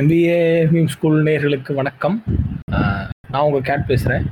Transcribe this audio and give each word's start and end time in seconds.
MBA 0.00 0.40
meme 0.72 0.88
school 0.94 1.14
நேர்களுக்கு 1.26 1.72
வணக்கம். 1.78 2.16
நான் 3.32 3.44
உங்கள் 3.46 3.64
கேட் 3.68 3.86
பேசுகிறேன் 3.90 4.24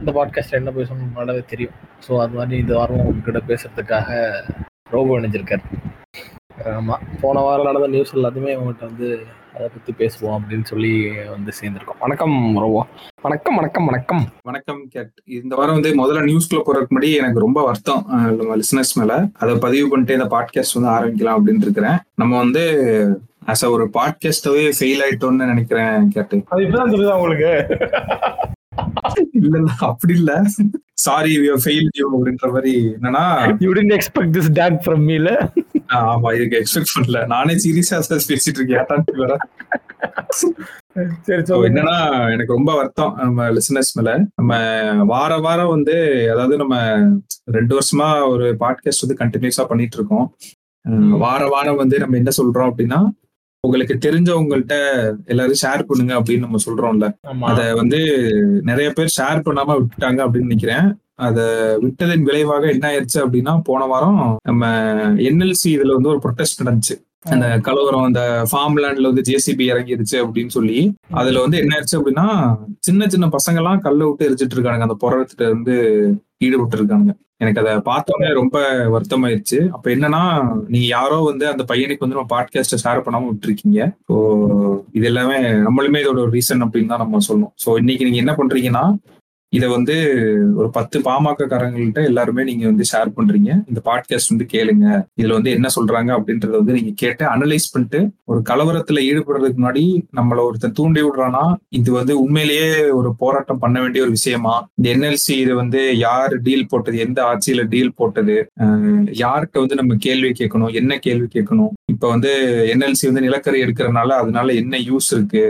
இந்த 0.00 0.12
பாட்காஸ்ட்டில் 0.16 0.58
என்ன 0.58 0.70
பேசணும் 0.78 1.10
நல்லாவே 1.16 1.42
தெரியும். 1.50 1.74
ஸோ 2.06 2.12
அது 2.22 2.32
மாதிரி 2.38 2.60
இந்த 2.62 2.72
வாரம் 2.78 3.02
உங்ககிட்ட 3.02 3.42
பேசுகிறதுக்காக 3.50 4.08
ரோபோ 4.94 5.18
இணைஞ்சிருக்கார். 5.20 5.64
ஆமாம் 6.78 7.04
போன 7.22 7.42
வாரம் 7.48 7.68
நடந்த 7.70 7.90
நியூஸ் 7.96 8.16
எல்லாத்தையுமே 8.18 8.56
உங்கள்கிட்ட 8.60 8.90
வந்து 8.90 9.08
அதை 9.54 9.68
பற்றி 9.76 9.92
பேசுவோம் 10.00 10.36
அப்படின்னு 10.38 10.66
சொல்லி 10.72 10.94
வந்து 11.34 11.52
சேர்ந்துருக்கோம். 11.60 12.02
வணக்கம் 12.06 12.36
ரோபோ. 12.64 12.82
வணக்கம் 13.26 13.56
வணக்கம் 13.60 13.88
வணக்கம். 13.92 14.26
வணக்கம் 14.50 14.82
கேட் 14.94 15.14
இந்த 15.40 15.54
வாரம் 15.60 15.78
வந்து 15.78 15.96
முதல்ல 16.02 16.28
நியூஸ்குள்ள 16.30 16.62
போறதுக்கு 16.66 16.94
முன்னாடி 16.94 17.10
எனக்கு 17.22 17.46
ரொம்ப 17.48 17.62
வருத்தம் 17.70 18.04
நம்ம 18.38 18.62
லிசனர்ஸ் 18.62 18.98
மேல. 19.00 19.24
அதை 19.42 19.54
பதிவு 19.66 19.88
பண்ணிட்டு 19.90 20.20
இந்த 20.20 20.30
பாட்காஸ்ட் 20.36 20.78
வந்து 20.78 20.94
ஆரம்பிக்கலாம் 20.98 21.38
அப்படின்னு 21.40 21.66
இருக்கிறேன். 21.68 21.98
நம்ம 22.22 22.32
வந்து 22.44 22.64
அஸ் 23.50 23.70
ஒரு 23.70 23.90
பாட்காஸ்டவே 23.92 24.72
ஃபெயில் 24.80 25.00
ஆயிட்டோம்னு 25.10 25.46
நினைக்கிறேன் 25.46 26.08
கேட்டு 26.08 26.42
அது 26.46 26.62
இப்பதான் 26.62 26.90
தெரியுதா 26.90 27.12
உங்களுக்கு? 27.12 27.66
இல்ல 29.32 29.58
இல்ல 29.58 29.72
அப்படி 29.78 30.12
இல்ல. 30.12 30.42
சாரி 30.92 31.50
ஃபெயில் 31.50 31.88
யூ 31.98 32.10
அப்படின்ற 32.12 32.52
மாதிரி. 32.52 32.96
என்னன்னா 33.00 33.56
you 33.58 33.72
tend 33.72 33.98
expect 33.98 34.34
this 34.36 34.52
take 34.52 34.78
from 34.86 35.04
மீல 35.10 35.48
ஆஹ் 35.88 36.10
ஆமா 36.12 36.34
இதுக்கு 36.34 36.62
எக்ஸ்பெக்ட் 36.62 36.92
பண்ணல. 36.98 37.26
நானே 37.26 37.54
சீரியஸா 37.54 38.02
பேசிட்டு 38.08 38.60
இருக்கேன். 38.60 39.04
வேற 39.12 39.36
சரி 41.22 41.42
என்னன்னா 41.42 42.30
எனக்கு 42.32 42.52
ரொம்ப 42.52 42.74
வருத்தம். 42.74 43.14
நம்ம 43.16 43.48
லிசனர்ஸ் 43.50 43.92
மேல. 43.94 44.24
நம்ம 44.36 44.58
வார 45.04 45.38
வாரம் 45.38 45.68
வந்து 45.68 45.96
அதாவது 46.32 46.56
நம்ம 46.56 46.76
ரெண்டு 47.44 47.78
வருஷமா 47.78 48.28
ஒரு 48.28 48.56
பாட்காஸ்ட் 48.60 49.06
வந்து 49.06 49.16
கண்டினியூஸா 49.18 49.64
பண்ணிட்டு 49.64 49.96
இருக்கோம். 49.96 50.34
வார 51.18 51.46
வாரம் 51.46 51.76
வந்து 51.76 51.98
நம்ம 51.98 52.16
என்ன 52.16 52.30
சொல்றோம் 52.42 52.70
அப்படின்னா 52.70 53.19
உங்களுக்கு 53.66 53.94
தெரிஞ்சவங்கள்ட்ட 54.04 54.74
எல்லாரும் 55.24 55.60
ஷேர் 55.62 55.82
பண்ணுங்க 55.82 56.12
அப்படின்னு 56.20 56.38
நம்ம 56.38 56.58
சொல்றோம்ல. 56.66 57.06
அத 57.40 57.74
வந்து 57.74 57.98
நிறைய 58.62 58.90
பேர் 58.90 59.14
ஷேர் 59.20 59.44
பண்ணாம 59.46 59.76
விட்டுட்டாங்க 59.78 60.20
அப்படின்னு 60.24 60.48
நினைக்கிறேன். 60.48 60.86
அத 61.14 61.40
விட்டதின் 61.82 62.22
விளைவாக 62.22 62.70
என்ன 62.70 62.84
ஆயிருச்சு 62.90 63.18
அப்படின்னா 63.18 63.60
போன 63.64 63.84
வாரம் 63.84 64.38
நம்ம 64.42 64.66
என்எல்சி 65.28 65.70
இதுல 65.74 65.92
வந்து 65.92 66.08
ஒரு 66.08 66.20
ப்ரொடெஸ்ட் 66.24 66.62
நடந்துச்சு. 66.62 66.96
அந்த 67.20 67.46
கலவரம் 67.58 68.02
அந்த 68.02 68.22
ஃபார்ம் 68.50 68.78
லேண்ட்ல 68.82 69.10
வந்து 69.10 69.24
ஜேசிபி 69.30 69.64
இறங்கிருச்சு 69.72 70.16
அப்படின்னு 70.16 70.52
சொல்லி. 70.56 70.78
அதுல 71.10 71.40
வந்து 71.40 71.58
என்ன 71.58 71.72
ஆயிடுச்சு 71.76 71.98
அப்படின்னா 71.98 72.26
சின்ன 72.78 73.08
சின்ன 73.08 73.26
பசங்க 73.26 73.56
எல்லாம் 73.56 73.80
கல்ல 73.80 74.04
விட்டு 74.04 74.28
எரிச்சிட்டு 74.28 74.56
இருக்கானுங்க. 74.56 74.88
அந்த 74.88 74.96
போராட்டத்துல 75.04 75.48
இருந்து 75.50 75.76
ஈடுபட்டு 76.38 76.78
இருக்கானுங்க. 76.78 77.14
எனக்கு 77.42 77.60
அதை 77.62 77.72
பார்த்தோன்னே 77.90 78.30
ரொம்ப 78.38 78.56
வருத்தமாயிருச்சு. 78.94 79.58
அப்ப 79.76 79.86
என்னன்னா 79.90 80.22
நீங்க 80.72 80.86
யாரோ 80.86 81.18
வந்து 81.28 81.44
அந்த 81.48 81.62
பையனுக்கு 81.68 82.04
வந்து 82.04 82.16
நம்ம 82.16 82.30
பாட்காஸ்ட் 82.34 82.82
ஷேர் 82.84 83.04
பண்ணாம 83.06 83.28
விட்டுருக்கீங்க. 83.30 83.80
ஸோ 84.08 84.16
இது 84.92 85.06
எல்லாமே 85.06 85.38
நம்மளுமே 85.66 86.02
இதோட 86.02 86.20
ஒரு 86.26 86.34
ரீசன் 86.38 86.64
அப்படின்னு 86.66 86.92
தான் 86.94 87.02
நம்ம 87.04 87.22
சொல்லணும். 87.28 87.54
ஸோ 87.64 87.78
இன்னைக்கு 87.82 88.06
நீங்க 88.08 88.20
என்ன 88.24 88.34
பண்றீங்கன்னா 88.40 88.84
இதை 89.56 89.68
வந்து 89.68 89.94
ஒரு 90.56 90.68
பத்து 90.70 90.96
பாமக 90.98 91.46
காரங்கள்ட்ட 91.52 92.00
எல்லாருமே 92.04 92.42
நீங்க 92.44 92.64
வந்து 92.66 92.84
ஷேர் 92.90 93.10
பண்றீங்க. 93.16 93.50
இந்த 93.68 93.80
பாட்காஸ்ட் 93.84 94.30
வந்து 94.32 94.46
கேளுங்க. 94.52 94.86
இதுல 95.20 95.32
வந்து 95.32 95.50
என்ன 95.50 95.68
சொல்றாங்க 95.76 96.10
அப்படின்றத 96.18 96.52
வந்து 96.58 96.72
நீங்க 96.72 96.92
கேட்டு 96.94 97.24
அனலைஸ் 97.24 97.66
பண்ணிட்டு 97.72 98.00
ஒரு 98.24 98.40
கலவரத்துல 98.50 99.02
ஈடுபடுறதுக்கு 99.08 99.60
முன்னாடி 99.62 99.84
நம்மள 100.16 100.44
ஒருத்தன் 100.46 100.72
தூண்டி 100.72 101.02
விடுறானா 101.02 101.44
இது 101.68 101.90
வந்து 101.92 102.14
உண்மையிலேயே 102.20 102.68
ஒரு 102.98 103.10
போராட்டம் 103.18 103.58
பண்ண 103.58 103.80
வேண்டிய 103.80 104.04
ஒரு 104.04 104.12
விஷயமா? 104.18 104.54
இந்த 104.74 104.88
என்எல்சி 104.94 105.34
இது 105.38 105.54
வந்து 105.54 105.80
யார் 105.96 106.34
டீல் 106.42 106.68
போட்டது? 106.68 106.98
எந்த 106.98 107.20
ஆட்சியில 107.30 107.64
டீல் 107.68 107.96
போட்டது? 107.96 108.36
யார்கிட்ட 109.22 109.64
வந்து 109.64 109.80
நம்ம 109.82 109.98
கேள்வி 109.98 110.32
கேட்கணும்? 110.40 110.72
என்ன 110.72 110.98
கேள்வி 110.98 111.28
கேட்கணும்? 111.34 111.72
இப்ப 111.92 112.08
வந்து 112.08 112.32
என்எல்சி 112.74 113.04
வந்து 113.04 113.20
நிலக்கரி 113.20 113.58
எடுக்கிறதுனால 113.64 114.10
அதனால 114.22 114.52
என்ன 114.52 114.76
யூஸ் 114.90 115.10
இருக்கு? 115.10 115.44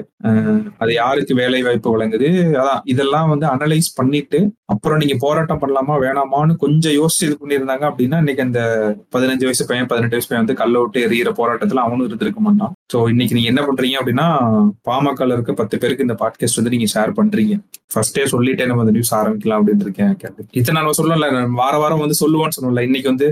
அது 0.79 0.93
யாருக்கு 0.95 1.35
வேலை 1.35 1.63
வாய்ப்பு 1.63 1.95
வழங்குது? 1.95 2.31
அதான் 2.61 2.83
இதெல்லாம் 2.85 3.29
வந்து 3.29 3.47
அனலைஸ் 3.47 3.89
பண்ணிட்டு 3.97 4.39
அப்புறம் 4.65 4.99
நீங்க 4.99 5.15
போராட்டம் 5.21 5.61
பண்ணலாமா 5.63 5.95
வேணாமான்னு 6.05 6.55
கொஞ்சம் 6.57 6.95
யோசிச்சு 6.99 7.27
இது 7.29 7.37
பண்ணியிருந்தாங்க 7.41 7.85
அப்படின்னா 7.91 8.19
இன்னைக்கு 8.23 8.43
அந்த 8.43 8.61
பதினஞ்சு 9.15 9.47
வயசு 9.49 9.67
பையன் 9.67 9.91
பதினெட்டு 9.93 10.17
வயசு 10.17 10.29
பையன் 10.29 10.45
வந்து 10.45 10.59
கல்ல 10.61 10.81
விட்டு 10.83 11.05
எறிகிற 11.07 11.33
போராட்டத்துல 11.41 11.83
அவனும் 11.87 12.07
இருந்திருக்க 12.07 12.41
மாட்டான். 12.41 12.73
ஸோ 12.93 13.01
இன்னைக்கு 13.09 13.37
நீங்க 13.39 13.51
என்ன 13.53 13.63
பண்றீங்க 13.69 13.99
அப்படின்னா 14.01 14.27
பாமகல 14.89 15.37
இருக்க 15.39 15.53
பத்து 15.53 15.79
பேருக்கு 15.79 16.07
இந்த 16.09 16.19
பாட்காஸ்ட் 16.23 16.61
வந்து 16.61 16.75
நீங்க 16.77 16.89
ஷேர் 16.95 17.13
பண்றீங்க. 17.21 17.57
ஃபர்ஸ்டே 17.95 18.25
சொல்லிட்டே 18.35 18.67
நம்ம 18.67 18.85
அந்த 18.87 18.97
நியூஸ் 18.97 19.15
ஆரம்பிக்கலாம் 19.21 19.61
அப்படின்னு 19.61 19.87
இருக்கேன். 19.89 20.17
கேட்டு 20.23 20.59
இத்தனை 20.61 20.83
நாள் 20.83 20.99
சொல்லல 21.01 21.29
வார 21.63 21.75
வாரம் 21.85 22.05
வந்து 22.07 22.21
சொல்லுவான்னு 22.25 22.57
சொன்னோம்ல 22.59 22.85
இன்னைக்கு 22.91 23.09
வந்து 23.09 23.29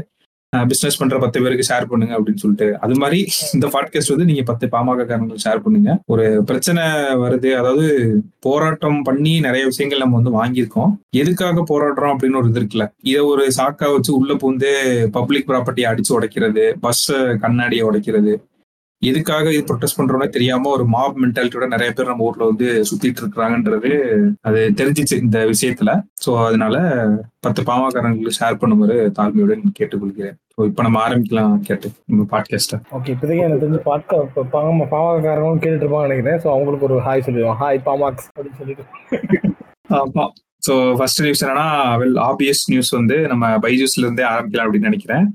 பிசினஸ் 0.53 0.97
பண்ற 0.97 1.19
பத்து 1.19 1.41
பேருக்கு 1.41 1.75
ஷேர் 1.75 1.84
பண்ணுங்க 1.84 2.19
அப்படின்னு 2.19 2.34
சொல்லிட்டு. 2.34 2.78
அது 2.78 2.94
மாதிரி 2.94 3.28
இந்த 3.54 3.66
பாட்காஸ்ட் 3.66 4.09
வந்து 4.09 4.25
நீங்க 4.25 4.42
பத்து 4.42 4.66
பாமக 4.66 5.06
காரணங்கள் 5.06 5.42
ஷேர் 5.44 5.60
பண்ணுங்க. 5.60 6.00
ஒரு 6.06 6.42
பிரச்சனை 6.44 6.82
வருது. 7.25 7.53
அதாவது 7.53 7.86
போராட்டம் 8.41 9.03
பண்ணி 9.03 9.41
நிறைய 9.41 9.64
விஷயங்கள் 9.64 9.98
நம்ம 9.98 10.20
வந்து 10.20 10.37
வாங்கியிருக்கோம். 10.38 10.92
எதுக்காக 11.10 11.64
போராடுறோம் 11.69 12.14
அப்படின்னு 12.14 12.37
ஒரு 12.37 12.48
இது 12.48 12.60
இருக்குல்ல. 12.60 12.87
இதை 13.03 13.20
ஒரு 13.20 13.47
சாக்கா 13.56 13.92
வச்சு 13.92 14.16
உள்ள 14.16 14.34
பூந்து 14.34 14.70
பப்ளிக் 15.10 15.50
ப்ராப்பர்ட்டியை 15.50 15.91
அடிச்சு 15.91 16.14
உடைக்கிறது 16.20 16.75
பஸ் 16.81 17.12
கண்ணாடியை 17.41 17.87
உடைக்கிறது 17.88 18.34
எதுக்காக 19.03 19.50
இது 19.54 19.62
ப்ரொடெஸ்ட் 19.69 19.97
பண்றோம்னே 19.98 20.26
தெரியாம 20.36 20.70
ஒரு 20.76 20.84
மாப் 20.94 21.19
மென்டாலிட்டியோட 21.22 21.66
நிறைய 21.75 21.91
பேர் 21.97 22.09
நம்ம 22.10 22.25
ஊர்ல 22.28 22.47
வந்து 22.50 22.69
சுத்திட்டு 22.88 23.20
இருக்கிறாங்கன்றது 23.22 23.91
அது 24.48 24.60
தெரிஞ்சிச்சு 24.81 25.16
இந்த 25.25 25.38
விஷயத்துல. 25.50 25.91
சோ 26.25 26.31
அதனால 26.47 26.76
பத்து 27.47 27.62
பாமகாரங்களுக்கு 27.69 28.38
ஷேர் 28.38 28.58
பண்ணுமாறு 28.62 28.97
தாழ்மையுடன் 29.19 29.76
கேட்டுக்கொள்கிறேன். 29.78 30.37
ஸோ 30.54 30.66
இப்போ 30.70 30.82
நம்ம 30.87 30.98
ஆரம்பிக்கலாம் 31.06 31.54
கேட்டு 31.69 31.91
நம்ம 32.10 32.26
பாட்காஸ்ட்டை 32.32 32.78
ஓகே 32.98 33.12
இப்போதைக்கு 33.14 33.44
எனக்கு 33.47 33.62
தெரிஞ்சு 33.64 33.82
பாட்கா 33.88 34.19
பாம 34.54 34.88
பாமகக்காரங்களும் 34.94 35.62
கேட்டுட்டு 35.64 35.87
இருப்பாங்க 35.87 36.08
நினைக்கிறேன். 36.08 36.41
ஸோ 36.44 36.48
அவங்களுக்கு 36.54 36.88
ஒரு 36.88 36.98
ஹாய் 37.06 37.25
சொல்லிடுவோம் 37.28 37.60
ஹாய் 37.62 37.81
பாமாக்ஸ் 37.88 38.28
அப்படின்னு 38.37 38.60
சொல்லிட்டு. 38.62 38.84
ஆமா. 40.00 40.26
ஸோ 40.66 40.75
ஃபர்ஸ்ட் 40.98 41.22
நியூஸ் 41.25 41.44
என்னன்னா 41.44 41.69
வெல் 42.00 42.19
ஆபியஸ் 42.31 42.64
நியூஸ் 42.72 42.91
வந்து 42.98 43.19
நம்ம 43.32 43.53
பைஜூஸ்ல 43.66 44.04
இருந்தே 44.06 44.26
ஆரம்பிக்கலாம் 44.32 44.66
அப்படின்னு 44.66 44.91
நினைக்கிறேன். 44.91 45.26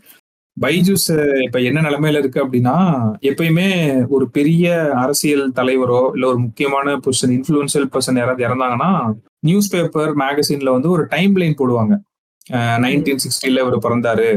பைஜூஸ் 0.58 1.10
இப்ப 1.44 1.60
என்ன 1.60 1.82
நிலைமையில 1.82 2.18
இருக்கு 2.18 2.40
அப்படின்னா 2.46 2.76
எப்பயுமே 3.22 3.68
ஒரு 4.08 4.30
பெரிய 4.30 4.92
அரசியல் 4.94 5.46
தலைவரோ 5.52 6.02
இல்ல 6.14 6.28
ஒரு 6.28 6.40
முக்கியமான 6.40 6.96
பொசிஷன் 6.96 7.34
இன்ஃபுளுன்சியல் 7.38 7.88
பர்சன் 7.94 8.20
யாராவது 8.22 8.46
இறந்தாங்கன்னா 8.48 8.92
நியூஸ் 9.40 9.72
பேப்பர் 9.72 10.12
மேகசின்ல 10.16 10.70
வந்து 10.70 10.90
ஒரு 10.90 11.06
டைம் 11.08 11.36
லைன் 11.36 11.60
போடுவாங்க 11.62 11.96
நைன்டீன் 12.86 13.24
சிக்ஸ்டில 13.24 13.64
இவர் 13.64 13.86
பிறந்தாரு. 13.88 14.28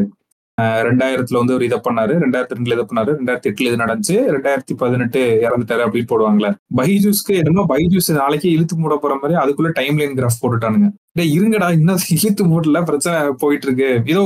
ரெண்டாயிரத்துல 0.88 1.40
வந்து 1.40 1.54
ஒரு 1.54 1.64
இதை 1.64 1.78
பண்ணாரு. 1.86 2.12
ரெண்டாயிரத்தி 2.22 2.56
ரெண்டுல 2.56 2.74
இதை 2.76 2.84
பண்ணாரு. 2.90 3.10
ரெண்டாயிரத்தி 3.18 3.48
எட்டுல 3.50 3.68
இது 3.70 3.80
நடந்துச்சு. 3.82 4.14
ரெண்டாயிரத்தி 4.34 4.74
பதினெட்டு 4.82 5.22
இறந்துட்டாரு 5.46 5.82
அப்படின்னு 5.86 6.10
போடுவாங்கல்ல. 6.12 6.50
பைஜூஸ்க்கு 6.78 7.34
என்னமோ 7.40 7.64
பைஜூஸ் 7.72 8.08
நாளைக்கே 8.20 8.52
இழுத்து 8.56 8.76
மூட 8.76 8.96
போற 9.02 9.14
மாதிரி 9.22 9.38
அதுக்குள்ள 9.42 9.70
டைம் 9.80 9.98
லைன் 10.00 10.16
கிராஃப் 10.20 10.40
போட்டுட்டானுங்க 10.42 10.88
இருங்கடா 11.36 11.68
இன்னும் 11.78 12.04
இழுத்து 12.16 12.44
மூடல 12.52 12.84
பிரச்சனை 12.90 13.20
போயிட்டு 13.42 13.66
இருக்கு. 13.68 13.90
ஏதோ 14.12 14.24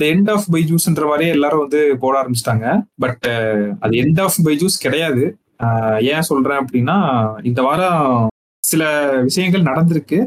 த 0.00 0.06
எண்ட் 0.06 0.30
ஆஃப் 0.30 0.46
பைஜூஸ்ன்ற 0.52 1.04
மாதிரியே 1.04 1.30
எல்லாரும் 1.30 1.64
வந்து 1.64 1.80
போட 1.98 2.14
ஆரம்பிச்சிட்டாங்க. 2.20 2.66
பட் 2.96 3.26
uh, 3.28 3.76
அது 3.80 3.96
எண்ட் 4.02 4.20
ஆஃப் 4.20 4.38
பைஜூஸ் 4.44 4.76
கிடையாது. 4.80 5.24
Uh, 5.64 5.98
ஏன் 6.12 6.28
சொல்றேன் 6.30 6.60
அப்படின்னா 6.64 6.96
இந்த 7.42 7.62
வாரம் 7.62 8.28
சில 8.64 8.82
விஷயங்கள் 9.22 9.68
நடந்திருக்கு. 9.70 10.18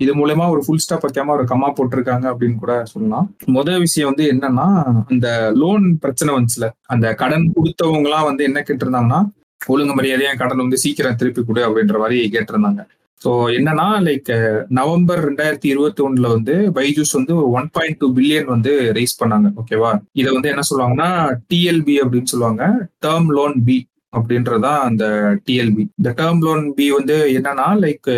இது 0.00 0.12
மூலயமா 0.14 0.44
ஒரு 0.50 0.62
ஃபுல் 0.66 0.82
ஸ்டாப் 0.84 1.04
வைக்காம 1.06 1.34
ஒரு 1.36 1.44
கம்மா 1.44 1.68
போட்டிருக்காங்க 1.70 2.26
அப்படின்னு 2.30 2.58
கூட 2.58 2.74
சொல்லலாம். 2.84 3.26
முதல் 3.46 3.78
விஷயம் 3.78 4.10
வந்து 4.10 4.24
என்னன்னா 4.32 4.68
அந்த 5.08 5.28
லோன் 5.54 5.84
பிரச்சனை 5.98 6.34
வந்துச்சுல. 6.34 6.68
அந்த 6.86 7.14
கடன் 7.14 7.52
கொடுத்தவங்க 7.56 8.08
எல்லாம் 8.10 8.28
வந்து 8.30 8.44
என்ன 8.44 8.62
கேட்டிருந்தாங்கன்னா 8.68 9.20
ஒழுங்கு 9.66 9.94
மரியாதையா 9.96 10.32
கடன் 10.36 10.62
வந்து 10.64 10.78
சீக்கிரம் 10.78 11.16
திருப்பி 11.16 11.42
கொடு 11.44 11.62
அப்படின்ற 11.68 11.98
மாதிரி 11.98 12.18
கேட்டிருந்தாங்க. 12.36 12.82
ஸோ 13.22 13.30
என்னன்னா 13.56 13.86
லைக் 14.04 14.30
நவம்பர் 14.76 15.20
ரெண்டாயிரத்தி 15.24 15.68
இருபத்தி 15.68 16.02
ஒண்ணுல 16.02 16.28
வந்து 16.28 16.54
பைஜூஸ் 16.76 17.14
வந்து 17.16 17.34
ஒன் 17.52 17.68
பாயிண்ட் 17.72 17.98
டூ 18.00 18.08
பில்லியன் 18.14 18.48
வந்து 18.48 18.72
ரைஸ் 18.92 19.20
பண்ணாங்க 19.20 19.48
ஓகேவா 19.56 19.90
இதை 20.14 20.30
வந்து 20.32 20.52
என்ன 20.52 20.64
சொல்லுவாங்கன்னா 20.70 21.10
டிஎல்பி 21.48 21.96
அப்படின்னு 22.02 22.32
சொல்லுவாங்க 22.32 22.64
டேர்ம் 23.00 23.30
லோன் 23.36 23.56
பி 23.64 23.78
அப்படின்றதான் 24.12 24.80
அந்த 24.86 25.04
டிஎல்பி 25.44 25.84
இந்த 25.98 26.10
டேர்ம் 26.18 26.42
லோன் 26.42 26.64
பி 26.74 26.86
வந்து 26.90 27.16
என்னன்னா 27.36 27.68
லைக் 27.80 28.10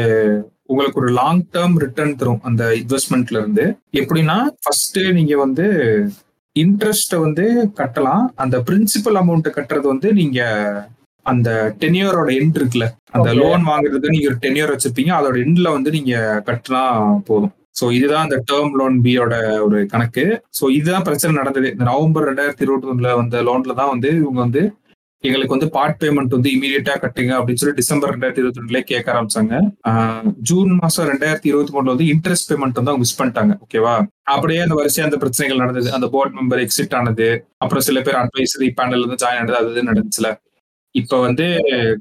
உங்களுக்கு 0.66 1.00
ஒரு 1.00 1.10
லாங் 1.12 1.42
டேர்ம் 1.52 1.76
ரிட்டர்ன் 1.78 2.16
தரும் 2.16 2.42
அந்த 2.42 2.62
இன்வெஸ்ட்மெண்ட்ல 2.74 3.40
இருந்து. 3.40 3.64
எப்படின்னா 3.94 4.36
ஃபர்ஸ்ட் 4.58 4.98
நீங்க 5.12 5.34
வந்து 5.36 5.66
இன்ட்ரெஸ்ட்டை 6.56 7.18
வந்து 7.18 7.44
கட்டலாம் 7.76 8.24
அந்த 8.36 8.56
பிரின்சிபல் 8.66 9.18
அமௌண்ட் 9.20 9.48
கட்டுறது 9.50 9.86
வந்து 9.88 10.08
நீங்க 10.12 10.40
அந்த 11.26 11.48
டென்யூரோட 11.82 12.30
எண்ட் 12.40 12.58
இருக்குல்ல 12.58 12.86
அந்த. 13.14 13.28
லோன் 13.40 13.64
வாங்குறதுக்கு 13.70 14.14
நீங்க 14.14 14.28
ஒரு 14.30 14.38
டென்யூர் 14.44 14.72
வச்சிருப்பீங்க 14.74 15.12
அதோட 15.18 15.36
எண்ட்ல 15.44 15.70
வந்து 15.76 15.90
நீங்க 15.96 16.14
கட்டினா 16.48 16.82
போதும். 17.30 17.54
ஸோ 17.80 17.84
இதுதான் 17.96 18.26
அந்த 18.26 18.38
டேர்ம் 18.50 18.74
லோன் 18.80 18.96
பியோட 19.04 19.34
ஒரு 19.66 19.78
கணக்கு. 19.92 20.24
ஸோ 20.58 20.64
இதுதான் 20.78 21.06
பிரச்சனை 21.08 21.32
நடந்தது. 21.40 21.72
இந்த 21.74 21.84
நவம்பர் 21.90 22.28
ரெண்டாயிரத்தி 22.30 22.64
இருபத்தி 22.66 22.90
ஒண்ணுல 22.92 23.16
வந்த 23.20 23.42
லோன்ல 23.48 23.74
தான் 23.80 23.92
வந்து 23.94 24.10
இவங்க 24.22 24.40
வந்து 24.46 24.62
எங்களுக்கு 25.24 25.54
வந்து 25.54 25.68
பார்ட் 25.74 25.98
பேமெண்ட் 26.02 26.34
வந்து 26.36 26.52
இமீடியட்டா 26.56 26.94
கட்டுங்க 27.02 27.32
அப்படின்னு 27.38 27.60
சொல்லி 27.60 27.76
டிசம்பர் 27.80 28.12
ரெண்டாயிரத்தி 28.14 28.42
இருபத்தி 28.42 28.60
ரெண்டுல 28.62 28.80
கேட்க 28.90 29.12
ஆரம்பிச்சாங்க. 29.12 29.54
ஜூன் 30.50 30.70
மாசம் 30.80 31.08
ரெண்டாயிரத்தி 31.10 31.48
இருபத்தி 31.50 31.72
மூணுல 31.74 31.94
வந்து 31.94 32.08
இன்ட்ரெஸ்ட் 32.14 32.48
பேமெண்ட் 32.50 32.78
வந்து 32.78 32.92
அவங்க 32.92 33.04
மிஸ் 33.04 33.18
பண்ணிட்டாங்க. 33.20 33.54
ஓகேவா 33.64 33.94
அப்படியே 34.34 34.62
அந்த 34.64 34.76
வரிசையா 34.80 35.06
அந்த 35.08 35.18
பிரச்சனைகள் 35.24 35.62
நடந்தது. 35.64 35.90
அந்த 35.98 36.08
போர்ட் 36.14 36.34
மெம்பர் 36.38 36.62
எக்ஸிட் 36.64 36.96
ஆனது. 37.00 37.28
அப்புறம் 37.64 37.86
சில 37.88 38.00
பேர் 38.08 38.20
அட்வைசரி 38.22 38.70
பேனல் 38.80 39.06
வந்து 39.06 39.20
ஜாயின் 39.24 39.40
ஆனது 39.42 39.60
அது 39.60 39.90
நடந்துச்சுல. 39.90 40.30
இப்ப 41.00 41.20
வந்து 41.26 41.46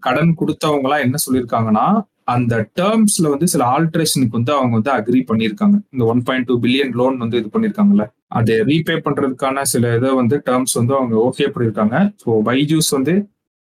கடன் 0.06 0.32
கொடுத்தவங்க 0.40 0.88
எல்லாம் 0.88 1.06
என்ன 1.08 1.18
சொல்லியிருக்காங்கன்னா 1.26 1.86
அந்த 2.34 2.56
டேர்ம்ஸ்ல 2.80 3.30
வந்து 3.34 3.48
சில 3.54 3.64
ஆல்ட்ரேஷனுக்கு 3.76 4.38
வந்து 4.40 4.54
அவங்க 4.58 4.74
வந்து 4.78 4.92
அக்ரி 4.98 5.20
பண்ணியிருக்காங்க. 5.30 5.78
இந்த 5.94 6.04
one 6.12 6.22
point 6.28 6.48
two 6.50 6.56
billion 6.64 6.94
loan 7.00 7.16
வந்து 7.24 7.40
இது 7.42 7.50
பண்ணியிருக்காங்கல்ல. 7.54 8.06
அதை 8.40 8.56
ரீபே 8.70 8.96
பண்றதுக்கான 9.06 9.64
சில 9.74 9.94
இதை 9.98 10.12
வந்து 10.20 10.36
டேர்ம்ஸ் 10.50 10.76
வந்து 10.80 10.94
அவங்க 11.00 11.16
ஓகே 11.28 11.48
பண்ணியிருக்காங்க. 11.56 11.98
ஸோ 12.24 12.38
பைஜூஸ் 12.50 12.92
வந்து 12.98 13.16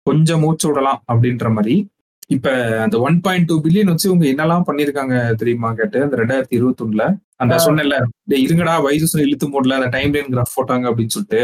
கொஞ்சம் 0.06 0.42
மூச்சு 0.44 0.66
விடலாம் 0.69 1.00
அப்படின்ற 1.12 1.48
மாதிரி. 1.56 1.74
இப்ப 2.34 2.50
அந்த 2.84 2.96
ஒன் 3.06 3.19
பாயிண்ட் 3.24 3.48
டூ 3.50 3.56
பில்லியன் 3.64 3.90
வச்சு 3.92 4.08
இவங்க 4.10 4.26
என்னெல்லாம் 4.32 4.66
பண்ணிருக்காங்க 4.69 5.14
தெரியுமா 5.40 5.70
கேட்டு 5.80 5.98
அந்த 6.06 6.16
ரெண்டாயிரத்தி 6.22 6.56
இருபத்தி 6.58 6.84
ஒண்ணுல 6.86 7.04
அந்த 7.42 7.54
சொன்னல 7.66 7.96
இருங்கடா 8.44 8.74
வைஜூஸ் 8.86 9.16
இழுத்து 9.26 9.46
போடல 9.54 9.76
அந்த 9.78 9.90
டைம் 9.96 10.14
லைன் 10.16 10.32
கிராஃப் 10.34 10.56
போட்டாங்க 10.58 10.86
அப்படின்னு 10.90 11.14
சொல்லிட்டு. 11.16 11.42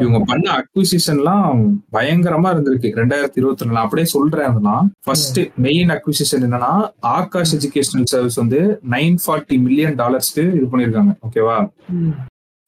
இவங்க 0.00 0.18
பண்ண 0.24 0.46
அக்விசிஷன்லாம் 0.54 1.60
பயங்கரமா 1.92 2.48
இருந்திருக்கு. 2.54 2.90
ரெண்டாயிரத்தி 2.96 3.38
இருபத்தி 3.38 3.64
ஒண்ணுல 3.64 3.84
அப்படியே 3.84 4.06
சொல்றேன் 4.06 4.48
அதெல்லாம் 4.50 4.88
ஃபர்ஸ்ட் 5.06 5.40
மெயின் 5.58 5.90
அக்விசிஷன் 5.90 6.44
என்னன்னா 6.48 6.72
ஆகாஷ் 7.14 7.54
எஜுகேஷனல் 7.54 8.10
சர்வீஸ் 8.12 8.40
வந்து 8.40 8.60
நைன் 8.90 9.16
ஃபார்ட்டி 9.24 9.58
மில்லியன் 9.58 9.96
டாலர்ஸ்க்கு 9.98 10.44
இது 10.56 10.66
பண்ணிருக்காங்க 10.72 11.14
ஓகேவா 11.26 11.58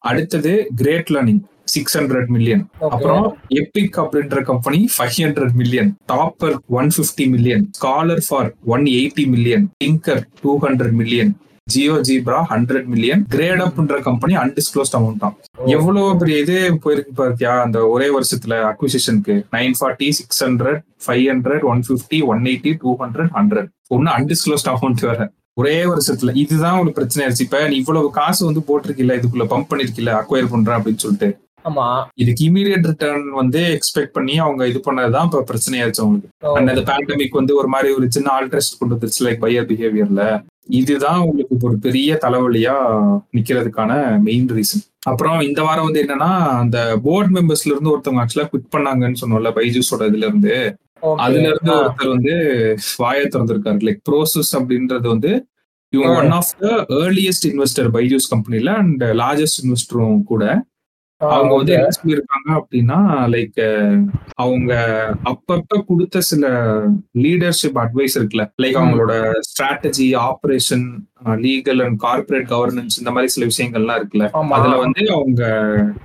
அடுத்தது 0.04 0.54
great 0.74 1.12
learning 1.12 1.42
six 1.66 1.96
hundred 1.98 2.28
million 2.28 2.62
அப்புறம் 2.88 3.24
எபிக் 3.54 3.96
அப்படின்ற 4.02 4.40
company 4.42 4.78
five 4.96 5.16
hundred 5.20 5.54
million 5.54 5.90
Toppr 6.06 6.56
one 6.72 6.90
fifty 6.98 7.26
million 7.26 7.64
scholar 7.70 8.22
for 8.28 8.50
one 8.66 8.86
eighty 8.92 9.26
million 9.26 9.66
Tynker 9.78 10.22
two 10.42 10.52
hundred 10.66 10.94
million 10.94 11.32
GeoGebra 11.92 12.40
hundred 12.50 12.84
million 12.84 13.26
great 13.28 13.60
அப்ன்ற 13.60 14.00
company 14.00 14.36
undisclosed 14.36 14.96
amount 14.98 15.16
தான். 15.18 15.36
எவ்வளவு 15.66 16.16
பெரிய 16.16 16.38
இது 16.38 16.80
போயிருக்கு 16.84 17.12
பார்த்தியா 17.16 17.62
அந்த 17.62 17.88
ஒரே 17.88 18.06
வருஷத்துல 18.08 18.54
அக்விசிஷனுக்கு 18.70 19.34
nine 19.52 19.74
forty 19.80 20.08
six 20.08 20.44
hundred 20.44 20.78
five 21.06 21.24
hundred 21.30 21.60
one 21.60 21.82
fifty 21.88 22.24
one 22.24 22.42
eighty 22.42 22.76
two 22.80 22.96
hundred 22.98 23.30
hundred 23.38 23.68
ஒன்னு 23.88 24.10
அன்டிஸ்க்ளோஸ்ட் 24.10 24.70
அமௌண்ட் 24.74 25.00
வேற. 25.00 25.32
ஒரே 25.52 25.84
வருஷத்துல. 25.84 26.36
இதுதான் 26.36 26.78
ஒரு 26.78 26.92
பிரச்சனை 26.92 27.20
ஆயிடுச்சு. 27.26 27.40
இப்ப 27.40 27.68
நீ 27.68 27.76
இவ்வளவு 27.76 28.10
காசு 28.10 28.44
வந்து 28.44 28.60
போட்டிருக்கில்ல 28.68 29.18
இதுக்குள்ள 29.20 29.46
பம்ப் 29.52 29.70
பண்ணிருக்கில்ல 29.70 30.12
அக்வயர் 30.20 30.50
பண்றேன் 30.50 30.78
அப்படின்னு 30.78 30.96
சொல்லிட்டு. 30.96 31.28
ஆமா. 31.68 32.04
இதுக்கு 32.14 32.44
இமீடியட் 32.44 32.84
ரிட்டர்ன் 32.84 33.30
வந்து 33.30 33.78
எக்ஸ்பெக்ட் 33.78 34.12
பண்ணி 34.12 34.38
அவங்க 34.38 34.68
இது 34.68 34.80
பண்ணதுதான் 34.86 35.24
இப்ப 35.24 35.44
பிரச்சனையாச்சு 35.50 36.02
அவங்களுக்கு. 36.04 36.30
அந்த 36.56 36.82
பேண்டமிக் 36.90 37.40
வந்து 37.40 37.56
ஒரு 37.56 37.68
மாதிரி 37.68 37.94
ஒரு 37.94 38.06
சின்ன 38.10 38.30
ஆல்ட்ரேஸ்ட் 38.40 38.78
கொண்டு 38.78 38.94
வந்துருச்சு 38.94 39.24
லைக் 39.26 39.42
பையர் 39.44 39.68
பிஹேவியர்ல 39.70 40.24
இதுதான் 40.68 41.20
உங்களுக்கு 41.20 41.56
ஒரு 41.60 41.78
பெரிய 41.78 42.18
தலைவலியா 42.22 42.74
நிக்கிறதுக்கான 43.36 44.20
மெயின் 44.20 44.48
ரீசன் 44.48 44.84
அப்புறம் 45.00 45.40
இந்த 45.40 45.62
வாரம் 45.62 45.84
வந்து 45.84 46.02
என்னன்னா 46.02 46.30
அந்த 46.58 46.98
போர்ட் 47.02 47.36
மெம்பர்ஸ்ல 47.36 47.64
இருந்து 47.64 47.98
ஒருத்தவங்க 47.98 48.24
ஆக்சுவலா 48.24 48.48
குவிட் 48.52 48.72
பண்ணாங்கன்னு 48.76 49.20
சொன்னோம்ல 49.20 49.52
பைஜூஸோட 49.58 50.00
இதுல 50.00 50.26
இருந்து. 50.26 50.76
அதுல 51.16 51.48
இருந்து 51.48 51.72
ஒருத்தர் 51.72 52.08
வந்து 52.08 52.34
வாய 52.98 53.28
திறந்திருக்காரு. 53.34 53.78
லைக் 53.86 54.00
ப்ரோசஸ் 54.10 54.52
அப்படின்றது 54.52 55.06
வந்து 55.06 55.46
இவங்க 55.88 56.18
one 56.18 56.30
of 56.30 56.52
the 56.58 56.68
earliest 56.88 57.44
investor 57.44 57.90
Byju's 57.92 58.30
கம்பெனில 58.30 58.72
அண்ட் 58.72 59.02
லார்ஜஸ்ட் 59.02 59.60
இன்வெஸ்டரும் 59.62 60.22
கூட. 60.22 60.64
அவங்க 61.20 61.52
வந்து 61.56 61.72
என்ன 61.74 61.92
சொல்லியிருக்காங்க 61.96 62.48
அப்படின்னா 62.58 62.98
லைக் 63.34 63.60
அவங்க 64.44 64.72
அப்பப்ப 65.30 65.78
கொடுத்த 65.90 66.20
சில 66.30 66.46
லீடர்ஷிப் 67.24 67.78
அட்வைஸ் 67.82 68.16
இருக்குல்ல. 68.18 68.44
லைக் 68.62 68.78
அவங்களோட 68.80 69.14
strategy 69.48 70.08
operation 70.26 70.84
legal 71.46 71.80
and 71.84 71.98
corporate 72.04 72.46
governance 72.52 72.98
இந்த 73.00 73.10
மாதிரி 73.10 73.32
சில 73.34 73.48
விஷயங்கள்லாம் 73.52 73.98
இருக்குல்ல. 74.00 74.28
அதுல 74.58 74.74
வந்து 74.84 75.02
அவங்க 75.16 75.42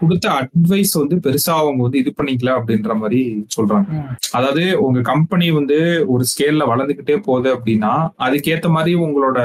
கொடுத்த 0.01 0.29
அட்வைஸ் 0.39 0.95
வந்து 1.01 1.17
பெருசா 1.27 1.55
அவங்க 1.63 1.81
வந்து 1.87 2.01
இது 2.03 2.13
பண்ணிக்கல 2.19 2.55
அப்படின்ற 2.59 2.95
மாதிரி 3.03 3.21
சொல்றாங்க. 3.57 3.91
அதாவது 4.31 4.65
உங்க 4.87 4.99
கம்பெனி 5.13 5.49
வந்து 5.59 5.79
ஒரு 6.15 6.25
ஸ்கேல்ல 6.33 6.71
வளர்ந்துகிட்டே 6.73 7.19
போகுது 7.29 7.49
அப்படின்னா 7.57 7.93
அதுக்கேத்த 8.27 8.69
மாதிரி 8.77 8.95
உங்களோட 9.05 9.39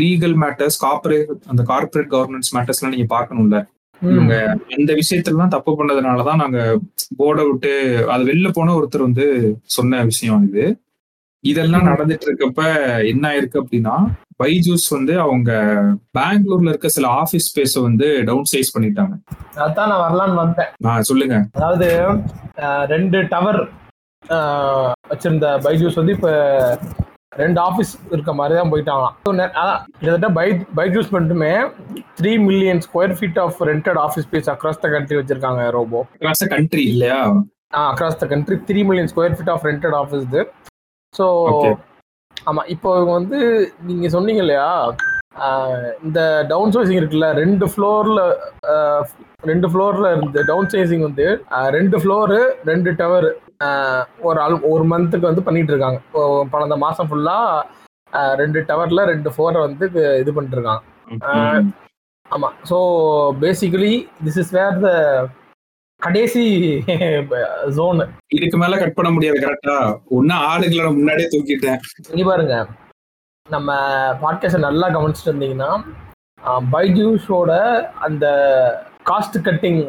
லீகல் 0.00 0.38
மேட்டர்ஸ் 0.42 0.80
கார்பரேட் 0.86 1.30
அந்த 1.52 1.62
கார்பரேட் 1.72 2.12
கவர்னன்ஸ் 2.16 2.54
மேட்டர்ஸ் 2.56 2.80
எல்லாம் 2.80 2.96
நீங்க 2.96 3.10
பாக்கணும்ல 3.16 3.58
இவங்க 4.02 4.34
இந்த 4.68 4.94
விஷயத்துலலாம் 4.94 5.48
தப்பு 5.48 5.72
பண்ணதுனாலதான் 5.72 6.36
நாங்க 6.36 6.78
போர்டை 7.18 7.50
விட்டு 7.50 7.72
அது 8.10 8.24
வெளில 8.24 8.50
போன 8.52 8.74
ஒருத்தர் 8.74 9.00
வந்து 9.00 9.26
சொன்ன 9.62 10.04
விஷயம் 10.04 10.48
இது. 10.48 10.80
இதெல்லாம் 11.44 11.86
நடந்துட்டு 11.86 12.26
இருக்கப்ப 12.28 12.62
என்ன 13.06 13.28
ஆயிருக்கு 13.28 13.60
அப்படின்னா 13.62 13.94
பைஜூஸ் 14.42 14.86
வந்து 14.90 15.20
அவங்க 15.20 15.50
பெங்களூர்ல 16.18 16.68
இருக்க 16.68 16.88
சில 16.88 17.08
ஆபீஸ் 17.08 17.46
ஸ்பேஸ 17.50 17.82
வந்து 17.82 18.24
டவுன் 18.24 18.50
சைஸ் 18.56 18.74
பண்ணிட்டாங்க. 18.78 19.14
அதான் 19.56 19.88
நான் 19.88 20.04
வரலான்னு 20.06 20.34
வந்தேன். 20.34 20.66
ஆஹ் 20.84 21.00
சொல்லுங்க. 21.00 21.46
அதாவது 21.52 21.88
ரெண்டு 22.86 23.26
டவர் 23.28 23.60
வச்சிருந்த 25.10 25.46
பைஜூஸ் 25.64 25.94
வந்து 25.94 26.12
இப்ப 26.12 26.30
ரெண்டு 27.42 27.60
ஆஃபீஸ் 27.66 27.92
இருக்க 28.14 28.32
மாதிரி 28.38 28.54
தான் 28.58 28.72
போயிட்டாங்களாம் 28.72 29.14
அதான் 29.60 29.80
கிட்டத்தட்ட 29.98 30.30
பை 30.38 30.46
பைஜூஸ் 30.78 31.10
மட்டுமே 31.16 31.52
three 32.18 32.32
million 32.48 32.82
square 32.86 33.14
feet 33.18 33.40
of 33.44 33.60
rented 33.70 34.00
office 34.04 34.26
space 34.28 34.50
across 34.54 34.82
the 34.84 34.90
country 34.94 35.18
வச்சிருக்காங்க 35.20 35.64
ரோபோ 35.78 36.00
அக்ராஸ் 36.16 36.42
த 36.44 36.48
கண்ட்ரி 36.54 36.84
இல்லையா? 36.94 37.20
ஆ 37.76 37.82
across 37.92 38.20
the 38.22 38.26
country 38.32 38.58
three 38.68 38.80
million 38.88 39.10
square 39.12 39.36
feet 39.36 39.52
of 39.54 39.66
rented 39.70 39.96
office 40.02 40.26
இது. 40.28 40.42
ஸோ 41.14 41.26
ஆமா 42.36 42.62
இப்போ 42.74 42.90
வந்து 43.16 43.38
நீங்க 43.88 44.06
சொன்னீங்க 44.16 44.42
இல்லையா? 44.44 44.68
இந்த 46.06 46.20
டவுன் 46.50 46.72
சைசிங் 46.74 47.00
இருக்குல்ல 47.00 47.28
ரெண்டு 47.42 47.66
ஃப்ளோர்ல 47.72 48.20
ரெண்டு 49.50 49.66
ஃப்ளோர்ல 49.72 50.06
இருந்து 50.14 50.40
டவுன் 50.50 50.70
சைசிங் 50.72 51.04
வந்து 51.08 51.26
ரெண்டு 51.76 51.98
ஃப்ளோரு 52.02 52.38
ரெண்டு 52.70 52.90
டவர் 53.00 53.28
ஒரு 54.28 54.38
ஆள் 54.44 54.56
ஒரு 54.72 54.84
மந்த்துக்கு 54.92 55.30
வந்து 55.30 55.46
பண்ணிட்டு 55.46 55.72
இருக்காங்க. 55.74 55.98
பன்னெண்டு 56.52 56.78
மாசம் 56.86 57.08
ஃபுல்லா 57.10 57.38
ரெண்டு 58.42 58.60
டவர்ல 58.70 59.00
ரெண்டு 59.12 59.30
ஃப்ளோரை 59.34 59.60
வந்து 59.66 59.84
இது 60.22 60.34
பண்ணிட்டு 60.36 60.58
இருக்காங்க. 60.58 60.82
ஆமா. 62.26 62.48
So 62.70 62.78
basically 63.44 63.94
this 64.26 64.40
is 64.42 64.54
where 64.58 64.80
the 64.86 64.90
கடைசி 66.02 66.42
ஜோனு 67.76 68.04
இதுக்கு 68.36 68.58
மேல 68.62 68.76
கட் 68.82 68.96
பண்ண 68.98 69.08
முடியாது 69.16 69.38
கரெக்டா 69.44 69.74
ஒன்னு 70.18 70.36
ஆளுகளை 70.50 70.92
முன்னாடியே 70.98 71.28
தூக்கிட்டேன். 71.34 71.80
இங்க 72.12 72.24
பாருங்க. 72.30 72.54
நம்ம 73.50 73.74
பாட்காஸ்ட் 74.22 74.64
நல்லா 74.66 74.86
கவனிச்சுட்டு 74.88 75.30
இருந்தீங்கன்னா 75.30 75.70
பைஜூஸோட 76.72 77.52
அந்த 78.06 78.26
காஸ்ட் 79.10 79.38
கட்டிங் 79.48 79.80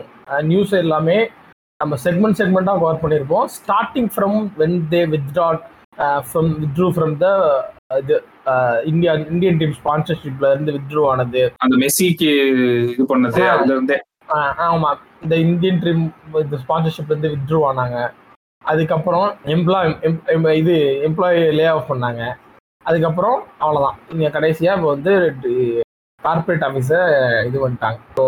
நியூஸ் 0.42 0.74
எல்லாமே 0.84 1.18
நம்ம 1.78 1.96
செக்மெண்ட் 2.04 2.40
செக்மெண்ட்டாக 2.40 2.80
கவர் 2.82 3.02
பண்ணியிருப்போம். 3.04 3.46
Starting 3.58 4.10
from 4.16 4.40
when 4.60 4.78
they 4.92 5.02
withdrawed 5.14 5.62
from 6.28 6.52
withdrew 6.64 6.88
from 6.96 7.16
the 7.24 7.28
இது 7.98 8.18
இந்தியா 8.92 9.14
இந்தியன் 9.14 9.58
டீம் 9.58 9.76
ஸ்பான்சர்ஷிப்ல 9.80 10.52
இருந்து 10.54 10.76
வித்ட்ரூ 10.78 11.02
ஆனது. 11.08 11.44
அந்த 11.58 11.76
மெஸ்ஸிக்கு 11.84 12.32
இது 12.94 13.06
பண்ணது 13.14 13.42
அதுல 13.56 13.74
இருந்தே. 13.74 13.98
ஆமா. 14.70 14.92
இந்த 15.24 15.36
இந்தியன் 15.48 15.82
டீம் 15.84 16.04
இந்த 16.44 16.58
ஸ்பான்சர்ஷிப்ல 16.66 17.14
இருந்து 17.14 17.34
வித்ட்ரூ 17.36 17.60
ஆனாங்க. 17.72 17.98
அதுக்கப்புறம் 18.64 19.28
எம்ப்ளாய் 19.46 20.54
இது 20.62 20.76
எம்ப்ளாயி 21.08 21.42
லே 21.60 21.66
ஆஃப் 21.66 21.92
பண்ணாங்க. 21.92 22.24
அதுக்கப்புறம் 22.86 23.40
அவ்வளோதான் 23.64 23.98
இங்கே 24.14 24.30
கடைசியாக 24.38 24.78
இப்போ 24.78 24.90
வந்து 24.96 25.14
கார்பரேட் 26.24 26.66
ஆஃபீஸை 26.68 27.02
இது 27.50 27.58
பண்ணிட்டாங்க. 27.64 28.00
ஸோ 28.18 28.24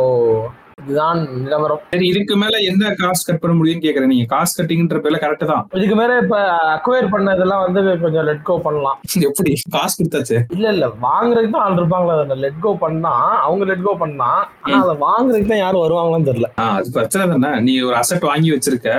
இதுதான் 0.81 1.19
நிலவரம். 1.43 1.81
சரி 1.93 2.05
இதுக்கு 2.11 2.35
மேல 2.41 2.55
என்ன 2.69 2.89
காசு 3.01 3.21
கட் 3.27 3.41
பண்ண 3.41 3.53
முடியும்னு 3.57 3.83
கேக்குறேன். 3.85 4.11
நீங்க 4.13 4.25
காசு 4.33 4.53
கட்டிங்கன்ற 4.57 4.99
பேர்ல 5.03 5.19
கரெக்ட் 5.23 5.51
தான். 5.51 5.63
இதுக்கு 5.77 5.95
மேல 5.99 6.17
இப்ப 6.23 6.37
அக்வயர் 6.75 7.11
பண்ணதெல்லாம் 7.13 7.63
வந்து 7.65 7.81
கொஞ்சம் 8.03 8.25
லெட் 8.29 8.43
கோ 8.43 8.55
பண்ணலாம். 8.67 8.97
எப்படி? 9.27 9.53
காசு 9.75 9.95
கொடுத்தாச்சு? 9.99 10.37
இல்ல 10.57 10.67
இல்ல. 10.75 10.87
வாங்குறதுக்கு 11.07 11.55
தான் 11.55 11.65
ஆள் 11.67 11.79
இருப்பாங்களா? 11.81 12.37
லெட் 12.45 12.59
கோ 12.59 12.73
பண்ணா 12.85 13.13
அவங்க 13.47 13.65
லெட் 13.71 13.85
கோ 13.87 13.93
பண்ணா 14.03 14.31
ஆனா 14.63 14.79
அதை 14.85 14.95
வாங்குறதுக்கு 15.07 15.51
தான் 15.53 15.63
யாரும் 15.65 15.85
வருவாங்களான்னு 15.85 16.29
தெரியல. 16.31 16.49
அது 16.69 16.95
பிரச்சனை 16.97 17.27
தானே. 17.33 17.51
நீ 17.67 17.75
ஒரு 17.89 17.97
அசட் 18.01 18.29
வாங்கி 18.31 18.51
வச்சிருக்க. 18.55 18.89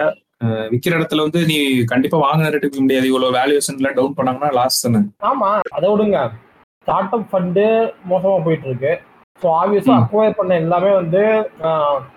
விக்கிற 0.73 0.93
இடத்துல 0.99 1.25
வந்து 1.27 1.41
நீ 1.51 1.57
கண்டிப்பா 1.93 2.19
வாங்கின 2.25 2.51
ரேட்டுக்கு 2.55 2.85
முடியாது. 2.85 3.09
இவ்வளவு 3.11 3.37
வேல்யூஷன்ல 3.39 3.91
டவுன் 3.99 4.17
பண்ணாங்கன்னா 4.19 4.51
லாஸ் 4.59 4.85
தானே. 4.85 5.01
ஆமா 5.31 5.49
அதை 5.77 5.89
விடுங்க. 5.93 6.19
ஸ்டார்ட் 6.87 7.15
அப் 7.17 7.29
ஃபண்டு 7.31 7.65
மோசமா 8.11 8.39
போயிட்டு 8.47 8.69
இருக்கு 8.71 8.93
ஸோ 9.43 9.47
ஆப்வியஸா 9.61 9.95
அக்வயர் 10.01 10.37
பண்ண 10.39 10.53
எல்லாமே 10.63 10.91
வந்து 10.99 11.23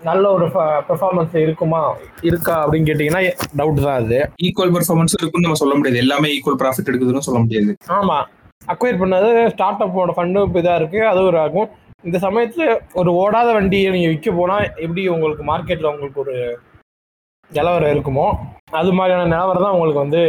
நல்ல 0.09 0.23
ஒரு 0.35 0.45
பெர்ஃபார்மன்ஸ் 0.89 1.35
இருக்குமா? 1.43 1.79
இருக்கா 2.29 2.55
அப்படின்னு 2.63 2.89
கேட்டீங்கன்னா 2.89 3.21
டவுட் 3.59 3.81
தான் 3.85 3.97
அது. 4.01 4.19
ஈக்குவல் 4.47 4.73
பெர்ஃபார்மன்ஸ் 4.75 5.15
இருக்குன்னு 5.17 5.47
நம்ம 5.47 5.59
சொல்ல 5.61 5.75
முடியாது. 5.77 6.01
எல்லாமே 6.03 6.29
ஈக்குவல் 6.35 6.59
ப்ராஃபிட் 6.61 6.89
எடுக்குதுன்னு 6.91 7.27
சொல்ல 7.27 7.39
முடியாது. 7.45 7.71
ஆமா. 7.99 8.17
அக்வயர் 8.73 9.01
பண்ணது 9.01 9.31
ஸ்டார்ட் 9.53 9.83
அப்போட 9.85 10.13
ஃபண்டும் 10.17 10.45
இப்போ 10.47 10.61
இதாக 10.63 10.79
இருக்கு. 10.81 11.01
அது 11.11 11.21
ஒரு 11.29 11.39
ஆகும். 11.45 11.69
இந்த 12.07 12.17
சமயத்துல 12.25 12.63
ஒரு 13.01 13.09
ஓடாத 13.21 13.49
வண்டியை 13.57 13.89
நீங்க 13.95 14.09
விற்க 14.13 14.31
போனா 14.31 14.55
எப்படி 14.85 15.03
உங்களுக்கு 15.15 15.45
மார்க்கெட்ல 15.51 15.91
உங்களுக்கு 15.93 16.21
ஒரு 16.25 16.35
நிலவரம் 17.51 17.93
இருக்குமோ? 17.95 18.27
அது 18.79 18.89
மாதிரியான 18.97 19.29
நிலவரம் 19.33 19.65
தான் 19.65 19.75
உங்களுக்கு 19.75 20.03
வந்து 20.05 20.21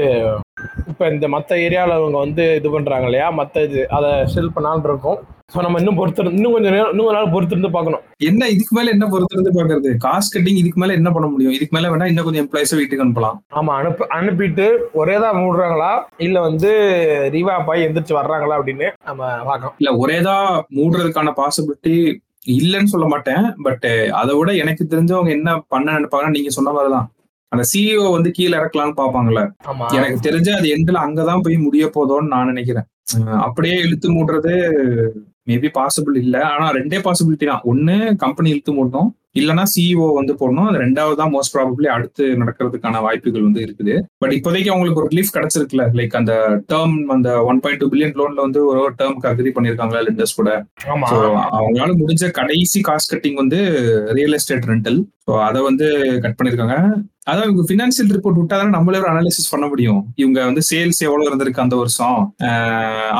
இப்போ 0.90 1.04
இந்த 1.14 1.26
மற்ற 1.32 1.50
ஏரியாவில் 1.64 1.96
அவங்க 1.96 2.18
வந்து 2.24 2.44
இது 2.58 2.68
பண்ணுறாங்க 2.74 3.06
இல்லையா? 3.08 3.26
மற்ற 3.40 3.62
இது 3.66 3.80
அதை 3.96 4.10
செல் 4.34 4.54
பண்ணான்னு 4.54 4.88
இருக்கும். 4.90 5.18
ஸோ 5.52 5.58
நம்ம 5.64 5.78
இன்னும் 5.80 5.98
பொறுத்து 5.98 6.24
இன்னும் 6.36 6.54
கொஞ்சம் 6.54 6.74
நேரம் 6.74 6.90
இன்னும் 6.92 7.14
நாள் 7.16 7.30
பொறுத்து 7.34 7.54
இருந்து 7.54 7.70
பார்க்கணும். 7.74 8.02
என்ன 8.28 8.48
இதுக்கு 8.54 8.72
மேல 8.76 8.92
என்ன 8.94 9.06
பொறுத்திருந்து 9.12 9.52
பாக்குறது 9.56 9.90
காஸ்ட் 10.04 10.34
கட்டிங் 10.34 10.60
இதுக்கு 10.62 10.80
மேல 10.82 10.96
என்ன 10.98 11.10
பண்ண 11.14 11.26
முடியும்? 11.32 11.54
இதுக்கு 11.56 11.74
மேல 11.76 11.90
வேணா 11.92 12.08
இன்னும் 12.10 12.26
கொஞ்சம் 12.26 12.44
எம்ப்ளாயிஸ 12.44 12.76
வீட்டுக்கு 12.80 13.04
அனுப்பலாம். 13.04 13.38
ஆமா 13.58 13.74
அனுப்பு 13.80 14.06
அனுப்பிட்டு 14.18 14.66
ஒரே 15.02 15.16
தான் 15.24 15.38
மூடுறாங்களா? 15.42 15.92
இல்ல 16.26 16.40
வந்து 16.48 16.70
ரீவாப் 17.36 17.70
ஆகி 17.74 17.86
எந்திரிச்சு 17.88 18.18
வர்றாங்களா 18.20 18.58
அப்படின்னு 18.60 18.88
நம்ம 19.10 19.30
பார்க்கணும். 19.50 19.76
இல்ல 19.82 19.92
ஒரேதா 20.04 20.36
மூடுறதுக்கான 20.78 21.34
பாசிபிலிட்டி 21.42 21.96
இல்லைன்னு 22.46 22.92
சொல்ல 22.94 23.06
மாட்டேன். 23.06 23.54
பட் 23.62 23.86
அதை 24.12 24.36
விட 24.38 24.54
எனக்கு 24.54 24.86
தெரிஞ்சவங்க 24.90 25.30
என்ன 25.30 25.58
பண்ண 25.68 25.92
நினைப்பாங்கன்னா 25.92 26.30
நீங்க 26.30 26.50
சொன்ன 26.50 26.72
மாதிரிதான். 26.72 27.12
அந்த 27.52 27.64
சிஇஓ 27.72 28.10
வந்து 28.12 28.30
கீழே 28.30 28.56
இறக்கலாம்னு 28.58 28.98
பாப்பாங்கல்ல 29.00 29.42
எனக்கு 29.92 30.30
தெரிஞ்ச 30.30 30.50
அது 30.50 30.68
எண்ட்ல 30.76 30.98
அங்கதான் 31.06 31.42
போய் 31.42 31.56
முடிய 31.56 31.90
போதோன்னு 31.94 32.26
நான் 32.26 32.46
நினைக்கிறேன். 32.46 32.86
அப்படியே 33.40 33.76
இழுத்து 33.80 34.08
மூடுறது 34.12 34.52
மேபி 35.48 35.68
பாசிபிள் 35.78 36.16
இல்ல. 36.16 36.36
ஆனா 36.46 36.72
ரெண்டே 36.72 36.98
பாசிபிலிட்டி 37.06 37.46
தான். 37.46 37.62
ஒண்ணு 37.64 38.16
கம்பெனி 38.16 38.50
இழுத்து 38.50 38.72
மூடணும். 38.72 39.10
இல்லைன்னா 39.34 39.64
சிஇஓ 39.72 40.06
வந்து 40.18 40.32
போடணும். 40.40 40.68
அது 40.68 40.78
ரெண்டாவது 40.84 41.18
தான் 41.20 41.32
மோஸ்ட் 41.34 41.54
ப்ராபப்ளி 41.56 41.88
அடுத்து 41.96 42.24
நடக்கிறதுக்கான 42.42 43.00
வாய்ப்புகள் 43.06 43.46
வந்து 43.48 43.60
இருக்குது. 43.66 43.96
பட் 44.22 44.34
இப்போதைக்கு 44.36 44.72
அவங்களுக்கு 44.72 45.02
ஒரு 45.02 45.10
ரிலீஃப் 45.12 45.34
கிடைச்சிருக்குல்ல. 45.36 45.86
லைக் 45.98 46.16
அந்த 46.20 46.34
டேர்ம் 46.72 46.96
அந்த 47.16 47.30
ஒன் 47.50 47.60
பாயிண்ட் 47.64 47.82
டூ 47.82 47.90
பில்லியன் 47.92 48.16
லோன்ல 48.20 48.46
வந்து 48.46 48.62
ஒரு 48.70 48.80
டேர்ம்க்கு 49.02 49.30
அக்ரி 49.32 49.52
பண்ணிருக்காங்களா 49.58 50.02
லெண்டர்ஸ் 50.08 50.38
கூட? 50.40 50.50
அவங்களால 51.58 51.90
முடிஞ்ச 52.02 52.30
கடைசி 52.40 52.80
காஸ்ட் 52.88 53.14
கட்டிங் 53.14 53.38
வந்து 53.42 53.60
ரியல் 54.18 54.36
எஸ்டேட் 54.40 54.68
ரெண்டல் 54.72 54.98
ஸோ 55.28 55.34
அதை 55.46 55.60
வந்து 55.68 55.86
கட் 56.24 56.36
பண்ணிருக்காங்க 56.36 56.74
அதான் 57.30 57.46
இவங்க 57.46 57.62
ஃபினான்சியல் 57.68 58.12
ரிப்போர்ட் 58.14 58.38
விட்டா 58.40 58.58
தானே 58.58 58.72
நம்மளே 58.74 59.00
ஒரு 59.00 59.08
அனாலிசிஸ் 59.10 59.50
பண்ண 59.52 59.64
முடியும். 59.72 59.98
இவங்க 60.22 60.38
வந்து 60.48 60.62
சேல்ஸ் 60.68 61.00
எவ்வளவு 61.06 61.28
இருந்திருக்கு 61.28 61.62
அந்த 61.64 61.76
வருஷம்? 61.80 62.20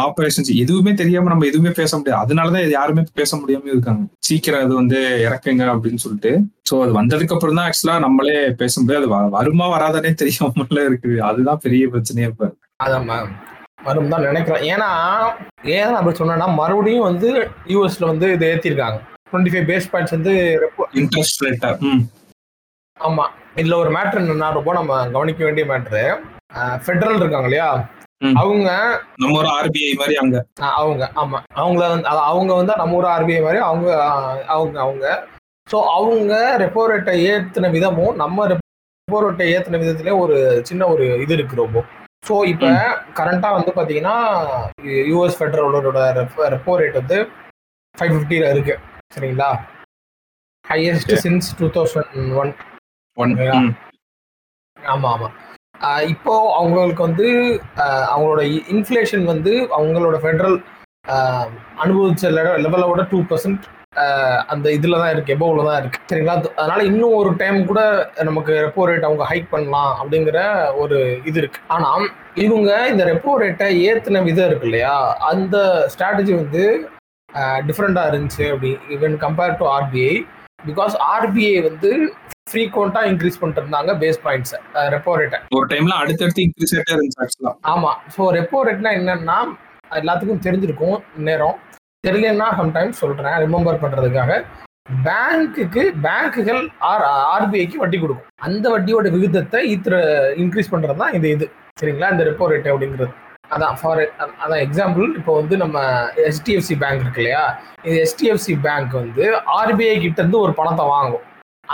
ஆபரேஷன்ஸ் 0.04 0.50
எதுவுமே 0.62 0.92
தெரியாம 1.00 1.30
நம்ம 1.32 1.46
எதுவுமே 1.50 1.72
பேச 1.80 1.90
முடியாது. 1.98 2.20
அதனாலதான் 2.24 2.64
இது 2.66 2.74
யாருமே 2.78 3.02
பேச 3.20 3.30
முடியாம 3.40 3.68
இருக்காங்க. 3.74 4.02
சீக்கிரம் 4.28 4.64
அது 4.66 4.74
வந்து 4.80 5.00
இறக்குங்க 5.26 5.66
அப்படின்னு 5.74 5.97
சொல்லிட்டு. 5.98 6.30
ஸோ 6.70 6.76
அது 6.84 6.92
வந்ததுக்கு 6.96 7.34
அப்புறம் 7.34 7.58
தான் 7.58 7.66
ஆக்சுவலா 7.68 7.96
நம்மளே 8.04 8.38
பேச 8.60 8.74
முடியாது. 8.80 9.06
அது 9.18 9.36
வருமா 9.36 9.66
வராதனே 9.74 10.12
தெரியாமல 10.20 10.78
இருக்குது. 10.88 11.18
அதுதான் 11.28 11.62
பெரிய 11.64 11.84
பிரச்சனையே 11.92 12.30
இப்ப 12.30 12.50
அதான் 12.84 13.08
வரும் 13.84 14.12
தான் 14.12 14.26
நினைக்கிறேன் 14.26 14.64
ஏன்னா 14.70 14.88
ஏன் 15.74 15.96
அப்படி 15.98 16.16
சொன்னேன்னா 16.16 16.48
மறுபடியும் 16.56 17.08
வந்து 17.08 17.28
யூஎஸ்ல 17.72 18.06
வந்து 18.06 18.26
இதை 18.36 18.46
ஏத்திருக்காங்க. 18.52 18.98
டுவெண்ட்டி 19.28 19.52
ஃபைவ் 19.52 19.68
பேஸ் 19.70 19.90
பாயிண்ட்ஸ் 19.92 20.16
வந்து 20.16 20.32
இன்ட்ரெஸ்ட் 21.00 21.44
ரேட்டா 21.44 21.70
ஆமா. 22.96 23.24
இதுல 23.58 23.76
ஒரு 23.76 23.90
மேட்ரு 23.94 24.22
என்னன்னா 24.22 24.48
ரொம்ப 24.56 24.70
நம்ம 24.74 24.92
கவனிக்க 25.12 25.40
வேண்டிய 25.44 25.66
மேட்ரு 25.68 26.02
ஃபெடரல் 26.84 27.20
இருக்காங்க 27.20 27.48
இல்லையா. 27.48 27.68
அவங்க 28.38 28.68
நம்ம 29.20 29.34
ஒரு 29.40 29.48
ஆர்பிஐ 29.56 29.90
மாதிரி 29.98 30.14
அங்க. 30.16 30.36
ஆஹ் 30.60 30.76
அவங்க. 30.78 31.04
ஆமா. 31.16 31.38
அவங்கள 31.56 31.82
அவங்க 32.30 32.52
வந்து 32.54 32.74
நம்ம 32.76 32.96
ஊர் 32.96 33.08
ஆர்பிஐ 33.12 33.40
மாதிரி 33.42 33.60
அவங்க 33.66 33.88
அவங்க 34.48 34.76
அவங்க 34.80 35.04
ஸோ 35.68 35.78
அவங்க 35.94 36.32
ரெப்போ 36.62 36.82
ரேட்டை 36.90 37.14
ஏற்றின 37.30 37.70
விதமும் 37.74 38.14
நம்ம 38.16 38.46
ரெப்போ 38.52 39.18
ரேட்டை 39.24 39.46
ஏற்றின 39.54 39.80
விதத்துல 39.82 40.14
ஒரு 40.22 40.36
சின்ன 40.68 40.86
ஒரு 40.92 41.06
இது 41.24 41.34
இருக்கு 41.38 41.56
ரொம்ப. 41.56 41.78
ஸோ 42.24 42.34
இப்போ 42.52 42.68
கரண்டா 43.14 43.48
வந்து 43.56 43.72
பாத்தீங்கன்னா 43.76 44.14
யூஎஸ் 45.10 45.38
ஃபெடரலோட 45.38 45.98
ரெப்போ 46.52 46.76
ரேட் 46.80 47.00
வந்து 47.00 47.18
ஃபைவ் 47.94 48.14
ஃபிஃப்டியில் 48.14 48.48
இருக்கு. 48.52 48.74
சரிங்களா? 49.14 49.50
Highest 50.64 51.12
since 51.24 51.48
two 51.60 51.68
thousand 51.76 52.10
one 52.42 52.50
one 53.16 53.32
Yeah. 53.40 53.62
ஆமா 54.76 55.08
ஆமா. 55.14 55.28
ஆஹ் 55.86 56.04
இப்போ 56.12 56.34
அவங்களுக்கு 56.58 57.02
வந்து 57.06 57.26
அவங்களோட 58.12 58.42
இன்ஃப்ளேஷன் 58.74 59.24
வந்து 59.24 59.52
அவங்களோட 59.76 60.16
ஃபெடரல் 60.22 60.56
அனுபவிச்ச 61.82 62.30
லெவலோட 62.64 63.02
டூ 63.10 63.18
பர்சன்ட் 63.30 63.64
அந்த 64.48 64.66
இதுல 64.70 64.98
தான் 64.98 65.12
இருக்கு 65.12 65.34
எபோவ்ல 65.34 65.62
தான் 65.64 65.78
இருக்கு. 65.80 65.98
சரிங்களா? 66.10 66.34
அது- 66.36 66.52
அதனால 66.56 66.80
இன்னும் 66.84 67.14
ஒரு 67.14 67.30
டைம் 67.36 67.58
கூட 67.66 67.80
நமக்கு 68.22 68.52
ரெப்போ 68.58 68.86
ரேட் 68.86 69.06
அவங்க 69.06 69.24
ஹைக் 69.24 69.50
பண்ணலாம் 69.50 69.92
அப்படிங்கிற 70.00 70.38
ஒரு 70.74 70.98
இது 71.24 71.38
இருக்கு. 71.38 71.60
ஆனா 71.68 71.90
இவங்க 72.38 72.70
இந்த 72.88 73.04
ரெப்போ 73.04 73.32
ரேட்டை 73.40 73.68
ஏத்துன 73.86 74.22
விதம் 74.22 74.46
இருக்கு 74.46 74.66
இல்லையா? 74.66 74.94
அந்த 75.30 75.56
ஸ்ட்ராட்டஜி 75.94 76.34
வந்து 76.34 76.62
டிஃப்ரெண்டா 77.66 78.02
இருந்துச்சு 78.10 78.44
அப்படி 78.50 78.70
even 78.88 79.16
compare 79.24 79.58
to 79.58 79.66
RBI 79.72 80.14
because 80.66 80.94
RBI 81.08 81.54
வந்து 81.62 81.90
ஃப்ரீக்வெண்டா 82.50 83.00
இன்க்ரீஸ் 83.04 83.40
பண்ணிட்டு 83.40 83.62
இருந்தாங்க 83.62 83.92
பேஸ் 83.98 84.20
பாயிண்ட்ஸ் 84.22 84.54
ரெப்போ 84.88 85.14
ரேட்டை 85.20 85.38
ஒரு 85.56 85.66
டைம்ல 85.66 85.96
அடுத்தடுத்து 86.02 86.44
இன்க்ரீஸ் 86.46 86.74
ஆயிட்டே 86.74 86.94
இருந்துச்சு 86.94 87.54
ஆமா. 87.72 87.92
ஸோ 88.16 88.22
ரெப்போ 88.38 88.60
ரேட்னா 88.68 88.92
என்னன்னா 88.98 89.38
எல்லாத்துக்கும் 89.94 90.44
தெரிஞ்சிருக்கும் 90.46 90.96
நேரம். 91.20 91.56
தெரியலன்னா 92.06 92.48
சம்டைம்ஸ் 92.58 93.00
சொல்றேன். 93.02 93.36
ரிமெம்பர் 93.44 93.82
பண்றதுக்காக 93.84 94.32
பேங்க்குக்கு 95.06 95.82
பேங்க்குகள் 96.04 96.60
ஆர் 96.90 97.04
ஆர்பிஐக்கு 97.32 97.80
வட்டி 97.80 97.98
கொடுக்கும். 98.02 98.28
அந்த 98.46 98.64
வட்டியோட 98.74 99.08
விகிதத்தை 99.14 99.60
இத்திர 99.72 99.94
இன்க்ரீஸ் 100.42 100.72
பண்றது 100.74 101.00
தான் 101.02 101.16
இது. 101.18 101.30
இது 101.36 101.46
சரிங்களா? 101.80 102.10
இந்த 102.14 102.24
ரெப்போ 102.28 102.46
ரேட் 102.52 102.70
அப்படிங்கிறது. 102.72 103.12
அதான் 103.56 103.76
ஃபார் 103.80 104.00
அதான் 104.44 104.62
எக்ஸாம்பிள் 104.66 105.06
இப்போ 105.18 105.32
வந்து 105.40 105.54
நம்ம 105.62 105.78
HDFC 106.34 106.70
பேங்க் 106.82 107.02
இருக்கு 107.04 107.22
இல்லையா? 107.22 107.44
இது 107.86 107.96
HDFC 108.08 108.56
பேங்க் 108.66 108.94
வந்து 109.02 109.26
ஆர்பிஐ 109.58 109.94
கிட்ட 110.06 110.18
இருந்து 110.22 110.42
ஒரு 110.46 110.54
பணத்தை 110.60 110.86
வாங்கும். 110.94 111.24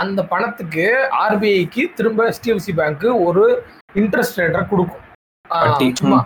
அந்த 0.03 0.21
பணத்துக்கு 0.33 0.85
ஆர்பிஐக்கு 1.23 1.83
திரும்ப 1.97 2.29
HDFC 2.37 2.69
பேங்க் 2.79 3.05
ஒரு 3.27 3.43
இன்ட்ரெஸ்ட் 4.01 4.39
ரேட்டை 4.41 4.63
கொடுக்கும். 4.71 5.03
சும்மா 6.01 6.19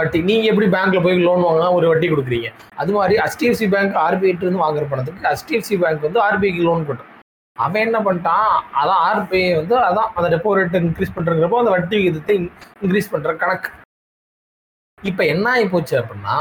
வட்டி 0.00 0.18
நீங்க 0.28 0.44
எப்படி 0.52 0.66
பேங்க்ல 0.74 1.00
போய் 1.04 1.22
லோன் 1.26 1.44
வாங்கினா 1.46 1.68
ஒரு 1.78 1.86
வட்டி 1.90 2.06
கொடுக்குறீங்க. 2.12 2.48
அது 2.80 2.90
மாதிரி 2.96 3.14
ஹெச்டிஎஃப்சி 3.24 3.66
பேங்க் 3.74 3.94
ஆர்பிஐ 4.06 4.32
இருந்து 4.42 4.64
வாங்குற 4.64 4.84
பணத்துக்கு 4.92 5.28
ஹெச்டிஎஃப்சி 5.32 5.76
பேங்க் 5.82 6.06
வந்து 6.06 6.20
ஆர்பிஐக்கு 6.26 6.64
லோன் 6.68 6.86
கொடுக்கும் 6.88 7.14
அவன் 7.56 7.84
என்ன 7.86 7.98
பண்ணிட்டான்? 8.06 8.50
அதான் 8.80 9.02
ஆர்பிஐ 9.08 9.46
வந்து 9.60 9.76
அதான் 9.88 10.10
அந்த 10.16 10.28
ரெப்போ 10.34 10.50
ரேட் 10.58 10.76
இன்க்ரீஸ் 10.80 11.14
பண்றப்போ 11.16 11.60
அந்த 11.62 11.72
வட்டி 11.76 11.94
விகிதத்தை 12.00 12.36
இன்க்ரீஸ் 12.84 13.12
பண்ற 13.14 13.32
கணக்கு. 13.42 13.70
இப்ப 15.10 15.20
என்ன 15.32 15.46
ஆகி 15.54 15.66
போச்சு 15.72 15.96
அப்படின்னா 16.00 16.36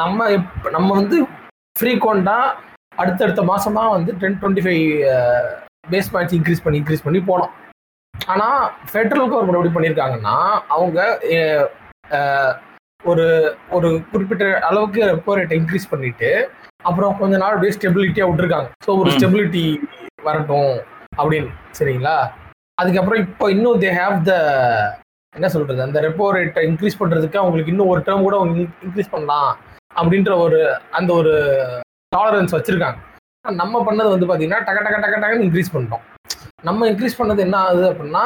நம்ம 0.00 0.28
நம்ம 0.76 0.88
வந்து 1.00 1.16
ஃப்ரீக்வெண்டா 1.78 2.38
அடுத்தடுத்த 3.02 3.42
மாசமா 3.50 3.82
வந்து 3.96 4.12
ten 4.22 4.38
twenty 4.40 4.62
five 4.66 4.84
basis 5.92 6.10
points 6.14 6.36
increase 6.38 6.62
பண்ணி 6.64 6.78
இன்க்ரீஸ் 6.80 7.04
பண்ணி 7.06 7.20
போனோம். 7.30 7.52
ஆனா 8.32 8.46
ஃபெடரல் 8.90 9.30
கவர்மெண்ட் 9.30 9.58
எப்படி 9.58 9.74
பண்ணியிருக்காங்கன்னா 9.76 10.36
அவங்க 10.76 10.98
ஒரு 13.10 13.26
ஒரு 13.76 13.88
குறிப்பிட்ட 14.12 14.44
அளவுக்கு 14.68 15.00
ரெப்போ 15.10 15.34
ரேட்டை 15.38 15.58
இன்க்ரீஸ் 15.60 15.90
பண்ணிட்டு 15.92 16.30
அப்புறம் 16.88 17.12
கொஞ்ச 17.20 17.34
நாள் 17.42 17.54
அப்படியே 17.54 17.74
ஸ்டெபிலிட்டியா 17.76 18.26
விட்டுருக்காங்க. 18.28 18.68
ஸோ 18.86 18.90
ஒரு. 19.00 19.10
ஸ்டெபிலிட்டி 19.16 19.64
வரட்டும் 20.28 20.72
அப்படின்னு 21.18 21.50
சரிங்களா? 21.78 22.16
அதுக்கப்புறம் 22.80 23.22
இப்போ 23.24 23.46
இன்னும் 23.54 23.80
தே 23.82 23.90
ஹேவ் 24.00 24.16
த 24.28 24.32
என்ன 25.34 25.48
சொல்றது 25.54 25.82
அந்த 25.86 25.98
ரெப்போ 26.06 26.28
ரேட்டை 26.36 26.62
இன்க்ரீஸ் 26.68 27.00
பண்றதுக்கு 27.00 27.40
அவங்களுக்கு 27.42 27.72
இன்னும் 27.72 27.90
ஒரு 27.92 28.00
டேர்ம் 28.06 28.26
கூட 28.26 28.36
அவங்க 28.40 28.66
இன்க்ரீஸ் 28.86 29.12
பண்ணலாம் 29.14 29.50
அப்படின்ற 30.00 30.32
ஒரு 30.44 30.60
அந்த 30.98 31.10
ஒரு 31.20 31.32
டாலரன்ஸ் 32.12 32.54
வச்சிருக்காங்க. 32.56 32.98
நம்ம 33.44 33.82
பண்ணது 33.88 34.08
வந்து 34.14 34.28
பாத்தீங்கன்னா 34.30 34.64
டக 34.68 34.78
டக 34.86 34.96
டக 35.04 35.16
டகன்னு 35.22 35.46
இன்க்ரீஸ் 35.46 35.72
பண்ணிட்டோம். 35.74 36.04
நம்ம 36.68 36.88
இன்க்ரீஸ் 36.90 37.18
பண்ணது 37.20 37.40
என்ன 37.46 37.56
ஆகுது 37.66 37.84
அப்படின்னா 37.90 38.24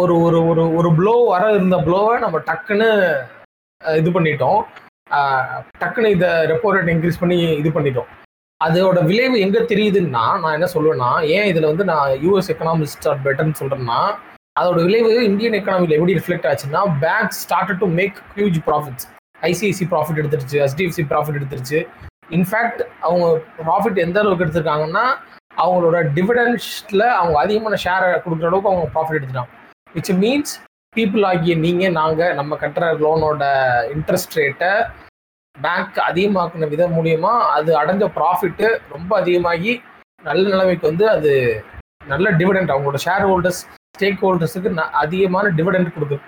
ஒரு 0.00 0.14
ஒரு 0.26 0.38
ஒரு 0.50 0.62
ஒரு 0.78 0.88
ப்ளோ 0.98 1.14
வர 1.32 1.44
இருந்த 1.56 1.76
ப்ளோவை 1.86 2.14
நம்ம 2.24 2.36
டக்குன்னு 2.48 2.88
இது 4.00 4.10
பண்ணிட்டோம். 4.16 4.60
டக்குன்னு 5.80 6.12
இதை 6.16 6.30
ரெப்போ 6.50 6.70
ரேட் 6.74 6.92
இன்க்ரீஸ் 6.94 7.20
பண்ணி 7.22 7.38
இது 7.60 7.70
பண்ணிட்டோம். 7.76 8.08
அதோட 8.60 8.98
விளைவு 9.10 9.36
எங்கே 9.46 9.60
தெரியுதுன்னா 9.72 10.24
நான் 10.42 10.56
என்ன 10.58 10.68
சொல்லுவேன்னா 10.74 11.10
ஏன் 11.36 11.48
இதில் 11.50 11.70
வந்து 11.70 11.84
நான் 11.92 12.14
யூஎஸ் 12.24 12.50
எக்கனாமிஸ்ட் 12.54 13.08
ஆர் 13.10 13.20
பெட்டர்னு 13.26 13.58
சொல்கிறேன்னா 13.60 14.00
அதோட 14.60 14.78
விளைவு 14.86 15.12
இந்தியன் 15.30 15.56
எக்கனாமியில் 15.58 15.96
எப்படி 15.98 16.16
ரிஃப்ளெக்ட் 16.18 16.48
ஆச்சுன்னா 16.50 16.82
bank 17.04 17.36
start 17.42 17.80
to 17.82 17.88
make 17.98 18.18
huge 18.36 18.58
profits 18.68 19.06
ICICI 19.50 19.86
profit 19.92 20.20
எடுத்துருச்சு 20.22 20.58
ஹெச்டிஎஃப்சி 20.64 21.04
ப்ராஃபிட் 21.12 21.38
எடுத்துருச்சு. 21.40 21.80
இன்ஃபேக்ட் 22.36 22.80
அவங்க 23.06 23.26
ப்ராஃபிட் 23.66 23.98
எந்த 24.04 24.18
அளவுக்கு 24.22 24.44
எடுத்திருக்காங்கன்னா 24.46 25.04
அவங்களோட 25.62 25.96
டிவிடன்ஸில் 26.16 27.06
அவங்க 27.20 27.36
அதிகமான 27.44 27.78
ஷேரை 27.84 28.08
கொடுக்குற 28.24 28.48
அளவுக்கு 28.50 28.70
அவங்க 28.72 28.86
ப்ராஃபிட் 28.94 29.18
எடுத்துட்டாங்க. 29.18 29.52
விச் 29.96 30.12
மீன்ஸ் 30.22 30.54
பீப்புள் 30.96 31.24
ஆகிய 31.30 31.54
நீங்கள் 31.64 31.96
நாங்கள் 32.00 32.36
நம்ம 32.40 32.56
கட்டுற 32.62 32.84
லோனோட 33.04 33.44
இன்ட்ரெஸ்ட் 33.94 34.36
ரேட்டை 34.40 34.72
பேங்க் 35.56 35.98
அதிகமாக்குன 36.08 36.68
விதம் 36.72 36.94
மூலியமாக 36.96 37.48
அது 37.56 37.70
அடைஞ்ச 37.80 38.06
ப்ராஃபிட்டு 38.16 38.66
ரொம்ப 38.94 39.10
அதிகமாகி 39.22 39.72
நல்ல 40.28 40.42
நிலைமைக்கு 40.52 40.90
வந்து 40.90 41.04
அது 41.14 41.32
நல்ல 42.12 42.26
டிவிடெண்ட் 42.40 42.72
அவங்களோட 42.74 42.98
ஷேர் 43.06 43.26
ஹோல்டர்ஸ் 43.30 43.60
ஸ்டேக் 43.96 44.24
ஹோல்டர்ஸுக்கு 44.24 44.70
அதிகமான 45.02 45.52
டிவிடெண்ட் 45.58 45.94
கொடுக்குது. 45.94 46.20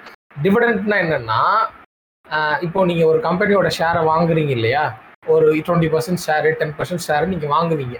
டிவிடெண்ட்னா 0.44 0.98
என்னென்னா 1.04 1.40
இப்போ 2.66 2.84
நீங்கள் 2.90 3.10
ஒரு 3.12 3.20
கம்பெனியோட 3.26 3.68
ஷேரை 3.78 4.02
வாங்குறீங்க 4.10 4.52
இல்லையா? 4.58 4.84
ஒரு 5.34 5.46
twenty 5.66 5.90
percent 5.94 6.22
share 6.26 6.50
ten 6.60 6.76
percent 6.78 7.04
share 7.06 7.30
நீங்கள் 7.32 7.52
வாங்குவீங்க. 7.56 7.98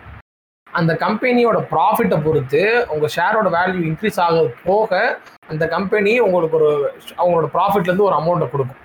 அந்த 0.78 0.92
கம்பெனியோட 1.04 1.58
ப்ராஃபிட்டை 1.72 2.18
பொறுத்து 2.26 2.62
உங்கள் 2.94 3.12
ஷேரோட 3.16 3.48
வேல்யூ 3.56 3.82
இன்க்ரீஸ் 3.90 4.18
ஆக 4.26 4.40
போக 4.66 5.00
அந்த 5.52 5.64
கம்பெனி 5.76 6.12
உங்களுக்கு 6.26 6.58
ஒரு 6.60 6.70
அவங்களோட 7.20 7.46
ப்ராஃபிட்லேருந்து 7.54 8.08
ஒரு 8.08 8.16
அமௌண்ட்டை 8.20 8.48
கொடுக்கும். 8.54 8.80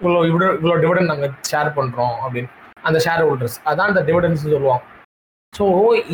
இவ்வளோ 0.00 0.20
இவ்வளோ 0.30 0.48
இவ்வளோ 0.58 0.76
டிவிடன் 0.82 1.10
நாங்கள் 1.12 1.32
ஷேர் 1.50 1.70
பண்ணுறோம் 1.78 2.16
அப்படின்னு. 2.24 2.50
அந்த 2.88 2.98
ஷேர் 3.06 3.24
ஹோல்டர்ஸ் 3.26 3.56
அதான் 3.70 3.90
அந்த 3.92 4.02
டிவிடன்ஸ் 4.08 4.44
சொல்லுவாங்க. 4.44 4.84
ஸோ 5.52 5.64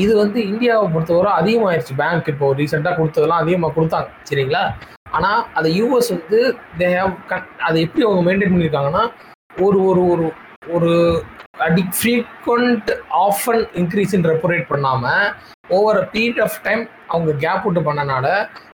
இது 0.03 0.13
வந்து 0.23 0.39
இந்தியாவை 0.51 0.87
பொறுத்தவரை 0.95 1.31
அதிகமாகிடுச்சு 1.41 1.95
பேங்க் 2.01 2.31
இப்போ 2.33 2.49
ரீசெண்டாக 2.61 2.95
கொடுத்ததெல்லாம் 2.99 3.43
அதிகமாக 3.45 3.75
கொடுத்தாங்க. 3.77 4.09
சரிங்களா? 4.29 4.65
ஆனால் 5.17 5.41
அதை 5.59 5.71
யூஎஸ் 5.79 6.11
வந்து 6.17 6.41
தே 6.81 6.89
ஹேவ் 6.97 7.13
அதை 7.69 7.79
எப்படி 7.87 8.05
அவங்க 8.07 8.23
மெயின்டைன் 8.29 8.53
பண்ணியிருக்காங்கன்னா 8.55 9.05
ஒரு 9.67 9.79
ஒரு 9.91 10.03
ஒரு 10.13 10.27
ஒரு 10.75 10.93
அடி 11.55 11.83
frequent 11.97 12.91
often 13.21 13.63
increase 13.75 14.13
in 14.15 14.25
repo rate 14.25 14.67
பண்ணாமல் 14.71 15.27
over 15.71 15.99
a 15.99 16.05
period 16.13 16.41
of 16.41 16.59
time 16.63 16.83
அவங்க 17.09 17.33
கேப் 17.43 17.65
விட்டு 17.65 17.81
பண்ணனால 17.81 18.27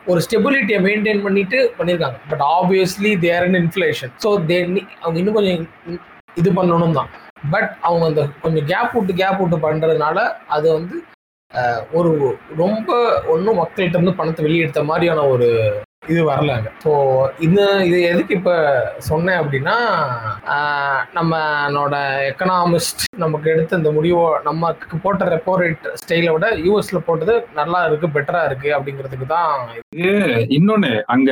ஒரு 0.07 0.21
ஸ்டெபிலிட்டியை 0.21 0.81
மெயின்டைன் 0.81 1.23
பண்ணிட்டு 1.23 1.59
பண்ணியிருக்காங்க 1.79 2.19
but 2.29 2.45
obviously 2.51 3.13
there 3.25 3.47
in 3.49 3.59
inflation 3.63 4.13
so 4.25 4.31
they 4.45 4.59
அவங்க 5.01 5.17
இன்னும் 5.19 5.39
கொஞ்சம் 5.39 5.65
இது 6.37 6.51
பண்ணணும் 6.53 6.97
தான் 6.99 7.11
பட் 7.51 7.71
அவங்க 7.83 8.05
அந்த 8.07 8.23
கொஞ்சம் 8.41 8.67
கேப் 8.67 8.95
விட்டு 8.95 9.15
கேப் 9.15 9.41
விட்டு 9.41 9.59
பண்ணுறதுனால 9.61 10.19
அது 10.49 10.67
வந்து 10.73 10.97
ஒரு 11.93 12.11
ரொம்ப 12.57 12.91
ஒன்றும் 13.29 13.61
மக்கள்கிட்ட 13.61 13.99
இருந்து 13.99 14.19
பணத்தை 14.19 14.45
வெளியெடுத்த 14.45 14.81
மாதிரியான 14.85 15.27
ஒரு 15.29 15.49
இது 16.13 16.21
வரலங்க 16.31 16.69
ஸோ 16.85 16.93
இது 17.47 17.65
இது 17.89 17.99
எதுக்கு 18.13 18.33
இப்போ 18.39 18.55
சொன்னேன் 19.09 19.41
அப்படின்னா 19.41 19.77
நம்மளோட 21.19 21.95
எக்கனாமிஸ்ட் 22.31 23.05
நமக்கு 23.25 23.49
எடுத்த 23.55 23.81
இந்த 23.81 23.91
முடிவோ 23.97 24.25
நமக்கு 24.49 24.97
போட்ட 25.05 25.29
ரெப்போ 25.35 25.55
ரேட் 25.63 25.87
ஸ்டைலை 26.03 26.33
விட 26.35 26.49
யூஎஸ்ல 26.65 27.01
போட்டது 27.09 27.37
நல்லா 27.61 27.81
இருக்கு 27.89 28.09
பெட்டரா 28.17 28.43
இருக்கு 28.49 28.71
அப்படிங்கிறதுக்கு 28.77 29.29
தான் 29.37 29.55
இது. 30.01 30.15
இன்னொன்னு 30.59 30.91
அங்க 31.15 31.31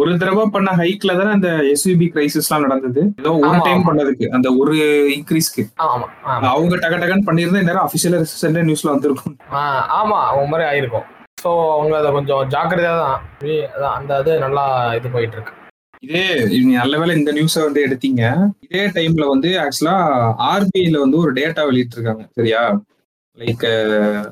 ஒரு 0.00 0.12
தடவை 0.20 0.44
பண்ண 0.54 0.70
ஹைக்ல 0.80 1.12
தானே 1.18 1.32
அந்த 1.36 1.50
எஸ்விபி 1.72 2.06
கிரைசிஸ் 2.12 2.48
எல்லாம் 2.48 2.64
நடந்தது. 2.66 3.02
ஏதோ 3.20 3.32
ஒரு 3.48 3.58
டைம் 3.66 3.86
பண்ணதுக்கு 3.88 4.26
அந்த 4.36 4.48
ஒரு 4.60 4.76
இன்க்ரீஸ்க்கு 5.16 5.64
ஆமா 5.86 6.06
அவங்க 6.52 6.74
டக 6.84 6.96
டகன் 7.04 7.26
பண்ணிருந்தா 7.28 7.66
நேரம் 7.68 7.86
அபிஷியல் 7.86 8.64
நியூஸ்ல 8.68 8.94
வந்திருக்கும். 8.94 9.36
ஆமா 10.00 10.18
அவங்க 10.30 10.48
மாதிரி 10.52 10.66
ஆயிருக்கும். 10.70 11.06
ஸோ 11.44 11.50
அவங்க 11.74 11.94
அதை 12.00 12.10
கொஞ்சம் 12.12 12.48
ஜாக்கிரதையாக 12.54 13.02
தான் 13.82 13.94
அந்த 13.98 14.18
இது 14.22 14.32
நல்லா 14.44 14.64
இது 14.98 15.14
போயிட்டு 15.16 15.36
இருக்கு 15.38 15.60
இதே 16.02 16.24
நல்ல 16.78 16.94
வேலை 17.00 17.12
இந்த 17.18 17.30
நியூஸை 17.36 17.60
வந்து 17.66 17.80
எடுத்தீங்க. 17.86 18.22
இதே 18.66 18.82
டைம்ல 18.96 19.26
வந்து 19.30 19.50
ஆக்சுவலா 19.62 19.94
ஆர்பிஐல 20.48 20.98
வந்து 21.04 21.16
ஒரு 21.22 21.30
டேட்டா 21.38 21.62
வெளியிட்டு 21.68 21.96
இருக்காங்க 21.96 22.24
சரியா? 22.38 22.62
லைக் 23.38 23.64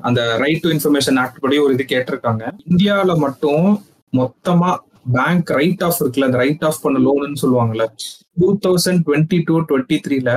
அந்த 0.07 0.21
ரைட் 0.43 0.61
டு 0.65 0.71
இன்ஃபர்மேஷன் 0.75 1.17
ஆக்ட் 1.21 1.41
படி 1.43 1.55
ஒரு 1.63 1.73
இது 1.77 1.85
கேட்டிருக்காங்க. 1.93 2.43
இந்தியாவில 2.71 3.15
மட்டும் 3.25 3.65
மொத்தமா 4.13 4.69
பேங்க் 5.15 5.49
ரைட் 5.59 5.83
ஆஃப் 5.87 5.99
இருக்குல்ல 6.01 6.29
அந்த 6.29 6.41
ரைட் 6.43 6.65
ஆஃப் 6.69 6.83
பண்ண 6.83 6.99
லோனுன்னு 7.07 7.41
சொல்லுவாங்கல்ல 7.43 7.85
two 8.41 8.49
thousand 8.65 9.03
twenty 9.07 9.39
two 9.49 9.55
twenty 9.71 9.97
த்ரீல 10.05 10.31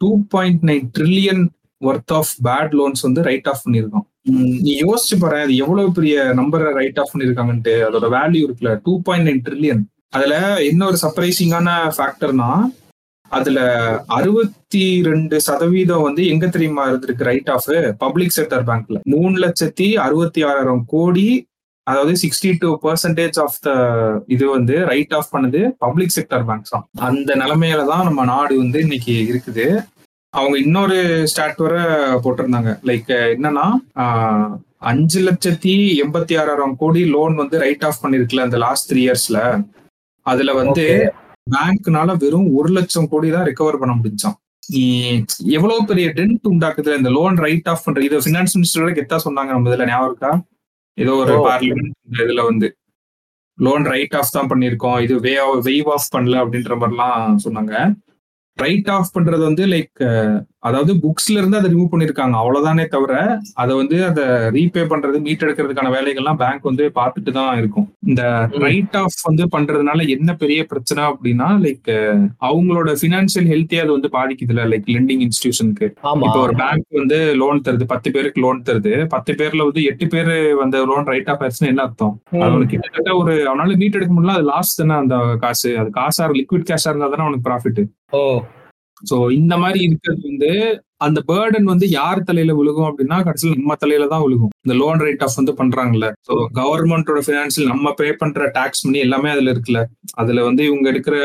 two 0.00 0.10
point 0.34 0.64
nine 0.70 0.88
trillion 0.98 1.42
worth 1.80 2.14
of 2.18 2.32
bad 2.46 2.74
loans 2.78 3.04
வந்து 3.06 3.20
ரைட் 3.28 3.48
ஆஃப் 3.52 3.62
பண்ணியிருக்கோம். 3.64 4.06
நீ 4.64 4.72
யோசிச்சு 4.84 5.16
பாரு 5.22 5.38
அது 5.44 5.54
எவ்வளவு 5.64 5.94
பெரிய 5.98 6.16
நம்பரை 6.40 6.70
ரைட் 6.80 6.98
ஆஃப் 7.02 7.12
பண்ணிருக்காங்கன்ட்டு 7.12 7.74
அதோட 7.86 8.08
வேல்யூ 8.16 8.42
இருக்குல்ல 8.46 8.72
டூ 8.86 8.94
பாயிண்ட் 9.06 9.28
நைன் 9.28 9.42
ட்ரில்லியன் 9.46 9.82
அதுல 10.16 10.34
இன்னொரு 10.70 10.96
சர்ப்ரைசிங்கான 11.04 11.68
ஃபேக்டர்னா 11.96 12.50
அதுல 13.30 13.58
அறுபத்தி 14.16 14.84
ரெண்டு 15.08 15.36
சதவீதம் 15.46 16.06
வந்து 16.06 16.22
எங்க 16.32 16.46
தெரியுமா 16.54 16.84
இருந்திருக்கு 16.90 17.28
ரைட் 17.28 17.50
ஆஃப் 17.54 17.68
பப்ளிக் 18.02 18.34
செக்டர் 18.38 18.64
பேங்க்ல 18.70 19.00
மூணு 19.14 19.36
லட்சத்தி 19.44 19.88
அறுபத்தி 20.06 20.42
ஆறாயிரம் 20.48 20.82
கோடி 20.94 21.28
அதாவது 21.86 22.14
sixty 22.22 22.50
two 22.62 22.70
percentage 22.82 23.38
of 23.44 23.56
the 23.66 23.70
இது 24.34 24.44
வந்து 24.56 24.74
ரைட் 24.90 25.14
ஆஃப் 25.18 25.30
பண்ணது 25.34 25.60
பப்ளிக் 25.84 26.14
செக்டர் 26.16 26.44
பேங்க்ஸ் 26.48 26.74
தான். 26.74 26.84
அந்த 27.08 27.30
நிலைமையில 27.42 27.86
தான் 27.92 28.04
நம்ம 28.08 28.24
நாடு 28.32 28.54
வந்து 28.62 28.78
இன்னைக்கு 28.86 29.14
இருக்குது. 29.30 29.66
அவங்க 30.38 30.56
இன்னொரு 30.64 30.96
ஸ்டாட் 31.30 31.62
வர 31.66 31.76
போட்டிருந்தாங்க. 32.24 32.72
லைக் 32.88 33.10
என்னன்னா 33.34 33.64
அஞ்சு 34.90 35.20
லட்சத்தி 35.28 35.72
எண்பத்தி 36.02 36.34
ஆறாயிரம் 36.40 36.76
கோடி 36.82 37.00
லோன் 37.14 37.34
வந்து 37.40 37.56
ரைட் 37.64 37.84
ஆஃப் 37.88 38.02
பண்ணிருக்குல 38.02 38.44
அந்த 38.46 38.58
லாஸ்ட் 38.64 38.88
த்ரீ 38.90 39.00
இயர்ஸ்ல 39.06 39.38
அதுல 40.26 40.52
வந்து 40.60 40.84
பேங்க்னால 41.54 42.14
வெறும் 42.22 42.48
ஒரு 42.58 42.70
லட்சம் 42.76 43.10
கோடி 43.12 43.28
தான் 43.34 43.46
ரெக்கவர் 43.48 43.80
பண்ண 43.80 43.94
முடிஞ்சான். 43.98 44.36
நீ 44.72 44.82
எவ்வளவு 45.56 45.86
பெரிய 45.90 46.06
டென்ட் 46.18 46.50
உண்டாக்குது 46.52 46.98
இந்த 47.00 47.10
லோன் 47.16 47.36
ரைட் 47.46 47.68
ஆஃப் 47.72 47.84
பண்ற 47.84 48.00
இது 48.08 48.18
பினான்ஸ் 48.26 48.54
மினிஸ்டரோட 48.58 48.92
கெத்தா 48.98 49.18
சொன்னாங்க 49.26 49.50
நம்ம 49.56 49.70
இதுல 49.70 49.88
ஞாபகம் 49.90 50.10
இருக்கா? 50.10 50.32
ஏதோ 50.98 51.14
ஒரு 51.22 51.34
பார்லிமெண்ட் 51.48 52.20
இதுல 52.24 52.42
வந்து. 52.50 52.68
லோன் 53.58 53.86
ரைட் 53.92 54.14
ஆஃப் 54.20 54.34
தான் 54.36 54.50
பண்ணிருக்கோம் 54.52 54.98
இது 55.06 55.14
வே 55.26 55.34
வெய்வ் 55.68 55.90
ஆஃப் 55.96 56.12
பண்ணல 56.14 56.36
அப்படின்ற 56.44 56.74
மாதிரிலாம் 56.82 57.40
சொன்னாங்க. 57.46 57.74
ரைட் 58.60 58.90
ஆஃப் 58.90 59.12
பண்றது 59.18 59.42
வந்து 59.42 59.66
லைக் 59.66 60.00
அதாவது 60.62 60.92
புக்ஸ்ல 61.02 61.38
இருந்து 61.38 61.58
அதை 61.58 61.68
ரிமூவ் 61.70 61.92
பண்ணிருக்காங்க. 61.92 62.34
அவ்வளவுதானே 62.40 62.84
தவிர 62.88 63.12
அதை 63.54 63.72
வந்து 63.76 63.96
அதை 64.04 64.24
ரீபே 64.56 64.82
பண்றது 64.90 65.18
மீட் 65.26 65.44
எடுக்கிறதுக்கான 65.44 65.92
வேலைகள்லாம் 65.94 66.40
பேங்க் 66.42 66.68
வந்து 66.70 66.84
பார்த்துட்டு 66.98 67.30
தான் 67.30 67.58
இருக்கும். 67.58 67.86
இந்த 68.08 68.22
ரைட் 68.64 68.96
ஆஃப் 68.96 69.18
வந்து 69.28 69.44
பண்றதுனால 69.54 70.08
என்ன 70.08 70.30
பெரிய 70.34 70.60
பிரச்சனை 70.64 71.02
அப்படின்னா 71.10 71.48
லைக் 71.64 71.90
அவங்களோட 72.48 72.92
பினான்சியல் 73.02 73.48
ஹெல்த்தே 73.52 73.80
அது 73.84 73.92
வந்து 73.96 74.10
பாதிக்குதுல 74.16 74.66
லைக் 74.72 74.90
லெண்டிங் 74.96 75.24
இன்ஸ்டிடியூஷனுக்கு 75.26 75.88
இப்போ 76.26 76.40
ஒரு 76.42 76.56
பேங்க் 76.60 77.00
வந்து 77.00 77.20
லோன் 77.40 77.64
தருது 77.66 77.86
பத்து 77.86 78.08
பேருக்கு 78.10 78.40
லோன் 78.40 78.62
தருது. 78.62 78.94
பத்து 79.14 79.32
பேர்ல 79.40 79.66
வந்து 79.68 79.82
எட்டு 79.90 80.06
பேர் 80.08 80.32
வந்து 80.62 80.78
லோன் 80.86 81.10
ரைட் 81.12 81.32
ஆஃப் 81.32 81.42
ஆயிடுச்சுன்னு 81.42 81.72
என்ன 81.72 81.82
அர்த்தம்? 81.82 82.14
அவனுக்கு 82.44 82.72
கிட்டத்தட்ட 82.74 83.10
ஒரு 83.20 83.34
அவனால 83.50 83.76
மீட் 83.82 83.98
எடுக்க 83.98 84.14
முடியல 84.14 84.38
அது 84.38 84.48
லாஸ் 84.52 84.78
தானே 84.78 84.96
அந்த 85.00 85.16
காசு. 85.44 85.70
அது 85.80 85.90
காசா 85.98 86.24
லிக்விட் 86.38 86.70
கேஷா 86.70 86.90
இருந்தா 86.90 87.08
தானே 87.08 87.26
அவனுக்கு 87.26 87.48
ப்ராஃபிட் 87.48 87.82
ஓ. 88.12 88.22
சோ 89.02 89.16
இந்த 89.32 89.54
மாதிரி 89.56 89.80
இருக்கிறது 89.86 90.22
வந்து 90.30 90.50
அந்த 91.06 91.18
பேர்டன் 91.28 91.68
வந்து 91.72 91.86
யார் 91.90 92.18
தலையில 92.28 92.54
விழுகும் 92.58 92.88
அப்படின்னா 92.88 93.18
கடைசியில் 93.26 93.58
நம்ம 93.60 93.76
தலையில 93.82 94.08
தான் 94.12 94.22
விழுகும். 94.24 94.52
இந்த 94.64 94.74
லோன் 94.80 95.02
ரேட் 95.04 95.22
ஆஃப் 95.26 95.38
வந்து 95.40 95.52
பண்றாங்கல்ல. 95.60 96.06
ஸோ 96.28 96.32
கவர்மெண்டோட 96.58 97.20
பினான்சியல் 97.28 97.70
நம்ம 97.72 97.92
பே 98.00 98.08
பண்ற 98.22 98.48
டாக்ஸ் 98.56 98.84
மணி 98.86 98.98
எல்லாமே 99.06 99.30
அதுல 99.34 99.52
இருக்குல்ல. 99.54 99.82
அதுல 100.22 100.44
வந்து 100.48 100.64
இவங்க 100.68 100.86
எடுக்கிற 100.92 101.16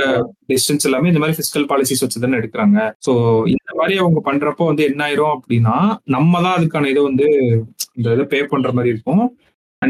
டிஸ்டன்ஸ் 0.53 0.87
எல்லாமே 0.89 1.11
இந்த 1.11 1.21
மாதிரி 1.23 1.37
பிசிக்கல் 1.39 1.69
பாலிசிஸ் 1.71 2.03
வச்சு 2.05 2.23
தானே 2.25 2.39
எடுக்கிறாங்க. 2.41 2.77
ஸோ 3.07 3.13
இந்த 3.55 3.71
மாதிரி 3.79 3.95
அவங்க 4.03 4.21
பண்றப்போ 4.29 4.65
வந்து 4.71 4.85
என்ன 4.91 5.03
ஆயிரும் 5.07 5.35
அப்படின்னா 5.37 5.75
நம்ம 6.17 6.41
தான் 6.41 6.57
அதுக்கான 6.59 6.89
இதை 6.93 7.03
வந்து 7.03 7.27
இந்த 7.97 8.07
இதை 8.15 8.25
பே 8.33 8.41
பண்ற 8.53 8.71
மாதிரி 8.77 8.93
இருக்கும். 8.95 9.25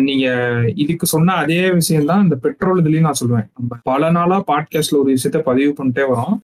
நீங்க 0.02 0.28
இதுக்கு 0.76 1.06
சொன்ன 1.06 1.34
அதே 1.34 1.72
விஷயம் 1.72 2.06
தான் 2.06 2.24
இந்த 2.24 2.36
பெட்ரோல் 2.36 2.84
இதுலயும் 2.84 3.00
நான் 3.00 3.22
சொல்லுவேன். 3.26 3.48
நம்ம 3.58 3.78
பல 3.84 4.12
நாளா 4.12 4.44
பாட்காஸ்ட்ல 4.48 4.98
ஒரு 4.98 5.16
விஷயத்த 5.16 5.40
பதிவு 5.40 5.74
பண்ணிட்டே 5.78 6.04
வரோம். 6.12 6.36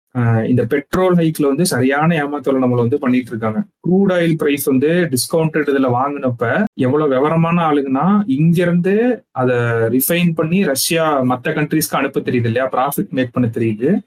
இந்த 0.48 0.66
பெட்ரோல் 0.66 1.16
ஹைக்ல 1.16 1.42
வந்து 1.42 1.66
சரியான 1.66 2.16
ஏமாத்தல 2.16 2.62
நம்மள 2.64 2.76
வந்து 2.76 3.00
பண்ணிட்டு 3.00 3.30
இருக்காங்க. 3.30 3.64
க்ரூட் 3.88 4.12
ஆயில் 4.12 4.36
பிரைஸ் 4.38 4.64
வந்து 4.64 4.88
டிஸ்கவுண்டட் 4.88 5.72
இதுல 5.74 5.90
வாங்கினப்ப 5.98 6.64
எவ்வளவு 6.74 7.10
விவரமான 7.10 7.70
ஆளுங்கன்னா 7.70 8.22
இங்க 8.26 8.62
இருந்து 8.62 9.24
அதை 9.32 9.56
ரிஃபைன் 9.96 10.32
பண்ணி 10.36 10.64
ரஷ்யா 10.64 11.22
மற்ற 11.22 11.54
கண்ட்ரீஸ்க்கு 11.54 12.00
அனுப்ப 12.02 12.20
தெரியுது 12.20 12.50
இல்லையா? 12.52 12.70
ப்ராஃபிட் 12.70 13.10
மேக் 13.10 13.32
பண்ண 13.32 13.50
தெரியுது. 13.54 14.00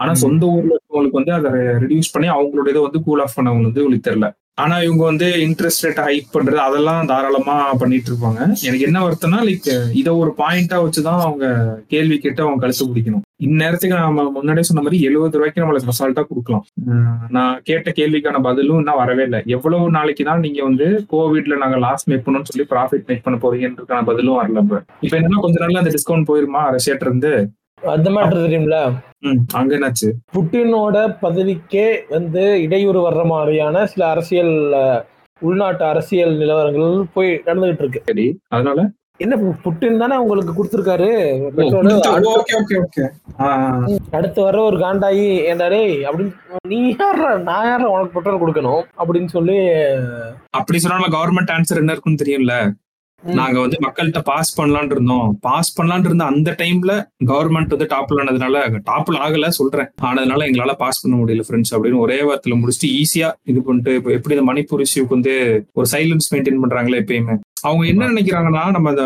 ஆனா 0.00 0.12
சொந்த 0.24 0.44
ஊர்ல 0.56 0.74
இருக்கவங்களுக்கு 0.76 1.20
வந்து 1.20 1.34
அதை 1.38 1.50
ரெடியூஸ் 1.84 2.12
பண்ணி 2.12 2.28
அவங்களோட 2.36 2.68
இதை 2.74 2.82
வந்து 2.88 3.02
கூல் 3.08 3.24
ஆஃப் 3.24 3.38
பண்ணவங்க 3.38 3.68
வந்து 3.70 3.84
உங்களுக்கு 3.84 4.08
தெரியல. 4.10 4.28
ஆனா 4.62 4.76
இவங்க 4.86 5.02
வந்து 5.08 5.26
இன்ட்ரெஸ்ட் 5.44 5.84
ரேட் 5.84 6.00
ஹைக் 6.06 6.32
பண்றது 6.32 6.58
அதெல்லாம் 6.64 7.06
தாராளமா 7.10 7.54
பண்ணிட்டு 7.82 8.08
இருப்பாங்க. 8.10 8.40
எனக்கு 8.66 8.86
என்ன 8.88 8.98
வருத்தம்னா 9.04 9.38
லைக் 9.48 9.68
இதை 10.00 10.10
ஒரு 10.22 10.30
பாயிண்டா 10.40 10.78
வச்சுதான் 10.84 11.20
அவங்க 11.26 11.46
கேள்வி 11.92 12.16
கேட்டு 12.24 12.42
அவங்க 12.44 12.60
கழுத்து 12.64 12.88
பிடிக்கணும். 12.88 13.22
இந்நேரத்துக்கு 13.46 13.96
நம்ம 13.98 14.24
முன்னாடியே 14.34 14.66
சொன்ன 14.68 14.82
மாதிரி 14.86 14.98
எழுபது 15.08 15.38
ரூபாய்க்கு 15.38 15.62
நம்மளுக்கு 15.62 15.92
அசால்ட்டா 15.92 16.24
கொடுக்கலாம். 16.30 16.64
நான் 17.36 17.54
கேட்ட 17.68 17.94
கேள்விக்கான 18.00 18.42
பதிலும் 18.48 18.80
இன்னும் 18.82 19.00
வரவே 19.02 19.24
இல்லை. 19.28 19.40
எவ்வளவு 19.56 19.94
நாளைக்கு 19.98 20.26
தான் 20.30 20.44
நீங்க 20.46 20.60
வந்து 20.68 20.88
கோவிட்ல 21.14 21.60
நாங்க 21.62 21.78
லாஸ் 21.86 22.06
மேக் 22.10 22.24
பண்ணணும்னு 22.26 22.50
சொல்லி 22.52 22.66
ப்ராஃபிட் 22.74 23.08
மேக் 23.12 23.24
பண்ண 23.28 23.38
போறீங்கன்றதுக்கான 23.44 24.04
பதிலும் 24.10 24.38
வரல 24.40 24.64
இப்ப. 24.66 24.82
இப்ப 25.06 25.14
என்னன்னா 25.20 25.40
கொஞ்ச 25.46 25.56
நாள்ல 25.64 25.82
அந்த 25.84 25.94
டிஸ்கவுண்ட் 25.96 26.30
போயிருமா? 26.32 26.64
ரஷ்யாட்ட 26.76 27.08
இருந்து 27.10 27.32
அந்த 27.82 28.10
மேட்டர் 28.10 28.44
தெரியும்ல? 28.46 28.92
அங்க 29.52 29.76
என்னாச்சு? 29.76 30.08
புட்டினோட 30.34 31.16
பதவிக்கே 31.22 32.00
வந்து 32.08 32.62
இடையூறு 32.62 33.10
வர்ற 33.10 33.26
மாதிரியான 33.26 33.86
சில 33.86 34.08
அரசியல் 34.08 34.54
உள்நாட்டு 35.40 35.84
அரசியல் 35.84 36.38
நிலவரங்கள் 36.38 37.02
போய் 37.12 37.42
நடந்துகிட்டு 37.46 37.78
இருக்கு. 37.78 38.02
சரி 38.06 38.38
அதனால? 38.48 38.90
என்ன 39.16 39.36
புட்டின் 39.36 39.98
தானே 39.98 40.16
உங்களுக்கு 40.16 40.52
கொடுத்துருக்காரு? 40.52 41.08
அடுத்து 44.10 44.42
வர 44.42 44.60
ஒரு 44.62 44.78
காண்டாயி 44.78 45.26
ஏண்டாரே 45.50 45.82
அப்படின்னு 46.06 46.32
நீ 46.66 46.92
யார 46.92 47.38
நான் 47.38 47.66
யார 47.66 47.82
உனக்கு 47.82 48.20
பெட்ரோல் 48.20 48.40
கொடுக்கணும்? 48.40 48.82
அப்படின்னு 48.98 49.26
சொல்லி 49.26 49.58
அப்படி 50.50 50.78
சொன்னா 50.78 50.98
கவர்மெண்ட் 50.98 51.52
ஆன்சர் 51.52 51.76
என்ன 51.76 51.92
இருக்குன்னு 51.92 52.22
தெரியும்ல. 52.24 52.72
நாங்க 53.22 53.60
வந்து 53.60 53.76
மக்கள்கிட்ட 53.86 54.20
பாஸ் 54.22 54.60
பண்ணலாம்னு 54.60 54.90
இருந்தோம். 54.90 55.38
பாஸ் 55.40 55.82
பண்ணலாம்னு 55.82 56.04
இருந்த 56.04 56.24
அந்த 56.24 56.56
டைம்ல 56.58 56.92
கவர்மெண்ட் 57.24 57.68
வந்து 57.68 57.88
டாப்ல 57.94 58.22
ஆனதுனால 58.22 58.80
டாப்ல 58.90 59.20
ஆகல 59.26 59.48
சொல்றேன். 59.48 59.88
ஆனதுனால 60.02 60.46
எங்களால 60.46 60.72
பாஸ் 60.72 61.00
பண்ண 61.02 61.24
முடியல 61.24 61.44
ஃப்ரெண்ட்ஸ் 61.48 61.74
அப்படின்னு 61.74 61.98
ஒரே 61.98 62.22
வாரத்துல 62.22 62.58
முடிச்சுட்டு 62.60 62.90
ஈஸியா 63.02 63.30
இது 63.44 63.62
பண்ணிட்டு 63.62 63.94
இப்போ 63.94 64.12
எப்படி 64.12 64.36
இந்த 64.36 64.52
மணிப்பூர் 64.52 64.84
இஷ்யூக்கு 64.86 65.08
வந்து 65.08 65.34
ஒரு 65.72 65.86
சைலன்ஸ் 65.92 66.34
மெயின்டைன் 66.34 66.62
பண்றாங்களே 66.62 67.00
எப்பயுமே. 67.02 67.36
அவங்க 67.62 67.86
என்ன 67.86 68.06
நினைக்கிறாங்கன்னா 68.06 68.70
நம்ம 68.70 68.88
அந்த 68.90 69.04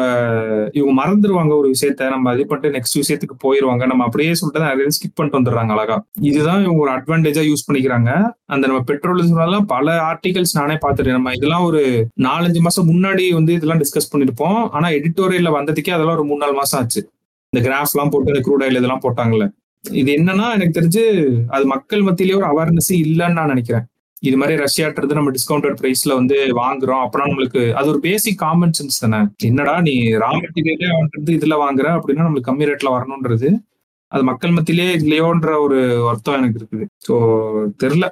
இவங்க 0.73 0.93
மறந்துடுவாங்க 1.03 1.57
ஒரு 1.57 1.69
விஷயத்த 1.71 2.09
நம்ம 2.09 2.35
இது 2.35 2.47
பண்ணிட்டு 2.47 2.77
நெக்ஸ்ட் 2.79 2.99
விஷயத்துக்கு 3.01 3.37
போயிருவாங்க. 3.39 3.87
நம்ம 3.87 4.05
அப்படியே 4.05 4.35
சொல்லிட்டு 4.35 4.67
நிறைய 4.69 4.89
ஸ்கிப் 4.97 5.15
பண்ணிட்டு 5.15 5.39
வந்துடுறாங்க 5.41 5.73
அழகா. 5.77 6.07
இதுதான் 6.21 6.63
இவங்க 6.63 6.81
ஒரு 6.81 6.93
அட்வான்டேஜா 6.93 7.45
யூஸ் 7.51 7.67
பண்ணிக்கிறாங்க. 7.69 8.31
அந்த 8.47 8.67
நம்ம 8.67 8.83
பெட்ரோலிசம் 8.93 9.67
பல 9.67 9.97
ஆர்டிகல்ஸ் 10.11 10.55
நானே 10.55 10.75
பார்த்துட்டேன் 10.75 11.19
நம்ம 11.19 11.33
இதெல்லாம் 11.33 11.65
ஒரு 11.65 12.09
நாலஞ்சு 12.23 12.59
மாசம் 12.59 12.89
முன்னாடி 12.89 13.33
வந்து 13.33 13.53
இதெல்லாம் 13.53 13.81
டிஸ்கஸ் 13.81 14.13
பண்ணிருப்போம். 14.13 14.71
ஆனா 14.71 14.89
எடிட்டோரியல்ல 14.89 15.53
வந்ததுக்கே 15.59 15.91
அதெல்லாம் 15.91 16.17
ஒரு 16.17 16.25
மூணு 16.25 16.39
நாலு 16.39 16.53
மாசம் 16.53 16.81
ஆச்சு. 16.81 17.11
இந்த 17.53 17.69
கிராஃப் 17.69 17.93
எல்லாம் 17.95 18.11
போட்டு 18.11 18.33
இந்த 18.35 18.43
க்ரூட் 18.47 18.65
ஆயில் 18.65 18.81
இதெல்லாம் 18.83 19.01
போட்டாங்கல்ல. 19.03 19.49
இது 19.91 20.13
என்னன்னா 20.13 20.53
எனக்கு 20.53 20.81
தெரிஞ்சு 20.81 21.03
அது 21.49 21.67
மக்கள் 21.67 22.03
மத்தியிலேயே 22.03 22.37
ஒரு 22.37 22.47
அவேர்னஸ் 22.53 22.91
இல்லைன்னு 22.91 23.33
நான் 23.33 23.47
நினைக்கிறேன். 23.47 23.85
இது 24.29 24.37
மாதிரி 24.41 24.55
ரஷ்யாட்டுறது 24.65 25.19
நம்ம 25.19 25.33
டிஸ்கவுண்டட் 25.37 25.79
பிரைஸ்ல 25.81 26.15
வந்து 26.21 26.37
வாங்குறோம். 26.61 27.03
அப்படின்னா 27.05 27.29
நம்மளுக்கு 27.31 27.63
அது 27.79 27.91
ஒரு 27.93 28.01
பேசிக் 28.07 28.41
காமன் 28.45 28.75
சென்ஸ் 28.79 29.03
தானே. 29.05 29.21
என்னடா 29.49 29.75
நீ 29.89 29.95
ரா 30.25 30.31
மெட்டீரியலே 30.43 30.89
அவன்றது 30.97 31.37
இதுல 31.39 31.57
வாங்குற? 31.65 31.87
அப்படின்னா 31.99 32.27
நம்மளுக்கு 32.27 32.51
கம்மி 32.51 32.69
ரேட்ல 32.71 32.93
வரணும்ன்றது. 32.97 33.51
அது 34.13 34.23
மக்கள் 34.29 34.55
மத்தியிலே 34.57 34.87
இல்லையோன்ற 34.99 35.53
ஒரு 35.65 35.79
அர்த்தம் 36.11 36.39
எனக்கு 36.41 36.59
இருக்குது. 36.61 36.85
ஸோ 37.07 37.15
தெரில 37.83 38.05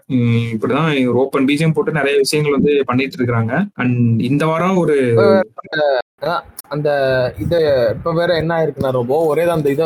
இப்படிதான் 0.55 0.88
ஓப்பன் 1.22 1.46
பீஜம் 1.51 1.75
போட்டு 1.77 1.98
நிறைய 1.98 2.14
விஷயங்கள் 2.22 2.57
வந்து 2.59 2.72
பண்ணிட்டு 2.88 3.18
இருக்கிறாங்க. 3.18 3.53
அண்ட் 3.83 4.22
இந்த 4.31 4.46
வாரம் 4.53 4.81
ஒரு 4.83 4.96
அந்த 6.75 6.88
இத 7.44 7.55
இப்ப 7.94 8.12
வேற 8.18 8.31
என்ன 8.42 8.53
ஆயிருக்குன்னா 8.59 8.92
ரொம்ப 9.01 9.14
ஒரே 9.31 9.44
தான் 9.46 9.59
அந்த 9.61 9.70
இத 9.77 9.85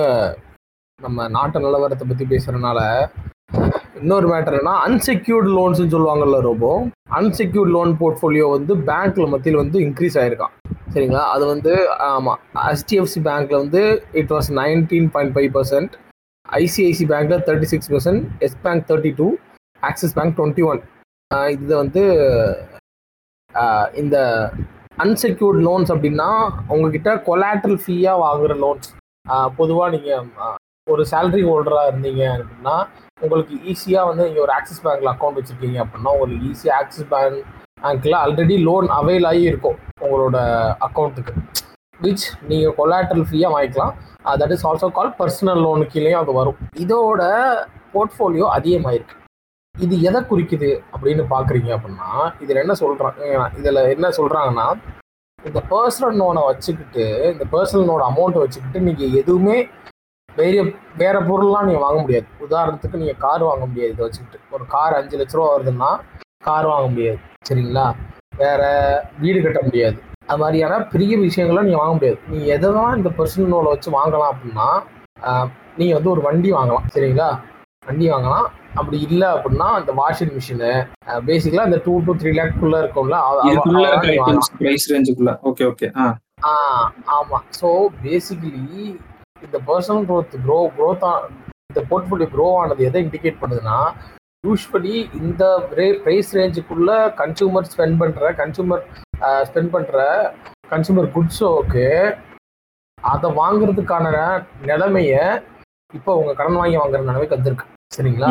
நம்ம 1.01 1.29
நாட்டு 1.37 1.65
நிலவரத்தை 1.65 2.07
பத்தி 2.09 2.25
பேசுறதுனால 2.33 2.81
இன்னொரு 4.01 4.27
மேட்டர் 4.33 4.57
என்ன 4.61 4.73
அன்செக்யூர்டு 4.87 5.51
லோன்ஸ்னு 5.59 5.93
சொல்லுவாங்கல்ல 5.95 6.39
ரோபோ. 6.47 6.71
அன்செக்யூர்ட் 7.19 7.73
லோன் 7.77 7.93
போர்ட்ஃபோலியோ 8.01 8.47
வந்து 8.55 8.73
பேங்க்ல 8.89 9.27
மத்தியில் 9.35 9.61
வந்து 9.63 9.79
இன்க்ரீஸ் 9.87 10.17
ஆயிருக்கான். 10.23 10.55
சரிங்களா? 10.95 11.23
அது 11.35 11.45
வந்து 11.53 11.73
ஆமாம் 12.11 12.41
ஹெச்டிஎஃப்சி 12.67 13.21
பேங்க்ல 13.29 13.57
வந்து 13.65 13.83
it 14.21 14.33
was 14.35 14.51
nineteen 14.61 15.09
point 15.15 15.35
five 15.37 15.51
percent 15.57 15.95
ICICI 16.47 17.07
பேங்க்ல 17.13 17.39
thirty 17.47 17.69
six 17.73 17.91
percent 17.95 18.25
Yes 18.47 18.59
Bank 18.67 18.85
thirty 18.91 19.13
two 19.21 19.29
Axis 19.83 20.15
Bank 20.19 20.37
twenty 20.39 20.65
one 20.71 20.81
இது 21.57 21.73
வந்து 21.83 22.03
இந்த 24.03 24.17
அன்செக்யூர்ட் 25.05 25.61
லோன்ஸ் 25.67 25.91
அப்படின்னா 25.95 26.29
உங்ககிட்ட 26.75 27.11
கொலாட்ரல் 27.27 27.81
ஃபீயாக 27.85 28.23
வாங்குற 28.27 28.55
லோன்ஸ் 28.63 28.89
பொதுவாக 29.59 29.91
நீங்கள் 29.97 30.55
ஒரு 30.87 31.03
சேலரி 31.11 31.43
ஹோல்டராக 31.49 31.91
இருந்தீங்க 31.91 32.23
அப்படின்னா 32.35 32.77
உங்களுக்கு 33.21 33.55
ஈஸியாக 33.73 34.09
வந்து 34.09 34.23
நீங்கள் 34.27 34.43
ஒரு 34.47 34.53
ஆக்சிஸ் 34.57 34.81
பேங்க்கில் 34.85 35.11
அக்கௌண்ட் 35.13 35.39
வச்சுருக்கீங்க 35.39 35.79
அப்படின்னா 35.85 36.11
உங்களுக்கு 36.15 36.49
ஈஸியாக 36.51 36.81
ஆக்சிஸ் 36.81 37.07
பேங்க் 37.13 37.39
பேங்க்கில் 37.83 38.17
ஆல்ரெடி 38.23 38.57
லோன் 38.67 38.89
அவைல் 38.97 39.27
ஆகி 39.31 39.45
இருக்கும் 39.51 39.79
உங்களோட 40.05 40.37
அக்கௌண்ட்டுக்கு 40.87 41.33
விச் 42.05 42.27
நீங்கள் 42.49 42.75
கொலாட்ரல் 42.79 43.25
ஃப்ரீயாக 43.29 43.53
வாங்கிக்கலாம். 43.55 43.95
That 44.41 44.53
is 44.57 44.67
also 44.71 44.89
call 44.99 45.15
personal 45.21 45.63
loan 45.65 45.87
கீழேயும் 45.93 46.21
அது 46.23 46.35
வரும். 46.41 46.59
இதோட 46.85 47.23
போர்ட்ஃபோலியோ 47.95 48.47
அதிகமாயிருக்கு. 48.57 49.17
இது 49.75 49.95
எதை 50.09 50.21
குறிக்குது 50.31 50.71
அப்படின்னு 50.93 51.25
பார்க்குறீங்க 51.33 51.71
அப்படின்னா 51.77 52.11
இதில் 52.45 52.63
என்ன 52.65 52.77
சொல்கிறாங்க 52.83 53.49
இதில் 53.61 53.83
என்ன 53.95 54.11
சொல்கிறாங்கன்னா 54.19 54.69
இந்த 55.39 55.61
பர்சனல் 55.73 56.19
லோனை 56.21 56.43
வச்சுக்கிட்டு 56.51 57.07
இந்த 57.33 57.45
பர்சனல் 57.55 57.89
லோன் 57.91 58.07
அமௌண்ட்டை 58.11 58.43
வச்சுக்கிட்டு 58.45 58.87
நீங்கள் 58.89 59.17
எதுவுமே 59.21 59.59
வேற 60.39 60.55
வேற 61.03 61.17
பொருள்லாம் 61.29 61.67
நீங்கள் 61.69 61.85
வாங்க 61.87 61.99
முடியாது. 62.03 62.27
உதாரணத்துக்கு 62.47 63.01
நீங்கள் 63.03 63.21
கார் 63.25 63.43
வாங்க 63.49 63.65
முடியாது 63.71 63.93
இதை 63.95 64.03
வச்சுக்கிட்டு. 64.07 64.39
ஒரு 64.57 64.65
கார் 64.75 64.97
அஞ்சு 64.99 65.19
லட்ச 65.21 65.37
ரூபா 65.39 65.49
வருதுன்னா 65.55 65.91
கார் 66.49 66.69
வாங்க 66.73 66.89
முடியாது. 66.95 67.19
சரிங்களா? 67.49 67.87
வேற 68.43 68.63
வீடு 69.23 69.39
கட்ட 69.45 69.61
முடியாது. 69.67 69.99
அது 70.31 70.41
மாதிரியான 70.43 70.79
பெரிய 70.93 71.15
விஷயங்களை 71.25 71.61
நீங்கள் 71.67 71.83
வாங்க 71.83 71.95
முடியாது. 71.99 72.19
நீங்கள் 72.33 72.53
எதை 72.57 72.71
தான் 72.79 72.97
இந்த 72.99 73.11
பர்சனல் 73.19 73.53
லோனை 73.53 73.71
வச்சு 73.75 73.91
வாங்கலாம் 73.99 74.33
அப்படின்னா 74.33 74.69
நீங்கள் 75.79 75.97
வந்து 75.99 76.13
ஒரு 76.15 76.23
வண்டி 76.27 76.51
வாங்கலாம். 76.57 76.87
சரிங்களா? 76.95 77.29
வண்டி 77.89 78.07
வாங்கலாம். 78.13 78.47
அப்படி 78.79 78.99
இல்லை 79.09 79.29
அப்படின்னா 79.35 79.69
இந்த 79.81 79.93
வாஷிங் 80.01 80.33
மிஷினு 80.37 80.71
பேசிக்கலாக 81.29 81.69
இந்த 81.71 81.79
டூ 81.85 81.93
டு 82.07 82.15
த்ரீ 82.21 82.31
லேக்குள்ள 82.39 82.77
இருக்கும்ல. 82.83 83.19
பிரைஸ் 84.61 84.89
ரேஞ்சுக்குள்ள 84.93 85.33
ஓகே 85.51 85.67
ஓகே 85.73 85.89
ஆ. 86.03 86.07
ஆ 86.47 86.55
ஆமா. 87.19 87.39
ஸோ 87.61 87.69
பேசிக்கலி 88.05 88.87
இந்த 89.47 89.59
பர்சனல் 89.69 90.07
growth 90.11 90.35
க்ரோ 90.45 90.59
growth 90.77 91.05
ஆ 91.11 91.13
இந்த 91.71 91.81
போர்ட்ஃபோலியோ 91.91 92.29
க்ரோ 92.35 92.47
ஆனது 92.61 92.87
எதை 92.89 93.01
இண்டிகேட் 93.07 93.41
பண்ணுதுன்னா 93.43 93.79
யூஸ்வலி 94.47 94.97
இந்த 95.21 95.45
ப்ரைஸ் 96.03 96.31
ரேஞ்சுக்குள்ள 96.39 96.91
கன்சூமர் 97.21 97.69
ஸ்பெண்ட் 97.73 97.99
பண்ற 98.03 98.31
கன்சூமர் 98.41 98.83
ஸ்பெண்ட் 99.49 99.73
பண்ற 99.75 99.99
கன்சூமர் 100.73 101.09
குட்ஸோக்கு 101.17 101.87
அதை 102.99 103.29
வாங்குறதுக்கான 103.41 104.07
நிலைமைய 104.71 105.15
இப்போ 105.99 106.13
உங்க 106.21 106.33
கடன் 106.39 106.61
வாங்கி 106.61 106.79
வாங்குற 106.81 107.01
நிலைமைக்கு 107.09 107.37
வந்திருக்கு. 107.37 107.67
சரிங்களா. 107.97 108.31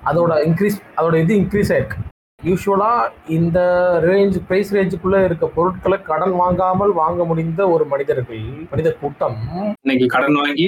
அதோட 0.00 0.32
இன்க்ரீஸ் 0.48 0.78
அதோட 0.98 1.14
இது 1.24 1.32
இன்க்ரீஸ் 1.42 1.72
ஆயிருக்கு. 1.74 1.98
யூஸ்வலா 2.44 2.90
இந்த 3.28 3.58
ரேஞ்ச் 4.04 4.36
பிரைஸ் 4.46 4.74
ரேஞ்சுக்குள்ள 4.74 5.24
இருக்க 5.24 5.46
பொருட்களை 5.46 6.02
கடன் 6.02 6.32
வாங்காமல் 6.32 6.92
வாங்க 6.92 7.24
முடிந்த 7.24 7.68
ஒரு 7.68 7.84
மனிதர்கள் 7.84 8.40
மனித 8.70 8.92
கூட்டம். 8.92 9.36
இன்னைக்கு 9.84 10.06
கடன் 10.06 10.34
வாங்கி? 10.34 10.66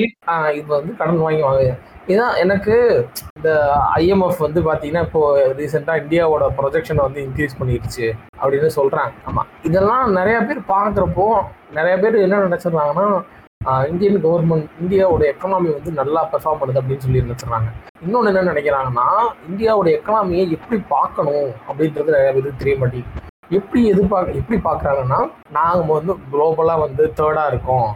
இது 0.55 0.67
வந்து 0.67 0.97
கடன் 0.97 1.17
வாங்கி 1.17 1.43
வாங்க. 1.43 1.75
இதான் 2.09 2.37
எனக்கு 2.37 2.75
இந்த 3.37 3.51
ஐஎம்எஃப் 3.97 4.39
வந்து 4.39 4.61
பாத்தீங்கன்னா 4.61 5.03
இப்போ 5.03 5.21
ரீசெண்டா 5.59 5.97
இந்தியாவோட 6.03 6.47
ப்ரொஜெக்ஷனை 6.59 7.03
வந்து 7.03 7.21
இன்க்ரீஸ் 7.27 7.59
பண்ணிடுச்சு 7.61 8.07
அப்படின்னு 8.43 8.71
சொல்றாங்க. 8.79 9.13
ஆமா. 9.27 9.45
இதெல்லாம் 9.63 10.13
நிறைய 10.13 10.41
பேர் 10.41 10.69
பாக்குறப்போ 10.69 11.27
நிறைய 11.73 11.97
பேர் 11.99 12.17
என்ன 12.17 12.43
நினைச்சிடுறாங்கன்னா 12.49 13.07
ஆஹ் 13.07 13.25
இந்தியன் 13.91 14.23
கவர்மெண்ட் 14.25 14.73
இந்தியாவோட 14.83 15.23
எக்கனாமி 15.33 15.69
வந்து 15.77 15.91
நல்லா 16.01 16.21
பெர்ஃபார்ம் 16.33 16.61
பண்ணுது 16.61 16.81
அப்படின்னு 16.81 17.05
சொல்லி 17.05 17.25
நினைச்சுறாங்க 17.25 17.69
இன்னொன்று 18.05 18.31
என்ன 18.33 18.43
நினைக்கிறாங்கன்னா 18.53 19.07
இந்தியாவோட 19.51 19.89
எக்கனாமியை 19.99 20.45
எப்படி 20.57 20.79
பார்க்கணும் 20.95 21.51
அப்படின்றது 21.69 22.17
நிறைய 22.17 22.33
பேருக்கு 22.33 22.63
தெரிய 22.63 22.77
மாட்டேங்குது. 22.81 23.23
எப்படி 23.59 23.81
எதிர்பார்க்க 23.93 24.41
எப்படி 24.41 24.59
பார்க்குறாங்கன்னா 24.69 25.21
நாங்கள் 25.59 25.97
வந்து 25.99 26.15
குளோபலாக 26.33 26.85
வந்து 26.85 27.05
தேர்டாக 27.19 27.51
இருக்கோம். 27.53 27.91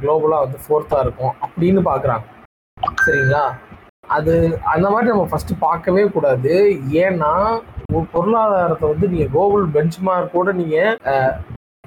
குளோபலாக 0.00 0.44
வந்து 0.44 0.58
ஃபோர்த்தாக 0.64 1.04
இருக்கும் 1.04 1.34
அப்படின்னு 1.46 1.82
பார்க்குறாங்க. 1.90 2.24
சரிங்களா? 3.04 3.44
அது 4.16 4.34
அந்த 4.74 4.86
மாதிரி 4.92 5.08
நம்ம 5.12 5.28
ஃபஸ்ட்டு 5.30 5.62
பார்க்கவே 5.66 6.04
கூடாது. 6.16 6.52
ஏன்னா 7.04 7.32
ஒரு 7.96 8.04
பொருளாதாரத்தை 8.12 8.86
வந்து 8.92 9.06
நீங்கள் 9.12 9.32
குளோபல் 9.34 9.66
பெஞ்ச்மார்க்கோட 9.76 10.52
நீங்கள் 10.60 10.94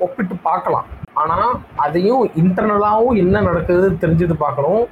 ஒப்பிட்டு 0.06 0.36
பார்க்கலாம். 0.50 0.88
ஆனால் 1.22 1.54
அதையும் 1.86 2.24
இன்டர்னலாகவும் 2.42 3.20
என்ன 3.24 3.42
நடக்குது 3.48 3.88
தெரிஞ்சுட்டு 4.04 4.38
பார்க்கணும். 4.44 4.84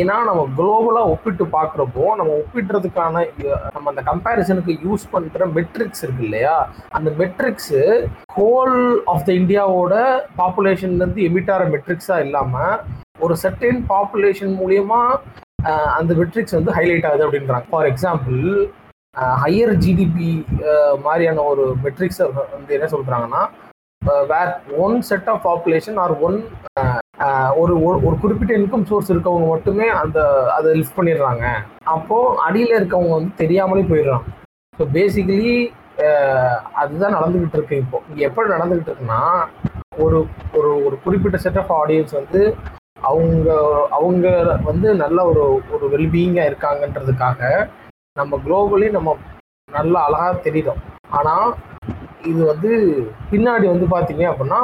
ஏன்னா 0.00 0.16
நம்ம 0.28 0.40
குளோபலாக 0.56 1.10
ஒப்பிட்டு 1.12 1.44
பார்க்குறப்போ 1.54 2.04
நம்ம 2.18 2.32
ஒப்பிடுறதுக்கான 2.40 3.22
நம்ம 3.74 3.90
அந்த 3.92 4.02
கம்பேரிசனுக்கு 4.08 4.72
யூஸ் 4.86 5.04
பண்ணுற 5.14 5.46
மெட்ரிக்ஸ் 5.56 6.02
இருக்கு 6.04 6.24
இல்லையா? 6.28 6.56
அந்த 6.98 7.10
மெட்ரிக்ஸு 7.20 7.82
ஹோல் 8.36 8.76
ஆஃப் 9.12 9.24
த 9.28 9.32
இந்தியாவோட 9.40 9.94
பாப்புலேஷன்லேருந்து 10.40 11.26
எமிட்டார 11.28 11.68
மெட்ரிக்ஸாக 11.74 12.24
இல்லாமல் 12.26 12.82
ஒரு 13.26 13.36
செர்டைன் 13.44 13.80
பாப்புலேஷன் 13.92 14.52
மூலியமா 14.62 15.00
அந்த 15.98 16.12
மெட்ரிக்ஸ் 16.20 16.58
வந்து 16.58 16.74
ஹைலைட் 16.78 17.06
ஆகுது 17.08 17.26
அப்படின்றாங்க. 17.26 17.66
ஃபார் 17.72 17.88
எக்ஸாம்பிள் 17.92 18.42
ஹையர் 19.44 19.72
ஜிடிபி 19.84 20.28
மாதிரியான 21.06 21.44
ஒரு 21.52 21.64
மெட்ரிக்ஸை 21.84 22.26
வந்து 22.56 22.74
என்ன 22.76 22.88
சொல்றாங்கன்னா 22.92 23.42
where 24.04 24.52
one 24.76 25.00
set 25.00 25.28
of 25.28 25.46
population 25.48 25.94
are 25.94 26.18
one 26.18 26.48
ஒரு 27.56 27.72
ஒரு- 27.78 28.02
ஒரு 28.04 28.16
குறிப்பிட்ட 28.20 28.56
இன்கம் 28.56 28.84
சோர்ஸ் 28.84 29.12
இருக்கவங்க 29.12 29.48
மட்டுமே 29.48 29.88
அந்த 29.88 30.18
அதை 30.52 30.74
லிஃப்ட் 30.74 30.98
பண்ணிடுறாங்க. 30.98 31.44
அப்போ 31.84 32.34
அடியில் 32.38 32.76
இருக்கவங்க 32.78 33.10
வந்து 33.10 33.34
தெரியாமலே 33.34 33.82
போயிடுறாங்க. 33.82 34.26
ஸோ 34.78 34.84
பேசிக்கலி 34.92 35.72
uh, 35.96 36.56
அதுதான் 36.82 37.14
நடந்துகிட்டு 37.14 37.52
இருக்கு 37.52 37.76
இப்போ. 37.76 38.02
இங்கே 38.08 38.22
எப்படி 38.22 38.48
நடந்துகிட்டு 38.50 38.92
இருக்குன்னா 38.92 39.46
ஒரு 39.96 40.26
ஒரு 40.54 40.84
ஒரு 40.84 40.98
குறிப்பிட்ட 41.04 41.38
செட் 41.38 41.58
ஆஃப் 41.58 41.72
ஆடியன்ஸ் 41.72 42.12
வந்து 42.12 42.56
அவங்க 43.00 43.48
அவங்க 43.90 44.58
வந்து 44.64 44.94
நல்ல 44.94 45.24
ஒரு 45.24 45.62
ஒரு 45.70 45.98
வெல்பீயிங்காக 45.98 46.50
இருக்காங்கன்றதுக்காக 46.50 47.68
நம்ம 48.12 48.40
குளோபலி 48.46 48.90
நம்ம 48.90 49.16
நல்லா 49.72 50.04
அழகாக 50.04 50.50
தெரியுறோம். 50.50 50.80
ஆனால் 51.08 51.54
இது 52.30 52.40
வந்து 52.52 52.70
பின்னாடி 53.32 53.66
வந்து 53.72 53.86
பார்த்தீங்க 53.94 54.24
அப்படின்னா 54.30 54.60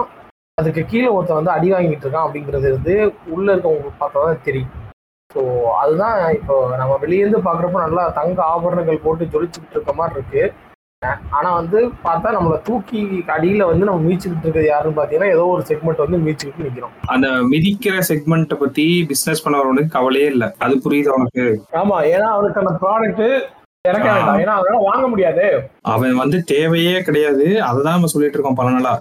அதுக்கு 0.59 0.83
கீழே 0.91 1.09
ஒருத்தன் 1.15 1.41
வந்து 1.41 1.55
அடி 1.55 1.69
வாங்கிட்டு 1.73 2.05
இருக்கான் 2.07 2.27
அப்படிங்கிறது 2.27 2.69
வந்து 2.77 2.95
உள்ள 3.35 3.47
இருக்கவங்களுக்கு 3.53 4.03
பார்த்தா 4.03 4.27
தான் 4.27 4.45
தெரியும். 4.49 4.73
ஸோ 5.31 5.41
அதுதான் 5.81 6.19
இப்போ 6.37 6.57
நம்ம 6.81 6.99
வெளியேருந்து 7.05 7.41
பார்க்குறப்போ 7.47 7.81
நல்லா 7.87 8.05
தங்க 8.19 8.41
ஆபரணங்கள் 8.53 9.05
போட்டு 9.07 9.33
ஜொலிச்சுக்கிட்டு 9.33 9.77
இருக்க 9.77 9.95
மாதிரி 10.01 10.17
இருக்கு. 10.19 10.45
ஆனா 11.39 11.49
வந்து 11.59 11.79
பார்த்தா 12.05 12.29
நம்மள 12.37 12.55
தூக்கி 12.69 13.01
அடியில 13.35 13.65
வந்து 13.71 13.89
நம்ம 13.89 14.03
மீச்சுக்கிட்டு 14.07 14.47
இருக்கிறது 14.47 14.71
யாருன்னு 14.71 14.99
பாத்தீங்கன்னா 14.99 15.33
ஏதோ 15.35 15.45
ஒரு 15.55 15.63
செக்மெண்ட் 15.71 16.05
வந்து 16.05 16.21
மீச்சுக்கிட்டு 16.27 16.67
நிக்கிறோம். 16.67 16.95
அந்த 17.15 17.29
மிதிக்கிற 17.51 17.97
செக்மெண்ட்டை 18.11 18.59
பத்தி 18.63 18.87
பிசினஸ் 19.11 19.45
பண்ணவனுக்கு 19.47 19.97
கவலையே 19.97 20.29
இல்ல. 20.35 20.47
அது 20.67 20.77
புரியுது 20.87 21.13
அவனுக்கு 21.15 21.47
ஆமா 21.83 21.99
ஏன்னா 22.15 22.31
அவனுக்கான 22.37 22.75
ப்ராடக்ட் 22.85 23.27
அவன் 25.83 26.15
வந்து 26.15 26.45
தேவையே 26.45 27.03
கிடையாது. 27.03 27.61
அததான் 27.61 27.97
நம்ம 27.97 28.07
சொல்லிட்டு 28.07 28.37
இருக்கோம் 28.37 28.55
பல 28.55 28.71
நாளா. 28.71 29.01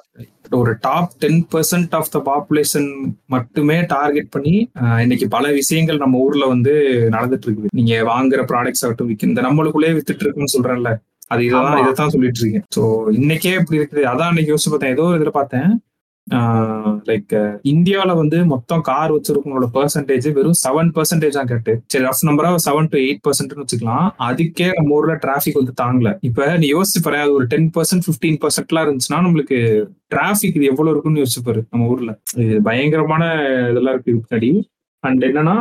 ஒரு 0.51 0.75
top 0.81 1.13
ten 1.19 1.47
percent 1.51 1.95
of 1.95 2.11
the 2.11 2.19
population 2.25 2.89
மட்டுமே 3.25 3.81
டார்கெட் 3.81 4.29
பண்ணி 4.29 4.69
இன்னைக்கு 5.01 5.27
பல 5.27 5.51
விஷயங்கள் 5.51 5.97
நம்ம 5.97 6.17
ஊர்ல 6.17 6.45
வந்து 6.45 6.73
நடந்துட்டு 7.09 7.47
இருக்குது. 7.47 7.71
நீங்க 7.73 8.03
வாங்குற 8.03 8.43
ப்ராடக்ட்ஸ் 8.43 8.85
ஆகட்டும் 8.85 9.15
இந்த 9.21 9.41
நம்மளுக்குள்ளே 9.41 9.93
வித்துட்டு 9.93 10.25
இருக்குன்னு 10.25 10.55
சொல்றேன்ல. 10.57 10.91
அது 11.27 11.43
ஆமா. 11.55 11.79
இதைத்தான் 11.79 12.09
சொல்லிட்டு 12.09 12.39
இருக்கேன். 12.39 12.65
ஸோ 12.75 12.81
இன்னைக்கே 13.11 13.53
இப்படி 13.59 13.79
இருக்குது. 13.79 14.03
அதான் 14.03 14.29
இன்னைக்கு 14.29 14.53
யோசிச்சு 14.53 14.69
பார்த்தேன். 14.69 14.91
ஏதோ 14.91 15.03
இதுல 15.03 15.29
பார்த்தேன். 15.29 15.69
லைக் 17.07 17.33
இந்தியால 17.63 18.15
வந்து 18.15 18.45
மொத்தம் 18.45 18.81
கார் 18.81 19.13
வச்சிருக்கவங்களோட 19.15 19.67
பெர்சன்டேஜ் 19.73 20.27
வெறும் 20.33 20.57
செவன் 20.63 20.91
பர்சன்டேஜ் 20.95 21.29
தான் 21.29 21.45
கேட்டு 21.45 21.73
சரி 21.87 22.05
ரஃப் 22.05 22.23
நம்பரா 22.29 22.51
செவன் 22.65 22.89
டு 22.89 22.97
எயிட் 22.97 23.21
பர்சன்ட்னு 23.27 23.63
வச்சுக்கலாம். 23.63 24.07
அதுக்கே 24.27 24.67
நம்ம 24.77 24.95
ஊர்ல 24.95 25.15
டிராபிக் 25.15 25.59
வந்து 25.61 25.73
தாங்கல. 25.81 26.17
இப்ப 26.21 26.57
நீ 26.57 26.73
யோசிச்சு 26.73 27.17
அது 27.21 27.33
ஒரு 27.33 27.47
டென் 27.47 27.69
பர்சன்ட் 27.77 28.07
பிப்டீன் 28.09 28.39
பர்சன்ட்லாம் 28.43 28.85
இருந்துச்சுன்னா 28.87 29.19
நம்மளுக்கு 29.27 29.59
டிராபிக் 30.07 30.55
இது 30.55 30.65
எவ்வளவு 30.65 30.93
இருக்குன்னு 30.95 31.23
யோசிச்சுப்பாரு 31.23 31.63
நம்ம 31.69 31.87
ஊர்ல. 31.87 32.19
இது 32.35 32.61
பயங்கரமான 32.61 33.23
இதெல்லாம் 33.71 33.93
இருக்கு 33.93 34.21
முன்னாடி. 34.21 34.51
அண்ட் 34.99 35.23
என்னன்னா 35.23 35.55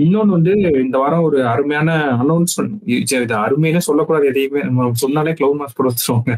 இன்னொன்னு 0.00 0.36
வந்து 0.36 0.52
இந்த 0.84 0.98
வாரம் 0.98 1.22
ஒரு 1.22 1.46
அருமையான 1.46 1.90
அனௌன்ஸ்மெண்ட் 2.22 2.74
இது 2.84 3.34
அருமையிலே 3.44 3.78
சொல்லக்கூடாது 3.78 4.26
எதையுமே. 4.26 4.62
நம்ம 4.62 4.90
சொன்னாலே 4.94 5.30
கிளவுட் 5.30 5.60
மாஸ்க் 5.62 5.78
போட 5.80 5.90
வச்சிருவாங்க. 5.92 6.34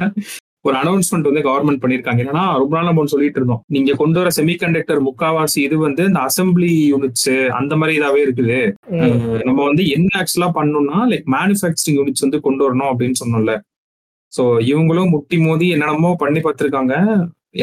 ஒரு 0.66 0.76
அனௌன்ஸ்மெண்ட் 0.80 1.28
வந்து 1.28 1.42
கவர்மெண்ட் 1.46 1.82
பண்ணிருக்காங்க. 1.82 2.20
என்னன்னா 2.24 2.44
ரொம்ப 2.62 2.74
நாள் 2.76 2.88
நம்ம 2.88 3.04
சொல்லிட்டு 3.12 3.38
இருந்தோம். 3.40 3.62
நீங்க 3.74 3.92
கொண்டு 4.02 4.18
வர 4.20 4.30
செமிகண்டக்டர் 4.38 5.00
முக்காவாசி 5.08 5.58
இது 5.66 5.76
வந்து 5.86 6.02
இந்த 6.10 6.20
அசம்பிளி 6.28 6.70
யூனிட்ஸ் 6.92 7.32
அந்த 7.60 7.76
மாதிரி 7.80 7.98
இதாவே 7.98 8.20
இருக்குது. 8.26 8.60
நம்ம 9.48 9.58
வந்து 9.70 9.84
என்ன 9.96 10.10
ஆக்சுவலா 10.20 10.50
பண்ணணும்னா 10.58 11.00
லைக் 11.12 11.26
மேனுஃபேக்சரிங் 11.36 11.98
யூனிட்ஸ் 12.00 12.26
வந்து 12.26 12.40
கொண்டு 12.46 12.64
வரணும் 12.66 12.90
அப்படின்னு 12.92 13.20
சொன்னோம்ல. 13.22 13.54
சோ 14.32 14.42
இவங்களும் 14.70 15.12
முட்டி 15.14 15.36
மோதி 15.44 15.68
என்னென்னமோ 15.76 16.10
பண்ணி 16.24 16.40
பார்த்திருக்காங்க. 16.42 16.94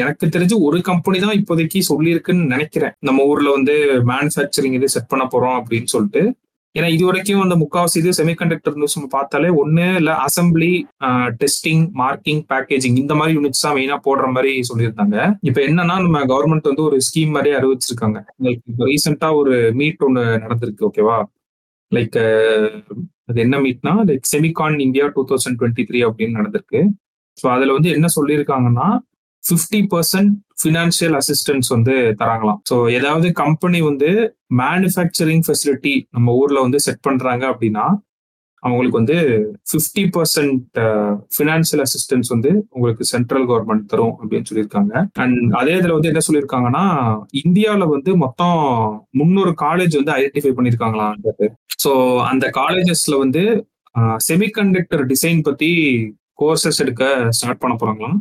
எனக்கு 0.02 0.24
தெரிஞ்சு 0.34 0.56
ஒரு 0.66 0.78
கம்பெனி 0.88 1.18
தான் 1.22 1.38
இப்போதைக்கு 1.40 1.78
சொல்லியிருக்குன்னு 1.90 2.52
நினைக்கிறேன். 2.54 2.94
நம்ம 3.08 3.24
ஊர்ல 3.30 3.48
வந்து 3.56 3.74
மேனுஃபேக்சரிங் 4.10 4.76
இது 4.78 4.88
செட் 4.94 5.10
பண்ண 5.12 5.24
போறோம் 5.34 5.56
அப்படின்னு 5.60 5.88
சொல்லிட்டு. 5.94 6.22
ஏன்னா 6.78 6.88
இது 6.94 7.04
வரைக்கும் 7.08 7.44
அந்த 7.44 7.56
முக்காவாசி 7.62 7.96
இது 8.00 8.10
செமிகண்டக்டர் 8.18 8.76
நியூஸ் 8.80 8.96
நம்ம 8.96 9.08
பார்த்தாலே 9.14 9.48
ஒன்னு 9.62 9.86
இல்ல 10.00 10.10
அசம்பிளி 10.26 10.72
டெஸ்டிங் 11.40 11.84
மார்க்கிங் 12.00 12.42
பேக்கேஜிங் 12.52 12.98
இந்த 13.02 13.14
மாதிரி 13.20 13.36
யூனிட்ஸ் 13.38 13.64
தான் 13.66 13.76
மெயினா 13.78 13.96
போடுற 14.06 14.26
மாதிரி 14.36 14.52
சொல்லியிருந்தாங்க. 14.70 15.16
இப்ப 15.48 15.58
என்னன்னா 15.68 15.96
நம்ம 16.04 16.22
கவர்மெண்ட் 16.32 16.70
வந்து 16.70 16.84
ஒரு 16.88 16.98
ஸ்கீம் 17.08 17.34
மாதிரி 17.36 17.52
அறிவிச்சிருக்காங்க. 17.60 18.18
எங்களுக்கு 18.38 18.70
இப்போ 18.72 18.86
ரீசெண்டா 18.92 19.30
ஒரு 19.40 19.56
மீட் 19.80 20.04
ஒன்று 20.08 20.24
நடந்திருக்கு 20.44 20.86
ஓகேவா 20.90 21.18
லைக் 21.92 22.18
அது 23.30 23.38
என்ன 23.46 23.56
மீட்னா 23.64 23.94
like 24.08 24.30
Semicon 24.32 24.78
India 24.86 25.06
two 25.16 25.24
thousand 25.30 25.58
twenty 25.60 25.84
three 25.88 26.00
அப்படின்னு 26.08 26.38
நடந்திருக்கு. 26.40 26.82
ஸோ 27.38 27.46
அதுல 27.54 27.74
வந்து 27.78 27.90
என்ன 27.96 28.10
சொல்லியிருக்காங்கன்னா 28.18 28.88
ஃபிஃப்டி 29.44 29.80
பர்சன்ட் 29.94 30.32
ஃபினான்ஷியல் 30.58 31.16
அசிஸ்டன்ஸ் 31.20 31.68
வந்து 31.76 31.94
தராங்களாம். 32.20 32.60
ஸோ 32.70 32.76
ஏதாவது 32.98 33.28
கம்பெனி 33.44 33.80
வந்து 33.90 34.10
மேனுஃபேக்சரிங் 34.60 35.44
ஃபெசிலிட்டி 35.46 35.94
நம்ம 36.16 36.34
ஊர்ல 36.42 36.60
வந்து 36.66 36.80
செட் 36.86 37.06
பண்றாங்க 37.08 37.44
அப்படின்னா 37.52 37.86
அவங்களுக்கு 38.62 38.98
வந்து 39.00 39.16
ஃபிஃப்டி 39.70 40.02
பர்சன்ட் 40.14 40.78
ஃபினான்ஷியல் 41.34 41.82
அசிஸ்டன்ஸ் 41.84 42.30
வந்து 42.34 42.50
உங்களுக்கு 42.74 43.04
சென்ட்ரல் 43.12 43.44
கவர்மெண்ட் 43.50 43.84
தரும் 43.92 44.14
அப்படின்னு 44.20 44.48
சொல்லியிருக்காங்க. 44.48 44.92
அண்ட் 45.24 45.52
அதே 45.60 45.74
இதுல 45.80 45.96
வந்து 45.96 46.10
என்ன 46.12 46.22
சொல்லியிருக்காங்கன்னா 46.28 46.84
இந்தியாவில் 47.42 47.92
வந்து 47.94 48.12
மொத்தம் 48.24 48.58
முந்நூறு 49.20 49.52
காலேஜ் 49.64 49.94
வந்து 50.00 50.12
ஐடென்டிஃபை 50.18 50.52
பண்ணியிருக்காங்களாம் 50.56 51.14
ஸோ 51.84 51.92
அந்த 52.30 52.46
காலேஜஸ்ல 52.60 53.18
வந்து 53.24 53.44
செமிகண்டக்டர் 54.28 55.04
டிசைன் 55.12 55.40
பத்தி 55.50 55.70
கோர்சஸ் 56.42 56.82
எடுக்க 56.84 57.04
ஸ்டார்ட் 57.36 57.62
பண்ண 57.62 57.76
போறாங்களாம். 57.76 58.18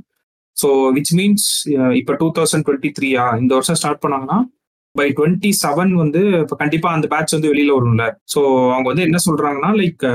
ஸோ 0.58 0.70
விச் 0.91 1.13
மீன்ஸ் 1.15 1.48
இப்போ 1.93 2.13
டூ 2.13 2.28
தௌசண்ட் 2.38 2.65
டுவெண்ட்டி 2.67 2.91
த்ரீயா 2.98 3.26
இந்த 3.39 3.52
வருஷம் 3.54 3.80
ஸ்டார்ட் 3.82 4.04
பண்ணாங்கன்னா 4.04 4.39
பை 5.00 5.08
டுவெண்ட்டி 5.18 5.52
செவன் 5.64 5.94
வந்து 6.02 6.22
இப்போ 6.44 6.56
கண்டிப்பா 6.62 6.90
அந்த 6.98 7.08
பேட்ச் 7.14 7.36
வந்து 7.36 7.52
வெளியில 7.54 7.72
வரும்ல. 7.78 8.04
ஸோ 8.34 8.40
அவங்க 8.74 8.88
வந்து 8.92 9.06
என்ன 9.08 9.20
சொல்றாங்கன்னா 9.28 9.72
like 9.82 10.06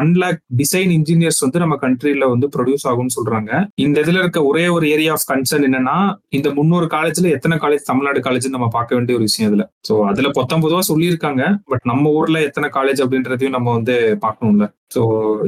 one 0.00 0.12
lakh 0.22 0.40
design 0.62 0.92
engineers 0.98 1.40
வந்து 1.44 1.62
நம்ம 1.64 1.78
கண்ட்ரில 1.84 2.28
வந்து 2.34 2.48
ப்ரொடியூஸ் 2.56 2.86
ஆகும்னு 2.90 3.16
சொல்றாங்க. 3.18 3.50
இந்த 3.86 3.96
இதுல 4.04 4.22
இருக்க 4.24 4.42
ஒரே 4.50 4.64
ஒரு 4.76 4.86
ஏரியா 4.96 5.14
ஆஃப் 5.16 5.28
கன்சர்ன் 5.32 5.66
என்னன்னா 5.70 5.96
இந்த 6.38 6.50
முந்நூறு 6.58 6.88
காலேஜ்ல 6.96 7.32
எத்தனை 7.38 7.58
காலேஜ் 7.64 7.88
தமிழ்நாடு 7.90 8.22
காலேஜ் 8.28 8.54
நம்ம 8.56 8.68
பார்க்க 8.76 8.98
வேண்டிய 8.98 9.16
ஒரு 9.18 9.26
விஷயம் 9.30 9.50
இதுல. 9.50 9.66
ஸோ 9.88 9.96
அதுல 10.10 10.30
பொத்தொன்பதுவா 10.38 10.82
சொல்லியிருக்காங்க. 10.92 11.42
பட் 11.72 11.86
நம்ம 11.92 12.10
ஊர்ல 12.20 12.40
எத்தனை 12.50 12.70
காலேஜ் 12.78 13.02
அப்படின்றதையும் 13.06 13.56
நம்ம 13.58 13.72
வந்து 13.78 13.96
பார்க்கணும்ல. 14.26 14.66
ஸோ 14.94 15.02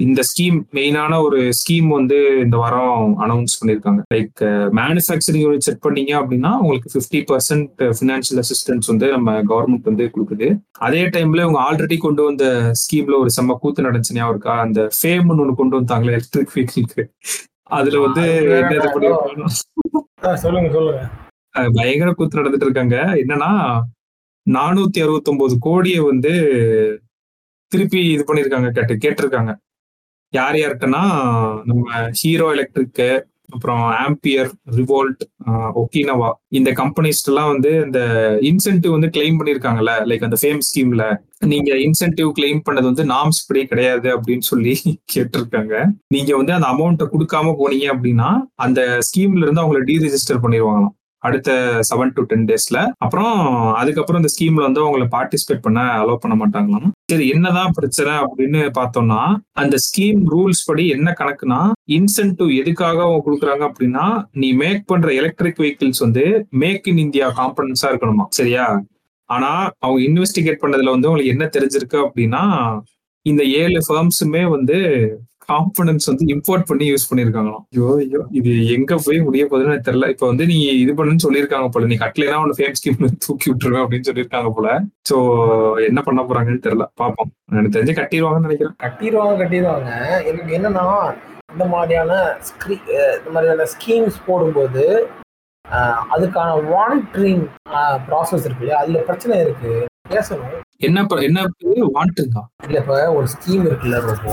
இந்த 0.04 0.20
ஸ்கீம் 0.28 0.58
மெயினான 0.76 1.14
ஒரு 1.24 1.38
ஸ்கீம் 1.58 1.88
வந்து 1.96 2.18
இந்த 2.44 2.56
வாரம் 2.60 3.10
அனௌன்ஸ் 3.24 3.56
பண்ணியிருக்காங்க. 3.60 4.00
லைக் 4.14 4.40
மேனுஃபேக்சரிங் 4.78 5.44
யூனிட் 5.46 5.66
செட் 5.66 5.82
பண்ணீங்க 5.86 6.12
அப்படின்னா 6.20 6.50
உங்களுக்கு 6.62 6.92
ஃபிஃப்டி 6.94 7.20
பர்சன்ட் 7.30 7.82
ஃபினான்ஷியல் 7.98 8.40
அசிஸ்டன்ஸ் 8.42 8.73
வந்து 8.92 9.06
நம்ம 9.14 9.32
கவர்மெண்ட் 9.50 9.88
வந்து 9.90 10.04
கொடுக்குது. 10.14 10.48
அதே 10.86 11.02
டைம்ல 11.14 11.44
இவங்க 11.44 11.60
ஆல்ரெடி 11.68 11.96
கொண்டு 12.04 12.22
வந்த 12.28 12.44
ஸ்கீம்ல 12.82 13.18
ஒரு 13.22 13.30
செம்ம 13.36 13.56
கூத்து 13.62 13.86
நடந்துச்சு 13.86 14.16
ஞாபகம் 14.18 14.34
இருக்கா 14.34 14.54
அந்த 14.66 14.80
ஃபேம்னு 14.98 15.42
ஒன்று 15.44 15.60
கொண்டு 15.60 15.78
வந்தாங்களே 15.80 16.14
எலக்ட்ரிக் 16.14 16.54
வெஹிக்கிளுக்கு 16.56 17.04
அதுல 17.78 18.00
வந்து 18.06 18.24
சொல்லுங்க 20.42 20.70
சொல்லுங்க. 20.76 21.02
பயங்கர 21.78 22.10
கூத்து 22.12 22.40
நடந்துட்டு 22.40 22.66
இருக்காங்க. 22.68 22.96
என்னன்னா 23.22 23.50
நானூத்தி 24.46 24.98
அறுபத்தொன்பது 25.04 25.54
கோடியை 25.66 26.00
வந்து 26.10 26.32
திருப்பி 27.72 28.00
இது 28.14 28.24
பண்ணிருக்காங்க 28.28 28.70
கேட்டு 28.76 28.94
கேட்டிருக்காங்க. 29.04 29.52
யார் 30.32 30.56
யார்கிட்டனா 30.60 31.02
நம்ம 31.70 32.10
ஹீரோ 32.20 32.46
எலக்ட்ரிக்கு 32.54 33.08
அப்புறம் 33.52 33.82
ஆம்பியர் 34.06 34.50
ரிவோல்ட் 34.76 35.22
ஒக்கினவா 35.80 36.30
இந்த 36.48 36.70
கம்பெனிஸ் 36.72 37.22
எல்லாம் 37.28 37.50
வந்து 37.52 37.70
இந்த 37.84 38.00
இன்சென்டிவ் 38.40 38.90
வந்து 38.90 39.10
கிளைம் 39.16 39.38
பண்ணிருக்காங்கல்ல 39.40 39.94
லைக் 40.10 40.24
அந்த 40.24 40.36
ஃபேம் 40.42 40.62
ஸ்கீம்ல 40.68 41.04
நீங்க 41.52 41.70
இன்சென்டிவ் 41.76 42.30
கிளைம் 42.38 42.60
பண்ணது 42.68 42.82
வந்து 42.82 43.04
நாம்ஸ் 43.04 43.44
படி 43.48 43.66
கிடையாது 43.66 44.08
அப்படின்னு 44.16 44.46
சொல்லி 44.50 44.74
கேட்டிருக்காங்க. 45.14 45.74
நீங்க 46.06 46.36
வந்து 46.36 46.52
அந்த 46.52 46.66
அமௌண்ட்டை 46.66 47.08
கொடுக்காம 47.14 47.54
போனீங்க 47.60 47.88
அப்படின்னா 47.94 48.30
அந்த 48.54 48.80
ஸ்கீம்ல 49.08 49.42
இருந்து 49.42 49.62
அவங்கள 49.62 49.82
டீரெஜிஸ்டர் 49.90 50.42
பண்ணிடுவாங்களாம். 50.44 50.94
அடுத்த 51.24 51.50
செவன் 51.90 52.12
டு 52.14 52.22
டென் 52.22 52.46
டேஸ்ல 52.48 52.78
அப்புறம் 52.98 53.34
அதுக்கப்புறம் 53.74 54.20
இந்த 54.20 54.32
ஸ்கீம்ல 54.34 54.62
வந்து 54.62 54.82
அவங்களை 54.82 55.06
பார்ட்டிசிபேட் 55.14 55.62
பண்ண 55.62 55.80
அலோவ் 56.00 56.22
பண்ண 56.22 56.34
மாட்டாங்களாம். 56.36 56.88
சரி 57.10 57.26
என்னதான் 57.28 57.72
பிரச்சனை 57.72 58.12
அப்படின்னு 58.18 58.62
பார்த்தோம்னா 58.78 59.20
அந்த 59.54 59.76
ஸ்கீம் 59.86 60.22
ரூல்ஸ் 60.32 60.64
படி 60.66 60.86
என்ன 60.88 61.14
கணக்குனா 61.20 61.60
இன்சென்டிவ் 61.88 62.52
எதுக்காக 62.54 62.98
அவங்க 63.02 63.22
கொடுக்குறாங்க 63.26 63.64
அப்படின்னா 63.70 64.06
நீ 64.32 64.52
மேக் 64.54 64.82
பண்ற 64.86 65.12
எலக்ட்ரிக் 65.12 65.60
வெஹிக்கிள்ஸ் 65.60 66.02
வந்து 66.02 66.24
மேக் 66.54 66.88
இன் 66.88 66.98
இந்தியா 66.98 67.28
காம்பனன்ஸா 67.38 67.90
இருக்கணுமா 67.92 68.26
சரியா? 68.30 68.66
ஆனா 69.30 69.50
அவங்க 69.80 70.00
இன்வெஸ்டிகேட் 70.02 70.62
பண்ணதுல 70.62 70.90
வந்து 70.90 71.08
அவங்களுக்கு 71.08 71.34
என்ன 71.34 71.44
தெரிஞ்சிருக்கு 71.54 71.98
அப்படின்னா 72.06 72.42
இந்த 73.26 73.42
ஏழு 73.60 73.80
ஃபர்ம்ஸுமே 73.86 74.42
வந்து 74.50 74.78
காம்பனன்ஸ் 75.50 76.08
வந்து 76.10 76.24
இம்போர்ட் 76.34 76.66
பண்ணி 76.70 76.86
யூஸ் 76.92 77.08
பண்ணிருக்காங்களாம். 77.10 77.64
ஐயோ 77.74 77.88
ஐயோ. 78.02 78.20
இது 78.40 78.52
எங்க 78.76 78.98
போய் 79.06 79.18
முடிய 79.26 79.48
எனக்கு 79.60 79.88
தெரியல. 79.90 80.08
இப்ப 80.14 80.26
வந்து 80.26 80.46
நீ 80.52 80.56
இது 80.82 80.92
பண்ணுன்னு 80.98 81.24
சொல்லியிருக்காங்க 81.26 81.68
போல. 81.74 81.88
நீ 81.92 81.98
கட்டலைனா 82.04 82.40
உன் 82.44 82.56
ஃபேம் 82.58 82.78
ஸ்கீம் 82.80 83.16
தூக்கி 83.26 83.46
விட்டுருவேன் 83.50 83.84
அப்படின்னு 83.84 84.08
சொல்லியிருக்காங்க 84.10 84.50
போல. 84.58 84.68
சோ 85.10 85.16
என்ன 85.88 86.02
பண்ண 86.08 86.22
போறாங்கன்னு 86.22 86.64
தெரியல. 86.68 86.86
பாப்போம். 87.02 87.32
எனக்கு 87.52 87.74
தெரிஞ்சு 87.76 87.98
கட்டிடுவாங்கன்னு 88.00 88.48
நினைக்கிறேன். 88.48 88.76
கட்டிடுவாங்க 88.84 89.36
கட்டிடுவாங்க. 89.42 89.90
எனக்கு 90.30 90.52
என்னன்னா 90.60 90.86
இந்த 91.52 91.66
மாதிரியான 91.74 92.12
ஸ்க்ரீ 92.48 92.76
இந்த 93.18 93.30
மாதிரியான 93.34 93.66
ஸ்கீம்ஸ் 93.74 94.16
போடும்போது 94.28 94.84
அதுக்கான 96.14 96.50
மானிட்டரிங் 96.72 97.44
ப்ராசஸ் 98.06 98.44
இருக்கு 98.46 98.64
இல்லையா? 98.64 98.80
அதுல 98.82 98.98
பிரச்சனை 99.08 99.36
இருக்கு. 99.44 99.72
பேசணும். 100.14 100.56
என்ன 100.86 101.04
என்ன 101.28 101.44
வாண்ட்டுங்க 101.96 102.40
இல்ல 102.66 102.78
இப்ப 102.82 102.96
ஒரு 103.18 103.26
ஸ்கீம் 103.34 103.64
இருக்குல்ல 103.68 104.00
ரொம்ப. 104.08 104.32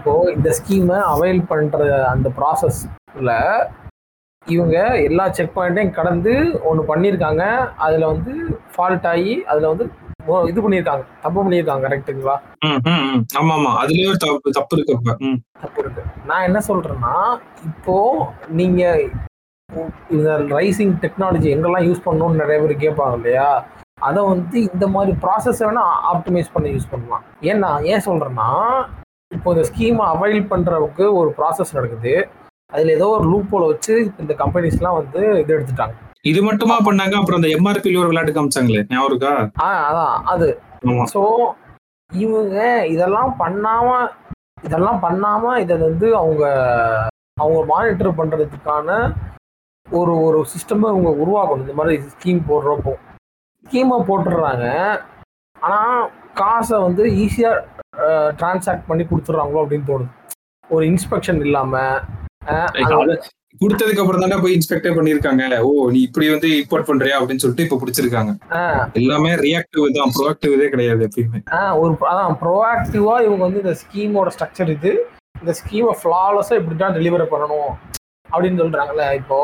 இப்போ 0.00 0.12
இந்த 0.32 0.50
ஸ்கீமை 0.58 0.98
அவைல் 1.08 1.40
பண்ற 1.46 1.78
அந்த 2.10 2.28
ப்ராசஸ்ல 2.36 3.30
இவங்க 4.46 4.76
எல்லா 5.08 5.24
செக் 5.30 5.56
பாயிண்ட்டையும் 5.56 5.96
கடந்து 5.96 6.32
ஒன்று 6.64 6.82
பண்ணியிருக்காங்க 6.86 7.42
அதுல 7.78 8.06
வந்து 8.06 8.32
ஃபால்ட் 8.72 9.06
ஆகி 9.06 9.34
அதுல 9.46 9.68
வந்து 9.68 9.86
இது 10.48 10.62
பண்ணியிருக்காங்க 10.64 11.04
தப்பு 11.22 11.38
பண்ணியிருக்காங்க 11.38 11.86
ம். 12.62 13.20
ஆமா 13.38 13.52
ஆமா. 13.54 13.70
அதுலயே 13.82 14.12
தப்பு 14.16 14.50
தப்பு 14.52 14.76
இருக்கு. 14.76 14.94
தப்பு 15.60 15.80
இருக்கு. 15.82 16.02
நான் 16.26 16.46
என்ன 16.48 16.58
சொல்றேன்னா 16.68 17.14
இப்போ 17.70 17.96
நீங்க 18.52 18.82
இந்த 20.10 20.30
ரைசிங் 20.54 20.94
டெக்னாலஜி 21.04 21.50
எங்கெல்லாம் 21.54 21.86
யூஸ் 21.88 22.06
பண்ணணும்னு 22.06 22.40
நிறைய 22.42 22.58
பேர் 22.62 22.82
கேட்பாங்க 22.84 23.18
இல்லையா? 23.20 23.48
அதை 24.02 24.20
வந்து 24.24 24.56
இந்த 24.68 24.86
மாதிரி 24.88 25.12
ப்ராசஸ் 25.24 25.62
வேணா 25.62 25.84
ஆப்டிமைஸ் 26.12 26.54
பண்ணி 26.54 26.70
யூஸ் 26.74 26.90
பண்ணலாம். 26.90 27.24
ஏன்னா 27.42 27.70
ஏன் 27.92 28.06
சொல்றேன்னா 28.06 28.48
இப்போ 29.30 29.48
இந்த 29.54 29.64
ஸ்கீமை 29.68 30.04
அவைல் 30.12 30.48
பண்றதுக்கு 30.52 31.04
ஒரு 31.18 31.28
ப்ராசஸ் 31.36 31.74
நடக்குது. 31.76 32.14
அதுல 32.74 32.94
ஏதோ 32.96 33.06
ஒரு 33.16 33.24
லூப் 33.32 33.50
போல 33.52 33.64
வச்சு 33.70 33.94
இந்த 34.22 34.32
கம்பெனிஸ்லாம் 34.40 34.96
வந்து 35.00 35.20
இது 35.42 35.54
எடுத்துட்டாங்க. 35.56 35.94
இது 36.30 36.40
மட்டுமா 36.48 36.76
பண்ணாங்க? 36.88 37.14
அப்புறம் 37.20 37.38
அந்த 37.40 37.50
எம்ஆர்பி 37.56 37.92
ஒரு 38.00 38.10
விளையாட்டு 38.10 38.34
காமிச்சாங்களே 38.36 38.82
ஞாபகம் 38.90 39.10
இருக்கா 39.10 39.32
ஆ 39.64 39.68
அதான் 39.88 40.16
அது. 40.32 40.48
ஸோ 41.14 41.22
இவங்க 42.10 42.56
இதெல்லாம் 42.94 43.32
பண்ணாம 43.42 43.88
இதெல்லாம் 44.66 45.00
பண்ணாம 45.06 45.52
இதை 45.64 45.74
வந்து 45.86 46.06
அவங்க 46.22 46.44
அவங்க 47.36 47.60
மானிட்டர் 47.72 48.18
பண்றதுக்கான 48.20 48.88
ஒரு 49.86 50.14
ஒரு 50.26 50.40
சிஸ்டமை 50.52 50.88
இவங்க 50.92 51.10
உருவாக்கணும். 51.22 51.64
இந்த 51.66 51.76
மாதிரி 51.78 51.96
ஸ்கீம் 52.14 52.42
போடுறப்போ. 52.50 52.92
ஸ்கீமை 53.66 53.98
போட்டுடுறாங்க. 54.08 54.66
ஆனா 55.56 55.78
காசை 56.40 56.76
வந்து 56.86 57.04
ஈஸியா 57.22 57.50
டிரான்சாக்ட் 58.34 58.88
பண்ணி 58.88 59.04
கொடுத்துட்றாங்களோ 59.06 59.62
அப்படின்னு 59.62 59.88
தோணுது. 59.88 60.10
ஒரு 60.70 60.84
இன்ஸ்பெக்ஷன் 60.90 61.42
இல்லாம 61.46 61.74
அஹ், 62.50 62.68
Like, 62.74 62.92
அது 62.96 63.14
கொடுத்ததுக்கு 63.60 64.02
அப்புறம் 64.02 64.22
தானே 64.22 64.36
போய் 64.42 64.54
இன்ஸ்பெக்டே 64.56 64.90
பண்ணிருக்காங்க 64.96 65.42
ஓ 65.62 65.70
நீ 65.92 65.98
இப்படி 66.06 66.26
வந்து 66.28 66.48
இம்போர்ட் 66.58 66.86
பண்றியா 66.88 67.16
அப்படின்னு 67.18 67.42
சொல்லிட்டு 67.42 67.66
இப்ப 67.66 67.78
பிடிச்சிருக்காங்க. 67.80 68.32
எல்லாமே 69.00 69.30
ரியாக்டிவ் 69.42 69.86
தான் 69.96 70.12
ப்ரோஆக்டிவ் 70.16 70.54
கிடையாது 70.74 71.02
எப்பயுமே. 71.08 71.40
ஒரு 71.80 71.92
அதான் 72.10 72.36
ப்ரோஆக்டிவா 72.42 73.14
இவங்க 73.26 73.42
வந்து 73.46 73.62
இந்த 73.64 73.74
ஸ்கீமோட 73.82 74.30
ஸ்ட்ரக்சர் 74.36 74.72
இது 74.76 74.92
இந்த 75.40 75.52
ஸ்கீமை 75.60 75.94
ஃப்ளாலஸா 76.00 76.56
இப்படி 76.60 76.76
தான் 76.78 76.96
டெலிவரி 76.96 77.26
பண்ணணும் 77.32 77.70
அப்படின்னு 78.28 78.62
சொல்றாங்கல்ல 78.62 79.06
இப்போ 79.20 79.38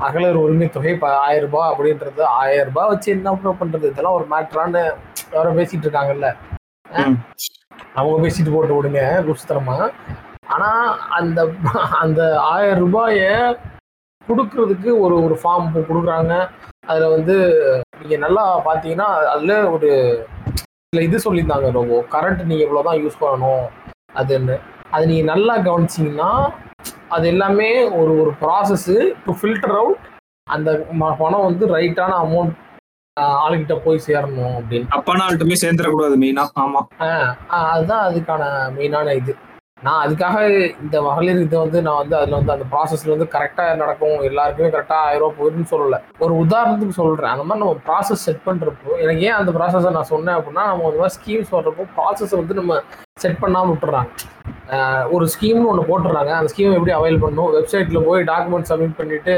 மகளிர் 0.00 0.38
உரிமை 0.38 0.66
தொகை 0.70 0.92
இப்போ 0.94 1.08
ஆயிரம் 1.20 1.44
ரூபாய் 1.46 1.70
அப்படின்றது 1.72 2.22
ஆயிரம் 2.38 2.68
ரூபாய் 2.70 2.90
வச்சு 2.92 3.08
என்ன 3.14 3.30
பண்றது? 3.60 3.86
இதெல்லாம் 3.92 4.16
ஒரு 4.18 4.26
மேட்ரான்னு 4.32 4.82
யாரோ 5.32 5.52
பேசிட்டு 5.58 5.86
இருக்காங்கல்ல. 5.86 6.28
அவங்க 7.94 8.16
பேசிட்டு 8.22 8.52
போட்டு 8.52 8.74
விடுங்க 8.74 9.00
குஸ்தரமா 9.26 9.76
ஆனா 10.46 10.70
அந்த 11.08 11.40
அந்த 12.00 12.20
ஆயிரம் 12.40 12.78
ரூபாய 12.78 13.20
கொடுக்கறதுக்கு 14.28 14.98
ஒரு 14.98 15.24
ஒரு 15.24 15.38
ஃபார்ம் 15.42 15.86
கொடுக்குறாங்க. 15.88 16.34
அதுல 16.86 17.08
வந்து 17.08 17.34
நீங்க 18.00 18.16
நல்லா 18.16 18.62
பாத்தீங்கன்னா 18.64 19.08
அதுல 19.26 19.70
ஒரு 19.70 19.90
சில 20.88 21.02
இது 21.02 21.16
சொல்லியிருந்தாங்க 21.24 21.70
ரொம்ப 21.70 22.04
கரண்ட் 22.10 22.44
நீங்க 22.44 22.64
இவ்வளவுதான் 22.64 23.02
யூஸ் 23.02 23.20
பண்ணணும் 23.20 23.64
அதுன்னு. 24.14 24.56
அது 24.90 25.06
நீங்க 25.06 25.22
நல்லா 25.24 25.56
கவனிச்சிங்கன்னா 25.58 26.30
அது 27.08 27.28
எல்லாமே 27.28 27.68
ஒரு 27.90 28.20
ஒரு 28.20 28.32
ப்ராசஸ்ஸு 28.40 28.96
டு 29.24 29.32
ஃபில்டர் 29.32 29.76
அவுட் 29.76 30.02
அந்த 30.46 30.70
ம- 30.92 31.16
பணம் 31.18 31.44
வந்து 31.44 31.76
ரைட்டான 31.76 32.12
அமௌண்ட் 32.24 32.54
ஆளுகிட்ட 33.20 33.80
போய் 33.84 34.02
சேரணும் 34.06 34.52
அப்படின்னு. 34.58 34.86
அப்பானா 34.90 35.24
ஆள்கிட்டமே 35.28 35.56
சேர்ந்துடக்கூடாது 35.60 36.14
மெயினா 36.20 36.44
ஆமா. 36.60 36.80
ஆஹ் 36.98 37.34
அதுதான் 37.46 38.12
அதுக்கான 38.12 38.44
மெயினான 38.76 39.14
இது. 39.14 39.36
நான் 39.82 40.08
அதுக்காக 40.08 40.36
இந்த 40.82 41.02
மகளிர் 41.02 41.40
இதை 41.40 41.58
வந்து 41.58 41.82
நான் 41.82 41.96
வந்து 41.96 42.16
அதில் 42.16 42.34
வந்து 42.34 42.52
அந்த 42.52 42.64
ப்ராசஸ்ல 42.72 43.08
வந்து 43.08 43.28
கரெக்டாக 43.32 43.76
நடக்கும். 43.76 44.20
எல்லாருக்குமே 44.20 44.68
கரெக்டாக 44.68 44.92
ஆயிரம் 44.92 45.20
ரூபா 45.20 45.44
போயிருன்னு 45.44 45.64
சொல்லலை. 45.70 45.98
ஒரு 46.18 46.34
உதாரணத்துக்கு 46.34 46.88
சொல்கிறேன் 46.88 47.30
அந்த 47.30 47.44
மாதிரி 47.44 47.66
நம்ம 47.66 47.76
ப்ராசஸ் 47.86 48.24
செட் 48.26 48.42
பண்ணுறப்போ 48.46 49.00
எனக்கு 49.00 49.22
ஏன் 49.22 49.32
அந்த 49.32 49.52
ப்ராசஸை 49.52 49.90
நான் 49.90 50.10
சொன்னேன் 50.12 50.34
அப்படின்னா 50.34 50.64
நம்ம 50.66 50.90
அந்த 50.90 50.98
மாதிரி 50.98 51.14
ஸ்கீம்ஸ் 51.18 51.54
வர்றப்போ 51.54 51.86
ப்ராசஸை 51.96 52.36
வந்து 52.36 52.54
நம்ம 52.54 52.82
செட் 53.18 53.38
பண்ணாமல் 53.38 53.76
விட்டுறாங்க. 53.76 54.08
ஒரு 55.10 55.28
ஸ்கீம்னு 55.40 55.66
ஒன்று 55.66 55.88
போட்டுறாங்க. 55.90 56.32
அந்த 56.32 56.52
ஸ்கீம் 56.56 56.72
எப்படி 56.72 56.90
அவைல் 56.90 57.22
பண்ணணும்? 57.22 57.52
வெப்சைட்டில் 57.58 58.06
போய் 58.06 58.24
டாக்குமெண்ட் 58.24 58.70
சப்மிட் 58.70 58.96
பண்ணிட்டு 58.96 59.34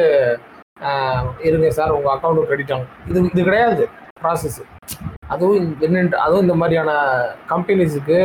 இருங்க 1.49 1.69
சார் 1.79 1.95
உங்கள் 1.97 2.13
அக்கௌண்ட் 2.15 2.49
கிரெடிட் 2.49 2.73
ஆகும் 2.77 2.91
இது 3.11 3.19
இது 3.33 3.43
கிடையாது. 3.49 3.85
ப்ராசஸ் 4.23 4.59
அதுவும் 5.33 5.69
என்னென்று 5.87 6.17
அதுவும் 6.25 6.45
இந்த 6.47 6.57
மாதிரியான 6.61 6.91
கம்பெனிஸுக்கு 7.53 8.19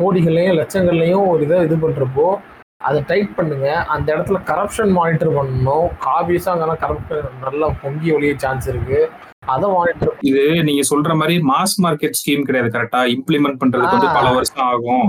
கோடிகள்லையும் 0.00 0.58
லட்சங்கள்லையும் 0.60 1.26
ஒரு 1.32 1.42
இதை 1.46 1.58
இது 1.68 1.76
பண்ணுறப்போ 1.84 2.26
அதை 2.88 3.00
டைப் 3.08 3.32
பண்ணுங்க. 3.38 3.68
அந்த 3.94 4.08
இடத்துல 4.14 4.38
கரப்ஷன் 4.50 4.92
மானிட்டர் 4.98 5.32
பண்ணணும். 5.38 5.88
காபியஸாக 6.06 6.54
அங்கே 6.66 6.76
கரப்ஷன் 6.84 7.42
நல்லா 7.46 7.66
பொங்கி 7.82 8.08
ஒழிய 8.16 8.34
சான்ஸ் 8.44 8.68
இருக்கு. 8.72 9.00
அதை 9.54 9.66
மானிட்டர் 9.74 10.12
இது 10.30 10.44
நீங்க 10.68 10.82
சொல்ற 10.92 11.12
மாதிரி 11.20 11.36
மாஸ் 11.50 11.76
மார்க்கெட் 11.84 12.18
ஸ்கீம் 12.20 12.46
கிடையாது 12.48 12.70
கரெக்டா 12.76 13.02
இம்ப்ளிமெண்ட் 13.16 13.60
பண்றதுக்கு 13.62 13.98
வந்து 13.98 14.16
பல 14.18 14.28
வருஷம் 14.38 14.66
ஆகும். 14.70 15.06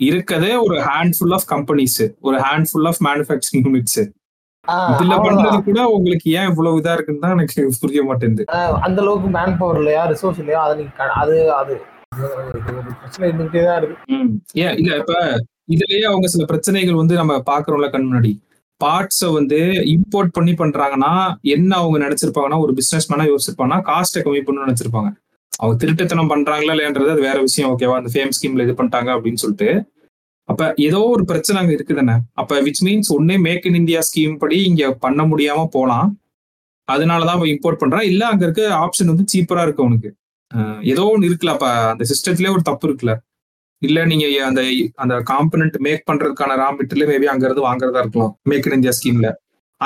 இருக்கதே 0.00 0.52
ஒரு 0.66 0.76
ஹேண்ட் 0.88 1.16
ஃபுல் 1.18 1.36
ஆஃப் 1.38 1.48
கம்பெனிஸ் 1.54 2.02
ஒரு 2.28 2.36
hand 2.46 2.68
full 2.70 2.88
of 2.90 3.00
manufacturing 3.08 3.64
units 3.68 4.00
இதுல 4.92 5.16
பண்றது 5.24 5.58
கூட 5.66 5.80
உங்களுக்கு 5.94 6.28
ஏன் 6.38 6.50
இவ்வளவு 6.50 6.80
இதா 6.80 6.92
இருக்குன்னு 6.96 7.24
தான் 7.24 7.34
எனக்கு 7.36 7.64
புரிய 7.82 8.02
மாட்டேங்குது 8.06 8.46
அந்த 8.86 8.98
அளவுக்கு 9.04 9.30
மேன் 9.36 9.58
பவர் 9.58 9.80
இல்லையா 9.80 10.02
ரிசோர்ஸ் 10.12 10.40
இல்லையா 10.42 10.60
அதை 10.66 10.76
நீங்க 10.80 11.10
அது 11.22 11.34
அது. 11.58 11.74
பிரச்சனை 12.94 13.24
இருந்துகிட்டே 13.28 13.62
தான் 13.64 13.78
இருக்கு. 13.80 13.96
ம். 14.14 14.30
ஏன் 14.64 14.74
இல்ல 14.80 14.90
இப்ப 15.00 15.14
இதுலயே 15.74 16.04
அவங்க 16.10 16.26
சில 16.32 16.44
பிரச்சனைகள் 16.50 17.00
வந்து 17.00 17.14
நம்ம 17.20 17.36
பாக்குறோம்ல 17.48 17.88
கண் 17.90 18.06
முன்னாடி. 18.08 18.32
பார்ட்ஸ 18.80 19.26
வந்து 19.36 19.58
இம்போர்ட் 19.92 20.34
பண்ணி 20.36 20.52
பண்றாங்கன்னா 20.54 21.12
என்ன 21.54 21.70
அவங்க 21.80 21.98
நினைச்சிருப்பாங்கன்னா 22.04 22.58
ஒரு 22.64 22.72
பிசினஸ் 22.78 23.08
மேனா 23.10 23.26
யோசிச்சிருப்பாங்கன்னா 23.30 23.80
காஸ்ட்டை 23.88 24.22
கம்மி 24.22 24.42
பண்ணணும்னு 24.42 24.66
நினைச்சிருப்பாங்க. 24.66 25.10
அவங்க 25.52 25.76
திருட்டுத்தனம் 25.82 26.30
பண்றாங்களா 26.32 26.74
இல்லைன்றது 26.76 27.12
அது 27.12 27.26
வேற 27.26 27.38
விஷயம் 27.42 27.70
ஓகேவா 27.72 27.98
அந்த 28.00 28.10
ஃபேம் 28.14 28.34
ஸ்கீம்ல 28.36 28.64
இது 28.66 28.74
பண்ணிட்டாங்க 28.78 29.10
அப்படின்னு 29.16 29.42
சொல்லிட்டு. 29.42 29.68
அப்ப 30.48 30.62
ஏதோ 30.86 31.00
ஒரு 31.14 31.22
பிரச்சனை 31.30 31.58
அங்க 31.60 31.72
இருக்குதுன்னு. 31.76 32.16
அப்ப 32.40 32.60
விச் 32.66 32.82
மீன்ஸ் 32.86 33.10
ஒன்னே 33.16 33.36
மேக் 33.46 33.66
இன் 33.68 33.78
இந்தியா 33.80 34.00
ஸ்கீம் 34.08 34.34
படி 34.42 34.58
இங்க 34.70 34.84
பண்ண 35.04 35.22
முடியாம 35.30 35.60
போலாம். 35.76 36.08
அதனாலதான் 36.88 37.38
அவன் 37.38 37.52
இம்போர்ட் 37.54 37.80
பண்றான். 37.82 38.06
இல்ல 38.12 38.22
அங்க 38.32 38.44
இருக்க 38.46 38.62
ஆப்ஷன் 38.84 39.10
வந்து 39.12 39.26
சீப்பரா 39.34 39.62
இருக்கு 39.66 39.88
உனக்கு 39.88 40.10
ஏதோ 40.92 41.04
ஒன்று 41.12 41.28
இருக்குல்ல 41.28 41.54
அப்ப 41.56 41.68
அந்த 41.92 42.04
சிஸ்டத்திலே 42.10 42.50
ஒரு 42.56 42.62
தப்பு 42.68 42.84
இருக்குல்ல. 42.88 43.14
இல்ல 43.82 44.04
நீங்க 44.10 44.26
அந்த 44.48 44.60
அந்த 45.02 45.14
காம்பனன்ட் 45.30 45.78
மேக் 45.86 46.04
பண்றதுக்கான 46.10 46.56
ரா 46.62 46.68
மெட்டீரியல் 46.78 47.10
மேபி 47.12 47.26
அங்க 47.32 47.44
இருந்து 47.48 47.66
வாங்குறதா 47.68 48.02
இருக்கலாம். 48.04 48.34
மேக் 48.50 48.66
இன் 48.68 48.76
இந்தியா 48.78 48.94
ஸ்கீம்ல 48.98 49.30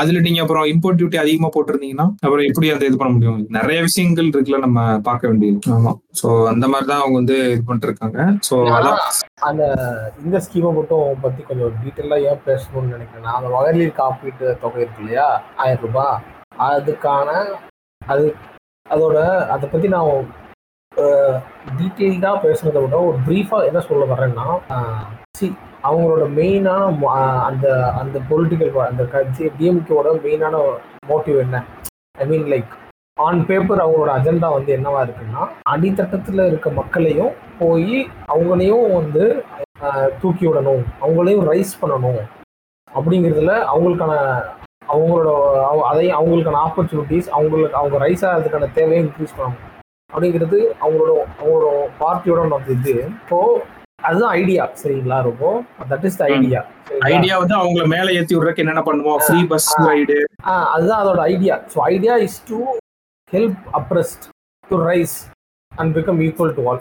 அதுல 0.01 0.23
நீங்க 0.27 0.41
அப்புறம் 0.45 0.67
இம்போர்ட் 0.73 0.99
டியூட்டி 1.01 1.19
அதிகமா 1.23 1.49
போட்டிருந்தீங்கன்னா 1.55 2.07
அப்புறம் 2.25 2.47
எப்படி 2.49 2.71
அந்த 2.75 2.89
இது 2.89 3.01
பண்ண 3.01 3.13
முடியும்? 3.15 3.39
நிறைய 3.59 3.79
விஷயங்கள் 3.89 4.31
இருக்குல்ல 4.33 4.61
நம்ம 4.67 4.81
பார்க்க 5.09 5.31
வேண்டியது. 5.31 5.59
ஆமா. 5.77 5.93
சோ 6.21 6.29
அந்த 6.53 6.65
மாதிரி 6.73 6.89
தான் 6.91 7.03
அவங்க 7.03 7.17
வந்து 7.21 7.37
இது 7.55 7.63
பண்ணிட்டு 7.69 7.89
இருக்காங்க 7.91 8.19
சோ 8.49 8.57
அதான் 8.79 9.01
அந்த 9.49 9.63
இந்த 10.25 10.39
ஸ்கீமை 10.47 10.73
மட்டும் 10.79 11.07
பத்தி 11.25 11.43
கொஞ்சம் 11.51 11.77
டீட்டெயிலாக 11.83 12.27
ஏன் 12.31 12.45
பேசணும்னு 12.49 12.95
நினைக்கிறேன். 12.97 13.37
அந்த 13.39 13.51
மகளிர் 13.57 13.99
காப்பீட்டு 14.01 14.49
தொகை 14.65 14.83
இருக்கு 14.85 15.03
இல்லையா? 15.05 15.29
ஆயிரம் 15.63 15.85
ரூபாய். 15.87 16.19
அதுக்கான 16.69 17.31
அது 18.03 18.27
அதோட 18.87 19.17
அதை 19.55 19.67
பத்தி 19.69 19.89
நான் 19.95 20.13
டீட்டெயில்டாக 21.79 22.37
பேசுனதை 22.45 22.81
விட 22.85 22.97
ஒரு 23.09 23.19
ப்ரீஃபாக 23.27 23.67
என்ன 23.71 23.81
சொல்ல 23.89 24.05
வரேன்னா 24.13 24.47
சி 25.39 25.57
அவங்களோட 25.85 26.23
மெயினான 26.23 26.99
அந்த 27.45 27.93
அந்த 27.93 28.21
பொலிட்டிக்கல் 28.31 28.73
அந்த 28.73 29.03
டிஎம்கேவோட 29.59 30.19
மெயினான 30.25 30.63
மோட்டிவ் 31.09 31.39
என்ன? 31.39 31.65
I 32.19 32.27
mean 32.27 32.45
like 32.45 32.67
on 33.21 33.47
paper 33.47 33.89
அவங்களோட 33.89 34.11
அஜெண்டா 34.11 34.53
வந்து 34.53 34.77
என்னவா 34.77 35.09
இருக்குன்னா 35.09 35.49
அடித்தட்டத்தில் 35.71 36.47
இருக்க 36.47 36.71
மக்களையும் 36.71 37.31
போய் 37.59 38.09
அவங்களையும் 38.29 38.93
வந்து 38.93 39.45
தூக்கி 40.21 40.47
விடணும். 40.47 40.85
அவங்களையும் 41.01 41.49
ரைஸ் 41.51 41.79
பண்ணணும். 41.83 42.29
அப்படிங்கிறதுல 42.95 43.67
அவங்களுக்கான 43.77 44.43
அவங்களோட 44.89 45.33
அவ- 45.63 45.87
அதையும் 45.87 46.19
அவங்களுக்கான 46.19 46.69
ஆப்பர்ச்சுனிட்டிஸ் 46.69 47.29
அவங்களுக்கு 47.29 47.77
அவங்க 47.77 48.09
ரைஸ் 48.09 48.25
ஆகிறதுக்கான 48.25 48.73
தேவையை 48.73 49.05
இன்க்ரீஸ் 49.05 49.39
பண்ணணும். 49.39 49.83
அப்படிங்கிறது 50.15 50.67
அவங்களோட 50.81 51.19
அவங்களோட 51.43 51.87
பார்ட்டியோட 52.01 52.69
இது. 52.69 53.05
இப்போது 53.05 53.63
அதுதான் 53.99 54.33
ஐடியா 54.35 54.65
சரிங்களா 54.81 55.17
ரொம்ப? 55.23 55.45
That 55.91 56.05
is 56.05 56.19
the. 56.19 56.25
Idea 56.33 56.61
idea 57.09 57.35
வந்து 57.39 57.55
அவங்கள 57.57 57.85
மேல 57.87 58.13
ஏத்தி 58.13 58.35
விடுறதுக்கு 58.35 58.63
என்னென்ன 58.65 58.83
பண்ணுவோம்? 58.87 59.19
ஃப்ரீ 59.25 59.41
பஸ் 59.47 59.67
ரைடு 59.85 60.17
அதுதான் 60.73 61.01
அதோட 61.03 61.21
idea 61.29 61.55
so 61.73 61.79
idea 61.89 62.15
is 62.27 62.39
to 62.49 62.59
help 63.31 63.59
oppressed 63.79 64.25
to 64.65 64.77
rise 64.85 65.17
and 65.73 65.93
become 65.97 66.21
equal 66.27 66.55
to 66.55 66.63
all 66.69 66.81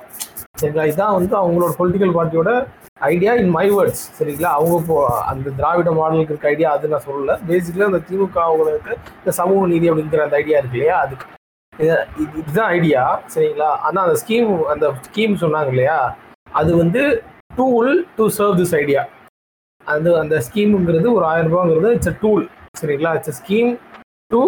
சரிங்களா? 0.60 0.86
இதான் 0.92 1.16
வந்து 1.18 1.36
அவங்களோட 1.38 1.72
பொலிட்டிக்கல் 1.80 2.14
பார்ட்டியோட 2.16 2.52
ஐடியா 3.08 3.34
இன் 3.42 3.52
மை 3.52 3.66
வேர்ட்ஸ் 3.72 4.04
சரிங்களா? 4.20 4.52
அவங்க 4.58 5.00
அந்த 5.28 5.48
திராவிட 5.58 5.90
மாடலுக்கு 5.94 6.34
இருக்க 6.34 6.48
ஐடியா 6.50 6.70
அது 6.72 6.92
நான் 6.94 7.06
சொல்லல. 7.08 7.34
பேசிக்கலி 7.50 7.88
அந்த 7.88 8.02
திமுக 8.08 8.40
அவங்களுக்கு 8.46 8.94
இந்த 9.20 9.34
சமூக 9.40 9.68
நீதி 9.68 9.90
அப்படிங்கிற 9.92 10.24
அந்த 10.28 10.40
ஐடியா 10.42 10.60
இருக்கு 10.60 10.80
இல்லையா? 10.80 10.98
அதுக்கு. 11.06 11.28
இது- 11.74 12.06
இது- 12.18 12.38
இதுதான் 12.42 12.72
ஐடியா 12.74 13.02
சரிங்களா? 13.34 13.72
ஆனால் 13.86 14.06
அந்த 14.06 14.18
ஸ்கீம் 14.22 14.48
அந்த 14.68 14.86
ஸ்கீம் 15.06 15.36
சொன்னாங்க 15.42 15.70
இல்லையா? 15.70 15.98
அது 16.54 16.72
வந்து 16.78 17.02
tool 17.58 17.92
to 18.18 18.26
serve 18.38 18.56
this 18.60 18.76
idea 18.76 19.04
அது 19.88 20.10
அந்த 20.20 20.36
ஸ்கீமுங்கிறது 20.48 21.08
ஒரு 21.14 21.26
ஆயிரம் 21.26 21.52
ரூபாங்கிறது 21.52 21.92
இட்ஸ் 21.96 22.12
அ 22.12 22.16
டூல் 22.22 22.44
சரிங்களா? 22.80 23.12
It's 23.18 23.32
a 23.34 23.38
scheme 23.40 23.70
to 24.32 24.40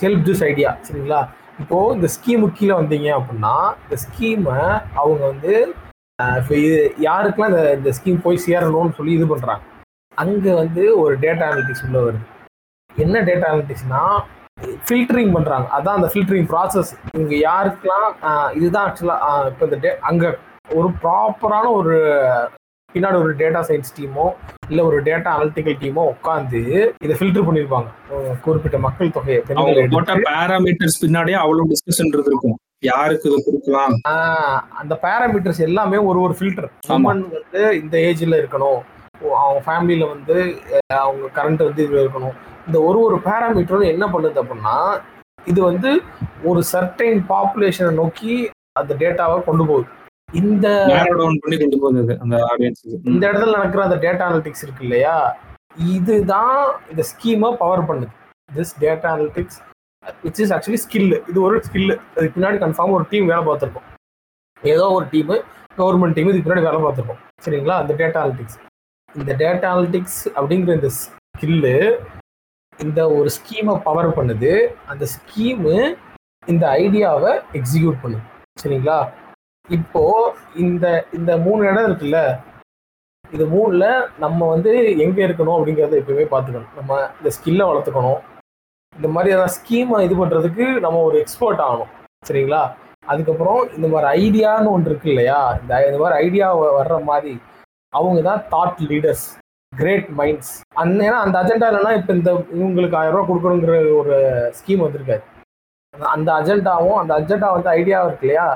help 0.00 0.24
this 0.26 0.44
idea 0.44 0.70
சரிங்களா? 0.86 1.20
இப்போது 1.60 1.94
இந்த 1.96 2.08
ஸ்கீமு 2.14 2.46
கீழே 2.56 2.74
வந்தீங்க 2.78 3.08
அப்படின்னா 3.18 3.52
இந்த 3.82 3.96
ஸ்கீமை 4.02 4.56
அவங்க 5.00 5.22
வந்து 5.26 5.52
இப்போ 6.38 6.54
இது 6.60 6.76
யாருக்கெல்லாம் 7.06 7.52
இந்த 7.52 7.62
இந்த 7.78 7.90
ஸ்கீம் 7.96 8.22
போய் 8.24 8.44
சேரணும்னு 8.44 8.96
சொல்லி 8.98 9.12
இது 9.16 9.26
பண்ணுறாங்க 9.32 9.64
அங்கே 10.18 10.52
வந்து 10.54 10.82
ஒரு 11.00 11.14
டேட்டா 11.22 11.46
அனலிட்டிக்ஸ் 11.46 11.84
உள்ள 11.86 11.98
வருது. 12.00 12.24
என்ன 12.96 13.16
டேட்டா 13.28 13.46
அனலிட்டிக்ஸ்னால் 13.48 14.16
ஃபில்டரிங் 14.84 15.32
பண்ணுறாங்க 15.34 15.66
அதான் 15.76 15.98
அந்த 15.98 16.08
ஃபில்டரிங் 16.12 16.48
ப்ராசஸ் 16.52 16.92
இவங்க 17.08 17.34
யாருக்கெல்லாம் 17.42 18.06
இதுதான் 18.58 18.86
ஆக்சுவலாக 18.86 19.48
இப்போ 19.50 19.64
இந்த 19.68 19.78
டே 19.82 19.92
அங்கே 20.06 20.30
ஒரு 20.74 20.88
ப்ராப்பரான 21.02 21.64
ஒரு 21.78 21.96
பின்னாடி 22.94 23.16
ஒரு 23.22 23.32
டேட்டா 23.40 23.60
சயின்ஸ் 23.68 23.94
டீமோ 23.96 24.26
இல்ல 24.70 24.80
ஒரு 24.88 24.98
டேட்டா 25.08 25.30
அனலிட்டிக்கல் 25.34 25.76
டீமோ 25.82 26.02
உட்காந்து 26.12 26.60
இதை 27.04 27.14
ஃபில்டர் 27.18 27.46
பண்ணிருப்பாங்க. 27.48 27.88
ஒரு 28.14 28.36
குறிப்பிட்ட 28.44 28.78
மக்கள் 28.86 29.16
தொகையை 29.16 29.40
பேராமீட்டர்ஸ் 30.30 31.00
பின்னாடியே 31.02 31.38
அவ்வளவு 31.42 31.70
டிஸ்கஷன் 31.72 32.12
இருக்கும் 32.30 32.56
யாருக்கு 32.82 33.28
இது 33.30 33.38
கொடுக்கலாம்? 33.44 33.94
அந்த 34.80 34.94
பேராமீட்டர்ஸ் 35.04 35.60
எல்லாமே 35.68 35.98
ஒரு 36.08 36.18
ஒரு 36.24 36.34
ஃபில்டர் 36.38 36.68
ஆமா. 36.68 36.96
உமன் 36.96 37.22
வந்து 37.36 37.62
இந்த 37.80 37.96
ஏஜ்ல 38.08 38.40
இருக்கணும். 38.42 38.80
அவங்க 39.42 39.60
ஃபேமிலியில 39.68 40.06
வந்து 40.14 40.36
அவங்க 41.02 41.26
கரண்ட் 41.38 41.62
வந்து 41.68 41.84
இதுல 41.86 42.02
இருக்கணும். 42.04 42.36
இந்த 42.66 42.78
ஒரு 42.88 42.98
ஒரு 43.06 43.18
பேராமீட்டரும் 43.28 43.92
என்ன 43.94 44.06
பண்ணுது 44.14 44.42
அப்படின்னா 44.42 44.76
இது 45.52 45.60
வந்து 45.70 45.90
ஒரு 46.50 46.62
சர்டைன் 46.72 47.20
பாப்புலேஷனை 47.32 47.92
நோக்கி 48.00 48.34
அந்த 48.80 48.92
டேட்டாவை 49.02 49.36
கொண்டு 49.44 49.66
போகுது. 49.66 49.88
இந்த 50.28 50.66
பண்ணி 51.42 51.56
கொண்டு 51.56 51.76
போகுது 51.82 52.14
அந்த 52.22 52.36
ஆடியன்ஸுக்கு 52.50 52.96
இந்த 53.10 53.22
இடத்துல 53.28 53.56
நடக்கிற 53.58 53.82
அந்த 53.88 53.98
டேட்டா 54.04 54.24
அனலிட்டிக்ஸ் 54.28 54.64
இருக்கு 54.64 54.84
இல்லையா? 54.86 55.16
இதுதான் 55.94 56.58
இந்த 56.92 57.02
ஸ்கீமை 57.10 57.50
பவர் 57.62 57.86
பண்ணுது. 57.88 58.12
This 58.48 58.72
data 58.84 59.08
analytics 59.14 59.58
which 60.24 60.40
is 60.44 60.52
actually 60.56 60.80
skill 60.84 61.12
இது 61.30 61.38
ஒரு 61.46 61.56
ஸ்கில் 61.66 61.92
அதுக்கு 62.16 62.34
பின்னாடி 62.36 62.58
கன்ஃபார்ம் 62.64 62.94
ஒரு 62.96 63.06
டீம் 63.12 63.28
வேலை 63.32 63.42
பார்த்துருக்கோம். 63.48 63.86
ஏதோ 64.62 64.84
ஒரு 64.96 65.06
டீமு 65.12 65.36
கவர்மெண்ட் 65.80 66.16
டீம் 66.16 66.30
இதுக்கு 66.30 66.46
பின்னாடி 66.46 66.66
வேலை 66.68 66.80
பார்த்துருக்கோம். 66.84 67.20
சரிங்களா? 67.46 67.76
அந்த 67.82 67.94
டேட்டா 68.00 68.20
அனலிட்டிக்ஸ் 68.24 68.58
இந்த 69.08 69.32
டேட்டா 69.42 69.68
அனலிட்டிக்ஸ் 69.74 70.20
அப்படிங்கிற 70.38 70.72
இந்த 70.78 70.90
ஸ்கில்லு 71.00 71.74
இந்த 72.84 73.00
ஒரு 73.18 73.28
ஸ்கீமை 73.36 73.74
பவர் 73.86 74.16
பண்ணுது. 74.18 74.50
அந்த 74.92 75.04
ஸ்கீமு 75.14 75.76
இந்த 76.52 76.64
ஐடியாவை 76.82 77.32
எக்ஸிக்யூட் 77.60 78.02
பண்ணுது. 78.02 78.24
சரிங்களா? 78.62 78.98
இப்போ 79.68 80.02
இந்த 80.56 80.86
இந்த 81.12 81.36
மூணு 81.38 81.66
இடம் 81.66 81.86
இருக்குல்ல 81.88 82.18
இது 83.32 83.44
மூணுல 83.46 83.84
நம்ம 84.18 84.46
வந்து 84.46 84.72
எங்க 85.04 85.26
இருக்கணும் 85.26 85.56
அப்படிங்கறத 85.56 86.00
எப்பயுமே 86.00 86.26
பார்த்துக்கணும் 86.30 86.72
நம்ம 86.76 86.90
இந்த 87.18 87.30
ஸ்கில்லை 87.36 87.64
வளர்த்துக்கணும். 87.66 88.20
இந்த 88.96 89.08
மாதிரி 89.08 89.32
ஏதாவது 89.32 89.54
ஸ்கீமை 89.56 89.98
இது 90.00 90.14
பண்ணுறதுக்கு 90.14 90.66
நம்ம 90.80 91.00
ஒரு 91.02 91.16
எக்ஸ்பர்ட் 91.18 91.60
ஆகணும். 91.60 91.90
சரிங்களா? 92.24 92.60
அதுக்கப்புறம் 93.06 93.70
இந்த 93.76 93.88
மாதிரி 93.88 94.06
ஐடியான்னு 94.20 94.70
ஒன்று 94.70 94.90
இருக்கு 94.90 95.10
இல்லையா? 95.10 95.40
இந்த 95.60 95.86
இந்த 95.86 95.98
மாதிரி 95.98 96.18
ஐடியா 96.24 96.46
வர்ற 96.78 97.04
மாதிரி 97.04 97.32
அவங்க 97.92 98.20
தான் 98.22 98.42
தாட் 98.52 98.80
லீடர்ஸ் 98.90 99.26
கிரேட் 99.72 100.08
மைண்ட்ஸ் 100.18 100.52
அந்த 100.74 101.04
ஏன்னா 101.04 101.18
அந்த 101.24 101.36
அஜெண்டா 101.42 101.68
இல்லைன்னா 101.70 101.92
இப்போ 101.98 102.12
இந்த 102.14 102.30
இவங்களுக்கு 102.54 102.96
ஆயிரம் 102.96 103.16
ரூபா 103.16 103.26
கொடுக்கணுங்கிற 103.28 103.74
ஒரு 103.98 104.16
ஸ்கீம் 104.58 104.84
வந்திருக்காரு 104.84 105.22
அந்த- 105.94 106.10
அந்த 106.14 106.28
அஜெண்டாவும் 106.32 106.98
அந்த 106.98 107.12
அஜெண்டா 107.18 107.50
வந்து 107.52 107.70
ஐடியா 107.70 108.00
இருக்கு 108.04 108.26
இல்லையா? 108.26 108.46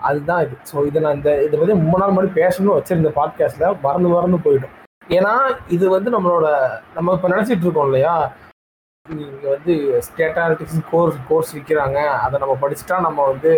அதுதான் 0.00 0.42
இது. 0.44 0.54
ஸோ 0.70 0.76
இதை 0.88 0.98
நான் 1.02 1.16
இந்த 1.18 1.30
இதை 1.46 1.54
பற்றி 1.58 1.74
மூணு 1.84 2.00
நாள் 2.00 2.12
முன்னாடி 2.14 2.32
பேசணும்னு 2.40 2.76
வச்சிருந்த 2.76 3.10
பாட்காஸ்ட்ல 3.18 3.66
மறந்து 3.84 4.08
மறந்து 4.14 4.38
போயிடும் 4.46 4.74
ஏன்னா 5.16 5.32
இது 5.76 5.84
வந்து 5.96 6.10
நம்மளோட 6.14 6.46
நம்ம 6.96 7.14
இப்போ 7.16 7.28
நினச்சிட்டு 7.34 7.64
இருக்கோம் 7.66 7.88
இல்லையா? 7.90 8.14
இங்கே 9.06 9.48
வந்து 9.54 9.74
ஸ்டேட் 10.06 10.38
அனாலிட்டிக்ஸ் 10.38 10.88
கோர்ஸ் 10.90 11.18
கோர்ஸ் 11.28 11.54
விற்கிறாங்க 11.56 11.98
அதை 12.24 12.36
நம்ம 12.42 12.54
படிச்சுட்டா 12.62 12.98
நம்ம 13.06 13.26
வந்து 13.30 13.52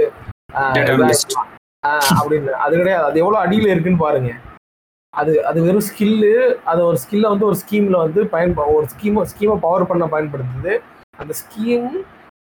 அப்படின்னு. 2.19 2.53
அது 2.65 2.75
கிடையாது. 2.81 3.07
அது 3.09 3.21
எவ்வளோ 3.23 3.39
அடியில் 3.45 3.73
இருக்குன்னு 3.73 4.05
பாருங்க. 4.05 4.31
அது 5.15 5.33
அது 5.49 5.59
வெறும் 5.67 5.87
ஸ்கில்லு 5.89 6.33
அது 6.71 6.81
ஒரு 6.89 6.99
ஸ்கில்லை 7.03 7.29
வந்து 7.33 7.47
ஒரு 7.51 7.57
ஸ்கீமில் 7.63 8.03
வந்து 8.05 8.21
பயன்ப 8.35 8.65
ஒரு 8.77 8.87
ஸ்கீமை 8.95 9.23
ஸ்கீமை 9.33 9.57
பவர் 9.67 9.91
பண்ண 9.91 10.05
பயன்படுத்துது. 10.15 10.73
அந்த 11.19 11.33
scheme 11.43 11.87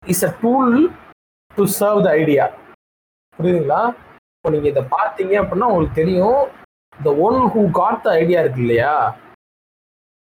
is 0.03 0.25
a 0.29 0.31
tool 0.41 0.75
to 1.57 1.63
serve 1.79 2.01
the 2.07 2.11
idea 2.21 2.45
புரியுதுங்களா? 3.39 3.81
இப்போ 4.37 4.49
நீங்க 4.53 4.67
இதை 4.73 4.83
பார்த்தீங்க 4.95 5.33
அப்படின்னா 5.41 5.69
உங்களுக்கு 5.71 5.99
தெரியும். 6.01 6.41
The 6.97 7.11
one 7.27 7.39
who 7.53 7.61
got 7.79 8.01
the 8.05 8.09
idea 8.21 8.39
இருக்கு 8.43 8.61
இல்லையா? 8.65 8.93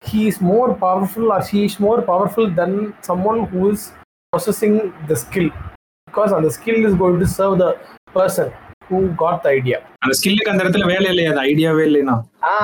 He 0.02 0.20
is 0.30 0.40
more 0.50 0.70
powerful 0.84 1.30
or 1.34 1.44
she 1.50 1.58
is 1.68 1.78
more 1.84 2.00
powerful 2.10 2.50
then 2.60 2.76
someone 3.30 3.40
who 3.52 3.62
is 3.72 3.84
processing 4.32 4.78
the 5.10 5.16
skill 5.22 5.50
because 6.08 6.34
அந்த 6.38 6.48
skill 6.56 6.82
is 6.88 6.98
going 7.02 7.20
to 7.22 7.28
serve 7.36 7.54
the 7.62 7.66
person 8.16 8.50
who 8.88 8.98
got 9.22 9.40
the 9.44 9.48
idea 9.58 9.78
அந்த 10.04 10.14
ஸ்கில்லுக்கு 10.18 10.52
அந்த 10.52 10.64
இடத்துல 10.64 10.86
வேலை 10.92 11.08
இல்லையா 11.12 11.30
அது 11.34 11.42
ஐடியாவே 11.50 11.84
இல்லைன்னா. 11.90 12.16
ஆ 12.48 12.54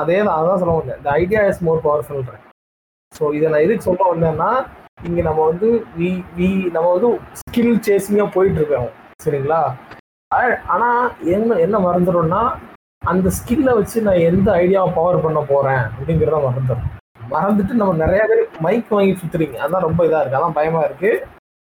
அதே 0.00 0.18
தான் 0.26 0.36
அதான் 0.38 0.60
சொல்ல 0.62 0.76
வந்தேன். 0.78 0.98
இந்த 1.00 1.10
ஐடியா 1.22 1.42
இஸ் 1.50 1.62
மோர் 1.68 1.84
பவர்ஃபுல்ன்றேன் 1.86 2.42
ஸோ 3.12 3.24
இதை 3.36 3.46
நான் 3.52 3.64
எதுக்கு 3.66 3.86
சொல்ல 3.88 4.02
வந்தேன்னா 4.12 4.50
இங்கே 5.08 5.22
நம்ம 5.28 5.40
வந்து 5.50 5.68
வி 5.98 6.08
வி 6.38 6.48
நம்ம 6.74 6.86
வந்து 6.94 7.08
ஸ்கில் 7.40 7.74
சேசிங்காக 7.88 8.28
போயிட்டு 8.36 8.60
இருக்கோம். 8.60 8.90
சரிங்களா? 9.20 9.60
ஆனா 10.70 10.88
என்ன 11.34 11.54
என்ன 11.56 11.76
மறந்துடும்னா 11.78 12.42
அந்த 13.02 13.28
ஸ்கில்லை 13.30 13.72
வச்சு 13.74 14.02
நான் 14.02 14.24
எந்த 14.24 14.48
ஐடியாவை 14.52 14.90
பவர் 14.94 15.20
பண்ண 15.20 15.40
போறேன் 15.48 15.84
அப்படிங்கிறத 15.90 16.38
மறந்துடும் 16.46 16.84
மறந்துட்டு 17.30 17.72
நம்ம 17.72 17.94
நிறைய 17.96 18.22
பேர் 18.26 18.42
மைக் 18.60 18.92
வாங்கி 18.92 19.14
சுத்துறீங்க. 19.20 19.56
அதான் 19.56 19.80
ரொம்ப 19.80 20.00
இதா 20.06 20.20
இருக்கு. 20.20 20.38
அதான் 20.38 20.52
பயமா 20.52 20.82
இருக்கு. 20.84 21.10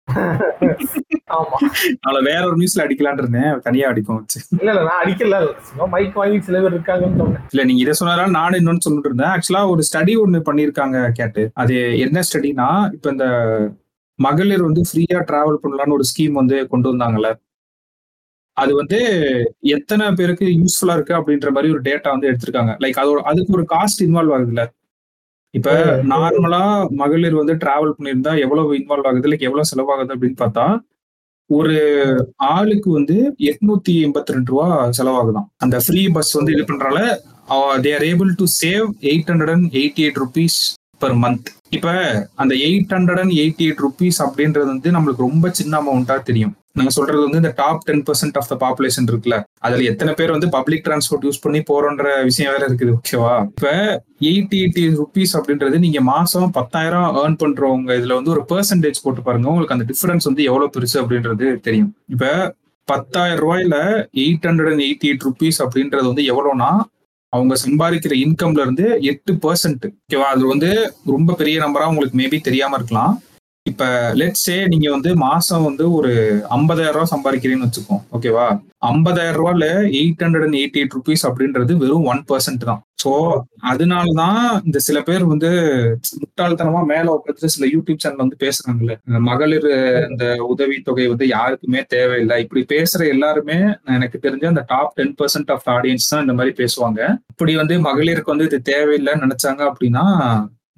ஆமா. 1.37 1.57
அவளை 2.01 2.19
வேற 2.23 2.41
ஒரு 2.45 2.55
நியூஸ்ல 2.55 2.83
அடிக்கலான் 2.85 3.19
இருந்தேன். 3.19 3.59
தனியா 3.59 3.89
அடிக்கும். 3.89 4.15
வச்சு 4.15 4.39
இல்ல 4.59 4.69
இல்ல 4.71 4.83
நான் 4.83 5.01
அடிக்கல. 5.03 5.39
சும்மா 5.61 5.85
மைக் 5.85 6.15
வாங்கி 6.15 6.39
சில 6.41 6.61
பேர் 6.61 6.73
இருக்காங்கன்னு 6.73 7.17
சொன்னேன். 7.17 7.43
இல்ல 7.51 7.63
நீங்க 7.63 7.81
இதை 7.81 7.93
சொன்னாலும் 7.93 8.31
நானும் 8.31 8.59
இன்னொன்னு 8.59 8.85
சொல்லிட்டு 8.87 9.09
இருந்தேன். 9.09 9.31
ஆக்சுவலா 9.33 9.61
ஒரு 9.69 9.83
ஸ்டடி 9.89 10.15
ஒண்ணு 10.23 10.39
பண்ணிருக்காங்க 10.49 11.11
கேட்டு. 11.11 11.43
அது 11.53 11.75
என்ன 11.99 12.23
ஸ்டடினா 12.29 12.67
இப்ப 12.91 13.09
இந்த 13.09 13.27
மகளிர் 14.19 14.67
வந்து 14.67 14.81
ஃப்ரீயா 14.87 15.19
டிராவல் 15.29 15.61
பண்ணலாம்னு 15.63 15.97
ஒரு 15.97 16.05
ஸ்கீம் 16.09 16.31
வந்து 16.31 16.57
கொண்டு 16.67 16.87
வந்தாங்கல்ல. 16.93 17.29
அது 18.57 18.71
வந்து 18.75 18.99
எத்தனை 19.73 20.05
பேருக்கு 20.11 20.45
யூஸ்ஃபுல்லா 20.59 20.93
இருக்கு 20.93 21.13
அப்படின்ற 21.13 21.49
மாதிரி 21.51 21.73
ஒரு 21.73 21.81
டேட்டா 21.81 22.09
வந்து 22.09 22.29
எடுத்திருக்காங்க. 22.31 22.71
லைக் 22.83 23.01
அதோட 23.03 23.19
அதுக்கு 23.31 23.55
ஒரு 23.57 23.65
காஸ்ட் 23.73 24.03
இன்வால்வ் 24.07 24.33
ஆகுதுல்ல. 24.37 24.63
இப்ப. 25.53 25.69
நார்மலா 26.11 26.63
மகளிர் 27.01 27.35
வந்து 27.35 27.53
டிராவல் 27.55 27.95
பண்ணியிருந்தா 27.97 28.33
எவ்வளவு 28.39 28.75
இன்வால்வ் 28.77 29.07
ஆகுது? 29.09 29.29
லைக் 29.31 29.47
எவ்வளவு 29.47 29.69
செலவாகுது 29.71 30.15
அப்படின்னு 30.15 30.39
பார்த்தா 30.41 30.65
ஒரு 31.49 31.77
ஆளுக்கு 32.49 32.89
வந்து 32.91 33.15
எட்நூத்தி 33.51 33.93
எண்பத்தி 34.05 34.35
ரெண்டு 34.35 34.51
ரூபா 34.51 34.67
செலவாகுதாம் 34.97 35.47
அந்த 35.57 35.77
ஃப்ரீ 35.79 36.01
பஸ் 36.09 36.33
வந்து 36.33 36.53
இது 36.53 36.63
பண்றால 36.63 36.99
they 37.85 37.91
are 37.95 38.05
able 38.09 38.31
to 38.33 38.45
save 38.59 38.85
eight 39.11 39.31
hundred 39.31 39.53
and 39.55 39.67
eighty 39.73 40.03
eight 40.05 40.19
rupees 40.21 40.59
per 40.99 41.15
month 41.23 41.49
இப்ப 41.69 41.89
அந்த 42.35 42.53
eight 42.67 42.93
hundred 42.95 43.19
and 43.19 43.33
eighty 43.41 43.63
eight 43.67 43.81
rupees 43.85 44.19
அப்படின்றது 44.25 44.67
வந்து 44.73 44.89
நம்மளுக்கு 44.95 45.25
ரொம்ப 45.27 45.49
சின்ன 45.59 45.73
அமௌண்டா 45.81 46.15
தெரியும். 46.29 46.53
நாங்க 46.71 46.91
சொல்றது 46.95 47.21
வந்து 47.21 47.39
இந்த 47.41 47.51
top 47.55 47.83
ten 47.85 48.03
percent 48.07 48.37
of 48.39 48.49
the 48.51 48.55
population 48.63 49.07
இருக்குல்ல 49.09 49.37
அதுல 49.59 49.85
எத்தனை 49.91 50.11
பேர் 50.13 50.33
வந்து 50.35 50.49
பப்ளிக் 50.49 50.83
டிரான்ஸ்போர்ட் 50.87 51.25
யூஸ் 51.27 51.41
பண்ணி 51.41 51.59
போறோன்ற 51.69 52.05
விஷயம் 52.23 52.53
வேற 52.53 52.63
இருக்குது 52.67 52.93
ஓகேவா 52.97 53.33
இப்ப 53.47 53.71
எயிட்டி 54.21 54.57
எயிட்டி 54.63 54.83
ருபீஸ் 54.99 55.33
அப்படின்றது 55.39 55.79
நீங்க 55.79 56.01
மாசம் 56.11 56.47
பத்தாயிரம் 56.51 57.09
ஏர்ன் 57.15 57.39
பண்றவங்க 57.43 57.97
இதுல 58.01 58.17
வந்து 58.19 58.31
ஒரு 58.31 58.43
பெர்சன்டேஜ் 58.51 59.03
போட்டு 59.03 59.21
பாருங்க 59.21 59.49
உங்களுக்கு 59.49 59.77
அந்த 59.77 59.87
டிஃபரன்ஸ் 59.91 60.29
வந்து 60.31 60.43
எவ்வளவு 60.43 60.73
பெருசு 60.77 60.97
அப்படின்றது 61.03 61.47
தெரியும். 61.59 61.91
இப்ப 62.07 62.55
பத்தாயிரம் 62.87 63.41
ரூபாயில 63.43 63.75
eight 64.23 64.47
hundred 64.47 64.71
and 64.71 64.85
eighty 64.87 65.09
eight 65.09 65.25
rupees 65.27 65.59
அப்படின்றது 65.65 66.05
வந்து 66.05 66.25
எவ்வளவுனா 66.31 66.69
அவங்க 67.29 67.55
சம்பாதிக்கிற 67.65 68.13
இன்கம்ல 68.15 68.61
இருந்து 68.61 68.85
எட்டு 69.01 69.33
பர்சன்ட் 69.33 69.85
ஓகேவா 69.89 70.27
அது 70.33 70.45
வந்து 70.47 70.69
ரொம்ப 71.05 71.33
பெரிய 71.33 71.59
நம்பரா 71.61 71.85
உங்களுக்கு 71.85 72.17
மேபி 72.17 72.41
தெரியாம 72.41 72.75
இருக்கலாம். 72.75 73.13
இப்ப 73.71 73.85
லெட்ஸே 74.21 74.57
நீங்க 74.73 74.87
வந்து 74.95 75.11
மாசம் 75.27 75.67
வந்து 75.69 75.85
ஒரு 75.97 76.11
ஐம்பதாயிரம் 76.57 76.97
ரூபாய் 76.97 77.13
சம்பாதிக்கிறீங்கன்னு 77.13 77.69
வச்சுக்கோம் 77.69 78.03
ஓகேவா 78.17 78.47
ஐம்பதாயிரம் 78.89 79.39
ரூபாயில 79.39 79.65
eight 79.99 80.21
hundred 80.25 80.45
and 80.45 80.59
eighty 80.59 80.79
eight 80.81 80.95
rupees 80.97 81.23
அப்படின்றது 81.29 81.73
வெறும் 81.81 82.05
ஒன் 82.11 82.21
பர்சன்ட் 82.29 82.63
தான். 82.69 82.81
சோ 83.03 83.11
அதனாலதான் 83.71 84.39
இந்த 84.67 84.79
சில 84.85 84.97
பேர் 85.07 85.23
வந்து 85.31 85.49
முட்டாள்தனமா 86.21 86.81
மேல 86.91 87.05
உட்காந்து 87.15 87.51
சில 87.55 87.65
யூடியூப் 87.73 88.01
சேனல் 88.03 88.23
வந்து 88.23 88.37
பேசுறாங்கல்ல. 88.45 88.95
இந்த 89.07 89.19
மகளிர் 89.29 89.67
இந்த 90.09 90.25
உதவி 90.51 90.77
தொகை 90.87 91.07
வந்து 91.13 91.27
யாருக்குமே 91.35 91.81
தேவையில்லை. 91.95 92.37
இப்படி 92.45 92.63
பேசுற 92.73 93.07
எல்லாருமே 93.15 93.57
எனக்கு 93.97 94.19
தெரிஞ்ச 94.25 94.47
அந்த 94.53 94.63
top 94.73 94.95
ten 94.99 95.15
percent 95.21 95.51
of 95.55 95.67
audience 95.75 96.11
தான் 96.13 96.23
இந்த 96.25 96.35
மாதிரி 96.39 96.53
பேசுவாங்க. 96.61 97.01
இப்படி 97.33 97.55
வந்து 97.61 97.77
மகளிருக்கு 97.89 98.33
வந்து 98.35 98.49
இது 98.51 98.59
தேவையில்லைன்னு 98.73 99.25
நினைச்சாங்க 99.27 99.63
அப்படின்னா 99.71 100.05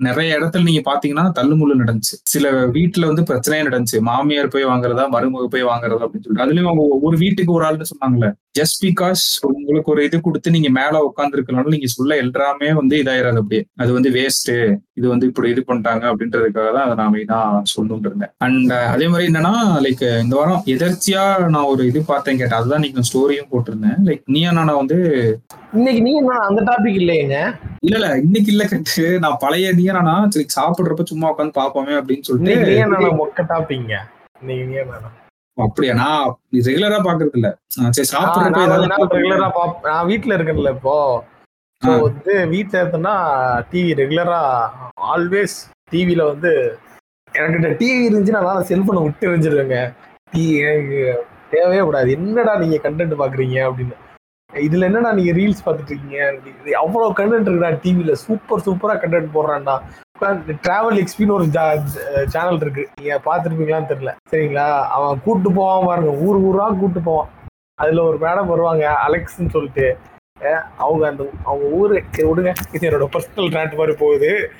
நிறைய 0.07 0.37
இடத்துல 0.39 0.67
நீங்க 0.67 0.81
பாத்தீங்கன்னா 0.89 1.25
தள்ளுமுள்ளு 1.39 1.75
நடந்துச்சு. 1.81 2.15
சில 2.33 2.51
வீட்டுல 2.75 3.09
வந்து 3.09 3.23
பிரச்சனையே 3.29 3.65
நடந்துச்சு. 3.67 3.99
மாமியார் 4.09 4.53
போய் 4.53 4.69
வாங்குறதா 4.71 5.05
மருமக 5.15 5.47
போய் 5.55 5.69
வாங்குறதா 5.71 6.05
அப்படின்னு 6.05 6.25
சொல்லிட்டு. 6.25 6.45
அதுலயும் 6.45 6.69
அவங்க 6.71 6.85
ஒவ்வொரு 6.97 7.17
வீட்டுக்கு 7.23 7.51
ஒரு 7.57 7.65
ஆள்னு 7.69 7.91
சொன்னாங்களே 7.93 8.31
ஜஸ்ட் 8.59 8.79
பிகாஸ் 8.85 9.23
உங்களுக்கு 9.49 9.91
ஒரு 9.91 10.01
இது 10.07 10.17
கொடுத்து 10.21 10.55
நீங்க 10.55 10.69
மேல 10.77 11.01
உட்காந்துருக்கனால 11.09 11.73
நீங்க 11.75 11.89
சொல்ல 11.95 12.17
எல்லாமே 12.23 12.69
வந்து 12.79 12.95
இதாயிராது 13.03 13.39
அப்படியே. 13.41 13.63
அது 13.81 13.91
வந்து 13.97 14.09
வேஸ்ட் 14.17 14.51
இது 14.99 15.07
வந்து 15.13 15.27
இப்படி 15.29 15.49
இது 15.53 15.61
பண்ணிட்டாங்க 15.67 16.03
அப்படின்றதுக்காக 16.11 16.69
தான் 16.77 16.85
அதை 16.85 16.95
நான் 17.01 17.13
மெயினா 17.13 17.39
சொல்லணும்னு 17.73 18.09
இருந்தேன். 18.11 18.33
அண்ட் 18.47 18.73
அதே 18.93 19.07
மாதிரி 19.13 19.31
என்னன்னா 19.31 19.53
லைக் 19.85 20.05
இந்த 20.23 20.35
வாரம் 20.39 20.63
எதர்ச்சியா 20.75 21.23
நான் 21.55 21.71
ஒரு 21.73 21.83
இது 21.91 22.01
பார்த்தேன் 22.11 22.39
கேட்டேன். 22.41 22.59
அதுதான் 22.59 22.85
நீங்க 22.87 23.03
ஸ்டோரியும் 23.09 23.51
போட்டிருந்தேன். 23.53 23.99
லைக் 24.09 24.23
நீ 24.35 24.41
நான் 24.59 24.79
வந்து 24.83 24.99
இன்னைக்கு 25.73 26.01
நீ 26.01 26.11
என்ன 26.19 26.33
அந்த 26.45 26.61
டாபிக் 26.67 26.97
இல்லையேங்க? 27.01 27.37
இல்ல 27.81 27.95
இல்ல 27.97 28.07
இன்னைக்கு 28.21 28.49
இல்ல 28.53 28.63
கேட்டு. 28.67 29.03
நான் 29.23 29.37
பழைய 29.41 29.67
நீயா 29.73 29.93
நானா 29.97 30.13
சரி 30.33 30.45
சாப்பிடுறப்ப 30.55 31.03
சும்மா 31.11 31.29
உட்காந்து 31.31 31.57
பாப்போமே 31.57 31.93
அப்படின்னு 31.99 32.23
நீ 32.23 32.29
சொல்லிட்டு 32.29 33.11
மொக்க 33.21 33.45
டாபிக்ங்க 33.51 33.93
இன்னைக்கு 34.41 34.65
நீ 34.65 34.75
என்ன 34.83 34.99
அப்படியா? 35.57 35.93
நான் 35.95 36.27
ரெகுலரா 36.67 36.99
பாக்குறது 37.07 37.37
இல்ல. 37.39 37.49
சரி 37.95 38.07
சாப்பிடுறப்ப 38.11 38.61
ஏதாவது 38.67 39.15
ரெகுலரா 39.17 39.49
பாப் 39.57 39.81
நான் 39.87 40.07
வீட்ல 40.11 40.35
இருக்கேன்ல 40.37 40.73
இப்போ. 40.77 40.95
வந்து 42.01 42.33
வீட்ல 42.51 42.75
இருந்தேன்னா 42.81 43.15
டிவி 43.71 43.91
ரெகுலரா 44.01 44.41
ஆல்வேஸ் 45.11 45.57
டிவில 45.91 46.25
வந்து 46.31 46.51
எனக்கு 47.33 47.73
டிவி 47.81 48.01
இருந்துச்சுன்னா 48.07 48.43
நான் 48.49 48.69
செல்போனை 48.69 49.03
விட்டு 49.03 49.27
எரிஞ்சிருவேங்க. 49.29 49.77
டிவி 50.33 50.53
எனக்கு 50.65 50.99
தேவையே 51.51 51.81
கூடாது. 51.81 52.09
என்னடா 52.17 52.53
நீங்க 52.61 52.77
கண்டென்ட் 52.85 53.21
பாக்குறீங்க 53.21 53.57
அப்படின்னு. 53.69 53.95
இதுல 54.53 54.83
என்னடா 54.83 55.11
நீங்க 55.13 55.31
ரீல்ஸ் 55.31 55.63
பார்த்துட்டு 55.65 55.91
இருக்கீங்க? 55.91 56.19
அப்படி 56.29 56.73
அவ்வளவு 56.73 57.17
கண்டென்ட் 57.19 57.47
இருக்குடா 57.47 57.69
டிவில 57.83 58.11
சூப்பர் 58.11 58.63
சூப்பரா 58.65 58.95
கண்டென்ட் 59.03 59.35
போடுறான்டா. 59.35 59.75
டிராவல் 60.65 60.97
எக்ஸ்பின்னு 61.01 61.35
ஒரு 61.37 61.45
சேனல் 62.33 62.57
eh, 62.57 62.61
இருக்கு. 62.61 62.83
நீங்க 62.99 63.19
பார்த்துருப்பீங்களான்னு 63.25 63.91
தெரியல. 63.91 64.11
சரிங்களா? 64.31 64.65
அவன் 64.87 65.21
கூட்டு 65.23 65.51
போவான் 65.51 65.85
பாருங்க. 65.85 66.11
ஊர் 66.25 66.39
ஊரா 66.49 66.65
கூட்டு 66.79 66.99
போவான். 66.99 67.29
அதுல 67.75 68.03
ஒரு 68.03 68.17
மேடம் 68.17 68.51
வருவாங்க 68.53 68.97
அலெக்ஸ்ன்னு 69.07 69.53
சொல்லிட்டு. 69.55 69.97
அவங்க 70.77 71.07
அந்த 71.07 71.29
அவங்க 71.43 71.65
ஊரு 71.79 72.03
சரி 72.11 72.27
விடுங்க. 72.29 72.53
இது 72.73 72.89
என்னோட 72.89 73.07
பர்சனல் 73.15 73.55
ரேண்ட் 73.55 73.79
மாதிரி 73.79 73.95
போகுது. 74.03 74.51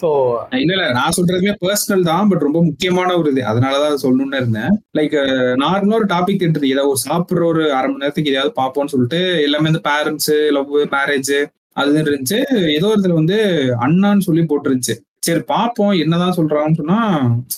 சோ 0.00 0.08
இல்ல 0.54 0.72
இல்ல 0.72 0.92
நான் 0.92 1.14
சொல்றதுமே 1.16 1.52
பர்சனல் 1.64 2.02
தான் 2.02 2.28
பட் 2.28 2.44
ரொம்ப 2.46 2.60
முக்கியமான 2.62 3.16
ஒரு 3.16 3.30
இது. 3.30 3.42
அதனாலதான் 3.42 4.02
சொல்லணும்னு 4.04 4.36
இருந்தேன். 4.36 4.72
லைக் 4.98 5.16
நார்மலா 5.64 5.98
ஒரு 6.00 6.06
டாபிக் 6.06 6.44
இருந்தது 6.44 6.72
ஏதாவது 6.74 6.90
ஒரு 6.90 7.02
சாப்பிடுற 7.08 7.44
ஒரு 7.46 7.62
அரை 7.72 7.88
மணி 7.88 8.02
நேரத்துக்கு 8.04 8.32
ஏதாவது 8.34 8.52
பார்ப்போம்னு 8.60 8.94
சொல்லிட்டு 8.94 9.20
எல்லாமே 9.42 9.68
இந்த 9.68 9.82
பேரண்ட்ஸ் 9.90 10.32
லவ் 10.50 10.72
மேரேஜ் 10.96 11.34
அது 11.72 12.02
இருந்துச்சு. 12.02 12.38
ஏதோ 12.76 12.86
ஒரு 12.86 13.00
இதுல 13.00 13.14
வந்து 13.14 13.38
அண்ணான்னு 13.86 14.26
சொல்லி 14.28 14.42
போட்டுருந்துச்சு. 14.42 14.94
சரி 15.26 15.40
பார்ப்போம் 15.46 15.94
என்னதான் 16.02 16.36
சொல்றாங்கன்னு 16.36 16.78
சொன்னா 16.80 16.98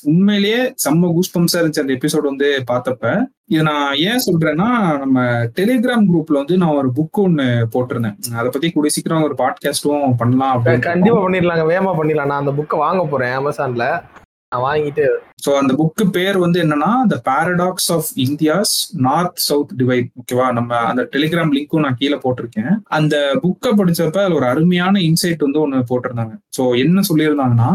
உண்மையிலேயே 0.02 0.60
செம்ம 0.84 1.10
கூஸ்பம்ஸா 1.14 1.56
இருந்துச்சு 1.58 1.82
அந்த 1.82 1.94
எபிசோட் 1.98 2.28
வந்து 2.30 2.48
பார்த்தப்ப. 2.70 3.24
இது 3.46 3.62
நான் 3.62 3.96
ஏன் 3.96 4.22
சொல்றேன்னா 4.26 4.70
நம்ம 4.98 5.20
டெலிகிராம் 5.58 6.06
குரூப்ல 6.10 6.38
வந்து 6.40 6.56
நான் 6.56 6.78
ஒரு 6.80 6.90
புக் 6.96 7.18
ஒண்ணு 7.24 7.46
போட்டிருந்தேன். 7.74 8.16
அதை 8.34 8.50
பத்தி 8.50 8.70
கூடிய 8.70 8.92
சீக்கிரம் 8.94 9.22
ஒரு 9.22 9.36
பாட்காஸ்டும் 9.38 10.16
பண்ணலாம் 10.16 10.54
அப்படின்னு. 10.58 10.86
கண்டிப்பா 10.90 11.20
பண்ணிடலாங்க. 11.24 11.64
வேகமா 11.72 11.92
பண்ணிடலாம். 11.98 12.32
நான் 12.32 12.42
அந்த 12.42 12.54
புக்கை 12.58 12.76
வாங்க 12.76 13.04
போறேன் 13.04 13.36
அமேசான்ல 13.38 13.86
வாங்கிட்டு 14.52 15.06
ஸோ 15.44 15.50
அந்த 15.58 15.72
புக்கு 15.74 16.04
பேர் 16.10 16.36
வந்து 16.38 16.58
என்னன்னா 16.62 16.90
the 17.08 17.16
paradox 17.24 17.92
of 17.92 18.08
India's 18.16 18.72
north 18.98 19.36
south 19.38 19.74
divide 19.76 20.08
ஓகேவா 20.20 20.46
நம்ம 20.52 20.78
அந்த 20.84 21.02
டெலிகிராம் 21.12 21.52
லிங்க்கும் 21.52 21.80
நான் 21.80 21.98
கீழே 21.98 22.16
போட்டிருக்கேன். 22.16 22.72
அந்த 22.88 23.16
புக்கை 23.42 23.72
படிச்சப்ப 23.72 24.18
அதுல 24.22 24.34
ஒரு 24.34 24.46
அருமையான 24.46 25.00
இன்சைட் 25.00 25.38
வந்து 25.38 25.60
ஒன்று 25.60 25.84
போட்டிருந்தாங்க. 25.90 26.34
ஸோ 26.56 26.64
என்ன 26.76 27.04
சொல்லியிருந்தாங்கன்னா 27.10 27.70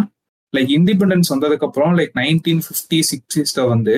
லைக் 0.53 0.71
இண்டிபெண்டன்ஸ் 0.77 1.31
வந்ததுக்கு 1.33 1.67
அப்புறம் 1.67 1.93
லைக் 1.97 2.13
நைன்டீன் 2.21 2.63
ஃபிஃப்டி 2.67 2.99
சிக்ஸ்டிஸ்ல 3.11 3.67
வந்து 3.67 3.95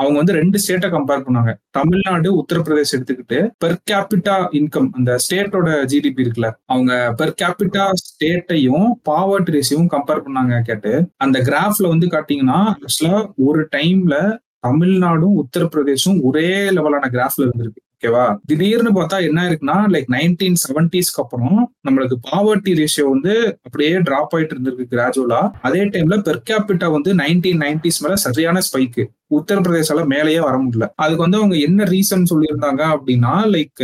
அவங்க 0.00 0.16
வந்து 0.18 0.36
ரெண்டு 0.38 0.58
ஸ்டேட்டை 0.58 0.88
கம்பேர் 0.90 1.24
பண்ணாங்க. 1.24 1.52
தமிழ்நாடு 1.70 2.28
உத்தரப்பிரதேஷ் 2.40 2.94
எடுத்துக்கிட்டு 2.96 3.38
பெர் 3.58 3.76
கேபிட்டா 3.90 4.36
இன்கம் 4.58 4.88
அந்த 4.94 5.18
ஸ்டேட்டோட 5.24 5.70
ஜிடிபி 5.92 6.24
இருக்குல்ல 6.24 6.50
அவங்க 6.66 6.92
பெர் 7.18 7.34
கேபிட்டா 7.42 7.84
ஸ்டேட்டையும் 8.02 8.88
பாவர்ட்டி 9.08 9.56
ரேஷியும் 9.56 9.90
கம்பேர் 9.94 10.24
பண்ணாங்க 10.24 10.62
கேட்டு 10.62 10.92
அந்த 11.18 11.38
கிராஃப்ல 11.48 11.88
வந்து 11.88 12.08
காட்டீங்கன்னா 12.08 12.60
ஆக்சுவலா 12.78 13.18
ஒரு 13.46 13.62
டைம்ல 13.76 14.16
தமிழ்நாடும் 14.64 15.38
உத்தரப்பிரதேசும் 15.42 16.18
ஒரே 16.22 16.48
லெவலான 16.70 17.08
கிராஃப்ல 17.12 17.46
இருந்திருக்கு 17.46 17.80
ஓகேவா 17.94 18.26
திடீர்னு 18.48 18.90
பார்த்தா 18.90 19.16
என்ன 19.24 19.40
இருக்குன்னா 19.48 19.78
லைக் 19.90 20.06
நைன்டீன் 20.12 20.58
செவன்டிஸ்க்கு 20.62 21.20
அப்புறம் 21.22 21.56
நம்மளுக்கு 21.86 22.16
பாவர்ட்டி 22.28 22.72
ரேஷியோ 22.78 23.06
வந்து 23.08 23.34
அப்படியே 23.66 23.90
டிராப் 24.06 24.34
ஆயிட்டு 24.36 24.54
இருந்திருக்கு 24.54 24.86
கிராஜுவலா 24.92 25.40
அதே 25.60 25.82
டைம்ல 25.94 26.18
பெர்காபிட்டா 26.28 26.88
வந்து 26.92 27.12
நைன்டீன் 27.14 27.60
நைன்டிஸ் 27.62 28.00
மேல 28.04 28.16
சரியான 28.24 28.62
ஸ்பைக்கு 28.68 29.04
உத்தரப்பிரதேசால 29.30 30.06
மேலேயே 30.06 30.40
வர 30.40 30.56
முடியல. 30.58 30.86
அதுக்கு 30.94 31.22
வந்து 31.22 31.36
அவங்க 31.36 31.56
என்ன 31.56 31.84
ரீசன் 31.84 32.30
சொல்லியிருந்தாங்க 32.30 32.82
அப்படின்னா 32.94 33.32
like 33.54 33.82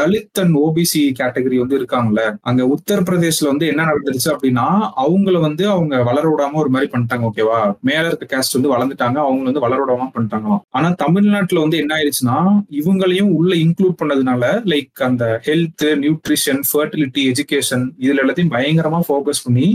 Dalit 0.00 0.40
and 0.40 0.56
OBC 0.56 1.02
category 1.20 1.58
வந்து 1.58 1.78
இருக்காங்கல்ல 1.80 2.36
அங்க 2.40 2.76
உத்தரப்பிரதேஷ்ல 2.76 3.46
வந்து 3.46 3.66
என்ன 3.66 3.84
நடந்துருச்சு 3.84 4.30
அப்படின்னா 4.34 4.66
அவங்கள 5.06 5.40
வந்து 5.40 5.68
அவங்க 5.68 6.02
வளர 6.02 6.24
விடாம 6.28 6.52
ஒரு 6.52 6.68
மாதிரி 6.68 6.90
பண்ணிட்டாங்க 6.92 7.30
ஓகேவா 7.30 7.74
மேல 7.80 8.06
இருக்க 8.06 8.38
கேஸ்ட் 8.38 8.56
வந்து 8.60 8.72
வளர்ந்துட்டாங்க 8.74 9.18
அவங்க 9.26 9.42
வந்து 9.42 9.60
வளர 9.60 9.78
விடாம 9.84 10.08
பண்ணிட்டாங்களாம். 10.14 10.62
ஆனா 10.70 10.90
தமிழ்நாட்டுல 10.90 11.60
வந்து 11.60 11.76
என்ன 11.76 11.94
ஆயிடுச்சுன்னா 11.94 12.38
இவங்களையும் 12.70 13.30
உள்ள 13.30 13.54
இன்க்ளூட் 13.54 14.00
பண்ணதுனால 14.02 14.44
லைக் 14.64 15.02
அந்த 15.02 15.42
ஹெல்த் 15.44 15.84
நியூட்ரிஷன் 16.04 16.62
ஃபர்டிலிட்டி 16.72 17.32
எஜுகேஷன் 17.32 17.84
இதுல 17.98 18.22
எல்லாத்தையும் 18.24 18.54
பயங்கரமா 18.56 19.00
ஃபோக்கஸ் 19.08 19.44
பண்ணி 19.44 19.68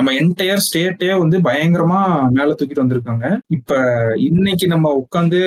நம்ம 0.00 0.12
என்டையர் 0.20 0.62
ஸ்டேட்டே 0.66 1.08
வந்து 1.22 1.36
பயங்கரமா 1.46 2.00
மேல 2.36 2.54
தூக்கிட்டு 2.58 2.84
வந்திருக்காங்க. 2.84 3.26
இப்ப 3.56 3.78
இன்னைக்கு 4.28 4.66
நம்ம 4.66 4.92
உட்காந்து 5.00 5.40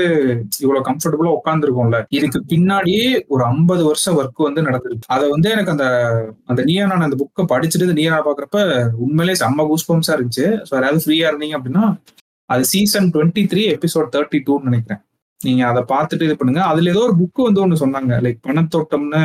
இவ்வளவு 0.64 0.88
கம்ஃபர்டபுளா 0.90 1.32
உட்காந்துருக்கோம்ல 1.38 2.00
இதுக்கு 2.18 2.40
பின்னாடி 2.54 2.96
ஒரு 3.28 3.44
ஐம்பது 3.44 3.84
வருஷம் 3.90 4.18
ஒர்க் 4.22 4.48
வந்து 4.48 4.66
நடந்திருக்கு. 4.68 5.10
அதை 5.16 5.26
வந்து 5.30 5.50
எனக்கு 5.56 5.74
அந்த 5.76 5.88
அந்த 6.52 6.64
நீயா 6.64 6.86
நான் 6.92 7.08
அந்த 7.08 7.18
புக்கை 7.22 7.46
படிச்சுட்டு 7.54 7.98
நீயா 8.00 8.20
பாக்குறப்ப 8.28 8.60
உண்மையிலே 9.06 9.36
செம்ம 9.44 9.66
கூஸ்பம்ஸா 9.72 10.16
இருந்துச்சு. 10.18 10.48
ஸோ 10.68 10.72
யாராவது 10.78 11.04
ஃப்ரீயா 11.06 11.32
இருந்தீங்க 11.32 11.58
அப்படின்னா 11.60 11.86
அது 12.50 12.64
season 12.74 13.10
twenty 13.16 13.44
three 13.54 13.64
episode 13.76 14.14
thirty 14.16 14.40
டூன்னு 14.48 14.70
நினைக்கிறேன். 14.70 15.02
நீங்க 15.48 15.62
அதை 15.72 15.82
பார்த்துட்டு 15.92 16.28
இது 16.28 16.36
பண்ணுங்க. 16.40 16.62
அதுல 16.72 16.92
ஏதோ 16.94 17.02
ஒரு 17.08 17.16
புக்கு 17.22 17.42
வந்து 17.48 17.62
ஒண்ணு 17.64 17.82
சொன்னாங்க. 17.84 18.14
லைக் 18.26 18.40
பணத்தோட்டம்னு 18.48 19.22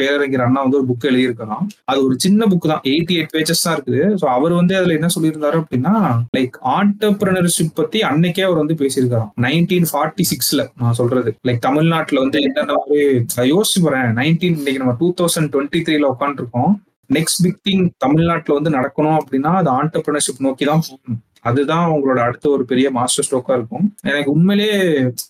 பேரறிஞர் 0.00 0.44
அண்ணா 0.46 0.62
வந்து 0.66 0.78
ஒரு 0.80 0.86
புக் 0.90 1.08
எழுதியிருக்கலாம். 1.10 1.64
அது 1.90 1.98
ஒரு 2.06 2.16
சின்ன 2.24 2.46
புக் 2.52 2.70
தான். 2.72 2.82
எயிட்டி 2.92 3.16
எயிட் 3.18 3.34
பேஜஸ் 3.36 3.64
தான் 3.66 3.76
இருக்குது. 3.76 4.02
ஸோ 4.22 4.28
அவர் 4.36 4.54
வந்து 4.60 4.76
அதுல 4.80 4.96
என்ன 4.98 5.10
சொல்லியிருந்தாரு 5.16 5.58
அப்படின்னா 5.62 5.94
லைக் 6.38 6.56
ஆண்டர்பிரினர்ஷிப் 6.76 7.76
பத்தி 7.80 8.00
அன்னைக்கே 8.10 8.46
அவர் 8.48 8.62
வந்து 8.62 8.78
பேசியிருக்காராம். 8.82 9.32
நைன்டீன் 9.46 9.88
ஃபார்ட்டி 9.92 10.26
சிக்ஸ்ல 10.32 10.64
நான் 10.82 10.98
சொல்றது. 11.00 11.32
லைக் 11.48 11.62
தமிழ்நாட்டுல 11.68 12.24
வந்து 12.24 12.40
என்னென்ன 12.48 12.78
ஒரு 12.84 12.98
நான் 13.36 13.52
யோசிச்சு 13.54 13.80
போறேன் 13.86 14.10
நைன்டீன் 14.20 14.58
இன்னைக்கு 14.60 14.82
நம்ம 14.84 14.96
டூ 15.02 15.10
தௌசண்ட் 15.20 15.52
டுவெண்ட்டி 15.54 15.82
த்ரீல 15.88 16.12
உட்காந்துருக்கோம் 16.14 16.74
நெக்ஸ்ட் 17.10 17.42
பிக் 17.44 17.60
திங் 17.66 17.84
தமிழ்நாட்டுல 18.04 18.56
வந்து 18.58 18.70
நடக்கணும் 18.76 19.18
அப்படின்னா 19.18 19.50
அது 19.60 19.68
ஆண்டர்பிரினர்ஷிப் 19.80 20.44
நோக்கி 20.46 20.64
தான் 20.70 20.84
போகணும். 20.86 21.20
அதுதான் 21.50 21.86
உங்களோட 21.94 22.20
அடுத்த 22.26 22.46
ஒரு 22.56 22.64
பெரிய 22.70 22.86
மாஸ்டர் 22.98 23.26
ஸ்ட்ரோக்கா 23.26 23.56
இருக்கும். 23.58 23.86
எனக்கு 24.10 24.30
உண்மையிலேயே 24.36 24.78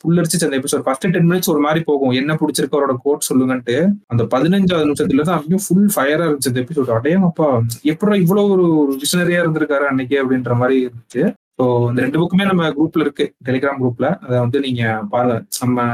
புல்லரிச்சு 0.03 0.43
அந்த 0.49 0.59
எபிசோட் 0.61 0.85
ஃபர்ஸ்ட் 0.87 1.07
டென் 1.17 1.29
மினிட்ஸ் 1.31 1.53
ஒரு 1.55 1.63
மாதிரி 1.67 1.83
போகும். 1.91 2.15
என்ன 2.21 2.35
பிடிச்சிருக்கு 2.43 2.79
அவரோட 2.79 2.97
கோட் 3.07 3.29
சொல்லுங்கன்ட்டு. 3.31 3.77
அந்த 4.15 4.25
பதினஞ்சாவது 4.35 4.89
நிமிஷத்துல 4.89 5.27
தான் 5.31 5.39
அப்படியும் 5.39 5.65
ஃபுல் 5.67 5.89
ஃபயரா 5.97 6.27
இருந்துச்சு 6.27 6.53
அந்த 6.53 6.63
எபிசோட் 6.67 6.95
அப்பா 7.31 7.49
எப்படி 7.93 8.21
இவ்வளவு 8.25 8.55
ஒரு 8.83 8.95
விஷனரியா 9.03 9.43
இருந்திருக்காரு 9.45 9.85
அன்னைக்கு 9.91 10.17
அப்படின்ற 10.23 10.55
மாதிரி 10.63 10.77
இருந்துச்சு. 10.87 11.25
ஸோ 11.59 11.65
இந்த 11.91 12.01
ரெண்டு 12.05 12.19
புக்குமே 12.21 12.47
நம்ம 12.49 12.65
குரூப்ல 12.79 13.05
இருக்கு. 13.05 13.25
டெலிகிராம் 13.47 13.81
குரூப்ல 13.83 14.07
அதை 14.25 14.37
வந்து 14.45 14.59
நீங்க 14.67 14.83
பாருங்க. 15.13 15.37
நம்ம 15.63 15.85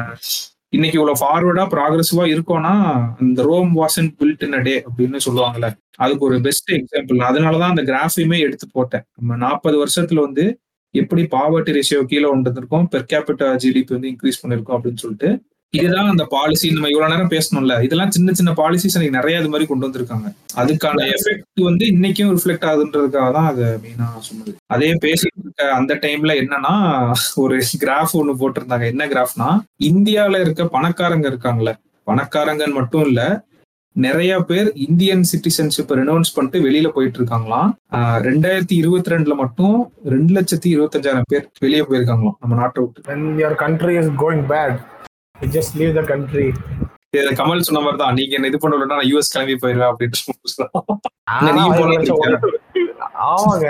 இன்னைக்கு 0.72 0.98
இவ்வளவு 0.98 1.20
ஃபார்வர்டா 1.20 1.64
ப்ராக்ரஸிவா 1.66 2.24
இருக்கோம்னா 2.34 2.74
இந்த 3.20 3.42
Rome 3.42 3.76
wasn't 3.76 4.08
built 4.18 4.44
in 4.44 4.62
day 4.62 4.84
அப்படின்னு 4.86 5.18
சொல்லுவாங்கல்ல 5.26 5.76
அதுக்கு 5.96 6.24
ஒரு 6.24 6.40
பெஸ்ட் 6.40 6.70
எக்ஸாம்பிள் 6.70 7.18
அதனாலதான் 7.28 7.72
அந்த 7.74 7.82
கிராஃபையுமே 7.82 8.38
எடுத்து 8.38 8.68
போட்டேன். 8.72 9.02
நம்ம 9.16 9.36
நாற்பது 9.36 9.86
வருஷத்துல 9.86 10.14
வந்து 10.14 10.60
எப்படி 10.90 11.22
பாவர்ட்டி 11.22 11.74
ரேஷியோ 11.76 12.04
கீழே 12.04 12.34
வந்திருக்கோம் 12.34 12.86
பெர் 12.90 13.06
கேபிட்டா 13.12 13.58
ஜிடிபி 13.64 13.86
வந்து 13.88 14.10
இன்க்ரீஸ் 14.10 14.40
பண்ணிருக்கோம் 14.42 14.76
அப்படின்னு 14.76 14.96
சொல்லிட்டு 14.96 15.42
இதுதான் 15.76 16.10
அந்த 16.12 16.24
பாலிசி 16.32 16.66
நம்ம 16.72 16.88
இவ்வளவு 16.92 17.12
நேரம் 17.12 17.30
பேசணும்ல. 17.34 17.74
இதெல்லாம் 17.84 18.10
சின்ன 18.16 18.32
சின்ன 18.38 18.50
பாலிசிஸ் 18.58 18.96
எனக்கு 18.98 19.18
நிறைய 19.18 19.38
இது 19.42 19.50
மாதிரி 19.52 19.66
கொண்டு 19.68 19.86
வந்திருக்காங்க. 19.86 20.28
அதுக்கான 20.62 21.06
எஃபெக்ட் 21.14 21.62
வந்து 21.68 21.84
இன்னைக்கும் 21.92 22.32
ரிஃப்ளெக்ட் 22.34 22.66
ஆகுதுன்றதுக்காக 22.70 23.30
தான் 23.36 23.48
அதை 23.52 23.68
மெயினா 23.84 24.08
சொன்னது. 24.26 24.52
அதே 24.74 24.90
பேசிட்டு 25.04 25.40
இருக்க 25.44 25.70
அந்த 25.78 25.94
டைம்ல 26.04 26.34
என்னன்னா 26.42 26.74
ஒரு 27.44 27.56
கிராஃப் 27.84 28.14
ஒண்ணு 28.20 28.34
போட்டிருந்தாங்க. 28.42 28.86
என்ன 28.94 29.06
கிராஃப்னா 29.14 29.48
இந்தியால 29.90 30.42
இருக்க 30.44 30.68
பணக்காரங்க 30.76 31.26
இருக்காங்கல்ல. 31.32 31.74
பணக்காரங்கன்னு 32.06 32.78
மட்டும் 32.80 33.06
இல்ல 33.08 33.22
நிறைய 33.96 34.32
பேர் 34.48 34.68
இந்தியன் 34.84 35.24
சிட்டிசன்ஷிப் 35.30 35.90
ரெனௌன்ஸ் 35.98 36.34
பண்ணிட்டு 36.36 36.58
வெளியில 36.68 36.88
போயிட்டு 36.94 37.18
இருக்காங்களாம். 37.20 37.68
ரெண்டாயிரத்தி 38.28 38.76
இருபத்தி 38.82 39.12
ரெண்டுல 39.14 39.34
மட்டும் 39.42 39.76
ரெண்டு 40.14 40.32
லட்சத்தி 40.36 40.68
இருபத்தஞ்சாயிரம் 40.74 41.28
பேர் 41.32 41.50
வெளியே 41.64 41.82
போயிருக்காங்களாம் 41.88 42.38
நம்ம 42.42 42.62
நாட்டை 42.62 42.80
விட்டு. 42.84 43.58
Country 43.66 43.96
is 44.02 44.16
going 44.24 44.46
bad 44.54 44.78
leave 45.78 45.94
the 45.98 46.04
country. 46.12 46.48
இது 47.16 47.30
கமல் 47.38 47.64
சொன்ன 47.66 47.80
மாதிரி 47.84 47.98
தான் 48.02 48.14
நீங்க 48.18 48.32
என்ன 48.36 48.48
இது 48.50 48.58
பண்ணலன்னா 48.62 48.96
நான் 48.98 49.08
யூஎஸ் 49.08 49.32
கிளம்பி 49.32 49.54
போயிருவேன் 49.62 49.90
இருக்கியா? 51.96 52.38
ஆமாங்க. 53.32 53.68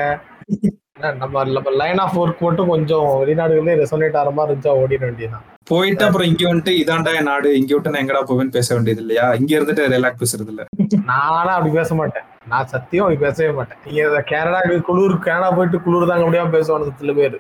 நம்ம 1.23 1.43
நம்ம 1.57 1.71
லைன் 1.81 2.01
ஆஃப் 2.03 2.19
ஒர்க் 2.23 2.43
மட்டும் 2.47 2.71
கொஞ்சம் 2.73 3.07
வெளிநாடுகளே 3.21 3.75
ரெசோனேட் 3.81 4.19
ஆகிற 4.21 4.33
மாதிரி 4.37 4.53
இருந்துச்சா 4.53 4.75
ஓடிட 4.83 5.03
வேண்டியதுதான். 5.09 5.45
போயிட்டு 5.71 6.05
அப்புறம் 6.07 6.29
இங்க 6.31 6.45
வந்துட்டு 6.51 6.75
இதாண்டா 6.83 7.15
என் 7.21 7.29
நாடு. 7.31 7.51
இங்க 7.61 7.73
விட்டு 7.75 7.93
நான் 7.93 8.03
எங்கடா 8.05 8.23
போவேன்னு 8.31 8.57
பேச 8.59 8.69
வேண்டியது 8.77 9.03
இல்லையா? 9.05 9.27
இங்க 9.41 9.53
இருந்துட்டு 9.59 9.89
ரிலாக்ஸ் 9.95 10.23
பேசுறது 10.23 10.53
இல்ல. 10.55 10.65
நானா 11.11 11.53
அப்படி 11.57 11.73
பேச 11.81 11.95
மாட்டேன். 12.01 12.27
நான் 12.53 12.71
சத்தியம் 12.75 13.07
அப்படி 13.07 13.21
பேசவே 13.27 13.51
மாட்டேன். 13.59 13.81
நீங்க 13.87 14.23
கனடாக்கு 14.33 14.79
குளிர் 14.91 15.17
கனடா 15.29 15.51
போயிட்டு 15.59 15.81
குளிர் 15.87 16.11
தாங்க 16.13 16.27
முடியாம 16.29 16.55
பேசுவானுங்க 16.59 16.95
சில 17.03 17.15
பேர். 17.21 17.39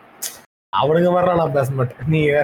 அவனுங்க 0.72 1.10
மாதிரிலாம் 1.14 1.42
நான் 1.42 1.56
பேச 1.58 1.70
மாட்டேன். 1.80 2.02
நீங்க? 2.16 2.34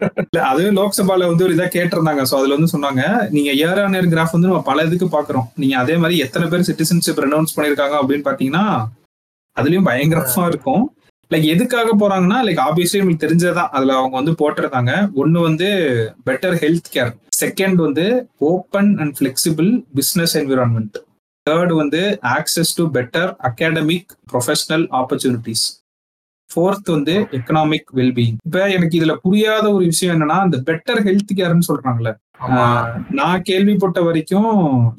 இல்ல 0.00 0.44
அது 0.46 0.72
லோக்சபால 0.72 1.26
வந்து 1.26 1.44
ஒரு 1.44 1.54
இதா 1.54 1.68
கேட்டிருந்தாங்க. 1.76 2.22
சோ 2.30 2.34
அதுல 2.34 2.56
வந்து 2.56 2.72
சொன்னாங்க 2.72 3.30
நீங்க 3.30 3.50
இயர் 3.52 3.82
ஆன் 3.82 3.92
இயர் 3.92 4.12
கிராஃப் 4.14 4.32
வந்து 4.32 4.48
நம்ம 4.48 4.62
பல 4.62 4.82
இதுக்கு 4.82 5.20
பாக்குறோம். 5.20 5.46
நீங்க 5.56 5.76
அதே 5.78 5.96
மாதிரி 5.96 6.18
எத்தனை 6.18 6.48
பேர் 6.48 6.60
சிட்டிசன்ஷிப் 6.60 7.22
ரெனௌன்ஸ் 7.24 7.56
பண்ணிருக்காங்க 7.56 7.96
அப்படின்னு 8.02 8.26
பாத்தீங்கன்னா 8.28 8.86
அதுலயும் 9.60 9.88
பயங்கரமா 9.88 10.46
இருக்கும். 10.48 10.96
லைக் 11.30 11.44
எதுக்காக 11.44 11.90
போறாங்கன்னா 11.98 12.38
லைக் 12.46 12.60
ஆப்வியஸ்லி 12.66 13.00
உங்களுக்கு 13.00 13.26
தெரிஞ்சதுதான். 13.26 13.68
அதுல 13.68 13.94
அவங்க 13.96 14.22
வந்து 14.22 14.32
போட்டிருந்தாங்க. 14.32 15.12
ஒன்னு 15.12 15.40
வந்து 15.40 15.68
பெட்டர் 16.26 16.56
ஹெல்த் 16.62 16.92
கேர் 16.94 17.12
செகண்ட் 17.44 17.74
வந்து 17.74 18.28
open 18.38 18.98
and 18.98 19.16
flexible 19.18 19.84
business 19.94 20.38
environment 20.38 20.96
third 21.50 21.74
வந்து 21.76 22.18
access 22.22 22.72
to 22.76 22.84
better 22.92 23.36
academic 23.42 24.06
professional 24.32 24.86
opportunities 24.90 25.64
fourth 26.50 26.90
வந்து 26.90 27.14
எக்கனாமிக் 27.38 27.88
வெல்பீயிங் 27.94 28.36
இப்ப 28.44 28.68
எனக்கு 28.70 28.98
இதுல 29.00 29.14
புரியாத 29.16 29.64
ஒரு 29.72 29.84
விஷயம் 29.84 30.14
என்னன்னா 30.14 30.38
இந்த 30.44 30.58
பெட்டர் 30.68 31.00
ஹெல்த் 31.06 31.32
கேர்னு 31.36 31.68
சொல்றாங்கல்ல. 31.70 32.10
நான் 33.10 33.42
கேள்விப்பட்ட 33.42 34.00
வரைக்கும் 34.02 34.50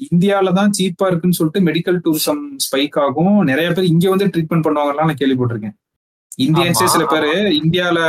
இந்தியால 0.08 0.52
தான் 0.52 0.72
சீப்பா 0.78 1.06
இருக்குன்னு 1.06 1.38
சொல்லிட்டு 1.38 1.60
மெடிக்கல் 1.68 2.00
டூரிசம் 2.04 2.42
ஸ்பைக் 2.66 2.98
ஆகும். 2.98 3.36
நிறைய 3.44 3.68
பேர் 3.70 3.84
இங்க 3.84 4.08
வந்து 4.08 4.26
ட்ரீட்மெண்ட் 4.26 4.66
பண்ணுவாங்கலாம் 4.66 5.08
நான் 5.10 5.20
கேள்விப்பட்டிருக்கேன். 5.22 5.76
இந்தியன்ஸே. 6.38 6.86
சில 6.86 7.04
பேர் 7.06 7.28
இந்தியால 7.60 8.00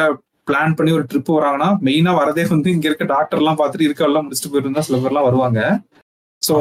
பிளான் 0.48 0.76
பண்ணி 0.76 0.92
ஒரு 0.92 1.06
ட்ரிப் 1.10 1.36
வராங்கன்னா 1.36 1.70
மெயினா 1.88 2.12
வரதே 2.20 2.44
வந்து 2.50 2.70
இங்க 2.72 2.88
இருக்க 2.88 3.06
டாக்டர் 3.06 3.40
எல்லாம் 3.40 3.58
பார்த்துட்டு 3.58 3.88
இருக்கெல்லாம் 3.88 4.26
முடிச்சுட்டு 4.26 4.54
போயிருந்தா 4.54 4.80
சில 4.80 4.98
பேர்லாம் 4.98 5.28
வருவாங்க. 5.28 5.60
ஸோ 6.50 6.58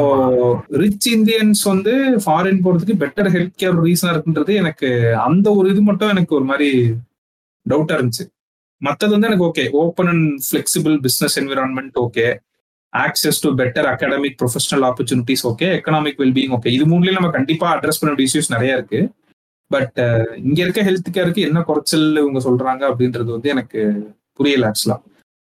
ரிச் 0.83 1.07
இந்தியன்ஸ் 1.09 1.63
வந்து 1.65 1.93
ஃபாரின் 2.25 2.63
போறதுக்கு 2.65 2.95
பெட்டர் 3.03 3.29
ஹெல்த் 3.35 3.61
கேர் 3.63 3.79
ரீசனா 3.85 4.11
இருக்குன்றது 4.15 4.55
எனக்கு 4.55 4.89
அந்த 5.19 5.55
ஒரு 5.55 5.71
இது 5.71 5.83
மட்டும் 5.83 6.09
எனக்கு 6.09 6.35
ஒரு 6.35 6.45
மாதிரி 6.45 6.71
டவுட்டா 7.67 7.95
இருந்துச்சு. 7.99 8.25
மத்தது 8.83 9.11
வந்து 9.11 9.27
எனக்கு 9.27 9.47
okay 9.47 9.65
open 9.73 10.07
and 10.07 10.27
flexible 10.47 10.97
business 10.99 11.39
environment 11.39 11.97
okay 12.05 12.27
access 12.93 13.41
to 13.45 13.49
better 13.55 13.89
academic 13.93 14.37
professional 14.43 14.85
opportunities 14.89 15.47
okay 15.47 15.67
economic 15.79 16.21
wellbeing 16.23 16.55
okay 16.59 16.67
இது 16.67 16.85
மூணுலயும் 16.85 17.19
நம்ம 17.19 17.31
கண்டிப்பா 17.31 17.67
அட்ரஸ் 17.77 18.01
பண்ண 18.01 18.11
வேண்டிய 18.13 18.29
இஷ்யூஸ் 18.31 18.55
நிறைய 18.55 18.77
இருக்கு. 18.79 19.01
பட் 19.71 19.99
இங்க 20.37 20.59
இருக்க 20.63 20.83
ஹெல்த் 20.83 21.17
கேருக்கு 21.17 21.41
என்ன 21.49 21.61
குறைச்சல் 21.61 22.07
இவங்க 22.17 22.41
சொல்றாங்க 22.49 22.83
அப்படின்றது 22.91 23.31
வந்து 23.37 23.49
எனக்கு 23.49 23.81
புரியல 24.33 24.71
ஆக்சுவலா 24.71 24.97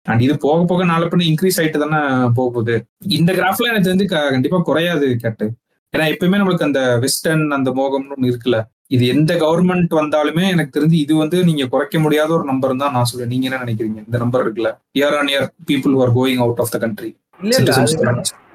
அண்ட் 0.06 0.22
இது 0.26 0.34
போக 0.46 0.60
போக 0.70 0.86
நாளை 0.92 1.06
பண்ணி 1.08 1.26
இன்க்ரீஸ் 1.32 1.60
ஆயிட்டு 1.62 1.84
தானே 1.84 2.00
போக 2.38 2.48
போகுது. 2.56 2.76
இந்த 3.18 3.32
கிராஃப்ல 3.38 3.70
எனக்கு 3.72 3.88
தெரிஞ்சு 3.90 4.08
கண்டிப்பா 4.14 4.60
குறையாது 4.70 5.08
கேட்டு. 5.24 5.46
ஏன்னா 5.94 6.06
எப்பயுமே 6.14 6.40
நம்மளுக்கு 6.40 6.70
அந்த 6.70 6.82
வெஸ்டர்ன் 7.04 7.46
அந்த 7.58 7.70
மோகம்னு 7.80 8.16
ஒண்ணு 8.16 8.32
இருக்குல்ல 8.32 8.60
இது 8.96 9.04
எந்த 9.14 9.32
கவர்மெண்ட் 9.44 9.94
வந்தாலுமே 10.00 10.44
எனக்கு 10.54 10.76
தெரிஞ்சு 10.78 10.98
இது 11.04 11.14
வந்து 11.22 11.38
நீங்க 11.50 11.64
குறைக்க 11.74 12.00
முடியாத 12.00 12.30
ஒரு 12.38 12.46
நம்பர் 12.50 12.82
தான் 12.84 12.96
நான் 12.98 13.10
சொல்றேன் 13.12 13.32
நீங்க 13.34 13.48
என்ன 13.50 13.62
நினைக்கிறீங்க? 13.64 14.00
இந்த 14.08 14.18
நம்பர் 14.24 14.44
இருக்குல்ல 14.46 14.72
year 15.00 15.16
on 15.20 15.32
year 15.34 15.48
people 15.70 15.96
are 16.04 16.14
going 16.18 16.42
out 16.46 16.62
of 16.64 16.74
the 16.76 16.80
country 16.84 17.12
இல்ல 17.40 17.56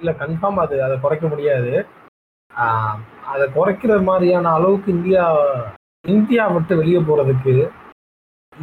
இல்ல 0.01 0.12
கன்ஃபார்ம் 0.20 0.61
அது 0.64 0.76
அதை 0.86 0.96
குறைக்க 1.05 1.26
முடியாது. 1.28 1.72
அதை 3.32 3.46
குறைக்கிற 3.57 3.96
மாதிரியான 4.03 4.53
அளவுக்கு 4.59 4.88
இந்தியா 4.96 5.24
இந்தியா 6.05 6.44
விட்டு 6.55 6.74
வெளியே 6.76 7.01
போறதுக்கு 7.09 7.55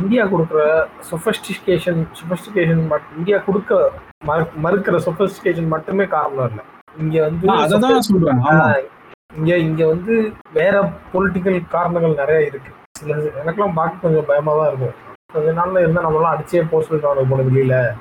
இந்தியா 0.01 0.25
கொடுக்குற 0.25 0.87
சொஃபஸ்டிகேஷன் 1.11 2.05
சொஃபஸ்டிகேஷன் 2.19 2.89
இந்தியா 3.17 3.37
கொடுக்க 3.37 3.91
மறு- 4.27 4.51
மறுக்கிற 4.63 4.99
சொஃபஸ்டிகேஷன் 5.05 5.67
மட்டுமே 5.67 6.05
காரணம் 6.05 6.49
இல்லை. 6.49 6.63
இங்க 6.97 7.21
வந்து 7.21 7.47
அததான் 7.51 7.99
சொல்றேன். 7.99 8.89
இங்க 9.35 9.57
இங்க 9.57 9.87
வந்து 9.87 10.33
வேற 10.53 10.91
பொலிட்டிக்கல் 11.13 11.67
காரணங்கள் 11.67 12.13
நிறைய 12.13 12.45
இருக்கு. 12.45 12.71
சில 12.97 13.15
எனக்கெல்லாம் 13.15 13.73
பார்க்க 13.73 13.97
கொஞ்சம் 13.97 14.25
பயமா 14.25 14.53
தான் 14.53 14.67
இருக்கும். 14.67 14.93
கொஞ்ச 15.33 15.51
நாள்ல 15.51 15.79
இருந்தா 15.79 16.09
நம்மளாம் 16.09 16.35
அடிச்சே 16.35 16.69
போக 16.69 16.83
சொல்லிட்டு 16.85 17.27
போன 17.29 17.41
வெளியில. 17.41 17.95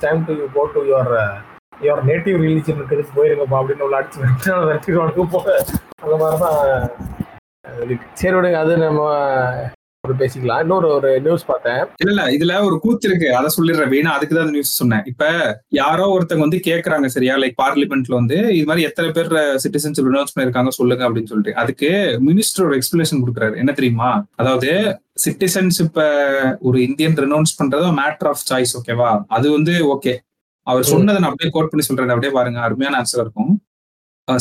Time 0.00 0.24
to 0.24 0.32
you 0.32 0.46
go 0.54 0.66
to 0.74 0.84
your 0.84 1.40
your 1.82 2.04
native 2.04 2.36
religion 2.36 2.74
இருக்கிறது 2.74 3.08
போயிருங்கப்பா 3.16 3.60
அப்படின்னு 3.60 3.80
உள்ள 3.80 4.00
அடிச்சு 4.00 4.64
வெற்றிக்கு 4.64 5.26
போக 5.26 5.64
அந்த 6.02 6.16
மாதிரி 6.16 6.38
தான் 6.40 7.98
சரி 8.12 8.34
விடுங்க 8.34 8.54
அது 8.54 8.78
நம்ம 8.78 9.00
பேசிக்கலாம். 10.20 10.60
இன்னொரு 10.60 10.88
ஒரு 10.88 11.20
நியூஸ் 11.20 11.46
பார்த்தேன். 11.46 11.86
இல்ல 12.04 12.24
இல்ல. 12.24 12.24
இதுல 12.36 12.64
ஒரு 12.64 12.80
கூத்து 12.80 13.08
இருக்கு. 13.08 13.36
அதை 13.36 13.48
சொல்லிடுறேன் 13.56 13.92
வேணா. 13.94 14.10
அதுக்கு 14.16 14.36
தான் 14.36 14.50
நியூஸ் 14.50 14.74
சொன்னேன். 14.74 15.02
இப்ப 15.04 15.24
யாரோ 15.68 16.04
ஒருத்தங்க 16.16 16.38
வந்து 16.38 16.60
கேக்குறாங்க 16.66 17.06
சரியா? 17.06 17.36
லைக் 17.36 17.58
பார்லிமெண்ட்ல 17.62 18.18
வந்து 18.20 18.56
இது 18.56 18.64
மாதிரி 18.64 18.86
எத்தனை 18.86 19.10
பேர் 19.10 19.32
சிட்டிசன்ஸ் 19.32 20.00
ரினௌன்ஸ் 20.00 20.34
பண்ணிருக்காங்க 20.38 20.68
சொல்லுங்க 20.68 21.10
அப்படின்னு 21.10 21.30
சொல்லிட்டு. 21.32 21.60
அதுக்கு 21.60 21.90
மினிஸ்டர் 22.26 22.64
ஒரு 22.64 22.78
எக்ஸ்பிளேஷன் 22.78 23.22
கொடுக்குறாரு. 23.22 23.56
என்ன 23.56 23.72
தெரியுமா? 23.72 24.24
அதாவது 24.36 25.00
சிட்டிசன்ஷிப்ப 25.24 26.00
ஒரு 26.60 26.82
இந்தியன் 26.82 27.14
ரினௌன்ஸ் 27.14 27.56
பண்றது 27.62 27.88
மேட்டர் 28.00 28.28
ஆஃப் 28.32 28.46
சாய்ஸ் 28.50 28.74
ஓகேவா 28.78 29.22
அது 29.28 29.50
வந்து 29.50 29.74
ஓகே 29.94 30.14
அவர் 30.66 30.82
சொன்னதை 30.82 31.20
நான் 31.20 31.30
அப்படியே 31.30 31.50
கோட் 31.52 31.70
பண்ணி 31.70 31.84
சொல்றேன். 31.86 32.08
அப்படியே 32.08 32.32
பாருங்க. 32.32 32.60
அருமையான 32.60 32.96
ஆன்சர் 32.98 33.20
இருக்கும். 33.20 33.52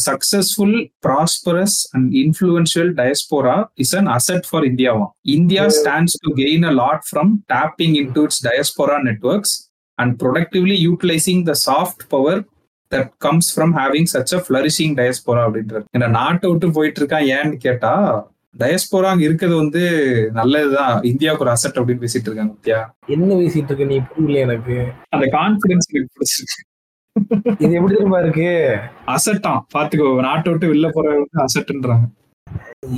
Successful 0.05 0.91
prosperous 1.07 1.77
and 1.91 2.13
influential 2.13 2.91
diaspora 2.99 3.65
is 3.73 3.95
an 3.95 4.05
asset 4.05 4.47
for 4.49 4.63
இந்தியாவா 4.63 5.07
India 5.21 5.65
stands 5.67 6.17
to 6.19 6.33
gain 6.35 6.63
a 6.63 6.71
lot 6.71 7.03
from 7.11 7.31
tapping 7.53 7.95
into 7.95 8.21
its 8.23 8.37
diaspora 8.47 8.97
networks 9.03 9.71
and 9.97 10.23
productively 10.23 10.77
utilizing 10.91 11.45
the 11.45 11.53
soft 11.53 12.09
power 12.09 12.45
that 12.91 13.07
comes 13.25 13.45
from 13.55 13.73
having 13.73 14.05
such 14.13 14.31
a 14.37 14.41
flourishing 14.41 14.91
diaspora 14.95 15.41
அப்படின்றது. 15.47 15.83
இந்த 15.91 16.07
நாட்டை 16.07 16.49
விட்டு 16.49 16.71
போயிட்டு 16.71 17.05
இருக்கான் 17.05 17.27
ஏன்னு 17.35 17.55
கேட்டா 17.55 17.93
diaspora 18.57 19.09
அங்க 19.11 19.23
இருக்கிறது 19.23 19.57
வந்து 19.57 19.81
நல்லதுதான். 20.33 21.03
இந்தியாவுக்கு 21.03 21.45
ஒரு 21.45 21.53
அசெட் 21.53 21.77
அப்படின்னு 21.77 22.03
பேசிட்டு 22.05 22.29
இருக்காங்க 22.29 22.53
என்ன 23.07 23.35
பேசிட்டு 23.35 23.69
இருக்க 23.69 23.83
நீ 23.83 23.99
புரியல 23.99 24.39
எனக்கு? 24.39 24.85
அந்த 25.09 25.25
கான்பிடன்ஸ் 25.25 25.89
எனக்கு 25.91 26.15
பிடிச்சிருக்கு. 26.15 26.67
இது 27.63 27.71
எப்படி 27.77 27.93
தெரியுமா 27.95 28.19
இருக்கு? 28.23 28.49
அசட்டாம் 29.15 29.61
பாத்துக்கோ 29.75 30.07
நாட்டை 30.27 30.47
விட்டு 30.51 30.71
வெளில 30.71 30.89
போறவங்க 30.95 31.45
அசட்டுன்றாங்க. 31.47 32.07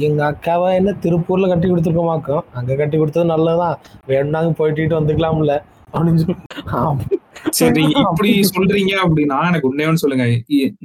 எங்க 0.08 0.22
அக்காவை 0.32 0.68
என்ன 0.80 0.92
திருப்பூர்ல 1.04 1.50
கட்டி 1.52 1.68
கொடுத்துருக்கோமாக்கும் 1.70 2.44
அங்க 2.60 2.76
கட்டி 2.82 2.98
கொடுத்தது 2.98 3.32
நல்லதுதான். 3.34 3.78
வேணாங்க 4.12 4.52
போயிட்டு 4.60 5.00
வந்துக்கலாம்ல. 5.00 5.56
சரி 7.60 7.82
இப்படி 8.02 8.30
சொல்றீங்க 8.50 8.94
அப்படின்னா 9.06 9.38
எனக்கு 9.50 9.70
உண்மையோன்னு 9.70 10.02
சொல்லுங்க. 10.04 10.26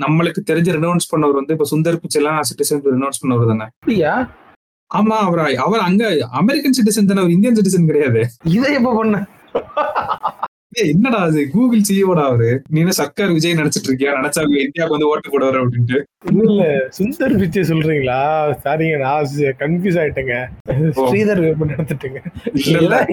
நம்மளுக்கு 0.05 0.41
தெரிஞ்ச 0.51 0.69
ரெனவுன்ஸ் 0.79 1.11
பண்ணவர் 1.13 1.39
வந்து 1.41 1.55
இப்ப 1.57 1.69
சுந்தர் 1.73 2.01
பிச்சை 2.05 2.19
எல்லாம் 2.21 2.41
சிட்டிசன் 2.51 2.83
ரெனவுன்ஸ் 2.95 3.23
பண்ணவர் 3.23 3.51
தானே? 3.53 3.67
அப்படியா? 3.81 4.15
ஆமா 4.91 5.17
அவர் 5.29 5.43
அவர் 5.67 5.87
அங்க 5.89 6.11
அமெரிக்கன் 6.41 6.77
சிட்டிசன் 6.79 7.11
தானே 7.11 7.23
அவர் 7.25 7.37
இந்தியன் 7.37 7.59
சிட்டிசன் 7.59 7.89
கிடையாது. 7.91 8.23
இதை 8.57 8.73
எப்ப 8.81 8.95
பண்ண? 8.99 9.17
என்னடா 10.77 11.19
அது 11.19 11.51
கூகுள் 11.51 11.83
சிஓடா 11.89 12.25
அவரு? 12.25 12.63
நீ 12.69 12.81
என்ன 12.81 12.91
சர்க்கார் 12.91 13.33
விஜய் 13.33 13.53
நினைச்சிட்டு 13.53 13.89
இருக்கியா? 13.89 14.11
நினைச்சா 14.19 14.43
இந்தியாவுக்கு 14.43 14.97
வந்து 14.97 15.09
ஓட்டு 15.09 15.29
போடுவாரு 15.31 15.61
அப்படின்ட்டு. 15.63 15.99
இல்ல 16.33 16.65
சுந்தர் 16.99 17.39
பிச்சை 17.39 17.63
சொல்றீங்களா? 17.63 18.19
சாரிங்க 18.65 18.99
நான் 18.99 19.25
கன்ஃபியூஸ் 19.59 19.99
ஆயிட்டேங்க. 20.03 20.37
ஸ்ரீதர் 21.01 21.43
இல்ல. 21.45 22.77
இல்ல. 22.77 23.07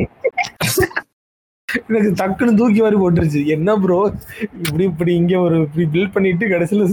எனக்கு 1.88 2.09
டக்குன்னு 2.11 2.55
தூக்கி 2.55 2.82
வாரி 2.82 2.95
போட்டுருச்சு. 2.95 3.45
என்ன 3.45 3.78
ப்ரோ 3.78 4.13
இப்படி 4.63 4.84
இப்படி 4.84 5.15
இங்க 5.15 5.39
ஒரு 5.39 5.59
இப்படி 5.59 5.88
பில்ட் 5.91 6.11
பண்ணிட்டு 6.11 6.47
கடைசியில 6.47 6.88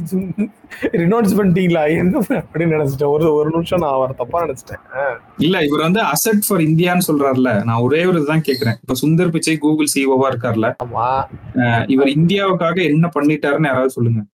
ரினோட்ஸ் 0.82 1.36
பண்ணிட்டீங்களா? 1.38 1.88
என்ன? 1.88 2.18
அப்படின்னு 2.18 2.76
நினைச்சிட்டேன். 2.76 3.06
ஒரு 3.06 3.34
ஒரு 3.34 3.50
நிமிஷம் 3.50 3.78
நான் 3.78 3.92
அவர் 3.92 4.14
தப்பா 4.14 4.46
நினைச்சிட்டேன். 4.46 5.16
இல்ல 5.36 5.64
இவர் 5.64 5.80
வந்து 5.80 6.00
அசெட் 6.00 6.44
ஃபார் 6.48 6.60
இந்தியான்னு 6.60 7.00
சொல்றாருல 7.08 7.64
நான் 7.64 7.80
ஒரே 7.80 8.04
ஒரு 8.04 8.16
இதுதான் 8.16 8.42
கேக்குறேன். 8.46 8.74
இப்ப 8.80 8.94
சுந்தர் 9.02 9.30
பிச்சை 9.30 9.58
கூகுள் 9.58 9.86
சிஓவா 9.94 10.28
இருக்கார்ல 10.32 10.74
ஆமா. 10.84 11.24
அஹ் 11.54 11.90
இவர் 11.90 12.06
இந்தியாவுக்காக 12.06 12.82
என்ன 12.84 13.08
பண்ணிட்டாருன்னு 13.18 13.64
யாராவது 13.64 13.90
சொல்லுங்க. 13.90 14.24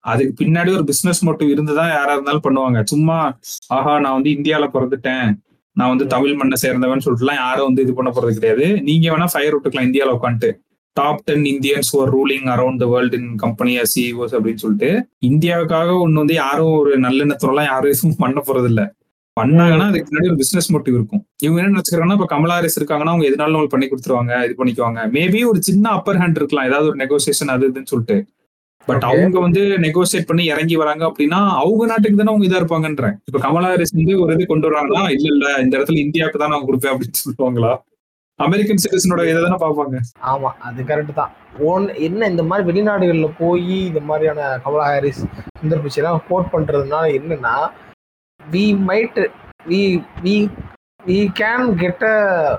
அதுக்கு 0.00 0.44
பின்னாடி 0.44 0.72
ஒரு 0.72 0.84
பிசினஸ் 0.84 1.26
மோட்டிவ் 1.26 1.50
இருந்துதான் 1.50 1.88
யாரா 1.88 2.12
இருந்தாலும் 2.12 2.44
பண்ணுவாங்க. 2.44 2.82
சும்மா 2.84 3.38
ஆஹா 3.66 4.00
நான் 4.00 4.12
வந்து 4.12 4.30
இந்தியால 4.30 4.68
பிறந்துட்டேன். 4.72 5.34
நான் 5.78 5.88
வந்து 5.88 6.06
தமிழ் 6.06 6.34
மண்ணை 6.34 6.56
சேர்ந்தவன் 6.62 7.04
சொல்லிட்டுலாம் 7.04 7.42
யாரும் 7.44 7.68
வந்து 7.68 7.82
இது 7.82 7.92
பண்ண 7.94 8.10
போறது 8.10 8.36
கிடையாது. 8.38 8.82
நீங்க 8.82 9.06
வேணா 9.14 9.26
ஃபயர் 9.32 9.54
விட்டுக்கலாம் 9.56 9.88
இந்தியாவில் 9.90 10.16
உட்காந்துட்டு 10.18 10.50
டாப் 10.92 11.24
டென் 11.24 11.44
இந்தியன்ஸ் 11.44 11.90
ஒரு 11.92 12.10
ruling 12.14 12.46
around 12.54 12.80
the 12.82 12.86
world 12.86 13.16
in 13.18 13.34
company 13.36 13.72
CEOs 13.94 14.34
அப்படின்னு 14.36 14.62
சொல்லிட்டு 14.62 14.90
இந்தியாவுக்காக 15.26 15.90
ஒன்று 16.00 16.22
வந்து 16.22 16.34
யாரும் 16.34 16.78
ஒரு 16.78 16.92
நல்லெண்ணத்துலாம் 17.00 17.68
யாரும் 17.72 17.92
எதுவும் 17.94 18.16
பண்ண 18.18 18.42
போறது 18.46 18.64
இல்லை 18.64 18.86
பண்ணாங்கன்னா 19.40 19.86
அதுக்கு 19.90 20.10
முன்னாடி 20.12 20.28
ஒரு 20.28 20.36
பிசினஸ் 20.36 20.68
மோட்டிவ் 20.74 20.96
இருக்கும். 20.98 21.22
இவங்க 21.42 21.58
என்ன 21.62 21.72
நினைச்சுக்கிறாங்கன்னா 21.74 22.16
இப்ப 22.18 22.26
கமலா 22.26 22.54
இருக்காங்கன்னா 22.60 23.12
அவங்க 23.12 23.26
எதனாலும் 23.26 23.66
பண்ணி 23.74 23.86
கொடுத்துருவாங்க 23.86 24.32
இது 24.44 24.54
பண்ணிக்குவாங்க. 24.58 25.00
மேபி 25.16 25.40
ஒரு 25.46 25.62
சின்ன 25.62 25.88
அப்பர் 25.88 26.16
ஹேண்ட் 26.16 26.40
இருக்கலாம். 26.40 26.66
ஏதாவது 26.66 26.88
ஒரு 26.88 26.98
நெகோசியேஷன் 27.04 27.52
அது 27.54 27.68
இதுன்னு 27.68 27.90
சொல்லிட்டு. 27.92 28.16
பட். 28.88 29.04
அவங்க 29.10 29.38
வந்து 29.46 29.62
நெகோசியேட் 29.84 30.28
பண்ணி 30.28 30.44
இறங்கி 30.52 30.76
வராங்க 30.82 31.02
அப்படின்னா 31.08 31.40
அவங்க 31.62 31.86
நாட்டுக்கு 31.90 32.20
தானே 32.20 32.32
அவங்க 32.32 32.46
இதா 32.48 32.60
இருப்பாங்கன்றேன். 32.62 33.16
இப்ப 33.28 33.40
கமலா 33.44 33.70
ஹாரிஸ் 33.72 33.96
வந்து 33.98 34.14
ஒரு 34.22 34.34
இது 34.36 34.46
கொண்டு 34.52 34.68
வராங்கன்னா 34.68 35.04
இல்ல 35.16 35.28
இல்ல 35.34 35.46
இந்த 35.64 35.72
இடத்துல 35.78 36.02
இந்தியாவுக்கு 36.04 36.42
தான் 36.42 36.52
நான் 36.54 36.66
கொடுப்பேன் 36.68 36.92
அப்படின்னு 36.94 37.20
சொல்லுவாங்களா? 37.22 37.72
அமெரிக்கன் 38.38 38.82
சிட்டிசனோட 38.82 39.22
இதை 39.28 39.38
தானே 39.44 39.58
பார்ப்பாங்க. 39.62 39.96
ஆமா 40.32 40.50
அது 40.66 40.80
கரெக்ட் 40.90 41.18
தான். 41.20 41.32
ஒன் 41.70 41.86
என்ன 42.06 42.28
இந்த 42.32 42.42
மாதிரி 42.50 42.66
வெளிநாடுகள்ல 42.68 43.28
போய் 43.40 43.76
இந்த 43.90 44.00
மாதிரியான 44.10 44.40
கமலா 44.64 44.86
ஹாரிஸ் 44.90 45.22
சுந்தர் 45.60 45.82
பிச்சை 45.84 46.00
எல்லாம் 46.02 46.22
கோட் 46.28 46.52
பண்றதுனால 46.54 47.06
என்னன்னா 47.18 47.54
we 48.40 48.64
might 48.88 49.18
we 49.70 49.80
we 50.24 50.36
we 51.08 51.18
can 51.40 51.66
கெட்ட 51.82 52.04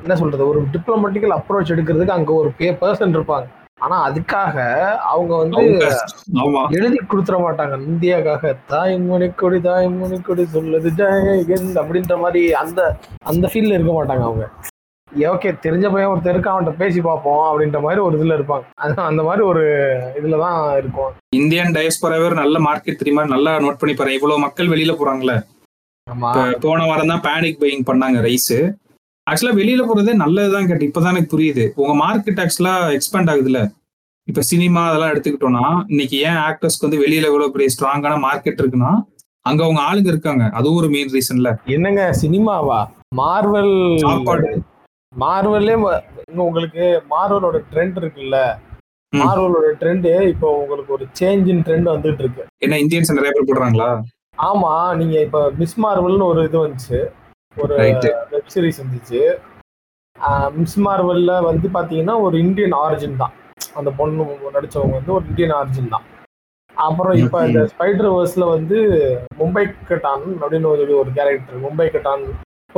என்ன 0.03 0.15
சொல்றது 0.15 0.43
ஒரு 0.51 0.59
டிப்ளமேட்டிக்கல் 0.73 1.35
அப்ரோச் 1.37 1.73
எடுக்கிறதுக்கு 1.75 2.17
அங்க 2.17 2.31
ஒரு 2.41 2.51
பே 2.59 2.67
பர்சன் 2.81 3.15
இருப்பாங்க. 3.17 3.47
ஆனா 3.83 3.97
அதுக்காக 4.07 4.55
அவங்க 5.11 5.33
வந்து 5.43 5.63
எழுதி 6.77 6.99
கொடுத்துட 7.11 7.37
மாட்டாங்க. 7.45 7.75
இந்தியாக்காக 7.91 8.53
தாய்மொழி 8.71 9.27
கொடி 9.41 9.59
தாய்மொழி 9.67 10.17
கொடி 10.29 10.45
சொல்லுது. 10.55 10.89
அப்படின்ற 11.83 12.17
மாதிரி 12.23 12.41
அந்த 12.63 12.81
அந்த 13.31 13.45
ஃபீல்ல 13.51 13.77
இருக்க 13.77 13.93
மாட்டாங்க 13.99 14.25
அவங்க. 14.29 14.47
ஓகே 15.33 15.49
தெரிஞ்ச 15.65 15.85
பையன் 15.93 16.11
ஒருத்தர் 16.13 16.35
இருக்கான். 16.35 16.55
அவன்கிட்ட 16.55 16.81
பேசி 16.81 16.99
பார்ப்போம் 17.05 17.45
அப்படின்ற 17.51 17.79
மாதிரி 17.85 18.01
ஒரு 18.07 18.17
இதுல 18.19 18.35
இருப்பாங்க. 18.39 18.65
அந்த 19.11 19.21
மாதிரி 19.27 19.43
ஒரு 19.51 19.63
இதுல 20.19 20.39
தான் 20.43 20.59
இருக்கும். 20.81 21.13
இந்தியன் 21.39 21.73
டயஸ்பராவே 21.77 22.27
நல்ல 22.41 22.59
மார்க்கெட் 22.67 22.99
தெரியுமா? 23.01 23.23
நல்லா 23.35 23.53
நோட் 23.65 23.81
பண்ணி 23.83 23.95
பாரு 24.01 24.17
இவ்வளவு 24.17 24.43
மக்கள் 24.45 24.71
வெளியில 24.73 24.95
போறாங்களே. 24.99 25.37
போன 26.65 26.85
வாரம் 26.89 27.11
தான் 27.13 27.25
பேனிக் 27.25 27.59
பையிங் 27.63 27.87
பண்ணாங்க 27.89 28.19
ரைஸ் 28.27 28.53
ஆக்சுவலா 29.29 29.57
வெளியில 29.59 29.81
போறதே 29.87 30.13
நல்லதுதான் 30.21 30.67
கேட்டு 30.69 30.87
இப்பதான் 30.89 31.13
எனக்கு 31.13 31.33
புரியுது. 31.33 31.63
உங்க 31.81 31.93
மார்க்கெட் 32.03 32.41
ஆக்சுவலா 32.43 32.73
எக்ஸ்பேண்ட் 32.97 33.31
ஆகுதுல்ல? 33.33 33.61
இப்ப 34.27 34.41
சினிமா 34.51 34.81
அதெல்லாம் 34.89 35.11
எடுத்துக்கிட்டோம்னா 35.13 35.65
இன்னைக்கு 35.93 36.15
ஏன் 36.29 36.39
ஆக்டர்ஸ்க்கு 36.47 36.85
வந்து 36.87 37.01
வெளியில 37.03 37.29
இவ்வளவு 37.31 37.53
பெரிய 37.55 37.69
ஸ்ட்ராங்கான 37.75 38.17
மார்க்கெட் 38.27 38.61
இருக்குன்னா 38.61 38.91
அங்க 39.45 39.61
அவங்க 39.65 39.81
ஆளுங்க 39.89 40.09
இருக்காங்க. 40.13 40.43
அதுவும் 40.57 40.79
ஒரு 40.81 40.89
மெயின் 40.95 41.13
ரீசன்ல 41.15 41.51
என்னங்க 41.75 42.01
சினிமாவா 42.21 42.79
மார்வல் 43.21 43.73
சாப்பாடு. 44.05 44.49
மார்வல்லே 45.13 45.75
உங்களுக்கு 46.45 46.83
மார்வலோட 47.13 47.57
ட்ரெண்ட் 47.71 47.97
இருக்குல்ல. 48.01 48.37
மார்வலோட 49.13 49.67
ட்ரெண்ட் 49.81 50.07
இப்போ 50.33 50.47
உங்களுக்கு 50.61 50.91
ஒரு 50.97 51.05
சேஞ்ச் 51.19 51.47
இன் 51.53 51.63
ட்ரெண்ட் 51.67 51.87
வந்துட்டு 51.93 52.23
இருக்கு. 52.23 52.43
என்ன 52.65 52.77
இந்தியன்ஸ் 52.83 53.17
நிறைய 53.17 53.31
பேர் 53.35 53.49
போடுறாங்களா? 53.49 53.89
ஆமா 54.49 54.73
நீங்க 54.99 55.15
இப்ப 55.27 55.39
மிஸ் 55.61 55.79
மார்வல்னு 55.85 56.29
ஒரு 56.33 56.41
இது 56.49 56.57
வந்துச்சு. 56.65 56.99
ஒரு 57.57 57.75
வெப் 58.33 58.51
சீரிஸ் 58.53 58.81
வந்துச்சு 58.81 59.21
மிஸ் 60.59 60.79
மார்வல்ல 60.85 61.31
வந்து 61.47 61.67
பாத்தீங்கன்னா 61.75 62.15
ஒரு 62.25 62.35
இந்தியன் 62.45 62.75
ஆரிஜின் 62.83 63.19
தான். 63.21 63.33
அந்த 63.79 63.89
பொண்ணு 63.99 64.23
நடிச்சவங்க 64.55 64.95
வந்து 64.99 65.13
ஒரு 65.17 65.25
இந்தியன் 65.31 65.53
ஆரிஜின் 65.59 65.93
தான். 65.93 66.05
அப்புறம் 66.75 67.15
இப்ப 67.23 67.41
இந்த 67.47 67.61
ஸ்பைடர் 67.71 68.11
வேர்ஸ்ல 68.15 68.45
வந்து 68.55 68.77
மும்பை 69.39 69.63
கட்டான் 69.89 70.25
அப்படின்னு 70.41 70.69
ஒரு 70.73 70.83
ஒரு 71.01 71.11
கேரக்டர் 71.17 71.63
மும்பை 71.65 71.87
கட்டான். 71.95 72.23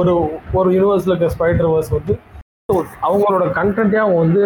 ஒரு 0.01 0.13
ஒரு 0.59 0.69
யூனிவர்ஸ்ல 0.75 1.13
இருக்க 1.13 1.29
ஸ்பைடர் 1.35 1.71
வேர்ஸ் 1.73 1.95
வந்து 1.97 2.15
அவங்களோட 3.07 3.45
கண்டென்ட்டே 3.57 3.99
அவங்க 4.03 4.19
வந்து 4.25 4.43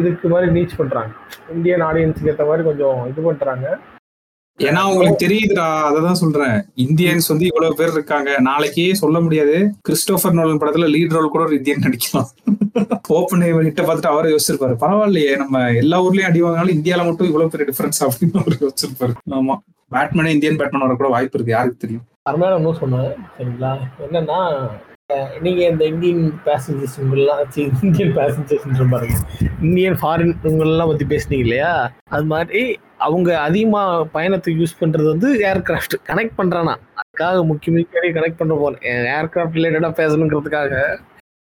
இதுக்கு 0.00 0.26
மாதிரி 0.34 0.52
ரீச் 0.56 0.78
பண்றாங்க. 0.80 1.12
இந்தியன் 1.54 1.84
ஆடியன்ஸுக்கு 1.88 2.30
ஏற்ற 2.32 2.44
மாதிரி 2.50 2.68
கொஞ்சம் 2.70 3.00
இது 3.10 3.22
பண்றாங்க. 3.28 3.66
ஏன்னா 4.58 4.82
உங்களுக்கு 4.88 5.26
தெரியுதுடா 5.26 5.64
அததான் 5.88 6.12
சொல்றேன். 6.12 6.64
இந்தியன்ஸ் 6.76 7.28
வந்து 7.28 7.46
இவ்வளவு 7.46 7.74
பேர் 7.74 7.92
இருக்காங்க. 7.92 8.38
நாளைக்கே 8.38 8.94
சொல்ல 8.94 9.20
முடியாது. 9.20 9.70
கிறிஸ்டோபர் 9.82 10.34
நோலன் 10.34 10.60
படத்துல 10.60 10.88
லீட் 10.90 11.12
ரோல் 11.12 11.28
கூட 11.28 11.44
ஒரு 11.44 11.56
இந்தியன் 11.56 11.80
நடிக்கலாம். 11.80 12.28
ஓப்பன் 13.08 13.40
ஹிட்ட 13.40 13.82
பார்த்துட்டு 13.82 14.06
அவரை 14.06 14.32
யோசிச்சிருப்பாரு. 14.32 14.76
பரவாயில்லையே 14.80 15.36
நம்ம 15.36 15.72
எல்லா 15.72 16.04
ஊர்லயும் 16.04 16.28
அடி 16.30 16.42
வாங்கினாலும் 16.42 16.76
இந்தியால 16.78 17.04
மட்டும் 17.04 17.26
இவ்வளவு 17.26 17.50
பெரிய 17.50 17.72
டிஃபரன்ஸ் 17.72 18.00
அப்படின்னு 18.04 18.40
அவர் 18.40 18.58
யோசிச்சிருப்பாரு. 18.60 19.14
ஆமா. 19.30 19.56
பேட்மேனே 19.90 20.26
இந்தியன் 20.26 20.56
பேட்மேன் 20.56 20.80
வர 20.80 20.94
கூட 20.94 21.08
வாய்ப்பு 21.08 21.34
இருக்கு 21.34 21.52
யாருக்கு 21.52 21.76
தெரியும்? 21.76 22.04
அருமையான 22.22 22.56
ஒன்றும் 22.56 22.80
சொன்னேன் 22.80 23.12
சரிங்களா? 23.38 23.72
என்னன்னா 24.06 24.38
நீங்க 25.44 25.62
இந்த 25.70 25.84
இந்தியன் 25.92 26.22
பேசஞ்சர்ஸ் 26.46 26.94
உங்களெல்லாம் 27.00 27.40
இந்தியன் 27.82 28.12
பேசஞ்சர்ஸ் 28.18 28.92
பாருங்க. 28.92 29.16
இந்தியன் 29.66 29.96
ஃபாரின் 30.02 30.32
உங்களெல்லாம் 30.50 30.90
பத்தி 30.90 31.04
பேசுனீங்க 31.10 31.44
இல்லையா? 31.46 31.72
அது 32.14 32.24
மாதிரி 32.32 32.62
அவங்க 33.06 33.30
அதிகமா 33.46 33.82
பயணத்துக்கு 34.14 34.60
யூஸ் 34.62 34.80
பண்றது 34.82 35.08
வந்து 35.12 35.28
ஏர்கிராஃப்ட் 35.50 35.96
கனெக்ட் 36.08 36.38
பண்றானா? 36.38 36.74
அதுக்காக 37.00 37.42
முக்கிய 37.50 37.74
முக்கிய 37.76 38.12
கனெக்ட் 38.18 38.40
பண்ற 38.40 38.56
போறேன் 38.62 38.80
ஏர்கிராஃப்ட் 39.18 39.58
ரிலேட்டடா 39.58 39.92
பேசணுங்கிறதுக்காக 40.00 40.72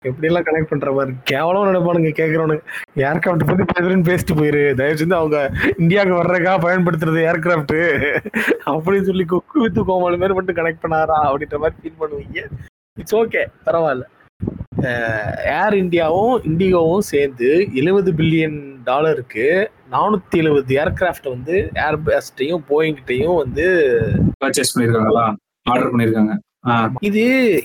எப்படியெல்லாம் 0.05 0.47
கனெக்ட் 0.49 0.73
பண்ற 0.73 0.89
மாதிரி 1.01 1.17
கேவலம் 1.33 1.69
நினைப்பானுங்க 1.69 2.15
கேட்கறவனுங்க 2.21 2.65
ஏர்கிராஃப்ட் 3.09 3.49
பத்தி 3.51 3.67
பேசுறேன்னு 3.75 4.09
பேசிட்டு 4.13 4.39
போயிரு. 4.41 4.65
தயவு 4.81 5.01
செஞ்சு 5.03 5.21
அவங்க 5.21 5.39
இந்தியாவுக்கு 5.83 6.21
வர்றதுக்காக 6.21 6.59
பயன்படுத்துறது 6.69 7.29
ஏர்கிராஃப்ட் 7.33 7.77
அப்படின்னு 8.71 9.09
சொல்லி 9.13 9.27
கொக்கு 9.35 9.59
வித்து 9.67 9.89
கோமாளி 9.93 10.23
மாதிரி 10.23 10.39
மட்டும் 10.41 10.61
கனெக்ட் 10.63 10.85
பண்ணாரா 10.87 11.21
அப்படின்ற 11.29 11.59
மாதிரி 11.65 11.81
ஃபீல் 11.83 12.01
பண்ணுவீங்க. 12.05 12.49
இட்ஸ் 13.01 13.17
ஓகே 13.23 13.43
பரவாயில்ல. 13.67 14.05
ஏர் 15.61 15.77
இந்தியாவும் 15.83 16.35
இண்டிகோவும் 16.49 17.07
சேர்ந்து 17.13 17.49
எழுபது 17.81 18.11
பில்லியன் 18.19 18.59
டாலருக்கு 18.85 19.47
நானூத்தி 19.95 20.37
எழுபது 20.43 20.77
ஏர்கிராஃப்ட் 20.83 21.29
வந்து 21.33 21.55
ஏர்பஸ்டையும் 21.87 22.63
போயிங்கிட்டையும் 22.71 23.39
வந்து 23.43 23.65
பர்ச்சேஸ் 24.45 24.73
பண்ணிருக்காங்களா 24.75 25.25
ஆர்டர் 25.67 25.93
பண்ணிருக்காங்க 25.95 26.35
இது 27.01 27.25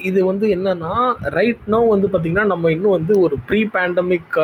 இது 0.10 0.20
வந்து 0.32 0.46
என்னன்னா 0.56 0.94
ரைட் 1.38 1.64
நோ 1.66 1.80
வந்து 1.94 2.08
பாத்தீங்கன்னா 2.08 2.46
நம்ம 2.46 2.72
இன்னும் 2.72 2.98
வந்து 2.98 3.14
ஒரு 3.20 3.36
ப்ரீ 3.48 3.62
பேண்டமிக் 3.76 4.36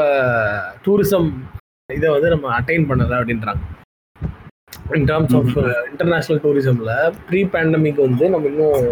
டூரிசம் 0.85 1.29
இதை 1.89 2.09
வந்து 2.15 2.29
நம்ம 2.33 2.47
அட்டைன் 2.57 2.89
பண்ணல 2.89 3.19
அப்படின்றாங்க. 3.19 3.61
இன் 4.97 5.07
டர்ம்ஸ் 5.11 5.35
ஆஃப் 5.39 5.55
இன்டர்நேஷனல் 5.91 6.41
டூரிசம்ல 6.43 6.93
ப்ரீ 7.29 7.41
பேண்டமிக் 7.53 8.01
வந்து 8.07 8.25
நம்ம 8.29 8.47
இன்னும் 8.47 8.83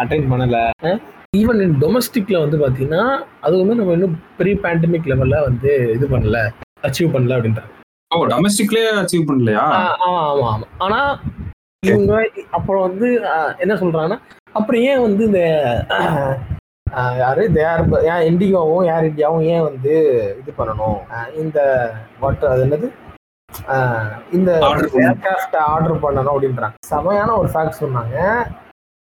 அட்டைன் 0.00 0.30
பண்ணல. 0.32 0.58
ஈவன் 1.38 1.60
இன் 1.64 1.76
டொமஸ்டிக்ல 1.82 2.36
வந்து 2.42 2.58
பாத்தீங்கன்னா 2.62 3.04
அது 3.46 3.54
வந்து 3.60 3.78
நம்ம 3.78 3.94
இன்னும் 3.96 4.16
ப்ரீ 4.38 4.52
பேண்டமிக் 4.64 5.08
லெவல்ல 5.12 5.38
வந்து 5.48 5.72
இது 5.96 6.06
பண்ணல 6.12 6.40
அச்சீவ் 6.88 7.14
பண்ணல 7.14 7.36
அப்படின்றாங்க. 7.38 7.70
ஓ 8.10 8.26
டொமஸ்டிக்லயே 8.32 8.90
அச்சீவ் 9.02 9.28
பண்ணலையா? 9.30 9.64
ஆ, 9.78 9.80
ஆமா 10.08 10.20
ஆமா 10.32 10.48
ஆமா. 10.54 10.66
ஆனா 10.86 11.00
இவங்க 11.82 12.12
அப்புறம் 12.58 12.84
வந்து 12.88 13.08
என்ன 13.64 13.74
சொல்றாங்கன்னா 13.80 14.18
அப்புறம் 14.58 14.82
ஏன் 14.90 15.04
வந்து 15.06 15.22
இந்த 15.30 15.40
யாரு? 17.20 17.42
ஏர் 17.68 17.82
ஏன் 18.12 18.24
இண்டிகோவும் 18.30 18.84
ஏர் 18.92 19.06
இந்தியாவும் 19.10 19.46
ஏன் 19.54 19.64
வந்து 19.68 19.94
இது 20.40 20.50
பண்ணணும்? 20.58 20.98
இந்த 21.42 21.58
வாட் 22.22 22.44
அது 22.52 22.64
என்னது? 22.66 22.88
இந்த. 24.36 24.50
ஏர்கிராஃப்ட் 24.70 25.56
ஆர்டர் 25.70 26.02
பண்ணணும் 26.04 26.34
அப்படின்றாங்க. 26.34 26.76
செமையான 26.92 27.30
ஒரு 27.40 27.50
ஃபேக்ட் 27.54 27.82
சொன்னாங்க. 27.82 28.16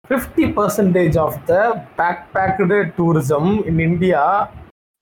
Fifty 0.09 0.45
percentage 0.55 1.17
of 1.17 1.35
the 1.49 1.53
pack 1.99 2.23
packed 2.33 2.77
tourism 2.97 3.51
in 3.69 3.81
India. 3.87 4.23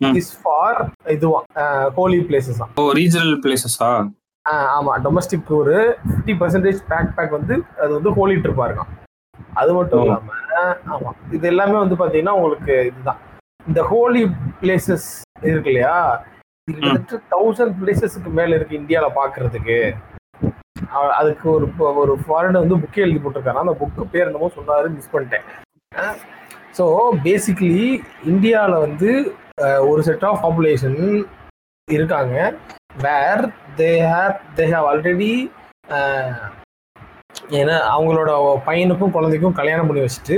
Is 0.01 0.33
for 0.41 0.79
இதுவா 1.13 1.39
ஹோலி 1.97 2.19
பிளேசஸ் 2.27 2.59
ஓ 2.81 2.83
ரீஜனல் 2.99 3.35
பிளேசஸா 3.43 3.89
ஆமா 4.75 4.93
domestic 5.05 5.47
tour 5.49 5.75
fifty 6.05 6.33
percentage 6.41 6.79
pack 6.91 7.11
pack 7.17 7.33
வந்து 7.37 7.55
அது 7.83 7.91
வந்து 7.97 8.11
ஹோலி 8.17 8.35
ட்ரிப்பா 8.43 8.65
இருக்கும். 8.67 8.91
அது 9.61 9.71
மட்டும். 9.73 10.03
இல்லாம 10.03 10.31
ஆமா 10.95 11.11
இது 11.31 11.45
எல்லாமே 11.47 11.77
வந்து 11.83 11.95
பாத்தீங்கன்னா 12.01 12.35
உங்களுக்கு 12.39 12.75
இதுதான். 12.89 13.19
இந்த 13.67 13.81
ஹோலி 13.91 14.23
பிளேசஸ் 14.61 15.09
இருக்கு 15.49 15.71
இல்லையா? 15.73 15.95
கிட்டத்தட்ட 16.67 17.21
தௌசண்ட் 17.33 17.75
பிளேசஸ்க்கு 17.81 18.31
மேல 18.39 18.55
இருக்கு 18.57 18.79
இந்தியால 18.81 19.07
பாக்குறதுக்கு. 19.19 19.77
அதுக்கு 21.19 21.47
ஒரு 21.55 21.65
ஒரு 22.03 22.13
ஃபாரினர் 22.25 22.63
வந்து 22.63 22.79
புக்கே 22.83 23.03
எழுதி 23.05 23.19
போட்டிருக்காரு. 23.23 23.61
அந்த 23.63 23.75
புக்கு 23.81 24.07
பேர் 24.13 24.29
என்னமோ 24.29 24.51
சொன்னாரு 24.57 24.89
மிஸ் 24.95 25.13
பண்ணிட்டேன். 25.13 25.45
ஸோ 26.77 26.85
பேசிக்கலி 27.27 27.85
இந்தியாவில் 28.31 28.83
வந்து 28.85 29.11
ஒரு 29.91 30.01
செட் 30.07 30.25
ஆஃப் 30.29 30.41
பாப்புலேஷன் 30.45 30.99
இருக்காங்க. 31.87 32.35
Where 33.05 33.43
they 33.79 33.91
here 34.11 34.35
they 34.57 34.65
have 34.73 34.87
already 34.91 35.33
ஏன்னா 37.59 37.75
அவங்களோட 37.93 38.31
பையனுக்கும் 38.67 39.15
குழந்தைக்கும் 39.15 39.57
கல்யாணம் 39.59 39.87
பண்ணி 39.89 40.01
வச்சுட்டு 40.03 40.37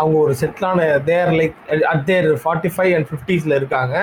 அவங்க 0.00 0.16
ஒரு 0.24 0.34
செட்டிலான 0.40 0.80
there 1.08 1.30
like 1.38 1.56
at 1.92 2.04
their 2.10 2.28
forty 2.42 2.70
five 2.74 2.92
and 2.96 3.08
ஃபிஃப்டிஸில் 3.10 3.56
இருக்காங்க. 3.58 3.94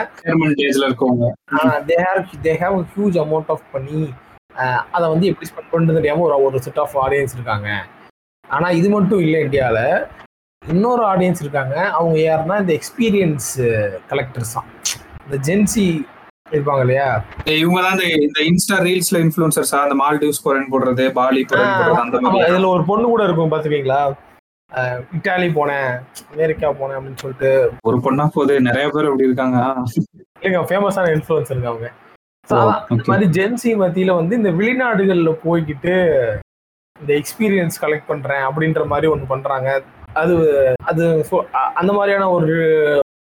They 1.89 1.97
have 2.05 2.21
they 2.45 2.53
have 2.63 2.77
huge 2.95 3.17
amount 3.23 3.51
of 3.53 3.65
பண்ணி 3.75 4.01
அதை 4.95 5.05
வந்து 5.13 5.29
எப்படி 5.31 5.49
ஸ்பெண்ட் 5.49 5.71
பண்ணுறது 5.73 5.99
தெரியாமல் 5.99 6.25
ஒரு 6.27 6.37
ஒரு 6.49 6.59
செட் 6.65 6.81
ஆஃப் 6.83 6.97
ஆடியன்ஸ் 7.05 7.35
இருக்காங்க. 7.37 7.69
ஆனால் 8.45 8.77
இது 8.79 8.89
மட்டும் 8.95 9.23
இல்லை 9.25 9.39
இந்தியாவில் 9.45 9.85
இன்னொரு 10.61 11.03
ஆடியன்ஸ் 11.11 11.41
இருக்காங்க. 11.43 11.75
அவங்க 11.97 12.17
யாருன்னா 12.27 12.57
இந்த 12.63 12.73
எக்ஸ்பீரியன்ஸ் 12.79 13.49
கலெக்டர்ஸ் 14.11 14.55
தான். 14.57 14.69
இந்த 15.25 15.37
ஜென்சி 15.47 15.85
இருப்பாங்க 16.53 16.83
இல்லையா? 16.85 17.07
இவங்க 17.61 17.79
தான் 17.85 18.01
இந்த 18.27 18.39
இன்ஸ்டா 18.49 18.77
ரீல்ஸ்ல 18.87 19.19
இன்ஃபுளுசர்ஸா 19.25 19.79
அந்த 19.85 19.95
மால்டிவ்ஸ் 20.01 20.43
போறேன்னு 20.45 20.71
போடுறது 20.73 21.05
பாலி 21.19 21.41
போறேன்னு 21.51 21.77
போடுறது 21.79 22.03
அந்த 22.05 22.21
மாதிரி 22.25 22.51
இதுல 22.51 22.69
ஒரு 22.75 22.85
பொண்ணு 22.89 23.05
கூட 23.13 23.23
இருக்கும் 23.27 23.53
பாத்துக்கீங்களா 23.53 24.01
இட்டாலி 25.17 25.47
போனேன் 25.57 25.89
அமெரிக்கா 26.33 26.69
போனேன் 26.79 26.97
அப்படின்னு 26.97 27.21
சொல்லிட்டு. 27.23 27.51
ஒரு 27.89 27.97
பொண்ணா 28.05 28.25
போகுது 28.35 28.55
நிறைய 28.67 28.85
பேர் 28.95 29.09
அப்படி 29.09 29.27
இருக்காங்க. 29.29 29.57
இல்லைங்க 30.37 30.61
ஃபேமஸான 30.69 31.11
இன்ஃபுளுசர் 31.17 31.69
அவங்க 31.71 31.89
மாதிரி 32.49 33.25
ஜென்சி 33.29 33.71
மத்தியில 33.75 34.15
வந்து 34.15 34.35
இந்த 34.35 34.51
வெளிநாடுகள்ல 34.51 35.37
போய்கிட்டு 35.45 35.93
இந்த 36.99 37.13
எக்ஸ்பீரியன்ஸ் 37.13 37.81
கலெக்ட் 37.81 38.07
பண்றேன் 38.07 38.41
அப்படின்ற 38.41 38.85
மாதிரி 38.85 39.07
ஒன்று 39.07 39.25
பண்றாங்க. 39.25 39.81
அது 40.13 40.35
அது 40.83 41.25
அந்த 41.73 41.93
மாதிரியான 41.93 42.29
ஒரு 42.29 42.55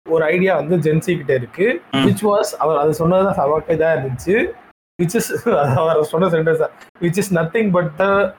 ஒரு 0.10 0.26
ஐடியா 0.26 0.56
வந்து 0.56 0.78
ஜென்சி 0.78 1.16
கிட்ட 1.16 1.34
இருக்கு. 1.34 1.82
விச் 1.94 2.24
வாஸ் 2.24 2.56
அவர் 2.58 2.78
அது 2.78 2.94
சொன்னதுதான் 2.94 3.34
சவாக்க 3.34 3.74
இதா 3.74 3.90
இருந்துச்சு. 3.98 4.54
விச் 5.02 5.16
இஸ் 5.16 5.48
அவர் 5.78 6.04
சொன்ன 6.04 6.28
sentence 6.28 6.68
which 7.02 7.18
is 7.18 7.36
nothing 7.36 7.72
but 7.72 7.96
the 7.96 8.36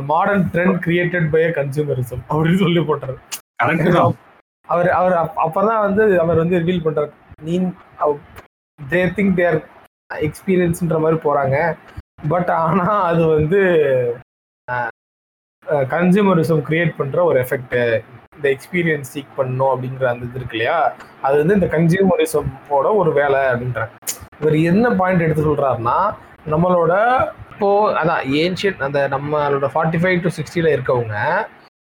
modern 0.00 0.48
trend 0.52 0.78
created 0.86 1.30
by 1.30 1.42
consumerism 1.42 2.22
அப்படின்னு 2.28 2.58
சொல்லி 2.58 2.80
போட்டாரு 2.80 3.16
அவர் 4.68 4.88
அவர் 4.88 5.12
அப்- 5.12 5.36
அப்பதான் 5.46 5.80
வந்து 5.80 6.20
அவர் 6.20 6.36
வந்து 6.36 6.58
ரிவீல் 6.58 6.84
பண்றாரு. 6.84 7.10
நீ 7.42 7.70
தே 8.78 9.00
திங்க் 9.16 9.36
தேர் 9.36 9.58
எக்ஸ்பீரியன்ஸ்ன்ற 10.20 10.98
மாதிரி 10.98 11.18
போகிறாங்க 11.24 11.56
பட் 12.30 12.50
ஆனால் 12.58 13.00
அது 13.08 13.22
வந்து 13.28 13.60
கன்சியூமரிசம் 15.92 16.62
கிரியேட் 16.66 16.92
பண்ணுற 16.98 17.18
ஒரு 17.28 17.38
எஃபெக்ட்டு 17.44 17.80
இந்த 18.36 18.46
எக்ஸ்பீரியன்ஸ் 18.54 19.10
சீக் 19.14 19.36
பண்ணணும் 19.36 19.72
அப்படிங்கிற 19.72 20.06
அந்த 20.10 20.24
இது 20.24 20.38
இருக்கு 20.38 20.56
இல்லையா? 20.56 20.76
அது 21.24 21.34
வந்து 21.42 21.56
இந்த 21.58 21.68
கன்சியூமரிசமோட 21.74 22.86
ஒரு 23.00 23.10
வேலை 23.12 23.40
அப்படின்றாங்க. 23.52 23.92
இவர் 24.40 24.56
என்ன 24.70 24.86
பாயிண்ட் 25.00 25.24
எடுத்து 25.26 25.48
சொல்கிறாருன்னா 25.48 25.98
நம்மளோட 26.46 26.94
இப்போ 27.52 27.68
அதான் 28.00 28.24
ஏன்ஷியன் 28.40 28.82
அந்த 28.86 29.00
நம்மளோட 29.14 29.68
ஃபார்ட்டி 29.74 30.00
ஃபைவ் 30.02 30.18
டு 30.24 30.32
சிக்ஸ்டியில் 30.38 30.74
இருக்கவங்க 30.74 31.16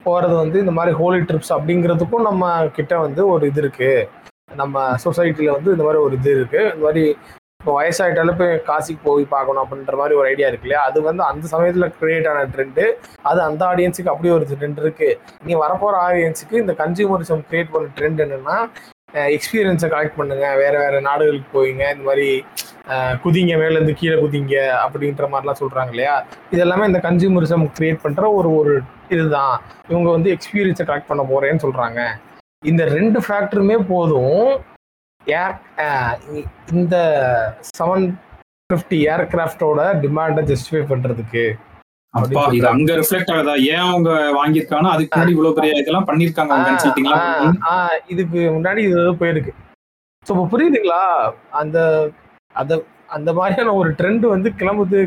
போகிறது 0.04 0.34
வந்து 0.34 0.56
இந்த 0.58 0.72
மாதிரி 0.78 0.92
ஹோலி 1.00 1.20
ட்ரிப்ஸ் 1.28 1.54
அப்படிங்கிறதுக்கும் 1.56 2.28
நம்ம 2.28 2.44
கிட்ட 2.78 2.94
வந்து 2.98 3.22
ஒரு 3.32 3.46
இது 3.50 3.60
இருக்குது 3.62 3.94
நம்ம 4.48 4.80
சொசைட்டியில் 5.04 5.56
வந்து 5.56 5.72
இந்த 5.74 5.84
மாதிரி 5.86 6.00
ஒரு 6.06 6.14
இது 6.18 6.30
இருக்குது 6.38 6.68
இந்த 6.72 6.84
மாதிரி 6.86 7.04
இப்போ 7.60 7.72
வயசாகிட்டாலும் 7.78 8.38
போய் 8.38 8.52
காசிக்கு 8.68 9.02
போய் 9.02 9.24
பார்க்கணும் 9.32 9.62
அப்படின்ற 9.64 9.96
மாதிரி 9.98 10.14
ஒரு 10.20 10.26
ஐடியா 10.30 10.46
இருக்கு 10.48 10.66
இல்லையா? 10.68 10.80
அது 10.88 10.98
வந்து 11.08 11.22
அந்த 11.26 11.44
சமயத்தில் 11.52 11.92
கிரியேட் 11.98 12.26
ஆன 12.30 12.40
ட்ரெண்டு 12.54 12.84
அது 13.30 13.40
அந்த 13.48 13.62
ஆடியன்ஸுக்கு 13.68 14.12
அப்படி 14.12 14.30
ஒரு 14.36 14.46
ட்ரெண்ட் 14.52 14.80
இருக்குது 14.84 15.18
நீ 15.46 15.52
வரப்போகிற 15.60 15.98
ஆடியன்ஸுக்கு 16.06 16.56
இந்த 16.62 16.74
கன்சியூமரிசம் 16.80 17.44
கிரியேட் 17.50 17.70
பண்ண 17.74 17.92
ட்ரெண்ட் 17.98 18.22
என்னன்னா 18.24 18.56
எக்ஸ்பீரியன்ஸை 19.36 19.88
கலெக்ட் 19.92 20.18
பண்ணுங்க. 20.18 20.44
வேறு 20.62 20.76
வேறு 20.82 20.98
நாடுகளுக்கு 21.08 21.48
போயிங்க 21.56 21.84
இந்த 21.94 22.04
மாதிரி 22.08 22.28
குதிங்க 23.24 23.54
மேலேருந்து 23.62 23.94
கீழே 24.00 24.16
குதிங்க 24.24 24.54
அப்படின்ற 24.84 25.26
மாதிரிலாம் 25.32 25.60
சொல்கிறாங்க 25.62 25.92
இல்லையா? 25.94 26.14
இதெல்லாமே 26.56 26.88
இந்த 26.90 27.00
கன்சியூமரிசம் 27.06 27.64
கிரியேட் 27.78 28.04
பண்ணுற 28.06 28.32
ஒரு 28.38 28.50
ஒரு 28.60 28.74
இதுதான். 29.14 29.54
இவங்க 29.92 30.08
வந்து 30.16 30.30
எக்ஸ்பீரியன்ஸை 30.36 30.86
கலெக்ட் 30.90 31.10
பண்ண 31.12 31.24
போகிறேன்னு 31.32 31.64
சொல்கிறாங்க 31.66 32.00
இந்த 32.70 32.82
ரெண்டு 32.96 33.18
ஃபேக்டருமே 33.24 33.76
போதும். 33.92 34.46
ஏர் 35.38 35.56
இந்த 36.74 36.96
செவன் 37.78 38.06
ஃபிஃப்டி 38.70 38.98
ஏர்கிராஃப்டோட 39.14 39.80
டிமாண்டை 40.04 40.42
ஜஸ்டிஃபை 40.50 40.82
பண்றதுக்கு. 40.92 41.44
இது 42.56 42.66
அங்க 42.72 42.94
ரிஃப்ளெக்ட் 43.00 43.32
ஆகுதா? 43.34 43.54
ஏன் 43.74 43.84
அவங்க 43.90 44.10
வாங்கியிருக்காங்க? 44.38 44.88
அதுக்கு 44.94 45.12
முன்னாடி 45.12 45.34
இவ்வளவு 45.36 45.56
பெரிய 45.58 45.82
இதெல்லாம் 45.82 46.08
பண்ணிருக்காங்க 46.08 46.56
இதுக்கு 48.14 48.40
முன்னாடி 48.56 48.80
இது 48.88 49.04
போயிருக்கு. 49.22 49.52
ஸோ 50.26 50.30
இப்போ 50.34 50.44
புரியுதுங்களா? 50.54 51.04
அந்த 51.60 51.78
அந்த 52.62 52.72
அந்த 53.16 53.30
மாதிரியான 53.38 53.74
ஒரு 53.80 53.90
ட்ரெண்ட் 54.00 54.26
வந்து 54.34 54.48
கிளம்புது. 54.60 55.00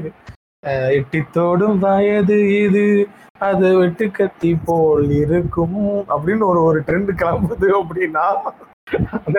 எட்டித்தோடும் 0.95 1.77
வயது 1.79 2.37
இது. 2.59 2.85
அது 3.45 3.67
வெட்டு 3.77 4.05
கத்தி 4.11 4.51
போல் 4.65 5.09
இருக்கும் 5.19 5.79
அப்படின்னு 6.13 6.43
ஒரு 6.51 6.59
ஒரு 6.67 6.79
ட்ரெண்ட் 6.87 7.11
கிளம்புது 7.21 7.67
அப்படின்னா 7.79 8.25
அந்த 9.17 9.37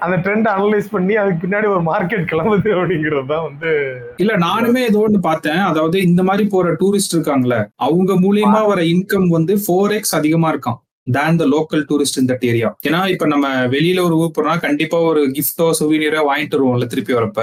அந்த 0.00 0.16
ட்ரெண்ட் 0.24 0.48
அனலைஸ் 0.52 0.88
பண்ணி 0.92 1.14
அதுக்கு 1.16 1.42
பின்னாடி 1.42 1.66
ஒரு 1.72 1.82
மார்க்கெட் 1.88 2.28
கிளம்புது 2.30 2.70
அப்படிங்கிறது 2.76 3.26
தான் 3.26 3.46
வந்து 3.46 3.70
இல்ல 4.18 4.32
நானுமே 4.44 4.82
ஏதோ 4.88 5.00
ஒன்று 5.00 5.20
பார்த்தேன். 5.22 5.62
அதாவது 5.68 5.96
இந்த 6.02 6.22
மாதிரி 6.22 6.44
போற 6.48 6.74
டூரிஸ்ட் 6.80 7.16
இருக்காங்கல்ல 7.16 7.58
அவங்க 7.86 8.14
மூலியமா 8.24 8.60
வர 8.66 8.82
இன்கம் 8.92 9.28
வந்து 9.28 9.56
ஃபோர் 9.64 9.94
எக்ஸ் 9.98 10.16
அதிகமா 10.20 10.50
இருக்காம் 10.52 10.78
தேன் 11.10 11.40
த 11.40 11.46
லோக்கல் 11.52 11.84
டூரிஸ்ட் 11.90 12.20
இந்த 12.20 12.34
ஏரியா 12.50 12.70
ஏன்னா 12.88 13.02
இப்ப 13.14 13.26
நம்ம 13.26 13.46
வெளியில 13.74 14.04
ஒரு 14.08 14.16
ஊர் 14.18 14.34
போறோம்னா 14.36 14.58
கண்டிப்பா 14.60 14.98
ஒரு 15.08 15.22
கிஃப்டோ 15.36 15.68
சுவீனியரோ 15.80 16.22
வாங்கிட்டு 16.28 16.56
வருவோம்ல 16.56 16.86
திருப்பி 16.86 17.14
வரப்ப. 17.14 17.40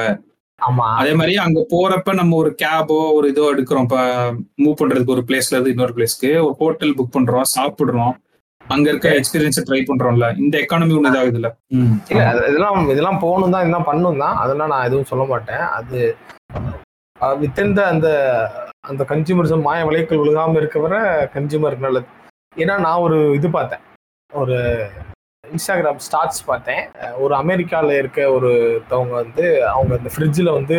அதே 1.00 1.12
மாதிரி 1.14 1.34
அங்க 1.38 1.60
போறப்ப 1.72 2.14
நம்ம 2.14 2.36
ஒரு 2.36 2.52
கேபோ 2.62 2.98
ஒரு 3.18 3.28
இதோ 3.30 3.44
எடுக்கிறோம். 3.54 3.86
இப்ப 3.88 3.98
மூவ் 4.64 4.80
பண்றதுக்கு 4.80 5.16
ஒரு 5.16 5.24
பிளேஸ்ல 5.28 5.56
இருந்து 5.56 5.74
இன்னொரு 5.74 5.94
பிளேஸ்க்கு 5.98 6.32
ஒரு 6.46 6.56
ஹோட்டல் 6.62 6.96
புக் 6.98 7.16
பண்றோம் 7.16 7.52
சாப்பிடுறோம். 7.56 8.16
அங்க 8.66 8.88
இருக்க 8.90 9.10
எக்ஸ்பீரியன்ஸ் 9.20 9.66
ட்ரை 9.68 9.82
பண்றோம்ல. 9.82 10.28
இந்த 10.38 10.56
எக்கானமி 10.64 10.96
ஒண்ணு 10.98 11.12
இதாகுதுல்ல 11.12 11.50
ம். 11.78 11.94
இல்ல 12.12 12.24
இதெல்லாம் 12.50 12.90
இதெல்லாம் 12.94 13.22
போகணும் 13.24 13.54
தான் 13.54 13.64
இதெல்லாம் 13.66 13.88
பண்ணும் 13.92 14.22
தான். 14.24 14.36
அதெல்லாம் 14.44 14.72
நான் 14.74 14.88
எதுவும் 14.88 15.10
சொல்ல 15.12 15.26
மாட்டேன். 15.26 15.64
அது 15.78 16.00
வித்தின் 17.40 17.76
த 17.78 17.84
அந்த 17.94 18.08
அந்த 18.90 19.04
கன்சியூமரிசம் 19.12 19.66
மாய 19.68 19.86
விலைக்குள் 19.88 20.22
விழுகாம 20.22 20.58
இருக்க 20.62 20.80
வர 20.80 20.96
கன்சியூமர் 21.36 21.86
நல்லது. 21.86 22.08
ஏன்னா 22.56 22.76
நான் 22.86 23.04
ஒரு 23.06 23.18
இது 23.36 23.48
பார்த்தேன். 23.50 23.84
ஒரு 24.32 24.58
இன்ஸ்டாகிராம் 25.52 26.02
ஸ்டார்ட்ஸ் 26.08 26.42
பார்த்தேன். 26.50 26.84
ஒரு 27.24 27.34
அமெரிக்காவில் 27.42 28.00
இருக்க 28.02 28.22
ஒருத்தவங்க 28.36 29.14
வந்து 29.24 29.46
அவங்க 29.74 29.94
இந்த 30.02 30.12
ஃப்ரிட்ஜில் 30.14 30.56
வந்து 30.58 30.78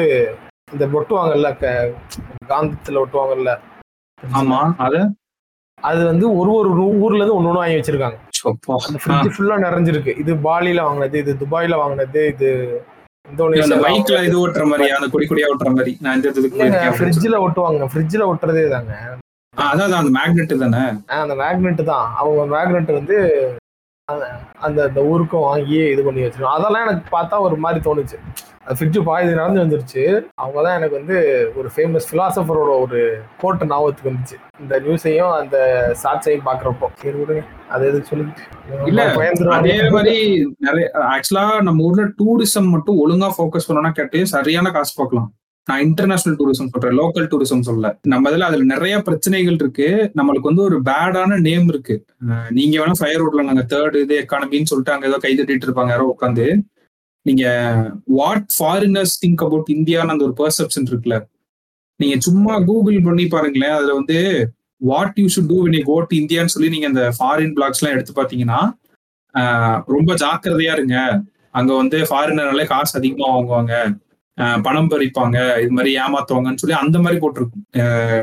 இந்த 0.75 0.85
ஒட்டுவாங்கல்ல 0.99 1.51
க 1.63 1.67
காந்தத்தில் 2.53 3.03
ஒட்டுவாங்கல்ல 3.05 3.53
ஆமா 4.39 4.61
அது? 4.87 5.01
அது 5.79 6.01
வந்து 6.11 6.27
ஒரு 6.39 6.51
ஒரு 6.59 6.71
ஊர்ல 7.05 7.21
இருந்து 7.21 7.37
ஒன்று 7.39 7.51
ஒன்று 7.51 7.61
வாங்கி 7.63 7.79
வச்சிருக்காங்க. 7.79 8.17
அந்த 8.87 8.99
ஃப்ரிட்ஜ் 9.03 9.35
ஃபுல்லா 9.35 9.57
நிறைஞ்சிருக்கு. 9.67 10.13
இது 10.23 10.33
பாலில 10.47 10.85
வாங்கினது 10.87 11.19
இது 11.25 11.33
துபாயில 11.43 11.77
வாங்கினது 11.83 12.23
இது 12.33 12.49
அந்த 13.65 13.77
பைக்ல 13.85 14.19
இது 14.27 14.37
ஓட்டுற 14.43 14.65
மாதிரி 14.71 14.87
அந்த 14.97 15.07
கொடி 15.15 15.25
கொடியா 15.31 15.49
ஓட்டுற 15.53 15.71
மாதிரி. 15.79 15.93
நான் 16.05 16.17
இந்த 16.19 16.29
இதுக்கு. 16.43 16.69
ஃப்ரிட்ஜில் 17.93 18.29
ஒட்டுறதே 18.31 18.65
தாங்க. 18.75 18.93
அதான் 19.55 19.99
அந்த 20.03 20.13
மேக்னெட் 20.19 20.55
தானே? 20.65 20.83
அந்த 21.23 21.35
மேக்னெட் 21.43 21.83
தான். 21.93 22.07
அவங்க 22.21 22.43
மேக்னெட் 22.55 22.93
வந்து 22.99 23.17
அந்த- 24.59 24.85
அந்த 24.85 25.03
ஊருக்கும் 25.03 25.41
வாங்கி 25.41 25.75
இது 25.75 26.03
பண்ணி 26.03 26.21
வச்சிருக்கோம். 26.21 26.55
அதெல்லாம் 26.55 26.89
எனக்கு 26.89 27.19
பார்த்தா 27.19 27.39
ஒரு 27.39 27.57
மாதிரி 27.57 27.91
தோணுச்சு. 27.91 28.19
அந்த 28.65 28.85
ஃப்ரிட்ஜ் 28.85 29.03
பாதி 29.03 29.35
நடந்து 29.35 29.61
வந்துருச்சு. 29.61 30.25
அவங்க 30.35 30.63
தான் 30.63 30.77
எனக்கு 30.77 30.95
வந்து 30.95 31.51
ஒரு 31.57 31.71
ஃபேமஸ் 31.77 32.01
ஃபிலாசபரோட 32.13 32.81
ஒரு 32.81 33.23
கோட்டு 33.39 33.67
ஞாபகத்துக்கு 33.67 34.11
வந்துச்சு. 34.11 34.61
இந்த 34.61 34.81
நியூஸையும் 34.81 35.39
அந்த 35.39 35.87
ஷார்ட்ஸையும் 36.03 36.41
பார்க்குறப்போ. 36.47 36.85
சரி 36.95 37.19
விடுங்க. 37.19 37.45
அது 37.69 37.87
எதுக்கு 37.87 38.07
சொல்லிட்டு? 38.07 38.41
இல்ல. 38.87 39.13
அதே 39.51 39.77
மாதிரி 39.91 40.53
நிறைய 40.59 40.91
ஆக்சுவலா 40.95 41.63
நம்ம 41.63 41.85
ஊர்ல 41.85 42.05
டூரிசம் 42.05 42.69
மட்டும் 42.69 43.09
ஒழுங்கா 43.09 43.31
ஃபோக்கஸ் 43.39 43.71
பண்ணோம்னா 43.71 43.91
கேட்டு 43.91 44.27
சரியான 44.27 44.71
காசு 44.71 44.93
பார்க்கலாம். 44.97 45.33
நான் 45.69 45.83
இன்டர்நேஷனல் 45.87 46.37
டூரிசம் 46.41 46.71
சொல்றேன் 46.73 46.97
லோக்கல் 47.01 47.29
டூரிசம் 47.33 47.65
சொல்ல 47.69 47.87
நம்ம 48.13 48.31
இதுல 48.31 48.47
அதுல 48.51 48.67
நிறைய 48.75 48.95
பிரச்சனைகள் 49.09 49.59
இருக்கு. 49.61 49.89
நம்மளுக்கு 50.19 50.51
வந்து 50.51 50.65
ஒரு 50.69 50.77
பேடான 50.89 51.39
நேம் 51.49 51.69
இருக்கு. 51.73 51.97
நீங்க 52.59 52.75
வேணா 52.81 52.97
ஃபயர் 53.01 53.23
ரோட்ல 53.23 53.45
நாங்க 53.49 53.65
தேர்ட் 53.73 53.97
இது 54.05 54.17
எக்கானமின்னு 54.23 54.71
சொல்லிட்டு 54.73 54.95
அங்க 54.95 55.09
ஏதோ 55.11 55.19
கை 55.25 55.33
தட்டிட்டு 55.39 55.69
இருப்பாங்க 55.69 55.93
யாரோ 55.95 56.07
உட்காந்து 56.15 56.47
நீங்க 57.27 57.45
வாட் 58.19 58.49
ஃபாரினர்ஸ் 58.57 59.15
திங்க் 59.25 59.45
அபவுட் 59.47 59.71
இந்தியான்னு 59.77 60.15
அந்த 60.15 60.25
ஒரு 60.29 60.35
பெர்செப்ஷன் 60.43 60.89
இருக்குல்ல. 60.91 61.17
நீங்க 62.01 62.17
சும்மா 62.27 62.55
கூகுள் 62.69 62.99
பண்ணி 63.07 63.25
பாருங்களேன் 63.35 63.77
அதுல 63.79 63.95
வந்து 64.01 64.19
what 64.81 65.17
you 65.21 65.29
should 65.35 65.51
do 65.53 65.57
when 65.65 65.77
quote 65.89 66.13
இந்தியான்னு 66.21 66.55
சொல்லி 66.55 66.69
நீங்க 66.75 66.87
அந்த 66.93 67.05
ஃபாரின் 67.17 67.55
பிளாக்ஸ் 67.57 67.81
எல்லாம் 67.81 67.97
எடுத்து 67.97 68.13
பாத்தீங்கன்னா 68.21 68.61
ரொம்ப 69.95 70.11
ஜாக்கிரதையா 70.25 70.73
இருங்க. 70.79 70.97
அங்க 71.59 71.71
வந்து 71.83 71.99
ஃபாரினர்னாலே 72.09 72.67
காசு 72.73 72.95
அதிகமா 72.99 73.27
வாங்குவாங்க. 73.35 73.75
பணம் 74.63 74.91
பறிப்பாங்க 74.91 75.37
இது 75.63 75.73
மாதிரி 75.77 75.91
ஏமாத்துவாங்கன்னு 75.99 76.61
சொல்லி 76.63 76.77
அந்த 76.83 76.99
மாதிரி 76.99 77.19
போட்டிருக்கும். 77.21 77.65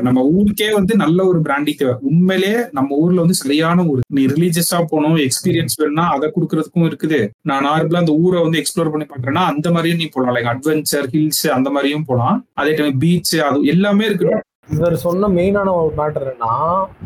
நம்ம 0.00 0.22
ஊருக்கே 0.36 0.68
வந்து 0.72 0.96
நல்ல 0.96 1.26
ஒரு 1.26 1.40
பிராண்டிங் 1.40 1.80
தேவை. 1.82 1.94
உண்மையிலே 2.10 2.52
நம்ம 2.72 2.96
ஊர்ல 2.96 3.20
வந்து 3.20 3.38
சரியான 3.42 3.84
ஊர். 3.84 4.00
நீ 4.16 4.24
ரிலீஜியஸா 4.26 4.78
போகணும் 4.92 5.16
எக்ஸ்பீரியன்ஸ் 5.26 5.78
வேணும்னா 5.80 6.06
அதை 6.16 6.32
கொடுக்கறதுக்கும் 6.36 6.88
இருக்குது. 6.90 7.20
நான் 7.42 7.66
நார்மலா 7.66 8.02
அந்த 8.04 8.12
ஊரை 8.24 8.42
வந்து 8.42 8.62
எக்ஸ்ப்ளோர் 8.62 8.92
பண்ணி 8.94 9.06
பாக்குறேன்னா 9.12 9.44
அந்த 9.52 9.70
மாதிரியும் 9.70 10.00
நீ 10.02 10.08
போகலாம் 10.08 10.36
லைக் 10.36 10.52
அட்வென்ச்சர் 10.54 11.08
ஹில்ஸ் 11.14 11.46
அந்த 11.48 11.70
மாதிரியும் 11.70 12.04
போகலாம் 12.04 12.38
அதே 12.54 12.74
டைம் 12.74 12.98
பீச் 12.98 13.36
அது 13.48 13.64
எல்லாமே 13.66 14.04
இருக்கு 14.04 14.30
இவர் 14.74 14.96
சொன்ன 14.96 15.28
மெயினான 15.28 15.72
ஒரு 15.80 15.92
மேட்டர் 15.96 16.24
என்னன்னா 16.30 16.54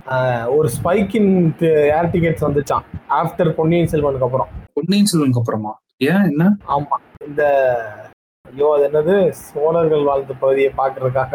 ஆஹ் 0.09 0.47
ஒரு 0.57 0.69
ஸ்பைக் 0.77 1.15
இன் 1.17 1.33
ஏர் 1.97 2.11
டிக்கெட்ஸ் 2.13 2.45
வந்துச்சான் 2.47 2.85
ஆஃப்டர் 3.21 3.51
பொன்னியின் 3.51 3.91
செல்வனுக்கு 3.93 4.27
அப்புறம். 4.29 4.49
பொன்னியின் 4.73 5.11
செல்வனுக்கு 5.13 5.41
அப்புறமா? 5.43 5.73
ஏன்? 5.97 6.23
என்ன? 6.23 6.45
ஆமா. 6.69 6.97
இந்த 7.27 7.43
ஐயோ 8.51 8.69
அது 8.75 8.85
என்னது? 8.89 9.15
சோழர்கள் 9.47 10.05
வாழ்ந்த 10.05 10.35
பகுதியை 10.41 10.71
பார்க்கறதுக்காக 10.79 11.35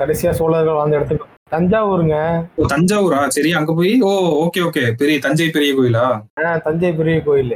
கடைசியா 0.00 0.30
சோழர்கள் 0.30 0.78
வாழ்ந்த 0.78 0.98
இடத்துக்கு 0.98 1.32
தஞ்சாவூருங்க. 1.52 2.16
தஞ்சாவூரா? 2.72 3.18
சரி 3.28 3.50
அங்க 3.52 3.72
போய் 3.74 3.92
ஓ 4.02 4.10
ஓகே 4.44 4.60
ஓகே. 4.68 4.82
பெரிய 5.00 5.16
தஞ்சை 5.18 5.46
பெரிய 5.48 5.70
கோயிலா? 5.74 6.04
ஆஹ் 6.42 6.60
தஞ்சை 6.62 6.90
பெரிய 6.92 7.16
கோயில். 7.22 7.54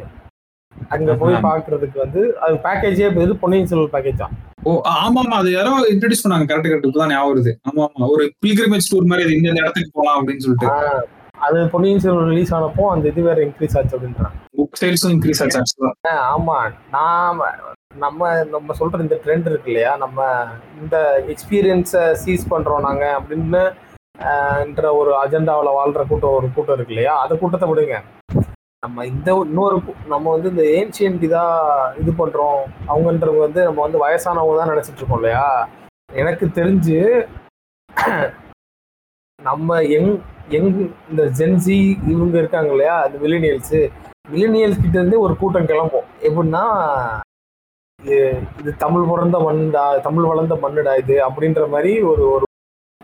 அங்க 0.91 1.12
போய் 1.14 1.36
பார்க்கிறதுக்கு 1.47 1.99
வந்து 1.99 2.20
அது 2.41 2.55
பேக்கேஜே 2.66 3.07
இது 3.24 3.34
பொன்னியின் 3.36 3.70
செல்வன் 3.70 3.95
பேக்கேஜ் 3.95 4.20
தான். 4.20 4.34
ஓ 4.64 4.72
ஆமா 4.97 5.20
ஆமா. 5.22 5.36
அது 5.41 5.51
யாரோ 5.53 5.72
இன்ட்ரடியூஸ் 5.93 6.24
பண்ணாங்க. 6.24 6.47
கரெக்ட் 6.51 6.68
கரெக்ட் 6.68 6.89
இப்பதான் 6.89 7.12
ஞாபகம் 7.12 7.32
வருது. 7.32 7.53
ஆமா 7.68 7.82
ஆமா. 7.89 8.07
ஒரு 8.14 8.24
பில்கிரிமேஜ் 8.45 8.91
டூர் 8.93 9.11
மாதிரி 9.12 9.34
இந்த 9.39 9.61
இடத்துக்கு 9.62 9.91
போலாம் 9.93 10.18
அப்படின்னு 10.20 10.45
சொல்லிட்டு. 10.47 10.68
அது 11.39 11.59
பொன்னியின் 11.72 12.03
செல்வன் 12.05 12.30
ரிலீஸ் 12.30 12.55
ஆனப்போ 12.55 12.84
அந்த 12.93 13.05
இது 13.09 13.22
வேற 13.22 13.41
இன்க்ரீஸ் 13.43 13.76
ஆச்சு 13.78 13.97
அப்படின்றாங்க. 13.97 14.32
புக் 14.59 14.78
சேல்ஸும் 14.82 15.12
இன்க்ரீஸ் 15.16 15.43
ஆச்சு 15.43 15.91
ஆமா. 16.30 16.59
நாம 16.91 17.51
நம்ம 17.91 18.22
நம்ம 18.55 18.74
சொல்ற 18.78 18.99
இந்த 19.05 19.16
ட்ரெண்ட் 19.24 19.47
இருக்கு 19.51 19.70
இல்லையா? 19.70 19.93
நம்ம 20.03 20.18
இந்த 20.80 20.97
எக்ஸ்பீரியன்ஸை 21.32 22.03
சீஸ் 22.22 22.45
பண்றோம் 22.53 22.84
நாங்க 22.86 23.05
அப்படின்னு 23.18 23.62
என்ற 24.64 24.82
ஒரு 25.01 25.11
அஜெண்டாவில் 25.22 25.76
வாழ்ற 25.78 26.03
கூட்டம் 26.11 26.36
ஒரு 26.39 26.49
கூட்டம் 26.55 26.76
இருக்கு 26.76 26.95
இல்லையா? 26.95 27.14
அந்த 27.22 27.34
கூட்டத்தை 27.41 27.68
விடுங்க. 27.70 27.97
நம்ம 28.82 29.05
இந்த 29.12 29.28
இன்னொரு 29.45 29.76
நம்ம 30.12 30.26
வந்து 30.34 30.49
இந்த 30.55 30.64
ஏன்ஷியன்ட் 30.78 31.24
இதாக 31.28 31.95
இது 32.01 32.12
பண்ணுறோம் 32.20 32.61
அவங்கன்றவங்க 32.93 33.43
வந்து 33.47 33.62
நம்ம 33.68 33.80
வந்து 33.86 34.03
வயசானவங்க 34.05 34.59
தான் 34.61 34.72
நினச்சிட்டு 34.72 35.01
இருக்கோம் 35.01 35.20
இல்லையா? 35.22 35.47
எனக்கு 36.20 36.47
தெரிஞ்சு 36.59 36.99
நம்ம 39.39 39.80
எங் 39.99 40.12
எங் 40.59 40.70
இந்த 41.11 41.22
ஜென்சி 41.39 41.78
இவங்க 42.12 42.36
இருக்காங்க 42.43 42.70
இல்லையா? 42.74 42.97
இந்த 43.09 43.18
மிலினியல்ஸு 43.26 43.80
மில்லினியல்ஸ் 44.32 44.82
கிட்டேருந்தே 44.84 45.24
ஒரு 45.26 45.34
கூட்டம் 45.43 45.68
கிளம்பும். 45.72 46.09
எப்படின்னா 46.28 46.64
இது 48.61 48.70
தமிழ் 48.82 49.09
பிறந்த 49.11 49.36
மண்ணுடா 49.46 49.82
தமிழ் 50.05 50.28
வளர்ந்த 50.30 50.55
மண்ணுடா 50.62 50.92
இது 51.03 51.14
அப்படின்ற 51.26 51.62
மாதிரி 51.72 51.90
ஒரு 52.11 52.22
ஒரு 52.34 52.44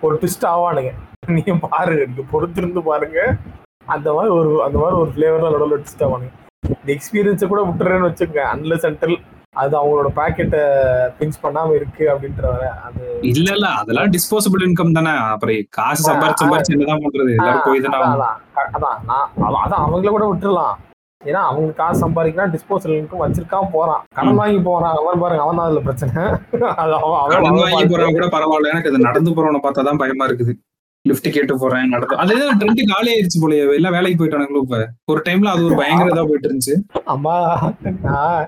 ஒரு 0.07 0.15
ட்விஸ்ட் 0.21 0.47
ஆவானுங்க. 0.53 0.91
நீங்க 1.37 1.55
பாருங்க 1.67 2.03
நீங்க 2.11 2.25
பொறுத்திருந்து 2.33 2.81
பாருங்க. 2.89 3.19
அந்த 3.95 4.09
மாதிரி 4.17 4.31
ஒரு 4.39 4.51
அந்த 4.67 4.77
மாதிரி 4.83 4.97
ஒரு 5.03 5.11
ஃபிளேவர்ல 5.15 5.51
நடுவில் 5.55 5.83
ட்விஸ்ட் 5.83 6.05
ஆவானுங்க. 6.07 6.33
இந்த 6.79 6.91
எக்ஸ்பீரியன்ஸை 6.97 7.49
கூட 7.53 7.63
விட்டுறேன்னு 7.69 8.09
வச்சுக்கோங்க. 8.09 8.45
அன்லெஸ் 8.55 8.87
அன்டில் 8.91 9.17
அது 9.63 9.75
அவங்களோட 9.81 10.09
பாக்கெட்டை 10.21 10.63
பிஞ்ச் 11.19 11.43
பண்ணாம 11.43 11.75
இருக்கு 11.81 12.05
அப்படின்ற 12.13 12.47
அது 12.87 13.03
இல்ல 13.33 13.49
இல்ல. 13.57 13.69
அதெல்லாம் 13.83 14.15
டிஸ்போசபிள் 14.17 14.67
இன்கம் 14.69 14.97
தானே. 14.99 15.13
அப்புறம் 15.35 15.69
காசு 15.79 16.03
சம்பாரிச்சு 16.09 16.45
சம்பாரிச்சு 16.45 16.75
என்னதான் 16.77 17.05
பண்றது? 17.07 17.31
எல்லாரும் 17.39 17.67
போய் 17.69 17.85
தானே 17.87 18.01
அதான், 18.77 18.99
நான் 19.11 19.29
அதான் 19.65 19.83
அவங்கள 19.85 20.11
கூட 20.17 20.27
விட்டுறலாம். 20.33 20.75
ஏன்னா 21.29 21.41
அவங்க 21.51 21.71
காசு 21.81 22.03
சம்பாதிக்கலாம் 22.05 22.53
டிஸ்போசல் 22.55 22.99
இன்கம் 22.99 23.25
வச்சிருக்காம 23.25 23.71
போறான். 23.77 24.03
கடன் 24.19 24.41
வாங்கி 24.43 24.61
போறான். 24.69 24.95
அவன் 25.01 25.23
பாருங்க 25.25 25.45
அவன் 25.47 25.59
தான் 25.61 25.69
அதுல 25.69 25.83
பிரச்சனை. 25.89 26.23
அது 26.83 26.93
அவன் 26.99 27.15
வாங்கி 27.63 27.91
போறவங்க 27.95 28.19
கூட 28.19 28.29
பரவாயில்ல. 28.37 28.73
எனக்கு 28.75 28.93
அது 28.93 29.07
நடந்து 29.09 29.37
போறவனை 29.39 29.63
பார்த்தா 29.67 29.89
தான் 29.91 30.03
பயமா 30.05 30.27
இருக்குது. 30.31 30.55
லிஃப்ட் 31.05 31.27
கேட்டு 31.33 31.55
போறேன் 31.63 31.91
நடந்து. 31.95 32.19
அது 32.23 32.35
ட்ரெண்ட் 32.61 32.83
காலி 32.93 33.11
ஆயிருச்சு 33.15 33.41
போலயே. 33.43 33.65
எல்லாம் 33.79 33.95
வேலைக்கு 33.97 34.19
போயிட்டானுங்களோ 34.21 34.63
இப்ப. 34.65 34.79
ஒரு 35.13 35.21
டைம்ல 35.27 35.53
அது 35.55 35.67
ஒரு 35.69 35.77
பயங்கர 35.81 36.13
இதா 36.13 36.25
போயிட்டு 36.31 36.49
இருந்துச்சு 36.49 36.75
அம்மா 37.15 37.35
நான் 38.07 38.47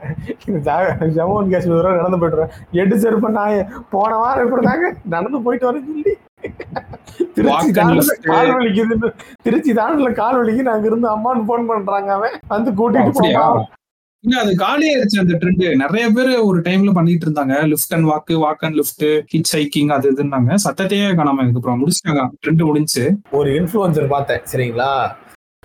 ஜம்மு 1.19 1.37
அண்ட் 1.41 1.53
காஷ்மீர் 1.55 1.91
நடந்து 2.01 2.21
போயிட்டு 2.23 2.39
வரேன் 2.39 2.55
எட்டு 2.83 3.03
செருப்பு 3.05 3.37
நான் 3.41 3.59
போன 3.95 4.11
வாரம் 4.23 4.45
எப்படி 4.47 4.65
தாங்க 4.69 4.89
நடந்து 5.17 5.45
போயிட்டு 5.49 5.69
வரேன் 5.71 5.89
சொல்லி. 5.91 6.15
திருச்சி 7.37 7.71
தாண்டல. 7.71 8.13
கால் 8.23 8.53
வலிக்குதுன்னு. 8.57 9.09
திருச்சி 9.43 9.73
தாண்டல 9.73 10.13
கால் 10.13 10.39
வலிக்கு 10.41 10.63
நாங்க 10.63 10.87
இருந்து 10.87 11.09
அம்மான்னு 11.15 11.45
போன் 11.47 11.67
பண்றாங்க 11.67 12.13
அவன். 12.13 12.37
வந்து 12.49 12.71
கூட்டிட்டு 12.71 13.13
போவான் 13.19 13.67
இல்ல 14.25 14.41
அது 14.41 14.53
காலி 14.57 14.85
ஆயிருச்சு 14.91 15.19
அந்த 15.19 15.35
ட்ரெண்ட் 15.41 15.77
நிறைய 15.77 16.05
பேர் 16.11 16.31
ஒரு 16.39 16.59
டைம்ல 16.61 16.93
பண்ணிட்டு 16.93 17.27
இருந்தாங்க. 17.27 17.57
Lift 17.67 17.95
and 17.95 18.05
walk 18.05 18.35
walk 18.45 18.65
and 18.67 18.75
lift 18.75 19.05
hitchhiking 19.55 19.93
அது 19.93 20.13
இதுன்னாங்க. 20.13 20.55
சத்தத்தையே 20.55 21.09
காணாம 21.19 21.43
இருக்கு 21.43 21.61
அப்புறம் 21.61 21.81
முடிச்சிட்டாங்க. 21.83 22.25
ட்ரெண்ட் 22.43 22.65
முடிஞ்சு. 22.65 23.05
ஒரு 23.31 23.51
இன்ஃப்ளூயன்சர் 23.51 24.09
பார்த்தேன் 24.09 24.43
சரிங்களா? 24.53 24.91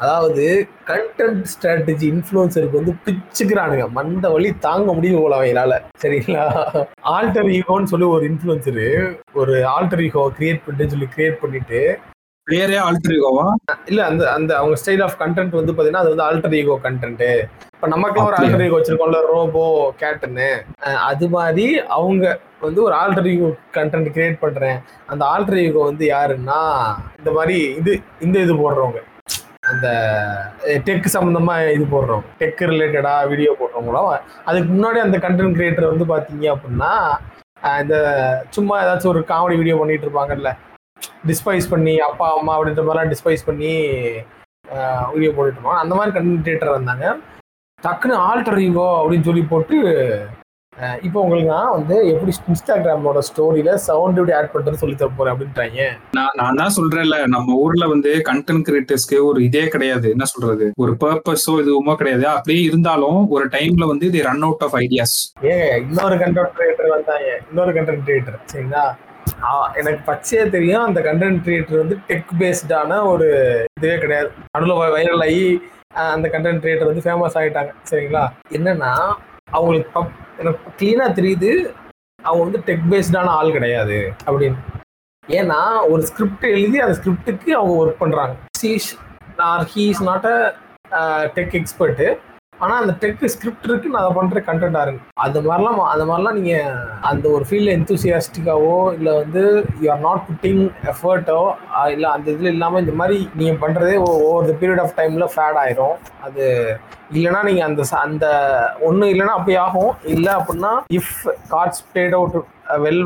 அதாவது 0.03 0.43
கண்டென்ட் 0.89 1.43
ஸ்ட்ராட்டஜி 1.53 2.05
இன்ஃப்ளூயன்சருக்கு 2.13 2.79
வந்து 2.79 2.93
பிச்சுக்கிறானுங்க. 3.05 3.85
மந்த 3.97 4.25
வழி 4.35 4.49
தாங்க 4.67 4.93
முடியும் 4.97 5.23
போல 5.23 5.37
அவங்களால 5.39 5.73
சரிங்களா? 6.03 6.45
ஆல்டர் 7.15 7.51
ஈகோன்னு 7.57 7.91
சொல்லி 7.91 8.07
ஒரு 8.15 8.23
இன்ஃப்ளூயன்சரு 8.31 8.87
ஒரு 9.41 9.55
ஆல்டர் 9.75 10.03
ஈகோ 10.07 10.23
கிரியேட் 10.39 10.63
பண்ணிட்டு 10.65 10.93
சொல்லி 10.93 11.09
கிரியேட் 11.15 11.41
பண்ணிட்டு 11.43 11.81
பேரே 12.47 12.77
ஆல்டர்கோவா 12.85 13.45
இல்ல 13.89 13.99
அந்த 14.09 14.23
அந்த 14.37 14.51
அவங்க 14.59 14.75
ஸ்டைல் 14.81 15.03
ஆஃப் 15.05 15.19
கண்டென்ட் 15.19 15.59
வந்து 15.59 15.73
பாத்தீங்கன்னா 15.73 16.03
அது 16.03 16.13
வந்து 16.13 16.25
ஆல்டர் 16.27 16.55
ஈகோ 16.59 16.75
கண்டென்ட் 16.85 17.21
இப்ப 17.75 17.89
நமக்கு 17.93 18.19
ஒரு? 18.23 18.35
ஆல்டர் 18.39 18.63
ஈகோ 18.65 18.77
வச்சிருக்கோம்ல 18.77 19.19
ரோபோ 19.33 19.63
கேட்டுன்னு. 20.01 20.49
அது 21.11 21.27
மாதிரி 21.35 21.67
அவங்க 21.97 22.25
வந்து 22.65 22.79
ஒரு 22.87 22.95
ஆல்டர் 23.01 23.29
ஈகோ 23.33 23.47
கண்டென்ட் 23.77 24.09
கிரியேட் 24.15 24.41
பண்றேன். 24.43 24.77
அந்த 25.11 25.23
ஆல்டர் 25.33 25.61
ஈகோ 25.67 25.83
வந்து 25.91 26.05
யாருன்னா 26.15 26.59
இந்த 27.21 27.31
மாதிரி 27.37 27.57
இது 27.79 27.93
இந்த 28.27 28.37
இது 28.45 28.55
போடுறவங்க. 28.63 28.99
அந்த 29.71 29.87
டெக் 30.87 31.07
சம்மந்தமாக 31.15 31.73
இது 31.75 31.85
போடுறோம். 31.93 32.23
டெக் 32.41 32.63
ரிலேட்டடாக 32.71 33.29
வீடியோ 33.31 33.51
போடுறவங்களும் 33.59 34.09
அதுக்கு 34.49 34.69
முன்னாடி 34.75 34.99
அந்த 35.05 35.17
கண்டென்ட் 35.25 35.57
கிரியேட்டர் 35.59 35.91
வந்து 35.93 36.07
பார்த்தீங்க 36.13 36.47
அப்படின்னா 36.55 36.91
இந்த 37.83 37.95
சும்மா 38.57 38.75
ஏதாச்சும் 38.83 39.13
ஒரு 39.13 39.21
காமெடி 39.31 39.57
வீடியோ 39.61 39.77
பண்ணிட்டு 39.79 40.07
இருப்பாங்கல்ல. 40.07 40.51
டிஸ்பைஸ் 41.29 41.67
பண்ணி 41.73 41.93
அப்பா 42.09 42.27
அம்மா 42.37 42.53
அப்படின்ற 42.57 42.83
மாதிரிலாம் 42.85 43.11
டிஸ்பைஸ் 43.13 43.47
பண்ணி 43.49 43.71
வீடியோ 45.13 45.31
போட்டுட்டு 45.35 45.57
இருப்பாங்க. 45.57 45.81
அந்த 45.85 45.93
மாதிரி 45.97 46.15
கண்டென்ட் 46.17 46.45
கிரியேட்டர் 46.45 46.77
வந்தாங்க 46.77 47.05
டக்குன்னு 47.83 48.21
ஆல்டர் 48.27 48.61
ஈகோ 48.67 48.87
அப்படின்னு 48.99 49.27
சொல்லி 49.29 49.43
போட்டு 49.51 49.77
இப்போ 51.07 51.17
உங்களுக்கு 51.23 51.49
நான் 51.55 51.73
வந்து 51.77 51.95
எப்படி 52.11 52.31
இன்ஸ்டாகிராமோட 52.51 53.19
ஸ்டோரியில 53.27 53.71
சவுண்ட் 53.87 54.19
எப்படி 54.19 54.35
ஆட் 54.37 54.53
பண்றது 54.53 54.81
சொல்லி 54.81 54.95
தர 55.01 55.09
போறேன் 55.17 55.33
அப்படின்றாங்க 55.33 55.81
நான் 56.17 56.37
நான் 56.39 56.59
தான் 56.61 56.73
சொல்றேன்ல 56.77 57.17
நம்ம 57.35 57.55
ஊர்ல 57.63 57.87
வந்து 57.93 58.11
கண்டென்ட் 58.29 58.65
கிரியேட்டர்ஸ்க்கு 58.69 59.17
ஒரு 59.29 59.39
இதே 59.47 59.63
கிடையாது. 59.75 60.07
என்ன 60.15 60.25
சொல்றது? 60.33 60.67
ஒரு 60.83 60.93
பர்பஸோ 61.03 61.53
இதுவுமோ 61.63 61.95
கிடையாது. 62.01 62.25
அப்படியே 62.35 62.61
இருந்தாலும் 62.69 63.19
ஒரு 63.35 63.45
டைம்ல 63.55 63.87
வந்து 63.91 64.07
இது 64.11 64.25
ரன் 64.29 64.45
அவுட் 64.47 64.65
ஆஃப் 64.67 64.75
ஐடியாஸ் 64.83 65.15
ஏங்க 65.51 65.67
இன்னொரு 65.85 66.17
கண்டென்ட் 66.23 66.53
கிரியேட்டர் 66.59 66.91
வந்தாங்க. 66.95 67.29
இன்னொரு 67.51 67.73
கண்டென்ட் 67.77 68.05
கிரியேட்டர் 68.09 68.39
சரிங்களா? 68.53 68.85
எனக்கு 69.79 70.01
பச்சையே 70.09 70.43
தெரியும் 70.55 70.85
அந்த 70.87 70.99
கண்டென்ட் 71.07 71.43
கிரியேட்டர் 71.45 71.81
வந்து 71.83 71.97
டெக் 72.09 72.31
பேஸ்டான 72.41 72.97
ஒரு 73.11 73.27
இதுவே 73.77 73.97
கிடையாது. 74.03 74.29
நடுவில் 74.55 74.93
வைரல் 74.95 75.25
ஆகி 75.27 75.45
அந்த 76.15 76.27
கண்டென்ட் 76.35 76.63
கிரியேட்டர் 76.65 76.89
வந்து 76.91 77.05
ஃபேமஸ் 77.07 77.37
ஆகிட்டாங்க 77.41 77.71
சரிங்களா? 77.91 78.25
என்னன்னா 78.57 78.91
அவங்களுக்கு 79.57 79.89
எனக்கு 80.41 80.71
கிளீனாக 80.79 81.17
தெரியுது. 81.19 81.51
அவங்க 82.29 82.43
வந்து 82.43 82.61
டெக் 82.67 82.85
பேஸ்டான 82.91 83.31
ஆள் 83.39 83.55
கிடையாது 83.55 83.97
அப்படின்னு. 84.25 84.59
ஏன்னா 85.27 85.59
ஒரு 85.91 86.01
ஸ்கிரிப்ட் 86.09 86.45
எழுதி 86.55 86.77
அந்த 86.85 86.95
ஸ்கிரிப்டுக்கு 86.99 87.49
அவங்க 87.57 87.73
ஒர்க் 87.81 88.01
பண்ணுறாங்க 88.03 88.33
she's 88.61 88.87
or 89.49 89.63
he 89.73 89.83
is 89.93 90.03
not 90.09 90.27
a 90.33 90.37
tech 91.35 91.53
expert 91.59 92.07
ஆனால் 92.61 92.81
அந்த 92.81 92.93
டெக்கு 93.01 93.31
ஸ்கிரிப்ட் 93.33 93.67
இருக்கு 93.67 93.89
நான் 93.89 94.03
அதை 94.03 94.13
பண்ணுற 94.17 94.39
கண்டென்ட்டாக 94.47 94.85
இருக்கு. 94.85 95.05
அது 95.25 95.41
மாதிரிலாம் 95.41 95.79
அந்த 95.93 96.03
மாதிரிலாம் 96.09 96.37
நீங்கள் 96.39 96.75
அந்த 97.01 97.25
ஒரு 97.29 97.43
ஃபீல்டில் 97.49 97.73
எந்தூசியாஸ்டிக்காவோ 97.75 98.75
இல்லை 98.93 99.13
வந்து 99.21 99.43
யூ 99.81 99.87
ஆர் 99.91 99.99
நாட் 99.99 100.23
புட்டிங் 100.27 100.61
எஃபர்ட்டோ 100.91 101.39
இல்லை 101.93 102.09
அந்த 102.09 102.27
இதில் 102.31 102.51
இல்லாமல் 102.51 102.83
இந்த 102.83 102.93
மாதிரி 102.93 103.17
நீங்கள் 103.35 103.61
பண்ணுறதே 103.63 103.95
ஓவர் 104.05 104.49
த 104.49 104.55
பீரியட் 104.61 104.81
ஆஃப் 104.81 104.95
டைமில் 104.97 105.31
ஃபேட் 105.35 105.59
ஆயிரும். 105.63 105.95
அது 106.21 106.43
இல்லைன்னா 107.13 107.43
நீங்கள் 107.43 107.67
அந்த 107.69 107.83
ச- 107.91 108.01
அந்த 108.07 108.25
ஒன்று 108.79 109.11
இல்லைன்னா 109.13 109.35
அப்படி 109.37 109.55
ஆகும். 109.65 109.93
இல்லை 110.13 110.33
அப்படின்னா 110.33 110.73
if 110.93 111.15
cards 111.49 111.81
played 111.91 112.15
out 112.19 112.37
well 112.85 113.03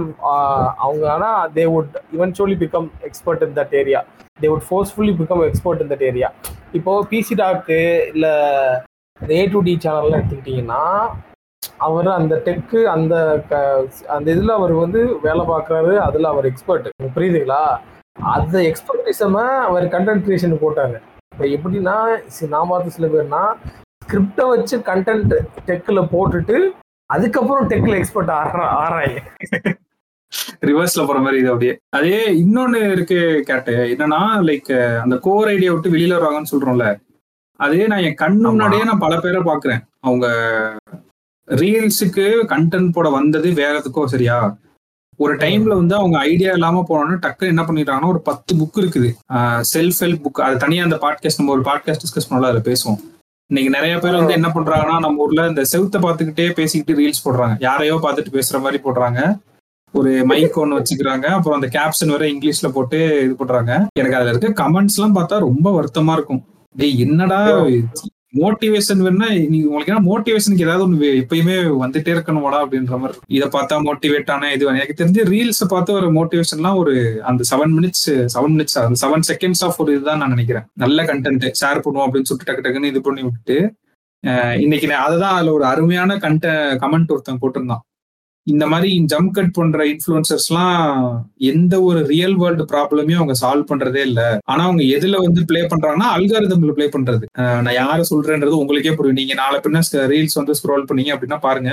அவங்க 0.85 1.05
ஆனால் 1.11 1.51
they 1.53 1.65
would 1.75 1.95
eventually 2.17 2.57
become 2.63 2.89
expert 3.01 3.41
in 3.41 3.55
that 3.55 3.75
area 3.75 4.01
they 4.41 4.49
would 4.51 4.67
forcefully 4.69 5.15
become 5.21 5.45
expert 5.47 5.81
in 5.81 5.91
that 5.93 6.03
area 6.03 6.29
இப்போது 6.71 7.07
பிசி 7.11 7.35
டாக்கு 7.35 7.79
இல்லை 8.13 8.33
ஏ 9.22 9.39
டு 9.47 9.59
டி 9.66 9.74
சேனல்லாம் 9.76 10.20
எடுத்துக்கிட்டிங்கன்னா 10.20 10.82
அவர் 11.80 12.07
அந்த 12.18 12.34
டெக்கு 12.45 12.80
அந்த 12.93 13.13
அந்த 14.16 14.28
இதில் 14.32 14.57
அவர் 14.57 14.74
வந்து 14.74 14.99
வேலை 15.22 15.43
பார்க்குறாரு 15.45 15.93
அதில் 15.97 16.32
அவர் 16.32 16.47
எக்ஸ்பர்ட் 16.51 16.88
புரியுதுங்களா? 17.16 17.61
அந்த 18.34 18.55
எக்ஸ்பர்டிசமை 18.70 19.45
அவர் 19.68 19.86
கண்டென்ட் 19.88 20.26
கிரியேஷன் 20.26 20.61
போட்டாங்க 20.63 20.95
இப்போ 21.32 21.45
எப்படின்னா 21.55 21.95
நான் 22.53 22.70
பார்த்த 22.70 22.95
சில 22.97 23.07
பேர்னா 23.07 23.41
ஸ்கிரிப்டை 24.03 24.45
வச்சு 24.53 24.76
கண்டென்ட் 24.89 25.34
டெக்கில் 25.70 26.09
போட்டுட்டு 26.13 26.57
அதுக்கப்புறம் 27.09 27.68
டெக்கில் 27.72 27.97
எக்ஸ்பர்ட் 27.99 28.32
ஆறா 28.38 28.68
ஆறாய். 28.84 29.16
ரிவர்ஸ்ல 30.70 31.01
போற 31.07 31.20
மாதிரி 31.20 31.39
இது 31.41 31.51
அப்படியே. 31.51 31.74
அதே 31.89 32.16
இன்னொன்னு 32.43 32.80
இருக்கு 32.93 33.20
கேட்டு 33.49 33.74
என்னன்னா 33.93 34.22
லைக் 34.49 34.72
அந்த 35.03 35.16
கோர் 35.28 35.51
ஐடியா 35.53 35.74
விட்டு 35.74 35.93
வெளியில 35.95 36.16
வருவாங்கன்னு 36.18 36.53
சொல்றோம்ல. 36.53 36.88
அதே 37.59 37.87
நான் 37.87 38.03
என் 38.03 38.19
கண். 38.21 38.37
முன்னாடியே 38.41 38.83
நான் 38.83 39.03
பல 39.03 39.19
பேரை 39.19 39.41
பாக்குறேன் 39.41 39.81
அவங்க 39.99 40.27
ரீல்ஸுக்கு 41.47 42.25
கண்டென்ட் 42.53 42.91
போட 42.91 43.09
வந்தது 43.09 43.49
வேற 43.53 43.73
எதுக்கோ 43.79 44.05
சரியா? 44.05 44.37
ஒரு 45.19 45.33
டைம்ல 45.35 45.73
வந்து 45.81 45.95
அவங்க 45.95 46.17
ஐடியா 46.19 46.51
இல்லாம 46.51 46.79
போனோம்னா 46.89 47.17
டக்குன்னு 47.25 47.51
என்ன 47.53 47.63
பண்ணிட்டாங்கன்னா 47.63 48.11
ஒரு 48.13 48.21
பத்து 48.21 48.51
புக் 48.55 48.79
இருக்குது. 48.81 49.09
செல்ஃப் 49.73 49.99
ஹெல்ப் 50.03 50.23
புக் 50.25 50.41
அது 50.47 50.57
தனியா 50.57 50.83
அந்த 50.83 50.97
பாட்காஸ்ட் 51.03 51.39
நம்ம 51.41 51.51
ஒரு 51.51 51.63
பாட்காஸ்ட் 51.69 52.03
டிஸ்கஸ் 52.05 52.29
பண்ணல 52.29 52.49
அதுல 52.49 52.63
பேசுவோம். 52.69 52.99
இன்னைக்கு 53.49 53.71
நிறைய 53.77 53.95
பேர் 53.99 54.19
வந்து 54.19 54.33
என்ன 54.33 54.47
பண்றாங்கன்னா 54.55 54.97
நம்ம 54.99 55.23
ஊர்ல 55.23 55.47
இந்த 55.47 55.63
செவுத்த 55.71 55.97
பார்த்துக்கிட்டே 56.05 56.47
பேசிக்கிட்டு 56.59 56.99
ரீல்ஸ் 57.01 57.25
போடுறாங்க. 57.25 57.55
யாரையோ 57.59 57.95
பார்த்துட்டு 58.05 58.35
பேசுற 58.37 58.59
மாதிரி 58.61 58.81
போடுறாங்க. 58.85 59.21
ஒரு 59.93 60.11
மைக் 60.25 60.57
ஒன்று 60.61 60.79
வச்சுக்கிறாங்க. 60.79 61.25
அப்புறம் 61.37 61.61
அந்த 61.61 61.69
கேப்ஷன் 61.77 62.13
வேற 62.13 62.25
இங்கிலீஷ்ல 62.25 62.69
போட்டு 62.77 62.99
இது 63.25 63.35
பண்றாங்க. 63.35 63.73
எனக்கு 63.99 64.17
அதுல 64.17 64.33
இருக்க 64.33 64.63
கமெண்ட்ஸ் 64.63 64.97
எல்லாம் 64.97 65.15
பார்த்தா 65.17 65.39
ரொம்ப 65.47 65.67
வருத்தமா 65.77 66.13
இருக்கும். 66.19 66.43
டேய் 66.76 67.01
என்னடா 67.05 67.39
மோட்டிவேஷன் 68.39 69.01
வேணா 69.05 69.28
நீ 69.51 69.57
உங்களுக்கு 69.67 69.91
என்ன 69.91 70.05
மோட்டிவேஷனுக்கு 70.07 70.65
ஏதாவது 70.65 70.84
ஒன்று 70.86 71.09
எப்பயுமே 71.21 71.55
வந்துட்டே 71.84 72.11
இருக்கணுமாடா 72.15 72.57
அப்படின்ற 72.63 72.95
மாதிரி. 73.01 73.17
இதை 73.36 73.47
பார்த்தா 73.53 73.76
மோட்டிவேட் 73.88 74.32
ஆன 74.34 74.49
இது 74.55 74.65
எனக்கு 74.71 74.97
தெரிஞ்சு 75.01 75.23
ரீல்ஸ் 75.34 75.61
பார்த்து 75.73 75.95
ஒரு 75.99 76.07
மோட்டிவேஷன்லாம் 76.17 76.80
ஒரு 76.82 76.93
அந்த 77.30 77.43
செவன் 77.51 77.73
மினிட்ஸ் 77.78 78.05
செவன் 78.36 78.53
மினிட்ஸ் 78.55 78.78
அந்த 78.84 78.99
செவன் 79.03 79.26
செகண்ட்ஸ் 79.30 79.63
ஆஃப் 79.67 79.80
ஒரு 79.84 79.93
இதுதான் 79.95 80.21
நான் 80.23 80.36
நினைக்கிறேன். 80.36 80.65
நல்ல 80.84 81.05
கண்டென்ட் 81.11 81.47
ஷேர் 81.61 81.84
பண்ணுவோம் 81.86 82.07
அப்படின்னு 82.07 82.30
சொல்லிட்டு 82.32 82.49
டக்கு 82.51 82.65
டக்குன்னு 82.65 82.91
இது 82.93 83.01
பண்ணி 83.07 83.23
விட்டுட்டு 83.28 83.57
இன்னைக்கு 84.65 84.88
நான் 84.91 85.05
அதுதான் 85.07 85.36
அதுல 85.38 85.53
ஒரு 85.57 85.65
அருமையான 85.71 86.17
கண்ட 86.26 86.47
கமெண்ட் 86.84 87.13
ஒருத்தன் 87.15 87.41
போட்டிருந்தான். 87.41 87.84
இந்த 88.47 88.67
மாதிரி 88.67 89.05
ஜம்ப் 89.13 89.31
கட் 89.31 89.53
பண்ற 89.53 89.85
இன்ஃபுளுசர்ஸ்லாம் 89.85 90.81
எந்த 91.37 91.81
ஒரு 91.81 91.99
ரியல் 92.07 92.35
வேர்ல்டு 92.35 92.63
ப்ராப்ளமே 92.63 93.13
அவங்க 93.15 93.35
சால்வ் 93.41 93.69
பண்றதே 93.71 94.01
இல்ல. 94.09 94.39
ஆனா 94.43 94.63
அவங்க 94.63 94.83
எதுல 94.83 95.17
வந்து 95.17 95.45
ப்ளே 95.45 95.61
பண்றாங்கன்னா 95.61 96.09
அல்காரிதம்ல 96.17 96.71
ப்ளே 96.71 96.87
பண்றது. 96.87 97.25
நான் 97.37 97.73
யாரை 97.73 98.05
சொல்றேன்றது 98.09 98.59
உங்களுக்கே 98.61 98.93
புரியும். 98.93 99.15
நீங்க 99.15 99.33
நாளை 99.33 99.59
பின்ன 99.59 99.81
ரீல்ஸ் 100.13 100.39
வந்து 100.41 100.55
ஸ்க்ரோல் 100.59 100.87
பண்ணீங்க 100.91 101.13
அப்படின்னா 101.15 101.39
பாருங்க. 101.39 101.71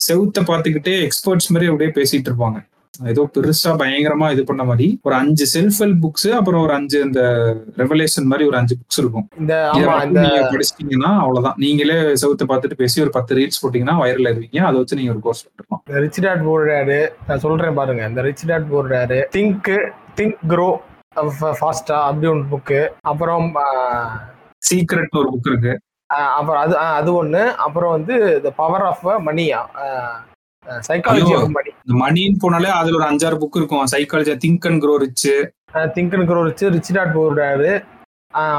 செவுத்த 0.00 0.42
பார்த்துக்கிட்டே 0.50 0.96
எக்ஸ்பர்ட்ஸ் 1.06 1.52
மாதிரி 1.52 1.70
அப்படியே 1.70 1.90
பேசிட்டு 1.98 2.30
இருப்பாங்க. 2.30 2.58
ஏதோ 2.98 3.22
பெருசா 3.34 3.70
பயங்கரமா 3.80 4.26
இது 4.32 4.42
பண்ண 4.44 4.62
மாதிரி 4.64 4.86
ஒரு 5.02 5.14
அஞ்சு 5.14 5.44
செல்ஃப் 5.52 5.78
ஹெல்ப் 5.80 6.00
புக்ஸ் 6.02 6.28
அப்புறம் 6.32 6.62
ஒரு 6.62 6.72
அஞ்சு 6.72 6.98
இந்த 7.00 7.20
ரெவலேஷன் 7.76 8.26
மாதிரி 8.26 8.46
ஒரு 8.48 8.56
அஞ்சு 8.56 8.74
புக்ஸ் 8.76 8.98
இருக்கும். 8.98 9.26
நீங்க 9.40 9.90
படிச்சிட்டீங்கன்னா 10.52 11.10
அவ்வளவுதான். 11.20 11.58
நீங்களே 11.58 11.98
செவுத்த 12.22 12.46
பார்த்துட்டு 12.48 12.80
பேசி 12.80 13.02
ஒரு 13.02 13.10
பத்து 13.10 13.36
ரீல்ஸ் 13.36 13.60
போட்டீங்கன்னா 13.62 13.96
வைரல் 14.00 14.28
ஆயிருவீங்க 14.28 14.60
அதை 14.64 14.76
வச்சு 14.78 14.98
நீங்க 15.00 15.12
ஒரு 15.12 15.22
கோர்ஸ் 15.22 15.42
பண்ணிருக்கலாம் 15.44 16.02
ரிச் 16.02 16.20
டாட் 16.20 16.44
போர்டாரு 16.46 16.98
நான் 17.26 17.40
சொல்றேன் 17.40 17.74
பாருங்க. 17.74 18.04
இந்த 18.08 18.22
rich 18.22 18.46
dad 18.46 18.70
poor dad 18.72 19.20
think 19.34 19.70
think 20.16 20.38
grow 20.48 20.70
ஃபாஸ்டா 21.56 21.98
அப்படி 22.06 22.26
ஒன்று 22.26 22.50
புக்கு 22.50 22.80
அப்புறம் 23.04 23.46
ஆஹ், 23.62 24.10
சீக்ரெட்னு 24.62 25.20
ஒரு 25.20 25.30
புக் 25.34 25.50
இருக்கு. 25.52 25.74
அப்புறம் 26.36 26.60
அது 26.62 26.74
அது 26.94 27.10
ஒன்று 27.14 27.42
அப்புறம் 27.58 27.92
வந்து 27.92 28.14
த 28.42 28.50
பவர் 28.56 28.84
ஆஃப் 28.84 29.06
மணியா 29.26 29.60
சைக்காலஜி 30.88 31.34
மணி 31.56 31.70
இந்த 31.80 31.94
மணின்னு 32.02 32.42
போனாலே 32.44 32.70
அதுல 32.78 32.98
ஒரு 32.98 33.06
அஞ்சாறு 33.10 33.36
புக் 33.42 33.58
இருக்கும். 33.60 33.84
Psychology 33.94 34.34
think 34.44 34.66
and 34.68 34.80
grow 34.84 34.94
rich 35.04 35.26
think 35.96 36.14
and 36.16 36.28
grow 36.30 36.40
rich 36.48 36.64
rich 36.76 36.94
dad 36.96 37.14
poor dad 37.16 37.70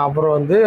அப்புறம் 0.03 0.35
வந்து 0.37 0.59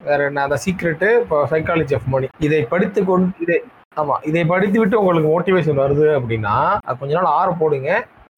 வேற 0.00 0.20
என்ன 0.28 0.42
அந்த 0.46 0.56
சீக்ரெட்டு 0.64 1.08
இப்போ 1.22 1.36
சைக்காலஜி 1.52 1.94
ஆஃப் 1.98 2.10
மணி 2.14 2.26
இதை 2.46 2.60
படித்து 2.72 3.00
கொண்டு 3.04 3.42
இதை 3.44 3.58
ஆமா 3.96 4.16
இதை 4.28 4.42
படித்து 4.44 4.78
விட்டு 4.80 5.00
உங்களுக்கு 5.00 5.28
மோட்டிவேஷன் 5.30 5.82
வருது 5.82 6.06
அப்படின்னா 6.18 6.54
கொஞ்ச 7.00 7.12
நாள் 7.18 7.34
ஆற 7.38 7.48
போடுங்க. 7.60 7.90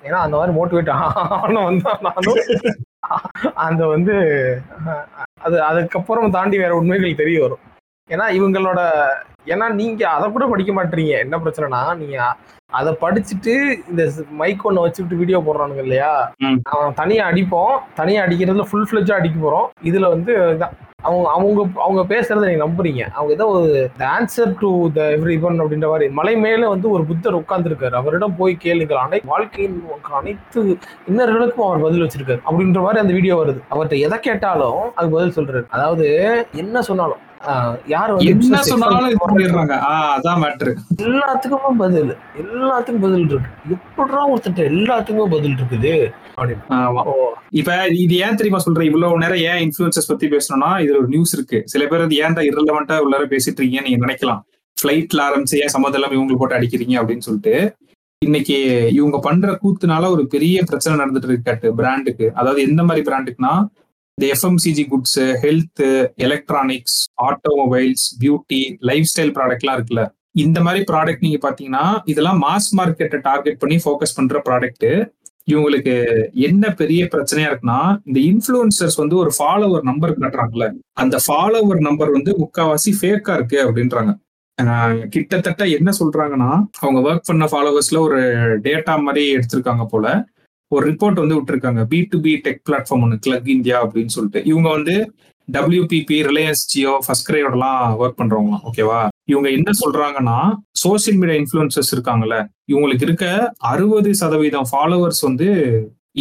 ஏன்னா 0.05 0.19
அந்த 0.25 0.37
மாதிரி 0.37 0.53
மோட்டிவேட் 0.59 0.91
ஆன 0.97 1.63
வந்தா 1.69 1.93
நானும். 2.07 2.43
அந்த 3.67 3.83
வந்து 3.87 4.15
அது 5.41 5.57
அதுக்கப்புறம் 5.63 6.35
தாண்டி 6.37 6.57
வேற 6.59 6.73
உண்மைகள் 6.81 7.21
தெரிய 7.21 7.39
வரும். 7.43 7.63
ஏன்னா 8.11 8.27
இவங்களோட 8.39 8.81
ஏன்னா 9.55 9.67
நீங்க 9.81 10.03
அதை 10.17 10.27
கூட 10.31 10.45
படிக்க 10.53 10.73
மாட்டீங்க. 10.79 11.13
என்ன 11.25 11.37
பிரச்சனைனா 11.45 11.83
நீங்க 12.01 12.17
அதை 12.79 12.91
படிச்சுட்டு 13.03 13.53
இந்த 13.91 14.03
மைக் 14.41 14.67
ஒன்று 14.69 14.83
வச்சுக்கிட்டு 14.85 15.21
வீடியோ 15.21 15.39
போடுறானுங்க 15.45 15.83
இல்லையா. 15.87 16.11
அவன் 16.73 16.99
தனியா 16.99 17.23
அடிப்போம் 17.31 17.77
தனியா 18.01 18.25
அடிக்கிறதுல 18.25 18.67
ஃபுல் 18.71 18.89
ஃபிளஜா 18.89 19.15
அடிக்க 19.21 19.39
போறோம். 19.45 19.69
இதுல 19.91 20.09
வந்து 20.15 20.33
அவங்க 21.09 21.27
அவங்க 21.35 21.61
அவங்க 21.85 22.03
பேசுறத 22.13 22.47
நீங்க 22.49 22.63
நம்புறீங்க. 22.65 23.03
அவங்க 23.17 23.33
ஏதோ 23.37 23.47
ஒரு 23.57 23.69
answer 24.15 24.53
to 24.63 24.71
the 24.97 25.01
every 25.17 25.37
one 25.49 25.63
அப்படின்ற 25.63 25.89
மாதிரி. 25.93 26.07
மலை 26.19 26.35
மேல 26.45 26.69
வந்து 26.73 26.89
ஒரு 26.95 27.05
புத்தர் 27.11 27.39
உட்கார்ந்துருக்காரு. 27.41 27.95
அவரிடம் 28.01 28.37
போய் 28.41 28.55
கேளுங்கள். 28.65 29.03
அனை 29.05 29.21
வாழ்க்கையின் 29.33 29.79
அனைத்து 30.21 30.63
இன்னர்களுக்கும் 31.11 31.67
அவர் 31.69 31.85
பதில் 31.87 32.05
வச்சிருக்காரு. 32.05 32.43
அப்படின்ற 32.49 32.83
மாதிரி 32.87 33.03
அந்த 33.05 33.17
வீடியோ 33.19 33.37
வருது. 33.43 33.63
அவர்கிட்ட 33.73 33.99
எதை 34.09 34.19
கேட்டாலும் 34.29 34.83
அது 34.99 35.15
பதில் 35.17 35.37
சொல்றாரு. 35.39 35.65
அதாவது 35.79 36.09
என்ன 36.65 36.83
சொன்னாலும் 36.91 37.23
யார் 37.93 38.13
என்ன 38.33 38.61
சொன்னாலும் 38.71 39.09
இது 39.11 39.21
பண்ணிடுறாங்க? 39.23 39.75
அதான் 40.17 40.41
மேட்ரு 40.43 40.73
எல்லாத்துக்குமே 41.07 41.71
பதில். 41.83 42.13
எல்லாத்துக்கும் 42.43 43.05
பதில் 43.07 43.27
இருக்கு. 43.31 43.51
எப்படிடா 43.77 44.23
ஒருத்தட்ட 44.33 44.63
எல்லாத்துக்குமே 44.73 45.27
பதில் 45.35 45.57
இருக்குது? 45.59 45.95
இப்ப 47.61 47.73
இது 48.05 48.15
ஏன் 48.27 48.39
தெரியுமா 48.41 48.63
சொல்றேன்? 48.67 48.89
இவ்வளவு 48.91 49.23
நேரம் 49.25 49.43
ஏன் 49.51 49.63
இன்ஃபுளுசஸ் 49.67 50.11
பத்தி 50.13 50.29
பேசணும்னா 50.37 50.71
இதுல 50.85 51.01
ஒரு 51.03 51.11
நியூஸ் 51.15 51.35
இருக்கு. 51.39 51.61
சில 51.75 51.85
பேர் 51.91 52.07
அது 52.07 52.23
ஏன்டா 52.27 52.45
இரலவெண்டா 52.51 52.99
உள்ளார 53.07 53.27
பேசிட்டு 53.35 53.61
இருக்கீங்கன்னு 53.61 53.89
நீங்க 53.89 54.07
நினைக்கலாம். 54.07 54.43
ஃபிளைட்ல 54.77 55.21
ஆரம்பிச்சு 55.29 55.61
ஏன் 55.65 55.75
சம்மந்தம் 55.75 56.01
இல்லாம 56.01 56.17
இவங்களுக்கு 56.17 56.43
போட்டு 56.43 56.59
அடிக்கிறீங்க 56.59 56.97
அப்படின்னு 57.01 57.27
சொல்லிட்டு 57.29 57.55
இன்னைக்கு 58.23 58.57
இவங்க 58.99 59.19
பண்ற 59.27 59.49
கூத்துனால 59.63 60.09
ஒரு 60.15 60.23
பெரிய 60.33 60.63
பிரச்சனை 60.69 60.95
நடந்துட்டு 61.01 61.29
இருக்கு 61.31 61.69
பிராண்டுக்கு 61.81 62.27
அதாவது 62.41 62.61
எந்த 62.69 62.83
மாதிரி 62.89 63.05
பிராண்டுக்குன்னா 63.09 63.53
இந்த 64.19 64.29
FMCG 64.35 64.85
goods 64.93 65.19
health 65.43 65.83
electronics 66.27 66.97
automobiles 67.27 68.07
beauty 68.23 68.59
lifestyle 69.11 69.31
ப்ராடக்ட்லாம் 69.37 69.77
இருக்குல்ல. 69.79 70.03
இந்த 70.45 70.59
மாதிரி 70.61 70.81
ப்ராடக்ட் 70.89 71.23
நீங்க 71.27 71.39
பாத்தீங்கன்னா 71.45 71.85
இதெல்லாம் 72.05 72.41
மாஸ் 72.47 72.67
மார்க்கெட்டை 72.79 73.19
டார்கெட் 73.29 73.59
பண்ணி 73.59 73.77
ஃபோக்கஸ் 73.85 74.15
பண்ற 74.17 74.41
ப்ராடக்ட் 74.49 74.87
இவங்களுக்கு 75.53 75.95
என்ன 76.47 76.71
பெரிய 76.81 77.03
பிரச்சனையா 77.13 77.51
இருக்குன்னா 77.51 77.79
இந்த 78.09 78.19
இன்ஃபுளுசர்ஸ் 78.31 78.99
வந்து 79.03 79.17
ஒரு 79.17 79.31
ஃபாலோவர் 79.39 79.85
நம்பர் 79.91 80.15
கட்டுறாங்கல்ல. 80.25 80.67
அந்த 80.93 81.19
ஃபாலோவர் 81.27 81.81
நம்பர் 81.89 82.11
வந்து 82.11 82.35
முக்காவாசி 82.43 82.93
ஃபேக்கா 83.01 83.35
இருக்கு 83.39 83.61
அப்படின்றாங்க. 83.67 84.15
கிட்டத்தட்ட 85.15 85.65
என்ன 85.79 85.91
சொல்றாங்கன்னா 86.01 86.51
அவங்க 86.81 87.01
ஒர்க் 87.09 87.29
பண்ண 87.31 87.47
ஃபாலோவர்ஸ்ல 87.53 87.99
ஒரு 87.99 88.21
டேட்டா 88.67 88.97
மாதிரி 89.03 89.25
எடுத்திருக்காங்க 89.37 89.85
போல. 89.85 90.07
ஒரு 90.75 90.85
ரிப்போர்ட் 90.91 91.21
வந்து 91.23 91.37
விட்டுருக்காங்க. 91.37 91.83
B 91.93 91.99
to 92.11 92.21
B 92.21 92.33
tech 92.45 92.61
platform 92.69 93.05
ஒன்று 93.05 93.19
கிளக் 93.27 93.49
இந்தியா 93.49 93.77
அப்படின்னு 93.85 94.15
சொல்லிட்டு. 94.17 94.41
இவங்க 94.51 94.69
வந்து 94.69 94.95
டபிள்யூபிபி 95.49 96.17
ரிலையன்ஸ் 96.29 96.65
ஜியோ 96.73 96.95
ஃபர்ஸ்ட் 97.05 97.29
கிரேடெல்லாம் 97.31 97.83
ஒர்க் 98.03 98.19
பண்றவங்களாம் 98.21 98.65
ஓகேவா 98.71 99.01
இவங்க 99.33 99.49
என்ன 99.51 99.71
சொல்றாங்கன்னா 99.83 100.39
சோசியல் 100.83 101.19
மீடியா 101.21 101.39
இன்ஃபுளுசர்ஸ் 101.41 101.93
இருக்காங்கல்ல 101.97 102.37
இவங்களுக்கு 102.73 103.07
இருக்க 103.09 103.27
அறுபது 103.73 104.11
சதவீதம் 104.15 104.69
ஃபாலோவர்ஸ் 104.73 105.23
வந்து 105.29 105.49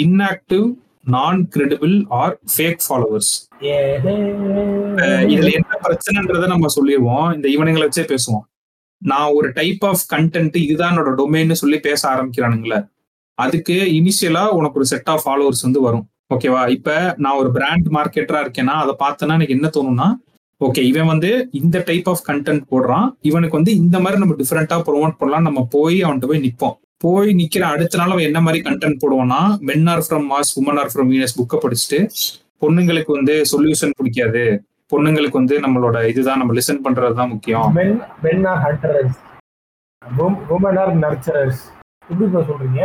இன்ஆக்டிவ் 0.03 0.67
நான் 1.15 1.39
கிரெடிபிள் 1.55 1.95
ஆர் 2.21 2.35
ஃபேக் 2.53 2.81
ஃபாலோவர்ஸ் 2.87 3.31
இதுல 5.33 5.51
என்ன 5.59 5.73
பிரச்சனைன்றத 5.85 6.47
நம்ம 6.47 6.67
சொல்லிடுவோம் 6.67 7.27
இந்த 7.35 7.47
இவனுங்களை 7.55 7.85
வச்சே 7.87 8.05
பேசுவோம். 8.13 8.45
நான் 9.01 9.33
ஒரு 9.37 9.47
டைப் 9.53 9.83
ஆஃப் 9.85 10.03
கண்டென்ட் 10.13 10.55
இதுதான் 10.65 10.91
என்னோட 10.93 11.11
டொமைன்னு 11.19 11.55
சொல்லி 11.61 11.79
பேச 11.79 12.01
ஆரம்பிக்கிறானுங்களே. 12.13 12.79
அதுக்கு 13.43 13.75
இனிஷியலா 13.97 14.43
உனக்கு 14.59 14.79
ஒரு 14.79 14.85
செட் 14.85 15.09
ஆஃப் 15.13 15.25
ஃபாலோவர்ஸ் 15.25 15.65
வந்து 15.67 15.81
வரும். 15.81 16.05
ஓகேவா 16.33 16.61
இப்ப 16.75 17.13
நான் 17.17 17.37
ஒரு 17.41 17.49
பிராண்ட் 17.51 17.87
மார்க்கெட்டரா 17.87 18.39
இருக்கேன்னா 18.45 18.75
அதை 18.83 18.93
பார்த்தேன்னா 19.03 19.35
எனக்கு 19.37 19.55
என்ன 19.57 19.67
தோணும்னா 19.77 20.07
ஓகே 20.65 20.81
இவன் 20.91 21.09
வந்து 21.11 21.29
இந்த 21.59 21.77
டைப் 21.85 22.07
ஆஃப் 22.09 22.23
கண்டென்ட் 22.27 22.63
போடுறான். 22.71 23.07
இவனுக்கு 23.29 23.55
வந்து 23.57 23.73
இந்த 23.81 23.97
மாதிரி 24.03 24.19
நம்ம 24.21 24.35
டிஃப்ரெண்டா 24.41 24.77
ப்ரொமோட் 24.87 25.19
பண்ணலாம் 25.19 25.47
நம்ம 25.47 25.67
போய் 25.75 25.97
அவன்கிட்ட 26.03 26.27
போய் 26.31 26.45
நிப்போம். 26.47 26.75
போய் 26.97 27.29
நிக்கிற 27.39 27.63
அடுத்த 27.73 27.97
நாள் 27.97 28.13
அவன் 28.13 28.27
என்ன 28.29 28.39
மாதிரி 28.41 28.69
content 28.69 29.01
போடுவான்னா 29.01 29.41
men 29.69 29.87
are 29.87 30.03
from 30.07 30.25
Mars 30.33 30.51
women 30.59 30.79
are 30.81 30.91
from 30.93 31.11
Venus 31.13 31.37
புக்கை 31.39 31.57
படிச்சுட்டு 31.65 31.99
பொண்ணுங்களுக்கு 32.61 33.11
வந்து 33.19 33.35
சொல்யூஷன் 33.51 33.95
பிடிக்காது. 33.97 34.45
பொண்ணுங்களுக்கு 34.91 35.39
வந்து 35.41 35.55
நம்மளோட 35.59 35.97
இதுதான் 36.07 36.37
நம்ம 36.37 36.53
லிசன் 36.59 36.83
பண்றதுதான் 36.85 37.29
முக்கியம். 37.29 37.73
Men 38.23 38.45
are 38.51 38.61
hunters 38.67 39.17
women 40.55 40.79
are 40.83 40.93
women 40.93 41.03
எப்படி 42.09 42.27
சொல்றீங்க? 42.49 42.81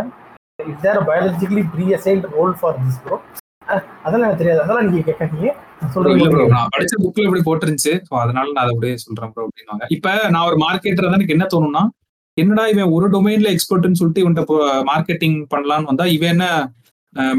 Is 0.71 0.83
there 0.85 1.01
biologically 1.11 1.65
pre 1.75 1.87
assigned 1.99 2.27
role 2.37 2.55
for 2.61 2.77
this 2.83 3.01
bro 3.05 3.17
அதெல்லாம் 4.05 4.27
எனக்கு 4.29 4.41
தெரியாது. 4.41 4.63
அதெல்லாம் 4.63 4.87
நீங்க 4.87 5.03
கேட்காதீங்க. 5.09 5.51
சொல்றீங்க 5.95 6.47
நான் 6.55 6.73
படிச்ச 6.75 6.95
புக்ல 7.05 7.27
இப்படி 7.29 7.43
போட்டிருந்துச்சு. 7.49 7.93
So, 8.09 8.15
அதனால 8.25 8.47
நான் 8.55 8.65
அதை 8.65 8.73
அப்படியே 8.75 8.95
சொல்றேன் 9.05 9.33
ப்ரோ 9.35 9.45
அப்படின்னாங்க 9.47 9.87
இப்ப 9.97 10.15
நான் 10.35 10.47
ஒரு 10.51 10.59
மார்க்கெட்டர் 10.65 11.07
தான் 11.07 11.19
எனக்கு 11.19 11.37
என்ன 11.37 11.47
தோணும்னா 11.55 11.83
என்னடா 12.37 12.65
இவன் 12.73 12.93
ஒரு 12.97 13.07
டொமைன்ல 13.15 13.49
எக்ஸ்பர்ட்னு 13.55 13.99
சொல்லிட்டு 14.01 14.23
இவன்ட்ட 14.25 14.45
மார்க்கெட்டிங் 14.91 15.37
பண்ணலாம்னு 15.55 15.91
வந்தா 15.91 16.05
இவன் 16.17 16.33
என்ன 16.35 16.47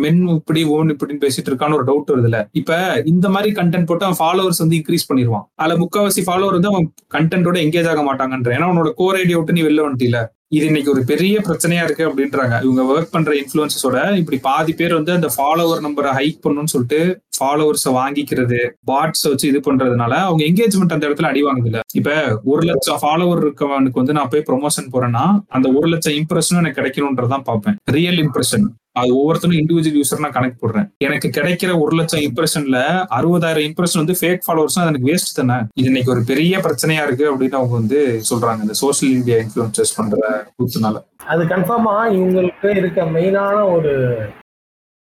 மென் 0.02 0.20
இப்படி 0.34 0.62
ஓன் 0.74 0.92
இப்படின்னு 0.94 1.24
பேசிட்டு 1.24 1.50
இருக்கான்னு 1.52 1.78
ஒரு 1.78 1.86
டவுட் 1.88 2.12
வருதுல 2.14 2.40
இப்ப 2.60 2.74
இந்த 3.12 3.28
மாதிரி 3.36 3.52
கண்டென்ட் 3.60 3.88
போட்டு 3.90 4.06
அவன் 4.08 4.20
ஃபாலோவர்ஸ் 4.20 4.62
வந்து 4.64 4.78
இன்க்ரீஸ் 4.80 5.08
பண்ணிடுவான். 5.10 5.46
அதுல 5.62 5.78
முக்காவாசி 5.84 6.24
ஃபாலோவர் 6.28 6.58
வந்து 6.58 6.72
அவன் 6.72 6.86
கண்டென்ட்டோட 7.16 7.58
எங்கேஜ் 7.66 7.90
ஆக 7.94 8.04
மாட்டாங்கன்ற. 8.10 8.52
ஏன்னா 8.58 8.68
அவனோட 8.70 8.92
கோர் 9.00 9.20
ஐடியா 9.22 9.38
விட்டு 9.40 9.58
நீ 9.58 9.64
வெளில 9.68 9.86
வந்துட்டீல 9.86 10.20
இது 10.56 10.66
இன்னைக்கு 10.66 10.92
ஒரு 10.92 11.02
பெரிய 11.04 11.36
பிரச்சனையா 11.40 11.84
இருக்கு 11.84 12.04
அப்படின்றாங்க. 12.10 12.56
இவங்க 12.64 12.82
ஒர்க் 12.94 13.14
பண்ற 13.16 13.32
இன்ஃபுளுசஸோட 13.34 13.98
இப்படி 14.18 14.38
பாதி 14.42 14.74
பேர் 14.74 14.94
வந்து 14.94 15.12
அந்த 15.12 15.30
ஃபாலோவர் 15.36 15.84
நம்பரை 15.86 16.12
ஹைக் 16.18 16.44
பண்ணணும்னு 16.44 16.74
சொல்லிட்டு 16.74 17.00
ஃபாலோவர்ஸை 17.38 17.92
வாங்கிக்கிறது 17.92 18.60
பாட்ஸ் 18.92 19.28
வச்சு 19.30 19.48
இது 19.48 19.60
பண்றதுனால 19.60 20.14
அவங்க 20.20 20.44
என்கேஜ்மெண்ட் 20.44 20.94
அந்த 20.94 21.08
இடத்துல 21.10 21.24
அடி 21.24 21.44
வாங்குது 21.44 21.66
இல்ல 21.66 21.82
இப்ப 21.94 22.12
ஒரு 22.44 22.62
லட்சம் 22.66 23.02
ஃபாலோவர் 23.02 23.42
இருக்கவனுக்கு 23.44 24.02
வந்து 24.02 24.14
நான் 24.14 24.30
போய் 24.30 24.48
ப்ரொமோஷன் 24.48 24.94
போறேன்னா 24.94 25.26
அந்த 25.48 25.68
ஒரு 25.70 25.88
லட்சம் 25.88 26.14
இம்ப்ரெஷனும் 26.14 26.62
எனக்கு 26.62 26.82
கிடைக்கணும்ன்றதான் 26.82 27.44
பார்ப்பேன். 27.44 27.78
ரியல் 27.92 28.22
இம்ப்ரெஷன் 28.26 28.66
அது 28.92 29.12
ஒவ்வொருத்தரும் 29.18 29.58
இண்டிவிஜுவல் 29.58 29.98
யூசர் 30.00 30.20
நான் 30.20 30.32
கனெக்ட் 30.32 30.60
போடுறேன். 30.62 30.88
எனக்கு 30.98 31.28
கிடைக்கிற 31.28 31.80
ஒரு 31.82 31.96
லட்சம் 31.96 32.20
இம்ப்ரெஷன்ல 32.20 32.80
அறுபதாயிரம் 33.18 33.66
இம்ப்ரெஷன் 33.70 34.02
வந்து 34.02 34.16
ஃபேக் 34.22 34.44
ஃபாலோவர்ஸ் 34.48 34.78
எனக்கு 34.82 35.10
வேஸ்ட் 35.12 35.36
தானே? 35.36 35.58
இது 35.74 35.88
இன்னைக்கு 35.88 36.12
ஒரு 36.12 36.24
பெரிய 36.28 36.58
பிரச்சனையா 36.58 37.06
இருக்கு 37.08 37.26
அப்படின்னு 37.32 37.60
அவங்க 37.60 37.74
வந்து 37.74 38.00
சொல்றாங்க. 38.30 38.62
இந்த 38.62 38.74
சோசியல் 38.82 39.16
மீடியா 39.18 39.38
இன்ஃபுளுசஸ் 39.38 39.96
பண்ற 39.96 40.18
கூத்துனால 40.58 41.02
அது 41.26 41.44
கன்ஃபார்மா 41.46 41.96
இவங்களுக்கு 42.18 42.70
இருக்க 42.78 43.02
மெயினான 43.16 43.72
ஒரு 43.72 43.94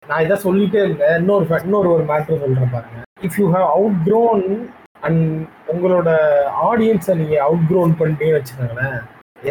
நான் 0.09 0.25
இதை 0.25 0.37
சொல்லிட்டே 0.45 0.81
இருந்தேன். 0.85 1.17
இன்னொரு 1.21 1.45
இன்னொரு 1.65 1.89
ஒரு 1.95 2.05
மேட்ரு 2.09 2.39
சொல்கிறேன் 2.43 2.73
பாருங்க. 2.75 3.03
If 3.27 3.37
you 3.41 3.47
have 3.55 3.67
outgrown 4.07 4.45
and 5.07 5.23
உங்களோட 5.73 6.09
ஆடியன்ஸை 6.69 7.15
நீங்கள் 7.21 7.43
அவுட் 7.47 7.67
க்ரோன் 7.71 7.93
பண்ணிட்டே 8.01 8.31
வச்சுக்கோங்களேன். 8.37 8.99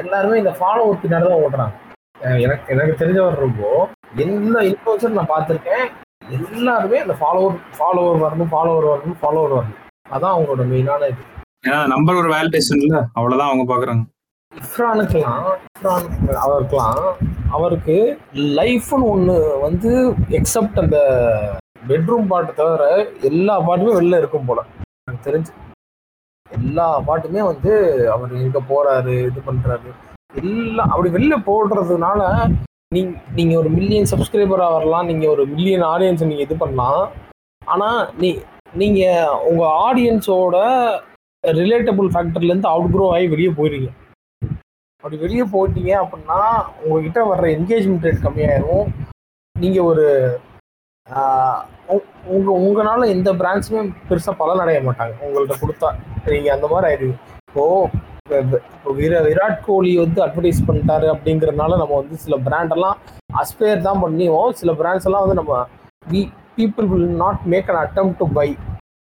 எல்லாருமே 0.02 0.36
இந்த 0.41 0.53
ஃபாலோவர் 0.60 1.02
பின்னாடி 1.03 1.28
தான் 1.32 1.44
ஓடுறாங்க. 1.45 1.76
எனக்கு 2.45 2.73
எனக்கு 2.73 2.99
தெரிஞ்சவர் 3.02 3.44
ரொம்ப 3.45 3.61
எல்லா 4.26 4.60
இன்ஃபுளுசர் 4.69 5.18
நான் 5.18 5.34
பார்த்துருக்கேன். 5.36 5.88
எல்லாருமே 6.38 6.98
அந்த 7.06 7.15
ஃபாலோவர் 7.22 7.57
ஃபாலோவர் 7.78 8.23
வரணும் 8.26 8.52
ஃபாலோவர் 8.53 8.90
வரணும் 8.91 9.19
ஃபாலோவர் 9.22 9.56
வரணும். 9.57 9.80
அதான் 10.15 10.34
அவங்களோட 10.34 10.64
மெயினான 10.73 11.07
இது. 11.14 11.23
ஏன்னா 11.68 11.80
நம்பர் 11.94 12.19
ஒரு 12.22 12.30
வேலிடேஷன் 12.36 12.84
இல்லை. 12.86 13.02
அவ்வளோதான் 13.18 13.52
அவங்க 13.52 13.65
பார்க்குறாங்க 13.72 14.03
இஃப்ரானுக்கெல்லாம் 14.52 15.45
இஃப்ரான் 15.68 16.07
அவருக்கெல்லாம் 16.45 17.03
அவருக்கு 17.56 17.95
லைஃப்னு 18.60 19.06
ஒன்று 19.14 19.36
வந்து 19.65 19.91
எக்ஸப்ட் 20.40 20.82
அந்த 20.84 20.98
பெட்ரூம் 21.90 22.30
பாட்டு 22.32 22.52
தவிர 22.60 22.84
எல்லா 23.30 23.56
பாட்டுமே 23.68 23.94
வெளில 23.99 24.19
இருக்கும் 24.22 24.48
போல. 24.49 24.60
எனக்கு 25.03 25.26
தெரிஞ்சு. 25.28 25.52
எல்லா 26.49 26.88
பாட்டுமே 27.07 27.41
வந்து 27.52 27.72
அவர் 28.15 28.34
எங்க 28.45 28.60
போறாரு 28.72 29.15
இது 29.30 29.41
பண்றாரு. 29.49 29.90
எல்லாம் 30.41 30.91
அப்படி 30.94 31.10
வெளில 31.15 31.36
போடுறதுனால 31.49 32.22
நீங்க 32.95 33.11
நீங்க 33.38 33.53
ஒரு 33.61 33.69
மில்லியன் 33.78 34.11
சப்ஸ்கிரைபரா 34.11 34.68
வரலாம் 34.76 35.10
நீங்க 35.11 35.26
ஒரு 35.34 35.44
மில்லியன் 35.53 35.86
ஆடியன்ஸ் 35.94 36.30
நீங்க 36.32 36.45
இது 36.48 36.57
பண்ணலாம். 36.64 37.03
ஆனா 37.61 37.90
நீ 38.22 38.30
நீங்க 38.82 39.02
உங்க 39.49 39.64
ஆடியன்ஸோட 39.88 40.57
ரிலேட்டபிள் 41.44 42.10
ஃபேக்டர்லேருந்து 42.14 42.72
அவுட் 42.73 42.94
க்ரோ 42.94 43.06
ஆகி 43.15 43.28
வெளியே 43.34 43.52
போயிருங்க 43.60 43.90
அப்படி 45.03 45.18
வெளியே 45.18 45.44
போயிட்டீங்க 45.44 46.03
அப்படின்னா 46.03 46.40
உங்ககிட்ட 46.84 47.36
வர்ற 47.36 47.45
என்கேஜ்மெண்ட் 47.56 48.06
ரேட் 48.06 48.26
கம்மியாயிரும். 48.26 48.88
நீங்க 49.60 49.84
ஒரு 49.84 50.06
ஆஹ், 51.07 51.61
உ- 51.88 52.07
உங்க 52.26 52.52
உங்களால 52.57 53.07
எந்த 53.07 53.34
பிரான்ச்சுமே 53.34 53.80
பெருசா 54.10 54.32
பலன் 54.38 54.60
அடைய 54.60 54.82
மாட்டாங்க. 54.82 55.14
உங்கள்ட்ட 55.22 55.53
கொடுத்தா 55.61 55.90
நீங்க 56.26 56.52
அந்த 56.53 56.68
மாதிரி 56.68 56.86
ஆயிடுவீங்க. 56.90 57.19
இப்போ 57.48 57.64
இப்போ 58.28 58.94
விரா- 58.94 59.23
விராட் 59.26 59.65
கோலி 59.65 59.98
வந்து 59.98 60.26
அட்வர்டைஸ் 60.26 60.68
பண்ணிட்டாரு 60.68 61.07
அப்படிங்கறதுனால 61.07 61.78
நம்ம 61.78 61.95
வந்து 61.95 62.18
சில 62.18 62.36
பிராண்டெல்லாம் 62.38 62.98
அஸ்பயர் 63.34 63.82
தான் 63.82 64.03
பண்ணியும் 64.03 64.52
சில 64.52 64.72
பிராண்ட்ஸ் 64.72 65.03
எல்லாம் 65.03 65.28
வந்து 65.28 65.36
நம்ம 65.36 65.56
people 66.57 66.88
will 66.88 67.15
not 67.15 67.41
make 67.45 67.69
an 67.69 67.88
attempt 67.88 68.18
to 68.18 68.28
buy 68.34 68.48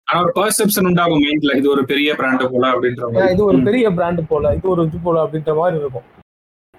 ஆனா 0.07 0.19
ஒரு 0.23 0.33
பர்செப்ஷன் 0.37 0.87
உண்டாகும் 0.89 1.23
மைண்ட்ல 1.23 1.55
இது 1.59 1.67
ஒரு 1.69 1.83
பெரிய 1.89 2.09
பிராண்ட் 2.19 2.43
போல 2.51 2.65
அப்படின்ற 2.73 3.05
மாதிரி. 3.07 3.33
இது 3.33 3.43
ஒரு. 3.47 3.57
பெரிய 3.67 3.87
பிராண்ட் 3.97 4.21
போல. 4.29 4.53
இது 4.57 4.67
ஒரு 4.73 4.83
இது 4.85 4.99
போல 5.05 5.17
அப்படின்ற 5.23 5.53
மாதிரி 5.57 5.81
இருக்கும். 5.81 6.05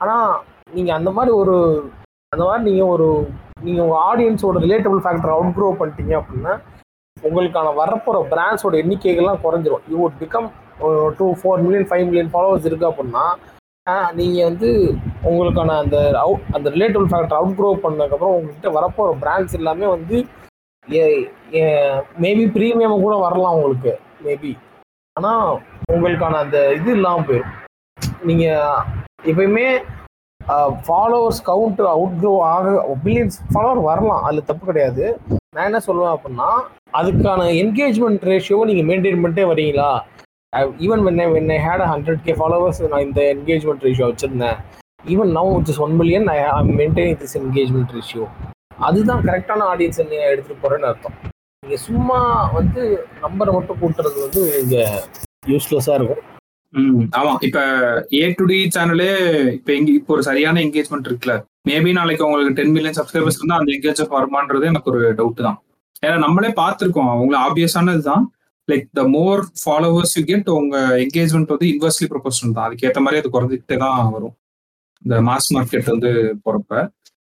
ஆனா 0.01 0.17
நீங்க 0.73 0.91
அந்த 0.95 1.11
மாதிரி 1.17 1.33
ஒரு 1.37 1.55
அந்த 2.33 2.45
மாதிரி 2.45 2.65
நீங்க 2.69 2.85
ஒரு 2.95 3.07
நீங்க 3.63 3.81
உங்க 3.85 3.97
ஆடியன்ஸோட 4.09 4.59
ரிலேட்டபிள் 4.65 5.03
ஃபேக்டர் 5.05 5.35
அவுட் 5.35 5.55
க்ரோ 5.55 5.69
பண்ணிட்டீங்க 5.79 6.15
அப்படின்னா 6.19 6.55
உங்களுக்கான 7.17 7.71
வரப்போற 7.79 8.17
பிராண்ட்ஸோட 8.33 8.75
எண்ணிக்கைகள்லாம் 8.81 9.45
குறைஞ்சிரும். 9.45 9.85
You 9.91 9.97
would 9.99 10.17
become 10.21 10.49
two 11.19 11.27
four 11.39 11.63
million 11.63 11.89
five 11.89 12.05
million 12.09 12.33
followers 12.33 12.69
இருக்கு 12.69 12.91
அப்படின்னா 12.91 13.25
ஆஹ், 13.87 14.11
நீங்க 14.15 14.39
வந்து 14.45 14.69
உங்களுக்கான 15.29 15.77
அந்த 15.83 15.97
அவுட் 16.23 16.49
அந்த 16.57 16.69
ரிலேட்டபிள் 16.75 17.11
ஃபேக்டர் 17.11 17.39
அவுட் 17.39 17.57
க்ரோ 17.59 17.69
பண்ணதுக்கப்புறம் 17.85 18.35
உங்ககிட்ட 18.37 18.71
வரப்போற 18.75 19.11
பிராண்ட்ஸ் 19.23 19.57
எல்லாமே 19.59 19.87
வந்து 19.95 20.17
மேபி 22.25 22.45
ப்ரீமியம் 22.57 23.03
கூட 23.05 23.15
வரலாம் 23.27 23.57
உங்களுக்கு 23.59 23.93
மேபி 24.27 24.53
ஆனால் 25.17 25.49
உங்களுக்கான 25.95 26.41
அந்த 26.45 26.59
இது 26.79 26.91
இல்லாமல் 26.99 27.27
போயிடும் 27.29 27.55
நீங்கள் 28.29 28.83
எப்பயுமே 29.31 29.67
ஃபாலோவர்ஸ் 30.87 31.41
கவுண்ட் 31.49 31.81
அவுட் 31.95 32.15
க்ரோ 32.21 32.33
ஆக 32.53 32.67
பில்லியன்ஸ் 33.05 33.39
ஃபாலோவர் 33.53 33.81
வரலாம் 33.89 34.25
அதில் 34.27 34.49
தப்பு 34.51 34.65
கிடையாது. 34.71 35.05
நான் 35.55 35.69
என்ன 35.69 35.81
சொல்லுவேன் 35.87 36.15
அப்படின்னா 36.15 36.49
அதுக்கான 36.99 37.49
என்கேஜ்மெண்ட் 37.63 38.27
ரேஷியோவை 38.31 38.65
நீங்கள் 38.71 38.89
மெயின்டைன் 38.91 39.23
பண்ணிட்டே 39.23 39.45
வரீங்களா? 39.53 39.91
Even 40.85 41.03
when 41.07 41.21
when 41.37 41.53
I 41.57 41.59
had 41.67 41.85
hundred 41.93 42.23
K 42.27 42.35
followers 42.41 42.81
நான் 42.93 43.07
இந்த 43.09 43.21
என்கேஜ்மெண்ட் 43.35 43.85
ரேஷியோ 43.87 44.09
வச்சுருந்தேன். 44.11 44.59
Even 45.15 45.33
now 45.39 45.51
it's 45.59 45.83
one 45.87 45.97
million 46.01 46.29
I 46.37 46.39
maintain 46.81 47.19
this 47.23 47.37
engagement 47.43 47.95
ratio 47.99 48.27
அதுதான் 48.87 49.25
கரெக்டான 49.29 49.67
ஆடியன்ஸ் 49.73 50.01
நீங்கள் 50.11 50.31
எடுத்துகிட்டு 50.33 50.63
போகிறேன்னு 50.65 50.89
அர்த்தம். 50.91 51.17
நீங்கள் 51.63 51.83
சும்மா 51.89 52.19
வந்து 52.57 52.83
நம்பரை 53.25 53.53
மட்டும் 53.57 53.79
கூட்டுறது 53.81 54.19
வந்து 54.25 54.43
இங்கே 54.63 54.83
யூஸ்லெஸ்ஸாக 55.53 55.99
இருக்கும். 55.99 56.23
உம் 56.73 57.05
ஆமா. 57.19 57.33
இப்ப 57.47 57.59
ஏ 58.21 58.25
டு 58.39 58.45
டி 58.51 58.59
சேனலே 58.77 59.11
இப்ப 59.59 59.69
எங்க 59.79 59.91
இப்போ 59.99 60.13
ஒரு 60.17 60.23
சரியான 60.29 60.61
என்கேஜ்மெண்ட் 60.67 61.09
இருக்குல்ல. 61.11 61.35
மேபி 61.69 61.93
நாளைக்கு 61.99 62.27
உங்களுக்கு 62.27 62.57
டென் 62.59 62.75
மில்லியன் 62.75 62.99
சப்ஸ்கிரைபர்ஸ் 62.99 63.39
இருந்தா 63.41 63.59
அந்த 63.61 63.71
என்கேஜ் 63.77 64.03
வருமானது 64.17 64.71
எனக்கு 64.73 64.91
ஒரு 64.93 65.01
டவுட் 65.21 65.47
தான். 65.49 65.59
ஏன்னா 66.07 66.17
நம்மளே 66.25 66.51
பார்த்துருக்கோம். 66.63 67.13
அவங்கள 67.15 67.37
ஆப்வியஸானது 67.47 68.03
தான். 68.11 68.25
Like 68.69 68.87
the 68.99 69.03
more 69.17 69.41
followers 69.63 70.15
you 70.19 70.23
get 70.31 70.49
உங்க 70.59 70.77
என்கேஜ்மெண்ட் 71.05 71.53
வந்து 71.55 71.69
இன்வெர்ஸ்லி 71.73 72.09
ப்ரொபோஷனல் 72.13 72.55
தான். 72.57 72.67
அதுக்கேற்ற 72.69 73.01
மாதிரி 73.05 73.21
அது 73.23 73.35
குறைஞ்சிக்கிட்டே 73.37 73.79
தான் 73.85 74.13
வரும். 74.17 74.35
இந்த 75.03 75.17
மாஸ் 75.29 75.51
மார்க்கெட் 75.57 75.91
வந்து 75.95 76.11
போறப்ப. 76.45 76.73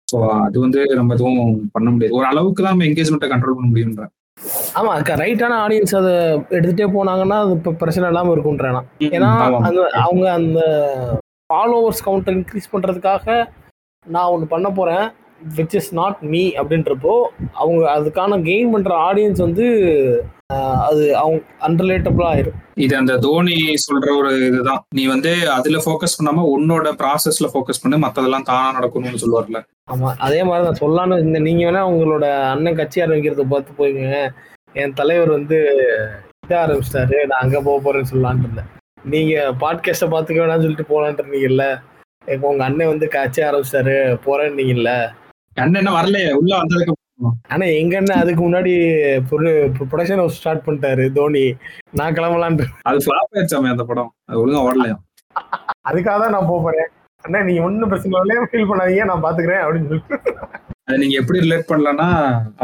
ஸோ 0.09 0.17
அது 0.41 0.57
வந்து 0.61 0.81
நம்ம 0.95 1.15
எதுவும் 1.17 1.41
பண்ண 1.73 1.89
முடியாது 1.91 2.17
ஒரு 2.19 2.27
அளவுக்கு 2.31 2.61
தான் 2.61 2.75
நம்ம 2.75 2.87
என்கேஜ்மெண்ட்டை 2.89 3.31
கண்ட்ரோல் 3.33 3.57
பண்ண 3.57 3.69
முடியுன்ற 3.71 4.05
ஆமா 4.75 4.93
கரெக்டான 5.09 5.59
ஆடியன்ஸ் 5.65 5.95
அதை 5.99 6.13
எடுத்துட்டே 6.57 6.87
போனாங்கன்னா 6.95 7.37
அது 7.43 7.53
இப்போ 7.57 7.73
பிரச்சனை 7.83 8.07
இல்லாம 8.11 8.33
இருக்கும்ன்றேன். 8.35 8.79
ஏன்னா. 9.09 9.29
அந்த 9.61 9.83
அவங்க 10.01 10.25
அந்த 10.39 10.61
ஃபாலோவர்ஸ் 11.51 12.05
கவுண்டர் 12.07 12.37
இன்க்ரீஸ் 12.37 12.73
பண்றதுக்காக 12.73 13.27
நான் 14.07 14.33
ஒன்று 14.33 14.47
பண்ண 14.47 14.69
போறேன் 14.71 15.05
விச் 15.57 15.75
இஸ் 15.79 15.91
நாட் 15.99 16.21
மீ 16.33 16.43
அப்படின்றப்போ 16.61 17.15
அவங்க 17.61 17.83
அதுக்கான 17.97 18.39
கெயின் 18.49 18.73
பண்ற 18.75 18.93
ஆடியன்ஸ் 19.09 19.41
வந்து 19.47 19.67
அது 20.89 21.03
அவங்க 21.21 21.39
அன்ரிலேட்டபிளா 21.67 22.27
ஆயிரும். 22.33 22.57
இது 22.85 22.95
அந்த 23.01 23.13
தோனி 23.25 23.57
சொல்ற 23.85 24.09
ஒரு 24.21 24.31
இதுதான். 24.49 24.81
நீ 24.97 25.03
வந்து 25.13 25.31
அதுல 25.55 25.79
ஃபோக்கஸ் 25.85 26.17
பண்ணாம 26.19 26.45
உன்னோட 26.55 26.91
ப்ராசஸ்ல 27.01 27.49
ஃபோக்கஸ் 27.53 27.83
பண்ணு 27.83 27.99
மத்ததெல்லாம் 28.05 28.49
தானா 28.51 28.69
நடக்கணும்னு 28.79 29.23
சொல்லுவார்ல. 29.23 29.61
ஆமா 29.93 30.11
அதே 30.27 30.41
மாதிரி 30.49 30.67
தான் 30.69 30.81
சொல்லலாம்னு 30.83 31.19
இந்த 31.27 31.41
நீங்க 31.47 31.65
வேணா 31.69 31.83
உங்களோட 31.93 32.27
அண்ணன் 32.53 32.79
கட்சி 32.81 33.05
ஆரம்பிக்கிறத 33.05 33.47
பார்த்து 33.55 33.79
போய்ங்க 33.81 34.05
என் 34.83 34.97
தலைவர் 35.01 35.31
வந்து 35.39 35.59
இத 36.45 36.55
ஆரம்பிச்சிட்டாரு 36.63 37.19
நான் 37.31 37.43
அங்க 37.45 37.59
போக 37.67 37.79
போறேன்னு 37.85 38.13
சொல்லலான்ட்டு 38.13 38.47
இருந்தேன். 38.49 38.71
நீங்க 39.13 39.35
பாட்காஸ்ட 39.65 40.07
பாத்துக்க 40.15 40.39
வேணாம்னு 40.43 40.67
சொல்லிட்டு 40.67 40.93
போலான்ட்டு 40.93 41.23
இருந்தீங்கல்ல. 41.25 41.67
இப்போ 42.35 42.47
உங்க 42.53 42.65
அண்ணன் 42.69 42.93
வந்து 42.93 43.09
கட்சி 43.15 43.43
ஆரம்பிச்சிட்டாரு 43.49 43.97
போறேன்னீங்கல்ல. 44.27 44.93
என்ன 45.63 45.91
வரலையே. 45.99 46.31
உள்ள 46.41 46.53
வந்ததுக்கு 46.61 47.01
ஆனா 47.55 47.65
எங்க 47.81 47.95
அண்ணன் 47.99 48.21
அதுக்கு 48.23 48.43
முன்னாடி 48.45 48.73
ப்ரொடக்ஷன் 49.91 50.21
ஹவுஸ் 50.23 50.39
ஸ்டார்ட் 50.39 50.65
பண்ணிட்டாரு 50.67 51.05
தோனி. 51.19 51.45
நான் 51.99 52.17
கிளம்பலான்ட்டு. 52.17 52.65
அது 52.89 53.05
ஃபிளாப் 53.05 53.35
ஆயிடுச்சாமே 53.37 53.71
அந்த 53.75 53.85
படம். 53.91 54.11
அது 54.29 54.41
ஒழுங்கா 54.43 54.63
ஓடலையா? 54.69 54.97
அதுக்காக 55.91 56.17
தான் 56.23 56.35
நான் 56.37 56.51
போறேன் 56.51 56.91
அண்ணா 57.25 57.41
நீங்க 57.49 57.61
ஒன்றும் 57.67 57.91
பிரச்சனை 57.93 58.21
இல்லையே 58.25 58.43
ஃபீல் 58.51 58.69
பண்ணாதீங்க 58.71 59.05
நான் 59.11 59.25
பாத்துக்கிறேன் 59.27 59.63
அப்படின்னு 59.65 59.89
சொல்லிட்டு. 59.91 60.19
அது 60.89 60.97
நீங்க 61.03 61.17
எப்படி 61.21 61.39
ரிலேட் 61.45 61.69
பண்ணலன்னா 61.71 62.09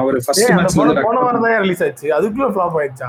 அவர் 0.01 0.17
ஃபர்ஸ்ட் 0.25 0.51
படம் 0.79 1.05
போன 1.07 1.21
வாரம் 1.27 1.45
தான் 1.47 1.63
ரிலீஸ் 1.65 1.85
ஆச்சு. 1.87 2.09
அதுக்குள்ள 2.17 2.49
ஃபிளாப் 2.55 2.77
ஆயிடுச்சா? 2.81 3.09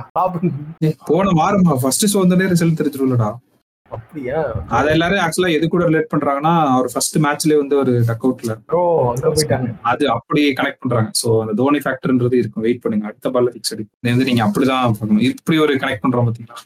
போன 1.11 1.33
வாரமா? 1.41 1.73
ஃபர்ஸ்ட் 1.83 2.05
ஷோ 2.13 2.21
வந்தனே 2.23 2.51
ரிசல்ட் 2.53 2.79
தெரிஞ்சிருலடா 2.81 3.29
அப்படியா? 3.95 4.39
அத 4.77 4.85
எல்லாரும் 4.95 5.21
ஆக்சுவலா 5.23 5.53
எது 5.55 5.65
கூட 5.73 5.83
ரிலேட் 5.89 6.11
பண்றாங்கன்னா 6.13 6.53
அவர் 6.75 6.87
ஃபர்ஸ்ட் 6.93 7.17
மேட்ச்லயே 7.25 7.57
வந்து 7.61 7.75
ஒரு 7.81 7.93
டக் 8.09 8.25
அவுட்ல 8.27 8.53
அது 9.91 10.03
அப்படி 10.17 10.43
கனெக்ட் 10.59 10.81
பண்றாங்க. 10.83 11.09
சோ 11.21 11.29
அந்த 11.43 11.55
தோனி 11.61 11.81
ஃபேக்டர்ன்றது 11.85 12.37
இருக்கும். 12.41 12.65
வெயிட் 12.67 12.83
பண்ணுங்க. 12.83 13.05
அடுத்த 13.09 13.31
பால்ல 13.35 13.53
பிக்ஸ் 13.55 13.73
அடி. 13.75 13.85
வந்து 14.11 14.29
நீங்க 14.29 14.43
அப்படிதான் 14.47 14.95
பார்க்கணும். 14.99 15.25
இப்படி 15.31 15.59
ஒரு 15.65 15.75
கனெக்ட் 15.83 16.05
பண்றோம் 16.05 16.29
பாத்தீங்களா 16.29 16.57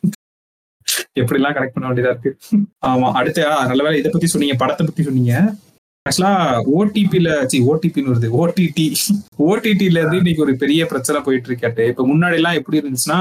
எப்படி 1.22 1.40
எல்லாம் 1.40 1.56
கனெக்ட் 1.56 1.76
பண்ண 1.76 1.88
வேண்டியதா 1.90 2.12
இருக்கு? 2.14 2.32
ஆமா 2.90 3.08
அடுத்து 3.20 3.44
நல்ல 3.72 3.82
வேலை 3.86 4.00
இதை 4.02 4.10
பத்தி 4.16 4.28
சொன்னீங்க 4.34 4.56
படத்தை 4.62 4.84
பத்தி 4.90 5.04
சொன்னீங்க. 5.08 5.34
ஆக்சுவலா 6.06 6.32
ஓடிபில 6.78 7.28
சி 7.52 7.58
ஓடிபின்னு 7.70 8.12
வருது. 8.12 8.28
ஓடிடி 8.42 8.84
ஓடிடில 9.46 9.98
இருந்து 10.02 10.20
இன்னைக்கு 10.20 10.44
ஒரு 10.46 10.54
பெரிய 10.64 10.82
பிரச்சனை 10.92 11.20
போயிட்டு 11.26 11.50
இருக்காட்டு 11.50 11.84
இப்ப 11.92 12.04
முன்னாடி 12.10 12.36
எல்லாம் 12.40 12.58
எப்படி 12.60 12.80
இருந்துச்சுன்னா 12.82 13.18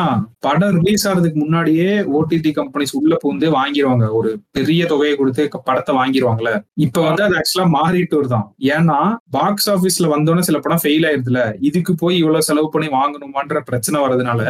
படம் 0.47 0.75
ரிலீஸ் 0.79 1.05
ஆகிறதுக்கு 1.09 1.39
முன்னாடியே 1.45 1.87
ஓடிடி 2.19 2.53
கம்பெனிஸ் 2.59 2.93
உள்ள 3.01 3.17
பூந்து 3.23 3.49
வாங்கிடுவாங்க 3.57 4.07
ஒரு 4.19 4.31
பெரிய 4.59 4.83
தொகையை 4.93 5.15
கொடுத்து 5.17 5.49
படத்தை 5.69 5.95
வாங்கிடுவாங்கல்ல 6.01 6.53
இப்ப 6.87 7.07
வந்து 7.09 7.25
அது 7.27 7.39
ஆக்சுவலா 7.41 7.69
மாறிட்டு 7.79 8.21
வருதான் 8.21 8.47
ஏன்னா 8.75 8.99
பாக்ஸ் 9.39 9.71
ஆபீஸ்ல 9.75 10.13
வந்தோடனே 10.15 10.47
சில 10.51 10.61
படம் 10.61 10.85
ஃபெயில் 10.85 11.09
ஆயிருதுல. 11.09 11.41
இதுக்கு 11.69 11.95
போய் 12.05 12.21
இவ்வளவு 12.23 12.49
செலவு 12.51 12.71
பண்ணி 12.71 12.91
வாங்கணுமான்ற 12.99 13.61
பிரச்சனை 13.71 13.99
வர்றதுனால 14.05 14.43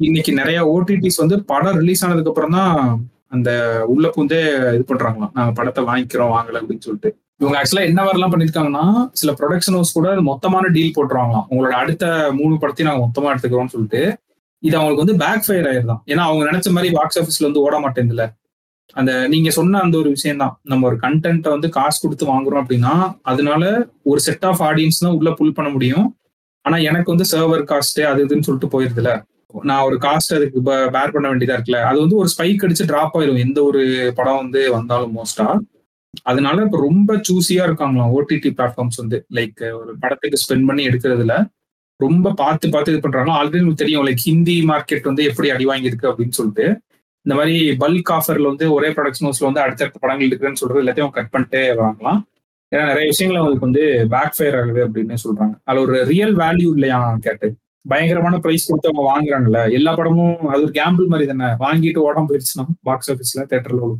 இன்னைக்கு 0.00 0.32
நிறைய 0.40 0.58
ஓடிடிஸ் 0.74 1.22
வந்து 1.24 1.38
படம் 1.52 1.78
ரிலீஸ் 1.82 2.04
ஆனதுக்கு 2.06 2.32
அப்புறம் 2.32 2.56
தான் 2.58 2.74
அந்த 3.32 3.50
உள்ள 3.92 4.06
பூந்தே 4.14 4.38
இது 4.76 4.84
பண்றாங்களாம். 4.90 5.32
நாங்க 5.36 5.52
படத்தை 5.56 5.82
வாங்கிக்கிறோம் 5.88 6.34
வாங்கல 6.34 6.60
அப்படின்னு 6.60 6.86
சொல்லிட்டு. 6.86 7.10
இவங்க 7.40 7.56
ஆக்சுவலா 7.58 7.84
என்ன 7.88 8.00
மாதிரிலாம் 8.04 8.32
பண்ணிருக்காங்கன்னா 8.32 8.84
சில 9.20 9.32
ப்ரொடக்ஷன் 9.40 9.76
ஹவுஸ் 9.78 9.96
கூட 9.98 10.08
மொத்தமான 10.30 10.70
டீல் 10.76 10.94
போட்டுருவாங்களாம். 10.96 11.46
உங்களோட 11.52 11.74
அடுத்த 11.82 12.04
மூணு 12.38 12.54
படத்தையும் 12.62 12.90
நாங்க 12.90 13.02
மொத்தமா 13.06 13.30
எடுத்துக்கிறோம்னு 13.32 13.74
சொல்லிட்டு 13.74 14.02
இது 14.62 14.74
அவங்களுக்கு 14.78 15.04
வந்து 15.04 15.16
பேக் 15.22 15.44
ஃபயர் 15.46 15.68
ஆயிருதான். 15.70 16.00
ஏன்னா 16.12 16.22
அவங்க 16.28 16.42
நினைச்ச 16.50 16.68
மாதிரி 16.76 16.90
பாக்ஸ் 16.98 17.18
ஆஃபீஸ்ல 17.20 17.48
வந்து 17.48 17.62
ஓட 17.66 17.76
மாட்டேங்குதுல 17.84 18.24
அந்த 18.96 19.12
நீங்க 19.32 19.48
சொன்ன 19.58 19.80
அந்த 19.84 19.96
ஒரு 20.02 20.10
விஷயம் 20.16 20.40
தான் 20.42 20.54
நம்ம 20.70 20.86
ஒரு 20.90 20.96
கண்டென்ட்டை 21.04 21.50
வந்து 21.54 21.68
காசு 21.78 21.98
கொடுத்து 22.04 22.26
வாங்குறோம் 22.32 22.62
அப்படின்னா 22.62 22.94
அதனால 23.30 23.62
ஒரு 24.10 24.20
செட் 24.26 24.46
ஆஃப் 24.50 24.62
ஆடியன்ஸ் 24.68 25.02
தான் 25.04 25.16
உள்ள 25.18 25.30
புல் 25.40 25.56
பண்ண 25.58 25.70
முடியும். 25.76 26.06
ஆனா 26.64 26.76
எனக்கு 26.90 27.12
வந்து 27.14 27.26
சர்வர் 27.32 27.64
காஸ்ட் 27.72 28.00
அது 28.10 28.24
இதுன்னு 28.26 28.46
சொல்லிட்டு 28.46 28.72
போயிருதுல. 28.74 29.10
நான் 29.68 29.84
ஒரு 29.88 29.96
காஸ்ட் 30.06 30.34
அதுக்கு 30.38 30.60
பேர் 30.96 31.14
பண்ண 31.16 31.26
வேண்டியதா 31.30 31.56
இருக்குல்ல. 31.56 31.80
அது 31.90 31.98
வந்து 32.04 32.16
ஒரு 32.22 32.28
ஸ்பைக் 32.34 32.64
அடிச்சு 32.66 32.88
டிராப் 32.92 33.16
ஆயிரும். 33.18 33.42
எந்த 33.46 33.58
ஒரு 33.68 33.82
படம் 34.18 34.40
வந்து 34.42 34.62
வந்தாலும் 34.76 35.14
மோஸ்டா 35.18 35.46
அதனால 36.22 36.62
இப்ப 36.62 36.78
ரொம்ப 36.80 37.16
சூஸியா 37.16 37.62
இருக்காங்களாம் 37.68 38.12
ஓடிடி 38.16 38.50
பிளாட்ஃபார்ம்ஸ் 38.58 39.00
வந்து. 39.02 39.26
லைக் 39.34 39.62
ஒரு 39.80 39.96
படத்துக்கு 39.98 40.42
ஸ்பெண்ட் 40.44 40.66
பண்ணி 40.66 40.86
எடுக்கிறதுல 40.86 41.46
ரொம்ப 42.00 42.32
பார்த்து 42.32 42.68
பார்த்து 42.70 42.92
இது 42.92 43.00
பண்றாங்க. 43.00 43.32
ஆல்ரெடி 43.32 43.56
நமக்கு 43.56 43.74
தெரியும் 43.74 44.06
லைக் 44.06 44.24
ஹிந்தி 44.24 44.64
மார்க்கெட் 44.64 45.02
வந்து 45.02 45.24
எப்படி 45.24 45.50
அடி 45.50 45.66
வாங்கியிருக்கு 45.66 46.10
அப்படின்னு 46.10 46.38
சொல்லிட்டு. 46.38 46.66
இந்த 47.26 47.34
மாதிரி 47.40 47.70
பல்க் 47.70 48.10
ஆஃபர்ல 48.16 48.42
வந்து 48.42 48.72
ஒரே 48.72 48.88
ப்ரொடக்ஷன் 48.88 49.26
ஹவுஸ்ல 49.26 49.48
வந்து 49.48 49.60
அடுத்தடுத்த 49.60 49.98
படங்கள் 50.00 50.26
இருக்குன்னு 50.26 50.56
சொல்றது 50.56 50.82
எல்லாத்தையும் 50.82 51.10
கட் 51.10 51.32
பண்ணிட்டே 51.32 51.62
வாங்கலாம் 51.82 52.20
ஏன்னா 52.72 52.84
நிறைய 52.86 53.06
விஷயங்கள் 53.06 53.40
அவங்களுக்கு 53.40 53.66
வந்து 53.66 54.06
பேக் 54.08 54.34
ஃபயர் 54.36 54.56
ஆகுது 54.60 54.80
அப்படின்னு 54.86 55.16
சொல்றாங்க. 55.24 55.54
அதுல 55.64 55.84
ஒரு 55.84 56.04
ரியல் 56.04 56.36
வேல்யூ 56.36 56.70
இல்லையா 56.72 57.16
கேட்டு 57.20 57.54
பயங்கரமான 57.88 58.36
ப்ரைஸ் 58.36 58.68
கொடுத்து 58.68 58.90
அவங்க 58.90 59.04
வாங்குறாங்கல்ல. 59.10 59.72
எல்லா 59.72 59.94
படமும் 59.94 60.48
அது 60.48 60.62
ஒரு 60.62 60.72
கேம்பிள் 60.72 61.06
மாதிரி 61.06 61.26
தானே. 61.32 61.50
வாங்கிட்டு 61.64 61.98
ஓடம் 61.98 62.28
போயிடுச்சுன்னா 62.28 62.64
பாக்ஸ் 62.82 63.10
ஆஃபீஸ்ல 63.12 63.44
தேட்டர்ல 63.52 63.90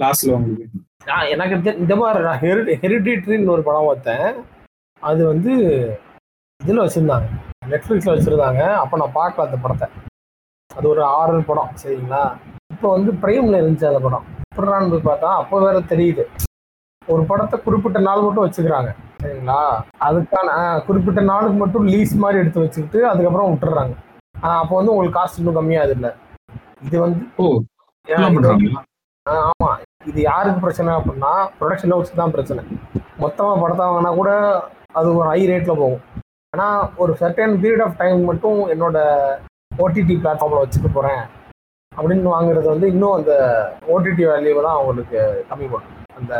லாஸ்ட்ல 0.00 0.32
அவங்களுக்கு 0.36 0.80
நான் 1.06 1.30
எனக்கு 1.34 1.72
இந்த 1.82 1.94
மாதிரி 1.96 2.20
நான் 2.24 2.42
ஹெரி 2.42 2.74
ஹெரிடிட்ரின்னு 2.82 3.54
ஒரு 3.54 3.62
படம் 3.62 3.88
பார்த்தேன். 3.88 4.28
அது 5.02 5.20
வந்து 5.26 5.52
இதில் 6.60 6.82
வச்சுருந்தாங்க. 6.82 7.26
நெட்ஃப்ளிக்ஸில் 7.72 8.14
வச்சுருந்தாங்க. 8.14 8.62
அப்போ 8.82 8.96
நான் 8.96 9.16
பார்க்கல 9.16 9.46
அந்த 9.46 9.58
படத்தை. 9.64 9.86
அது 10.70 10.86
ஒரு 10.88 11.02
ஆறு 11.16 11.42
படம் 11.42 11.74
சரிங்களா? 11.82 12.22
இப்போ 12.74 12.88
வந்து 12.94 13.10
பிரைமில் 13.22 13.60
இருந்துச்சு 13.60 13.90
அந்த 13.90 14.00
படம். 14.06 14.24
எப்படின்னு 14.48 14.94
போய் 14.94 15.08
பார்த்தா 15.10 15.30
அப்போ 15.40 15.56
வேற 15.60 15.78
தெரியுது. 15.92 16.24
ஒரு 17.08 17.22
படத்தை 17.30 17.56
குறிப்பிட்ட 17.58 17.98
நாள் 17.98 18.24
மட்டும் 18.26 18.44
வச்சுக்கிறாங்க 18.44 18.90
சரிங்களா? 19.22 19.58
அதுக்கான 20.02 20.48
குறிப்பிட்ட 20.86 21.20
நாளுக்கு 21.30 21.58
மட்டும் 21.58 21.86
லீஸ் 21.86 22.14
மாதிரி 22.16 22.40
எடுத்து 22.42 22.64
வச்சுக்கிட்டு 22.64 23.00
அதுக்கப்புறம் 23.10 23.50
விட்டுறாங்க 23.50 23.94
அப்போ 24.54 24.74
வந்து 24.76 24.92
உங்களுக்கு 24.92 25.18
காஸ்ட் 25.18 25.38
இன்னும் 25.40 25.58
கம்மியாது 25.58 25.92
இல்லை. 25.96 26.10
இது 26.86 26.96
வந்து 27.00 27.20
ஓ 27.38 27.46
ஆ, 27.46 27.56
என்ன 28.06 28.26
இது 30.10 30.18
யாருக்கு 30.30 30.64
பிரச்சனை 30.64 30.90
அப்படின்னா 30.98 31.32
ப்ரொடக்ஷன் 31.58 31.94
ஹவுஸ் 31.94 32.18
தான் 32.20 32.34
பிரச்சனை. 32.36 32.62
மொத்தமாக 33.22 33.60
படத்தை 33.62 33.84
வாங்கினா 33.86 34.12
கூட 34.20 34.30
அது 34.98 35.08
ஒரு 35.18 35.28
ஹை 35.32 35.40
ரேட்டில் 35.50 35.80
போகும். 35.82 36.02
ஆனால் 36.54 36.82
ஒரு 37.02 37.12
சர்டன் 37.20 37.54
பீரியட் 37.62 37.84
ஆஃப் 37.86 37.98
டைம் 38.02 38.20
மட்டும் 38.30 38.58
என்னோட 38.74 38.98
ஓடிடி 39.84 40.14
பிளாட்ஃபார்மில் 40.22 40.62
வச்சுக்க 40.64 40.88
போகிறேன் 40.96 41.22
அப்படின்னு 41.92 42.34
வாங்குறது 42.34 42.68
வந்து 42.72 42.86
இன்னும் 42.92 43.16
அந்த 43.18 43.32
ஓடிடி 43.94 44.22
வேல்யூவை 44.30 44.62
தான் 44.66 44.78
அவங்களுக்கு 44.78 45.20
கம்மி 45.50 45.66
பண்ணும். 45.72 45.96
அந்த 46.18 46.34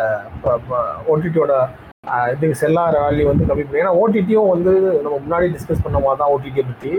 ஓடிடியோட 1.12 1.54
இதுக்கு 2.32 2.56
செல்லாத 2.62 2.96
வேல்யூ 3.04 3.26
வந்து 3.30 3.48
கம்மி 3.50 3.64
பண்ணும் 3.64 3.82
ஏன்னா 3.82 3.94
ஓடிடியும் 4.00 4.52
வந்து 4.54 4.72
நம்ம 5.04 5.16
முன்னாடி 5.24 5.46
டிஸ்கஸ் 5.54 5.84
பண்ண 5.84 5.98
மாதிரி 6.04 6.20
தான் 6.22 6.32
ஓடிடியை 6.34 6.64
பற்றி 6.70 6.92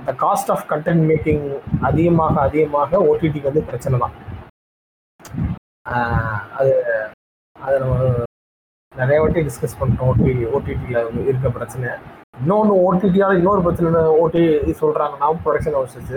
இந்த 0.00 0.12
காஸ்ட் 0.24 0.52
ஆஃப் 0.54 0.66
கண்டென்ட் 0.72 1.04
மேக்கிங் 1.10 1.44
அதிகமாக 1.88 2.34
அதிகமாக 2.48 3.00
ஓடிடிக்கு 3.10 3.50
வந்து 3.50 3.68
பிரச்சனை 3.70 3.98
தான். 4.04 4.14
அது 5.86 6.72
அதை 7.56 7.74
நம்ம 7.78 7.96
நிறைய 8.92 9.18
வாட்டி 9.20 9.40
டிஸ்கஸ் 9.40 9.78
பண்ணுறோம் 9.80 10.08
ஓடிடி 10.10 10.44
ஓடிடியில் 10.52 11.04
வந்து 11.04 11.22
இருக்க 11.24 11.48
பிரச்சனை. 11.48 11.90
இன்னொன்று 12.40 12.74
ஓடிடியால் 12.84 13.38
இன்னொரு 13.38 13.60
பிரச்சனை 13.62 14.02
ஓடி 14.18 14.42
சொல்கிறாங்கன்னா 14.80 15.28
ப்ரொடக்ஷன் 15.42 15.76
ஹவுசஸ் 15.78 16.14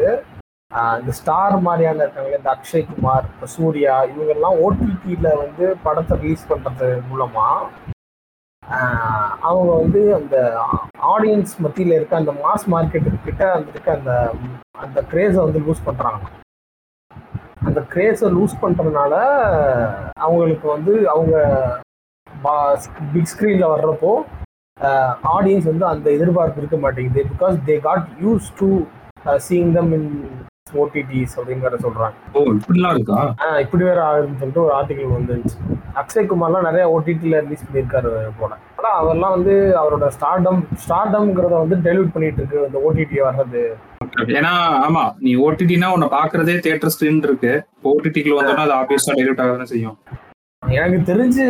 இந்த 1.00 1.12
ஸ்டார் 1.12 1.56
மாதிரியான 1.62 2.04
இருக்காங்களே 2.04 2.38
இந்த 2.38 2.52
அக்ஷய் 2.54 2.88
குமார் 2.88 3.26
சூர்யா 3.54 3.96
இவங்கெல்லாம் 4.12 4.60
ஓடிடியில் 4.62 5.30
வந்து 5.38 5.66
படத்தை 5.84 6.16
ரிலீஸ் 6.22 6.50
பண்ணுறது 6.50 6.88
மூலமாக 7.10 7.70
அவங்க 9.44 9.72
வந்து 9.74 10.02
அந்த 10.16 10.38
ஆடியன்ஸ் 11.12 11.54
மத்தியில் 11.62 11.96
இருக்க 11.96 12.16
அந்த 12.16 12.34
மாஸ் 12.42 12.66
மார்க்கெட்டுக்கிட்ட 12.70 13.44
அந்த 13.52 13.70
இருக்க 13.70 13.92
அந்த 13.92 14.14
அந்த 14.78 15.00
கிரேஸை 15.12 15.40
வந்து 15.44 15.64
லூஸ் 15.66 15.86
பண்ணுறாங்க 15.86 16.24
கிரேஸை 17.96 18.30
லூஸ் 18.38 18.56
பண்ணுறதுனால 18.62 19.14
அவங்களுக்கு 20.26 20.68
வந்து 20.76 20.94
அவங்க 21.14 21.36
பிக் 23.14 23.30
ஸ்க்ரீனில் 23.34 23.72
வர்றப்போ 23.74 24.12
ஆடியன்ஸ் 25.36 25.70
வந்து 25.72 25.86
அந்த 25.92 26.08
எதிர்பார்ப்பு 26.18 26.60
இருக்க 26.62 26.78
மாட்டேங்குது. 26.78 27.22
Because 27.32 27.56
they 27.70 27.76
got 27.86 28.08
used 28.26 28.48
to 28.60 28.68
seeing 29.48 29.72
them 29.78 29.94
in 29.98 30.10
OTTs 30.82 31.36
அப்படிங்கிற 31.40 31.78
சொல்கிறாங்க 31.86 32.16
ஓ 32.38 32.42
இப்படிலாம் 32.58 32.96
இருக்கா? 32.98 33.20
இப்படி 33.64 33.84
வேற 33.90 34.00
ஆகுதுன்னு 34.08 34.40
சொல்லிட்டு 34.42 34.64
ஒரு 34.66 34.74
ஆர்டிகல் 34.80 35.16
வந்துருந்துச்சு 35.18 35.60
அக்ஷய் 36.02 36.30
குமார்லாம் 36.32 36.68
நிறைய 36.70 36.86
ஓடிடியில் 36.96 37.42
ரிலீஸ் 37.46 37.66
பண்ணியிருக்காரு 37.68 38.12
போல. 38.40 38.54
ஆனால் 38.86 39.00
அவர்லாம் 39.04 39.36
வந்து 39.36 39.54
அவரோட 39.82 40.06
ஸ்டார்டம் 40.16 40.60
ஸ்டார்டம்ங்கிறத 40.82 41.54
வந்து 41.62 41.76
டெலிவட் 41.86 42.12
பண்ணிட்டு 42.16 42.40
இருக்கு 42.42 42.58
இந்த 42.68 42.80
ஓடிடி 42.88 43.18
வர்றது. 43.28 43.62
ஏன்னா 44.38 44.52
ஆமா 44.88 45.04
நீ 45.26 45.32
ஓடிடினா 45.46 45.88
உன்னை 45.96 46.08
பாக்குறதே 46.16 46.56
தியேட்டர் 46.66 46.94
ஸ்கிரீன் 46.96 47.22
இருக்கு. 47.28 47.54
ஓடிடிக்குள்ள 47.92 48.38
வந்தோம்னா 48.40 48.66
அது 48.68 48.76
ஆப்வியஸா 48.80 49.16
டைலூட் 49.18 49.42
ஆக 49.46 49.66
செய்யும். 49.74 49.98
எனக்கு 50.80 51.00
தெரிஞ்சு 51.12 51.46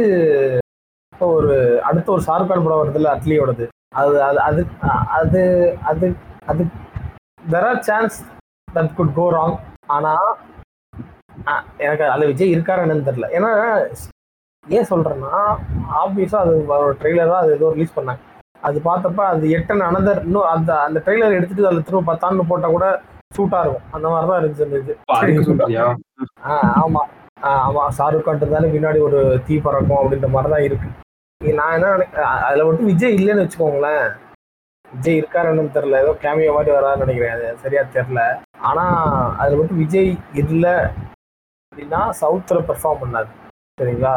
இப்போ 1.14 1.28
ஒரு 1.40 1.54
அடுத்த 1.90 2.08
ஒரு 2.16 2.24
ஷாருக்கான் 2.28 2.66
படம் 2.66 2.82
வருதுல்ல 2.84 3.14
அட்லியோடது. 3.16 3.68
அது 4.00 4.16
அது 4.28 4.40
அது 4.48 4.64
அது 5.20 5.44
அது 5.92 6.08
அது 6.52 6.64
there 7.54 7.70
are 7.72 7.86
chance 7.90 8.18
that 8.68 8.96
could 9.00 9.16
go 9.22 9.28
wrong 9.38 9.58
ஆனால் 9.98 10.28
எனக்கு 11.86 12.06
அதில் 12.14 12.32
விஜய் 12.34 12.56
இருக்காரு 12.56 12.84
என்னன்னு 12.86 13.08
தெரியல. 13.10 13.30
ஏன்னா 13.38 13.52
ஏன் 14.68 14.86
சொல்கிறேன்னா 14.90 15.58
ஆப்வியஸாக 16.06 16.36
அது 16.36 16.68
ஒரு 16.68 16.96
ட்ரெய்லராக 17.02 17.36
அது 17.36 17.54
ஏதோ 17.54 17.70
ரிலீஸ் 17.70 18.00
பண்ணாங்க. 18.00 18.18
அது 18.62 18.82
பார்த்தப்ப 18.86 19.16
அது 19.16 19.48
எட்டன் 19.48 19.84
அனதர் 19.84 20.24
இன்னும் 20.24 20.44
அந்த 20.44 20.82
அந்த 20.82 21.02
ட்ரெய்லர் 21.06 21.32
எடுத்துட்டு 21.32 21.68
அதில் 21.68 21.84
திரும்ப 21.84 22.14
பத்தாண்டு 22.14 22.42
போட்டால் 22.48 22.72
கூட 22.72 23.02
சூட்டாக 23.38 23.60
இருக்கும். 23.60 23.82
அந்த 23.92 24.10
மாதிரி 24.10 24.32
தான் 24.32 24.44
இருந்துச்சு 24.44 24.62
அந்த 24.62 24.76
ஆ? 26.46 26.86
ஆமா. 26.88 27.02
ஆ, 27.44 27.72
ஆமா. 27.72 27.88
ஷாருக் 27.98 28.22
கான் 28.22 28.36
இருந்தாலும் 28.36 28.74
பின்னாடி 28.74 29.00
ஒரு 29.00 29.42
தீ 29.46 29.60
பறக்கும் 29.60 29.98
அப்படின்ற 29.98 30.28
மாதிரி 30.30 30.54
தான் 30.54 30.64
இருக்கு. 30.64 30.88
நான் 31.54 31.74
என்ன 31.74 31.88
நினை- 31.88 32.18
அ- 32.18 32.22
அதுல 32.22 32.66
மட்டும் 32.66 32.86
விஜய் 32.86 33.16
இல்லைன்னு 33.16 33.48
வச்சுக்கோங்களேன். 33.48 34.12
விஜய் 34.94 35.22
இருக்காருன்னு 35.22 35.70
தெரியல. 35.74 36.02
ஏதோ 36.02 36.18
கேமியோ 36.22 36.54
மாதிரி 36.54 36.76
வராதுன்னு 36.76 36.98
நினைக்கிறேன். 36.98 37.34
அது 37.34 37.58
சரியா 37.58 37.82
தெரியல. 37.94 38.40
ஆனா 38.60 38.84
அதுல 39.38 39.58
மட்டும் 39.58 39.78
விஜய் 39.78 40.18
இல்ல 40.34 40.94
அப்படின்னா 41.44 42.10
சவுத்துல 42.22 42.64
பெர்ஃபார்ம் 42.68 43.04
பண்ணாது. 43.04 43.28
சரிங்களா? 43.82 44.16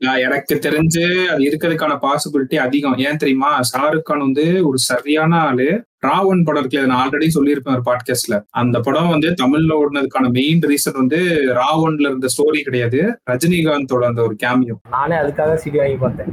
எனக்கு 0.00 0.54
தெரிஞ்சு 0.54 1.02
அது 1.24 1.42
இருக்கிறதுக்கான 1.48 1.92
பாசிபிலிட்டி 2.04 2.56
அதிகம். 2.56 2.96
ஏன் 2.98 3.16
தெரியுமா? 3.16 3.60
ஷாருக் 3.70 4.02
கான் 4.02 4.18
வந்து 4.18 4.66
ஒரு 4.68 4.78
சரியான 4.78 5.40
ஆளு. 5.40 5.84
ராவன் 5.98 6.42
படம் 6.42 6.62
இருக்குல்ல 6.62 6.86
நான் 6.86 7.02
ஆல்ரெடி 7.04 7.28
சொல்லியிருப்பேன் 7.34 7.76
ஒரு 7.76 7.82
பாட்காஸ்ட்ல 7.84 8.42
அந்த 8.50 8.80
படம் 8.80 9.08
வந்து 9.08 9.28
தமிழ்ல 9.42 9.76
ஓடுனதுக்கான 9.82 10.30
மெயின் 10.30 10.58
ரீசன் 10.58 10.92
வந்து 10.92 11.18
ராவன்ல 11.60 12.00
இருந்த 12.00 12.26
ஸ்டோரி 12.26 12.60
கிடையாது. 12.62 13.20
ரஜினிகாந்தோட 13.30 14.04
அந்த 14.04 14.22
ஒரு 14.22 14.36
கேமியோ 14.42 14.76
நானே 14.88 15.16
அதுக்காக 15.16 15.58
சிடி 15.64 15.76
வாங்கி 15.76 15.96
பார்த்தேன். 15.96 16.32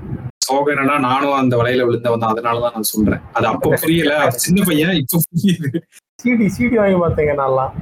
என்னன்னா 0.52 1.00
நானும் 1.00 1.34
அந்த 1.34 1.58
வலையில 1.58 1.86
விழுந்தவன் 1.86 2.20
தான் 2.20 2.34
அதனாலதான் 2.34 2.74
நான் 2.74 2.92
சொல்றேன். 2.94 3.22
அது 3.34 3.48
அப்போ 3.48 3.76
புரியல. 3.82 4.18
அது 4.18 4.40
சின்ன 4.40 4.64
பையன் 4.66 4.94
இப்ப 4.94 5.20
புரியுது. 5.28 5.70
சிடி 6.24 6.48
சிடி 6.58 6.76
வாங்கி 6.76 6.98
பார்த்தேங்க 7.00 7.36
நான்லாம். 7.42 7.74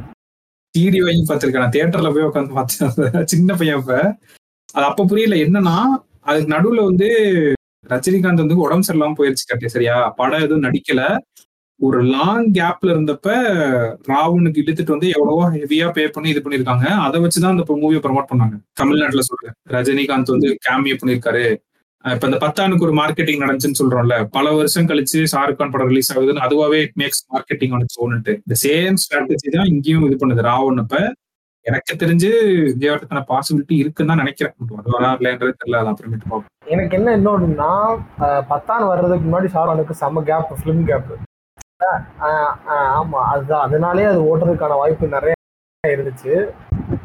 டிடி 0.74 1.00
வாங்கி 1.04 1.24
பார்த்திருக்கேன். 1.30 1.64
நான் 1.64 1.70
தியேட்டர்ல 1.70 2.14
போய் 2.14 2.24
உட்காந்து 2.24 2.54
பார்த்தேன். 2.54 3.26
சின்ன 3.26 3.56
பையன் 3.56 3.78
இப்ப. 3.78 4.18
அது 4.76 4.86
அப்ப 4.86 5.06
புரியல. 5.06 5.36
என்னன்னா 5.46 5.76
அதுக்கு 6.28 6.54
நடுவுல 6.56 6.82
வந்து 6.90 7.08
ரஜினிகாந்த் 7.86 8.44
வந்து 8.44 8.64
உடம்பு 8.66 8.86
சரியில்லாம 8.88 9.18
போயிருச்சு 9.20 9.46
கட்டி 9.46 9.68
சரியா? 9.70 9.98
படம் 10.18 10.44
எதுவும் 10.46 10.66
நடிக்கல. 10.68 11.02
ஒரு 11.80 12.00
லாங் 12.14 12.48
கேப்ல 12.56 12.90
இருந்தப்ப 12.94 13.28
ராவனுக்கு 14.12 14.62
இழுத்துட்டு 14.64 14.96
வந்து 14.96 15.10
எவ்வளவோ 15.16 15.44
ஹெவியா 15.56 15.88
பே 15.92 16.04
பண்ணி 16.08 16.30
இது 16.34 16.42
பண்ணிருக்காங்க 16.46 16.86
அதை 17.06 17.18
வச்சுதான் 17.24 17.54
அந்த 17.56 17.66
மூவியை 17.84 18.02
ப்ரமோட் 18.06 18.30
பண்ணாங்க. 18.32 18.56
தமிழ்நாட்டுல 18.82 19.24
சொல்றேன். 19.30 19.56
ரஜினிகாந்த் 19.76 20.34
வந்து 20.36 20.50
கேமியோ 20.68 20.98
பண்ணிருக்காரு 21.02 21.46
இப்ப 22.06 22.26
இந்த 22.30 22.40
பத்தானுக்கு 22.44 22.86
ஒரு 22.88 22.94
மார்க்கெட்டிங் 23.00 23.42
நடந்துச்சுன்னு 23.44 23.80
சொல்றோம்ல 23.80 24.16
பல 24.36 24.48
வருஷம் 24.56 24.90
கழிச்சு 24.90 25.20
ஷாருக் 25.32 25.60
கான் 25.60 25.74
படம் 25.74 25.90
ரிலீஸ் 25.92 26.12
ஆகுதுன்னு 26.14 26.44
அதுவாவே 26.46 26.82
மேக்ஸ் 27.02 27.24
மார்க்கெட்டிங் 27.32 27.74
ஒன்று 27.76 27.88
இந்த 28.40 28.56
சேம் 28.64 28.98
ஸ்ட்ராட்டஜி 29.04 29.50
தான் 29.56 29.70
இங்கேயும் 29.74 30.06
இது 30.10 30.18
பண்ணுது 30.22 30.46
ராவன் 30.50 30.82
இப்ப 30.84 31.00
எனக்கு 31.70 31.94
தெரிஞ்சு 32.02 32.30
விஜயவர்த்தன 32.74 33.24
பாசிபிலிட்டி 33.32 33.76
இருக்குன்னு 33.84 34.12
தான் 34.12 34.22
நினைக்கிறேன். 34.24 34.54
பட் 34.92 35.16
இல்லைன்றது 35.20 35.58
தெரியல 35.62 35.80
அது 35.82 35.92
அப்புறமேட்டு 35.92 36.30
பார்ப்போம். 36.32 36.54
எனக்கு 36.74 36.96
என்ன 37.00 37.16
இன்னொன்றுனா 37.20 37.72
பத்தான் 38.52 38.86
வர்றதுக்கு 38.92 39.26
முன்னாடி 39.28 39.50
ஷாருக்கானுக்கு 39.56 40.02
செம்ம 40.04 40.24
கேப் 40.30 40.54
ஃபிலிம் 40.62 40.86
கேப் 40.92 41.12
ஆமா 43.00 43.20
அதுதான். 43.32 43.66
அதனாலே 43.68 44.06
அது 44.12 44.22
ஓட்டுறதுக்கான 44.30 44.78
வாய்ப்பு 44.82 45.16
நிறைய 45.16 45.34
இருந்துச்சு. 45.84 46.34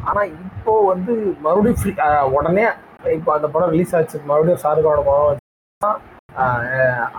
ஆனா 0.08 0.22
இப்போ 0.44 0.74
வந்து 0.92 1.12
மறுபடியும் 1.44 2.32
உடனே 2.36 2.66
இப்போ 3.16 3.30
அந்த 3.36 3.48
படம் 3.54 3.72
ரிலீஸ் 3.74 3.94
ஆச்சு 3.98 4.18
மறுபடியும் 4.30 4.62
ஷாருக்கானோட 4.64 5.04
படம் 5.10 5.40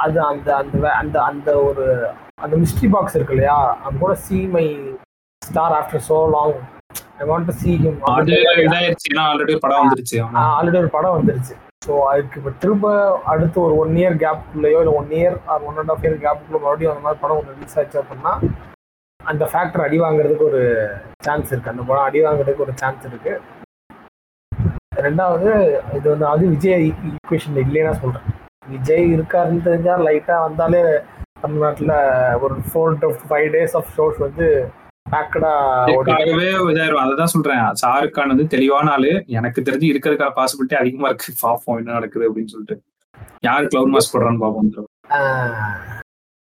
அது 0.03 0.18
அந்த 0.32 0.49
அந்த 0.61 0.86
அந்த 1.02 1.18
அந்த 1.30 1.49
ஒரு 1.68 1.86
அந்த 2.44 2.56
மிஸ்ட்ரி 2.61 2.88
பாக்ஸ் 2.94 3.18
இருக்கு 3.18 3.36
இல்லையா? 3.36 3.57
அது 3.86 3.95
கூட 4.03 4.14
see 4.26 4.38
my 4.56 4.65
star 5.41 5.76
after 5.80 6.06
so 6.10 6.18
long 6.36 6.56
I 7.22 7.26
want 7.30 7.48
to 7.49 7.53
see 7.61 7.76
him. 7.84 7.95
அது 8.14 8.31
இதாயிருச்சு. 8.65 9.07
ஏன்னா 9.11 9.23
ஆல்ரெடி 9.31 9.53
ஒரு 9.56 9.64
படம் 9.65 9.81
வந்துருச்சு. 9.84 10.18
ஆல்ரெடி 10.57 10.80
ஒரு 10.84 10.91
படம் 10.95 11.15
வந்துருச்சு. 11.18 11.53
ஸோ 11.85 11.94
அதுக்கு 12.10 12.38
இப்போ 12.40 12.52
திரும்ப 12.64 12.88
அடுத்து 13.31 13.57
ஒரு 13.65 13.73
ஒன் 13.84 13.95
இயர் 14.02 14.15
கேப்புக்குள்ளேயோ 14.23 14.77
இல்லை 14.84 14.94
one 14.99 15.10
year 15.19 15.35
or 15.53 15.64
one 15.69 15.80
and 15.81 15.91
half 15.94 16.03
year 16.06 16.22
கேப்புக்குள்ள 16.26 16.60
மறுபடியும் 16.65 16.91
அந்த 16.94 17.03
மாதிரி 17.06 17.22
படம் 17.23 17.40
ஒன்று 17.40 17.56
ரிலீஸ் 17.56 17.77
ஆச்சு 17.81 17.98
அப்படின்னா 18.02 18.34
அந்த 19.19 19.44
ஃபேக்டர் 19.52 19.84
அடி 19.85 19.98
வாங்குறதுக்கு 20.03 20.45
ஒரு 20.52 20.61
சான்ஸ் 21.27 21.52
இருக்கு. 21.53 21.73
அந்த 21.73 21.84
படம் 21.90 22.07
அடி 22.07 22.22
வாங்குறதுக்கு 22.27 22.65
ஒரு 22.68 22.76
சான்ஸ் 22.81 23.03
இருக்கு. 23.10 23.34
ரெண்டாவது 25.07 25.49
இது 25.98 26.06
வந்து 26.14 26.27
அது 26.34 26.44
விஜய் 26.53 26.88
ஈக்குவேஷன் 27.10 27.60
இல்லைன்னா 27.65 27.94
சொல்றேன். 28.03 28.27
விஜய் 28.73 29.06
இருக்காருன்னு 29.15 29.65
தெரிஞ்சா 29.68 29.94
லைட்டா 30.07 30.35
வந்தாலே 30.48 30.81
தமிழ்நாட்டில் 31.44 31.94
ஒரு 32.45 32.56
four 32.68 32.99
to 33.02 33.07
five 33.30 33.48
days 33.56 33.76
of 33.80 33.91
shows 33.95 34.19
வந்து 34.26 34.48
அததான் 37.03 37.34
சொல்றேன். 37.35 37.64
ஷாருக் 37.81 38.15
கான் 38.18 38.34
வந்து 38.34 38.48
தெளிவான 38.48 38.90
ஆளு. 38.91 39.11
எனக்கு 39.40 39.60
தெரிஞ்சு 39.61 39.91
இருக்கிறதுக்கான 39.91 40.35
பாசிபிலிட்டி 40.40 40.77
அதிகமா 40.81 41.10
இருக்கு. 41.10 41.38
பாப்போம் 41.44 41.80
என்ன 41.81 41.91
நடக்குது 41.91 42.27
அப்படின்னு 42.30 42.53
சொல்லிட்டு. 42.56 42.77
யாரு 43.41 43.65
கிளவுட் 43.65 43.94
மாஸ் 43.95 44.11
போடுறான்னு 44.14 44.44
பாப்போம். 44.45 44.90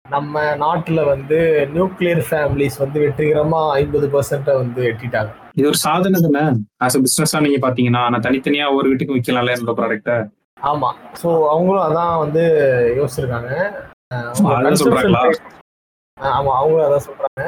நம்ம 0.06 0.42
நாட்டுல 0.56 1.00
வந்து 1.06 1.38
நியூக்ளியர் 1.74 2.22
ஃபேமிலிஸ் 2.28 2.78
வந்து 2.84 2.98
வெற்றிகரமா 3.06 3.62
ஐம்பது 3.74 4.08
பர்சன்ட 4.14 4.52
வந்து 4.56 4.82
எட்டிட்டாங்க. 4.92 5.32
இது 5.56 5.68
ஒரு 5.68 5.78
சாதனை 5.78 6.18
தானே? 6.22 6.44
ஆஸ் 6.82 6.98
அ 6.98 7.02
பிசினஸா 7.06 7.40
நீங்க 7.46 7.60
பாத்தீங்கன்னா 7.68 8.04
நான் 8.10 8.26
தனித்தனியா 8.28 8.68
ஒரு 8.78 8.88
வீட்டுக்கு 8.90 9.16
விற்கலாம்ல 9.16 9.56
என்னோட 9.56 9.76
ப்ராடக்ட்ட 9.80 10.14
ஆமா. 10.58 10.90
ஸோ 11.22 11.30
அவங்களும் 11.54 11.86
அதான் 11.88 12.14
வந்து 12.24 12.44
யோசிச்சிருக்காங்க. 13.00 13.52
அவங்க 14.12 14.46
ஆமா 16.18 16.54
அவங்களும் 16.60 16.88
அதான் 16.88 17.06
சொல்றாங்க. 17.08 17.42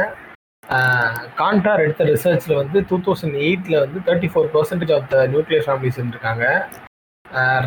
கான்டார் 1.39 1.83
எடுத்த 1.85 2.07
ரிசர்ச்ல 2.09 2.55
வந்து 2.59 2.79
டூ 2.89 2.97
தௌசண்ட் 3.05 3.37
எயிட்ல 3.43 3.75
வந்து 3.83 3.99
thirty 4.07 4.29
four 4.31 4.49
percentage 4.53 4.93
of 4.97 5.09
the 5.11 5.25
nuclear 5.31 5.65
families 5.67 5.99
இருக்காங்க 6.05 6.45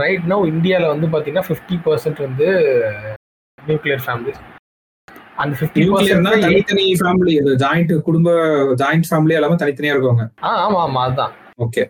ரைட் 0.01 0.24
நோ 0.31 0.39
இந்தியாவில் 0.53 0.93
வந்து 0.93 1.09
பார்த்தீங்கன்னா 1.09 1.47
ஃபிஃப்டி 1.49 1.77
பர்சன்ட் 1.85 2.20
வந்து 2.27 2.49
நியூக்ளியர் 3.59 4.03
ஃபேமிலிஸ் 4.05 4.41
அந்த 5.39 5.55
ஃபிஃப்டி 5.59 5.83
பர்சன்ட் 5.91 6.29
தனித்தனி 6.45 6.85
ஃபேமிலி 7.01 7.33
இது 7.41 7.53
ஜாயிண்ட் 7.62 7.93
குடும்ப 8.09 8.31
ஜாயிண்ட் 8.83 9.09
ஃபேமிலி 9.11 9.37
எல்லாமே 9.39 9.57
தனித்தனியா 9.62 9.95
இருக்கவங்க. 9.95 10.24
ஆ 10.43 10.51
ஆமா 10.65 10.81
ஆமா 10.87 11.01
அதுதான். 11.07 11.33
ஓகே 11.59 11.83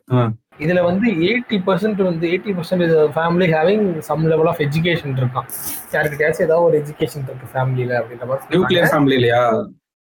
இதுல 0.61 0.81
வந்து 0.87 1.07
எயிட்டி 1.27 1.57
பர்சன்ட் 1.67 2.01
வந்து 2.09 2.25
eighty 2.31 2.53
percentage 2.57 2.95
family 3.15 3.47
having 3.53 3.87
some 4.09 4.25
level 4.33 4.51
of 4.51 4.61
education 4.67 5.15
இருக்கான் 5.21 5.49
யாருக்கிட்டயாச்சும் 5.95 6.47
ஏதாவது 6.47 6.67
ஒரு 6.69 6.77
எஜுகேஷன் 6.83 7.25
இருக்கு 7.29 7.53
ஃபேமிலியில 7.55 7.95
அப்படின்ற 8.01 8.27
மாதிரி. 8.31 8.51
நியூக்ளியர் 8.55 8.91
ஃபேமிலி 8.93 9.17
இல்லையா 9.21 9.41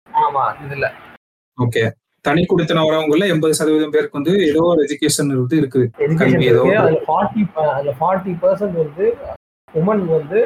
ஆமா 0.08 0.44
இதுல. 0.64 0.86
ஓகே. 1.58 1.82
தனி 2.24 2.42
குடித்தன 2.44 2.84
வரவங்கள 2.86 3.26
எண்பது 3.32 3.56
சதவீதம் 3.58 3.92
பேருக்கு 3.94 4.18
வந்து 4.18 4.32
ஏதோ 4.50 4.62
ஒரு 4.70 4.80
எஜுகேஷன் 4.86 5.32
இருந்து 5.34 5.56
இருக்குது. 5.60 5.86
கல்வி 6.20 6.46
ஏதோ 6.52 6.62
அதுல 6.82 7.00
ஃபார்ட்டி 7.08 7.42
அதுல 7.74 7.92
ஃபார்ட்டி 8.00 8.32
பர்சன்ட் 8.44 8.78
வந்து 8.84 9.06
உமன் 9.68 10.04
வந்து 10.16 10.40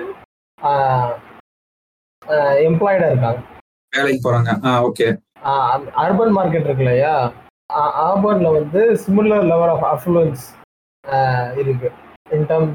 எம்ப்ளாய்டா 2.68 3.08
இருக்காங்க. 3.12 3.40
வேலைக்கு 3.92 4.20
போறாங்க. 4.26 4.50
ஓகே. 4.88 5.06
அர்பன் 6.04 6.34
மார்க்கெட் 6.38 6.66
இருக்கு 6.68 6.84
இல்லையா? 6.86 7.14
அர்பன்ல 8.04 8.48
வந்து 8.58 8.80
சிமிலர் 9.04 9.48
லெவல் 9.52 9.72
ஆஃப் 9.74 9.86
அஃப்ளூயன்ஸ் 9.94 10.44
இருக்கு. 11.62 11.88
இன் 12.36 12.46
டர்ம் 12.50 12.70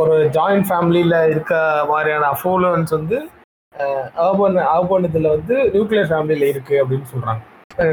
ஒரு 0.00 0.14
ஜாயிண்ட் 0.36 0.66
ஃபேமிலியில 0.68 1.16
இருக்க 1.32 1.54
மாதிரியான 1.90 2.28
அஃப்ளூயன்ஸ் 2.34 2.94
வந்து 2.98 3.18
அர்பன் 4.24 4.58
அர்பன் 4.74 5.06
இதில் 5.08 5.32
வந்து 5.34 5.54
நியூக்ளியர் 5.74 6.08
ஃபேமிலியில் 6.10 6.50
இருக்கு 6.52 6.74
அப்படின்னு 6.82 7.08
சொல்றாங்க. 7.12 7.42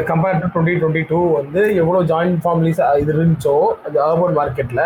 Compare 0.10 0.42
to 0.42 0.48
twenty 0.54 0.76
twenty 0.82 1.04
two 1.12 1.20
வந்து 1.38 1.62
எவ்வளோ 1.82 2.02
ஜாயிண்ட் 2.12 2.42
ஃபேமிலிஸ் 2.44 2.82
இது 3.02 3.12
இருந்துச்சோ 3.16 3.56
அது 3.88 3.98
அர்பன் 4.08 4.36
மார்க்கெட்டில் 4.40 4.84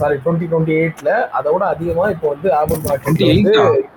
சாரி 0.00 0.16
டுவெண்ட்டி 0.24 0.48
டுவெண்ட்டி 0.50 0.74
எயிட்ல 0.80 1.12
அதோட 1.38 1.62
அதிகமாக 1.74 2.14
இப்போ 2.14 2.28
வந்து 2.34 2.48
அர்பன் 2.58 2.84
மார்க்கெட்ல 2.88 3.28
வந்து 3.30 3.54
28 3.54 3.88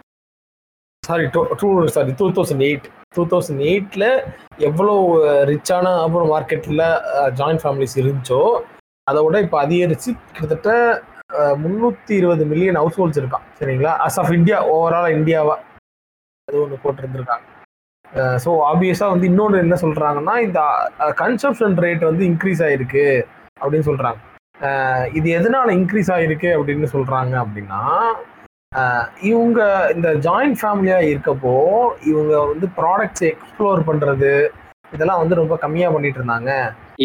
sorry 1.03 1.26
two 1.34 1.68
sorry 1.95 2.11
two 2.22 2.27
thousand 2.38 2.64
eight 2.68 2.88
two 3.15 3.23
thousand 3.34 3.61
எயிட்டில் 3.72 4.07
எவ்வளோ 4.69 4.93
ரிச்சான 5.52 5.91
அப்புறம் 6.06 6.31
மார்க்கெட்டில் 6.35 6.84
ஜாயிண்ட் 7.39 7.64
ஃபேமிலிஸ் 7.64 7.95
இருந்துச்சோ 8.02 8.41
அதை 9.07 9.19
விட 9.26 9.39
இப்போ 9.45 9.57
அதிகரித்து 9.60 10.10
கிட்டத்தட்ட 10.31 10.72
முந்நூற்றி 11.61 12.14
இருபது 12.22 12.43
மில்லியன் 12.49 12.80
ஹவுஸ் 12.81 12.97
ஹோல்ட்ஸ் 12.99 13.19
இருக்கான். 13.22 13.45
சரிங்களா? 13.60 13.93
அஸ் 14.06 14.19
ஆஃப் 14.22 14.34
இந்தியா 14.39 14.57
ஓவரால் 14.73 15.15
இந்தியாவா 15.18 15.56
அது 16.47 16.57
ஒன்று 16.63 16.77
போட்டிருந்துருக்காங்க. 16.84 17.45
ஸோ 18.43 18.49
ஆப்வியஸாக 18.67 19.13
வந்து 19.13 19.26
இன்னொன்று 19.30 19.61
என்ன 19.63 19.76
சொல்கிறாங்கன்னா 19.81 20.34
இந்த 20.43 20.59
கன்சப்ஷன் 21.22 21.76
ரேட் 21.84 22.03
வந்து 22.09 22.23
இன்க்ரீஸ் 22.27 22.61
ஆகிருக்கு 22.65 23.05
அப்படின்னு 23.61 23.88
சொல்கிறாங்க 23.88 24.19
இது 25.13 25.27
எதனால 25.38 25.69
இன்க்ரீஸ் 25.80 26.11
ஆகிருக்கு 26.15 26.49
அப்படின்னு 26.57 26.88
சொல்கிறாங்க 26.93 27.34
அப்படின்னா 27.43 27.81
இவங்க 29.30 29.59
இந்த 29.95 30.07
ஜாயிண்ட் 30.26 30.59
ஃபேமிலியா 30.61 30.99
இருக்கப்போ 31.09 31.55
இவங்க 32.03 32.34
வந்து 32.45 32.67
ப்ராடக்ட்ஸ் 32.77 33.26
எக்ஸ்ப்ளோர் 33.31 33.81
பண்றது 33.89 34.31
இதெல்லாம் 34.93 35.22
வந்து 35.22 35.39
ரொம்ப 35.39 35.55
கம்மியா 35.57 35.88
பண்ணிட்டு 35.93 36.19
இருந்தாங்க. 36.22 36.51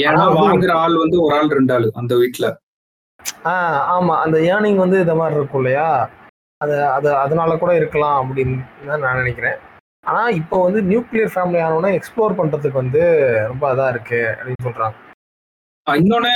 ஏன்னா 0.00 0.24
வாங்குற 0.38 0.72
ஆள் 0.82 0.96
வந்து 0.98 1.16
ஒரு 1.22 1.32
ஆள் 1.36 1.54
ரெண்டு 1.54 1.72
ஆள் 1.72 1.86
அந்த 1.96 2.14
வீட்டுல 2.16 2.46
ஆஹ் 3.48 3.80
ஆமா. 3.94 4.14
அந்த 4.24 4.36
ஏர்னிங் 4.50 4.80
வந்து 4.84 4.98
இந்த 5.00 5.14
மாதிரி 5.14 5.38
இருக்கும் 5.38 5.60
இல்லையா? 5.62 5.88
அது 6.61 6.74
அது 6.97 7.09
அதனால 7.16 7.53
கூட 7.57 7.73
இருக்கலாம் 7.81 8.16
அப்படின்னு 8.23 8.57
தான் 8.89 9.05
நான் 9.05 9.20
நினைக்கிறேன். 9.23 9.59
ஆனா 10.05 10.23
இப்போ 10.41 10.57
வந்து 10.66 10.81
நியூக்ளியர் 10.91 11.32
ஃபேமிலி 11.35 11.61
ஆனோடனே 11.66 11.91
எக்ஸ்ப்ளோர் 11.99 12.37
பண்றதுக்கு 12.41 12.81
வந்து 12.82 13.03
ரொம்ப 13.53 13.65
அதா 13.73 13.87
இருக்கு 13.95 14.20
அப்படின்னு 14.35 14.66
சொல்றாங்க. 14.66 14.97
ஆஹ் 15.87 15.99
இன்னொன்னு 16.01 16.32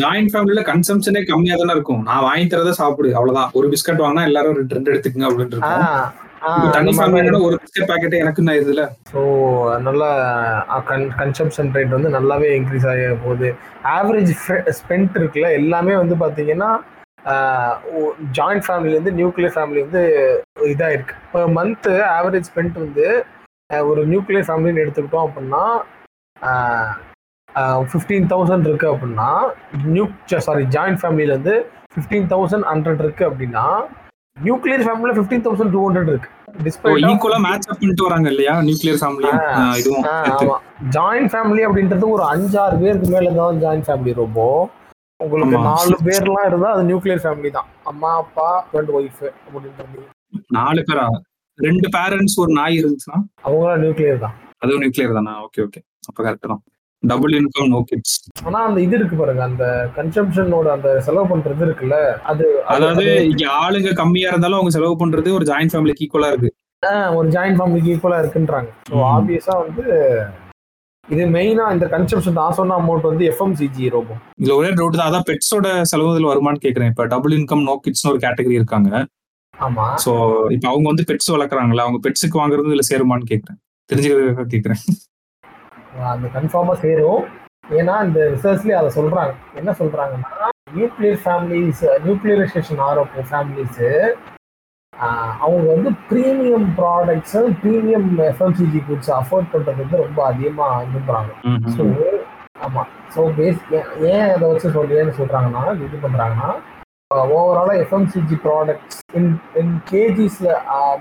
ஜாயிண்ட் 0.00 0.32
ஃபேமிலில 0.32 0.62
கன்சம்ஷனே 0.70 1.22
கம்மியா 1.30 1.56
தானே 1.60 1.74
இருக்கும். 1.76 2.02
நான் 2.08 2.26
வாங்கி 2.28 2.46
தரத 2.46 2.72
சாப்பிடு 2.80 3.10
அவ்வளவுதான். 3.18 3.52
ஒரு 3.58 3.66
பிஸ்கட் 3.74 4.04
வாங்கினா 4.04 4.26
எல்லாரும் 4.30 4.58
ரெண்டு 4.60 4.76
ரெண்டு 4.78 4.92
எடுத்துக்கங்க 4.92 5.28
அப்படின்னு 5.28 5.64
தனி 6.74 6.92
ஃபேமிலியோட 6.98 7.38
ஒரு 7.46 7.56
பிஸ்கட் 7.62 7.90
பாக்கெட் 7.90 8.20
எனக்கு 8.22 8.44
நான் 8.44 8.60
இதுல? 8.60 8.82
ஸோ 9.10 9.20
நல்ல 9.86 10.04
கன் 10.90 11.10
கன்சம்ஷன் 11.18 11.74
ரேட் 11.74 11.96
வந்து 11.96 12.16
நல்லாவே 12.16 12.48
இன்க்ரீஸ் 12.58 12.86
ஆகி 12.92 13.04
போகுது. 13.26 13.48
ஆவரேஜ் 13.96 14.32
ஸ்பெண்ட் 14.78 15.18
இருக்குல்ல 15.20 15.50
எல்லாமே 15.60 15.96
வந்து 16.02 16.16
பார்த்தீங்கன்னா 16.22 16.70
ஜாயிண்ட் 18.36 18.64
ஃபேமிலிலேருந்து 18.66 19.12
நியூக்ளியர் 19.18 19.54
ஃபேமிலி 19.56 19.80
வந்து 19.86 20.02
இதாக 20.70 20.94
இருக்கு 20.96 21.14
இப்போ 21.26 21.40
மந்த்து 21.58 21.94
ஆவரேஜ் 22.16 22.48
ஸ்பெண்ட் 22.50 22.78
வந்து 22.78 23.06
ஒரு 23.90 24.02
நியூக்ளியர் 24.06 24.48
ஃபேமிலின்னு 24.48 24.84
எடுத்துக்கிட்டோம் 24.84 25.26
அப்படின்னா 25.28 25.64
ஃபிஃப்டீன் 27.92 28.28
தௌசண்ட் 28.32 28.68
இருக்கு 28.70 28.88
அப்படின்னா 28.92 29.30
நியூ 29.96 30.04
சாரி 30.48 30.64
ஜாயிண்ட் 30.76 31.00
ஃபேமிலியில 31.02 31.36
வந்து 31.38 31.54
ஃபிஃப்டீன் 31.94 32.28
தௌசண்ட் 32.32 32.66
ஹண்ட்ரட் 32.72 33.02
இருக்கு 33.04 33.24
அப்படின்னா 33.28 33.64
நியூக்ளியர் 34.36 34.84
ஃபேமிலியில் 34.86 35.16
ஃபிஃப்டீன் 35.16 35.44
தௌசண்ட் 35.46 35.72
டூ 35.74 35.80
ஹண்ட்ரட் 35.86 36.10
இருக்கு. 36.12 36.28
ஜாயிண்ட் 40.94 41.30
ஃபேமிலி 41.32 41.62
அப்படின்றது 41.66 42.06
ஒரு 42.14 42.24
அஞ்சாறு 42.32 42.76
பேருக்கு 42.82 43.08
மேல 43.14 43.32
தான் 43.40 43.58
ஜாயிண்ட் 43.64 43.86
ஃபேமிலி 43.88 44.12
ரொம்ப. 44.20 44.38
உங்களுக்கு. 45.20 45.58
நாலு 45.64 45.96
பேர்லாம் 46.04 46.46
இருந்தா 46.46 46.70
அது 46.70 46.82
நியூக்ளியர் 46.82 47.22
ஃபேமிலி 47.22 47.50
தான். 47.50 47.68
அம்மா 47.84 48.16
அப்பா 48.16 48.48
ரெண்டு 48.72 49.00
ஒய்ஃப் 49.00 49.22
அப்படின்றது 49.46 50.06
நாலு 50.48 50.84
பேரா? 50.88 51.06
ரெண்டு 51.58 51.88
பேரண்ட்ஸ் 51.88 52.36
ஒரு 52.36 52.52
நாய் 52.52 52.76
இருந்துச்சுன்னா? 52.78 53.18
அவங்களாம் 53.44 53.82
நியூக்ளியர் 53.82 54.18
தான். 54.18 54.36
அதுவும் 54.58 54.82
நியூக்ளியர் 54.82 55.12
தானா? 55.12 55.44
ஓகே 55.44 55.60
ஓகே 55.60 55.80
அப்ப 56.08 56.18
கரெக்ட் 56.22 56.48
தான். 56.48 56.62
டபுள் 57.02 57.32
இன்கம் 57.32 57.68
நோ 57.68 57.82
கிட்ஸ் 57.86 58.16
ஆனா 58.44 58.64
அந்த 58.64 58.80
இது 58.80 58.96
இருக்கு 58.96 59.16
பாருங்க. 59.16 59.42
அந்த 59.42 59.64
கன்சம்ஷனோட 59.96 60.66
அந்த 60.68 61.00
செலவு 61.00 61.36
பண்றது 61.36 61.62
இருக்குல்ல 61.64 61.96
அது 62.22 62.44
அது- 62.44 62.62
அதாவது 62.64 63.10
அது, 63.10 63.28
இங்க 63.28 63.46
ஆளுங்க 63.60 63.94
கம்மியா 63.94 64.28
இருந்தாலும் 64.28 64.54
அவங்க 64.54 64.70
செலவு 64.70 65.06
பண்றது 65.06 65.32
ஒரு 65.32 65.44
ஜாயிண்ட் 65.44 65.72
ஃபேமிலிக்கு 65.72 66.04
ஈக்குவலா 66.06 66.26
இருக்கு. 66.26 66.50
ஒரு 67.14 67.28
ஜாயிண்ட் 67.28 67.58
ஃபேமிலிக்கு 67.58 67.92
ஈக்குவலா 67.94 68.18
இருக்குன்றாங்க. 68.20 68.68
ஸோ. 68.90 68.94
ஆப்வியஸா 69.14 69.54
வந்து 69.58 69.84
இது 71.08 71.22
மெயினா 71.36 71.64
இந்த 71.74 71.86
கன்சம்ஷன் 71.92 72.36
நான் 72.40 72.56
சொன்ன 72.58 72.74
அமௌண்ட் 72.80 73.06
வந்து 73.10 73.24
எஃப்எம்சிஜி 73.30 73.86
ரொம்ப 73.94 74.10
இதுல 74.40 74.54
ஒரே 74.58 74.70
டவுட் 74.78 74.98
தான். 74.98 75.08
அதான் 75.10 75.26
பெட்ஸோட 75.30 75.68
செலவு 75.90 76.12
இதுல 76.12 76.28
வருமான்னு 76.32 76.62
கேக்குறேன். 76.64 76.90
இப்ப 76.92 77.06
டபுள் 77.12 77.34
இன்கம் 77.38 77.64
நோ 77.68 77.74
கிட்ஸ்னு 77.84 78.10
ஒரு 78.12 78.20
கேட்டகரி 78.24 78.56
இருக்காங்க. 78.60 78.90
ஆமா. 79.54 79.86
சோ 80.04 80.12
இப்ப 80.56 80.66
அவங்க 80.72 80.86
வந்து 80.92 81.06
பெட்ஸ் 81.10 81.32
வளர்க்குறாங்களா 81.34 81.84
அவங்க 81.86 82.00
பெட்ஸுக்கு 82.06 82.40
வாங்குறது 82.40 82.70
இதுல 82.70 82.84
சேருமான்னு 82.90 83.30
கேக்குறேன். 83.32 83.58
தெரிஞ்சுக்கிறதுக்காக 83.90 84.48
கேக்குறேன். 84.54 84.82
அந்த 86.14 86.26
கன்ஃபார்மாக 86.36 86.78
சேரும். 86.84 87.22
ஏன்னா 87.78 87.94
இந்த 88.06 88.20
ரிசர்ச்லேயே 88.34 88.78
அதை 88.80 88.90
சொல்றாங்க. 88.98 89.32
என்ன 89.60 89.70
சொல்றாங்கன்னா 89.80 90.50
நியூக்ளியர் 90.76 91.20
ஃபேமிலிஸ் 91.24 91.84
நியூக்ளியரைசேஷன் 92.06 92.82
ஆகிற 92.86 93.24
ஃபேமிலிஸு 93.30 93.88
அவங்க 95.40 95.66
வந்து 95.72 95.90
premium 96.08 96.66
products 96.78 97.36
premium 97.60 98.08
FMCG 98.26 98.80
goods 98.88 99.12
afford 99.18 99.52
பண்ணுறது 99.52 99.82
வந்து 99.82 100.02
ரொம்ப 100.02 100.20
அதிகமாக 100.24 100.82
விரும்புகிறாங்க 100.84 101.30
ஸோ 101.76 101.84
ஆமாம் 102.66 102.90
ஸோ 103.14 103.22
பேஸ் 103.36 103.60
ஏன் 104.10 104.28
அதை 104.28 104.44
வச்சு 104.44 104.70
சொல்லியேன்னு 104.74 105.14
சொல்கிறாங்கன்னா 105.18 105.64
இது 105.86 105.98
பண்ணுறாங்கன்னா 106.02 106.50
ஓவராலாக 107.32 107.80
FMCG 107.84 108.36
products 108.42 109.00
in 109.14 109.30
in 109.56 109.74
கேஜிஸில் 109.90 110.52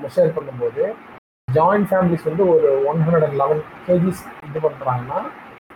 measure 0.04 0.36
பண்ணும்போது 0.38 0.84
ஜாயிண்ட் 1.48 1.90
ஃபேமிலிஸ் 1.90 2.26
வந்து 2.30 2.44
ஒரு 2.54 2.70
one 2.90 3.02
hundred 3.02 3.26
and 3.28 3.38
eleven 3.38 3.62
KGs 3.88 4.24
இது 4.48 4.60
பண்ணுறாங்கன்னா 4.60 5.20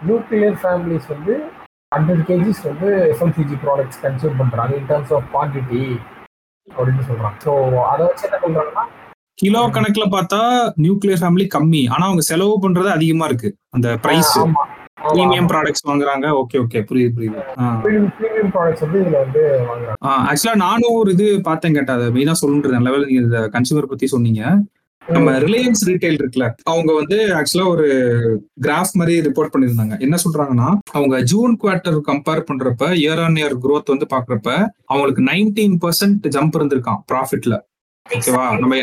நியூக்ளியர் 0.01 0.57
ஃபேமிலிஸ் 0.63 1.07
வந்து 1.07 1.35
ஹண்ட்ரட் 1.91 2.23
கேஜிஸ் 2.29 2.61
வந்து 2.65 2.89
எஃப்எம்சிஜி 3.11 3.57
ப்ராடக்ட்ஸ் 3.63 4.01
கன்சியூம் 4.01 4.39
பண்ணுறாங்க 4.41 4.73
இன் 4.77 4.89
டர்ம்ஸ் 4.89 5.13
ஆஃப் 5.13 5.27
குவான்டிட்டி 5.31 5.83
அப்படின்னு 6.67 7.07
சொல்கிறாங்க 7.09 7.37
ஸோ 7.45 7.53
அதை 7.91 8.01
வச்சு 8.09 8.25
என்ன 8.29 8.39
சொல்கிறாங்கன்னா 8.43 8.85
கிலோ 9.41 9.61
கணக்குல 9.75 10.05
பார்த்தா 10.15 10.39
நியூக்ளியர் 10.83 11.21
ஃபேமிலி 11.21 11.45
கம்மி. 11.55 11.81
ஆனா 11.93 12.03
அவங்க 12.09 12.23
செலவு 12.27 12.55
பண்றது 12.63 12.89
அதிகமா 12.95 13.25
இருக்கு. 13.29 13.49
அந்த 13.75 13.87
பிரைஸ் 14.03 14.33
பிரீமியம் 15.07 15.47
ப்ராடக்ட்ஸ் 15.51 15.87
வாங்குறாங்க. 15.89 16.25
ஓகே 16.41 16.57
ஓகே 16.63 16.81
புரியுது 16.89 17.13
புரியுது. 17.15 17.39
ப்ரீமியம் 17.85 18.51
ப்ராடக்ட்ஸ் 18.55 18.83
வந்து 18.85 18.99
இதில் 19.03 19.17
வந்து 19.23 19.41
வாங்குறாங்க. 19.69 19.97
ஆக்சுவலா 20.29 20.55
நானும் 20.65 20.97
ஒரு 20.99 21.11
இது 21.15 21.27
பார்த்தேன் 21.49 21.75
கேட்டா 21.77 21.95
அதை 21.97 22.07
மெயினா 22.17 22.35
சொல்லுன்றது 22.43 22.77
நல்ல 22.77 22.91
வேலை 22.95 23.07
நீங்க 23.09 23.23
இந்த 23.27 23.41
கன்சூமர் 23.55 23.91
பத்தி 23.93 24.07
சொன்னீங்க. 24.15 24.43
நம்ம 25.07 25.31
ரிலையன்ஸ் 25.39 25.81
ரீட்டைல் 25.87 26.17
இருக்குல்ல 26.17 26.45
அவங்க 26.63 26.91
வந்து 26.93 27.17
ஆக்சுவலா 27.35 27.65
ஒரு 27.67 27.87
கிராஃப் 28.61 28.93
மாதிரி 28.93 29.15
ரிப்போர்ட் 29.21 29.51
பண்ணியிருந்தாங்க. 29.53 29.95
என்ன 29.99 30.15
சொல்றாங்கன்னா 30.23 30.67
அவங்க 30.91 31.15
ஜூன் 31.21 31.53
குவார்டர் 31.61 31.97
கம்பேர் 32.01 32.47
பண்றப்ப 32.49 32.87
இயர் 33.01 33.19
ஆன் 33.19 33.35
இயர் 33.35 33.55
க்ரோத் 33.59 33.89
வந்து 33.89 34.07
பாக்குறப்ப 34.11 34.49
அவங்களுக்கு 34.89 35.23
நைன்டீன் 35.23 35.75
பர்சன்ட் 35.83 36.27
ஜம்ப் 36.27 36.57
இருந்திருக்கான் 36.59 37.01
ப்ராஃபிட்ல 37.11 37.57
ஓகேவா 38.05 38.45
நம்ம 38.59 38.79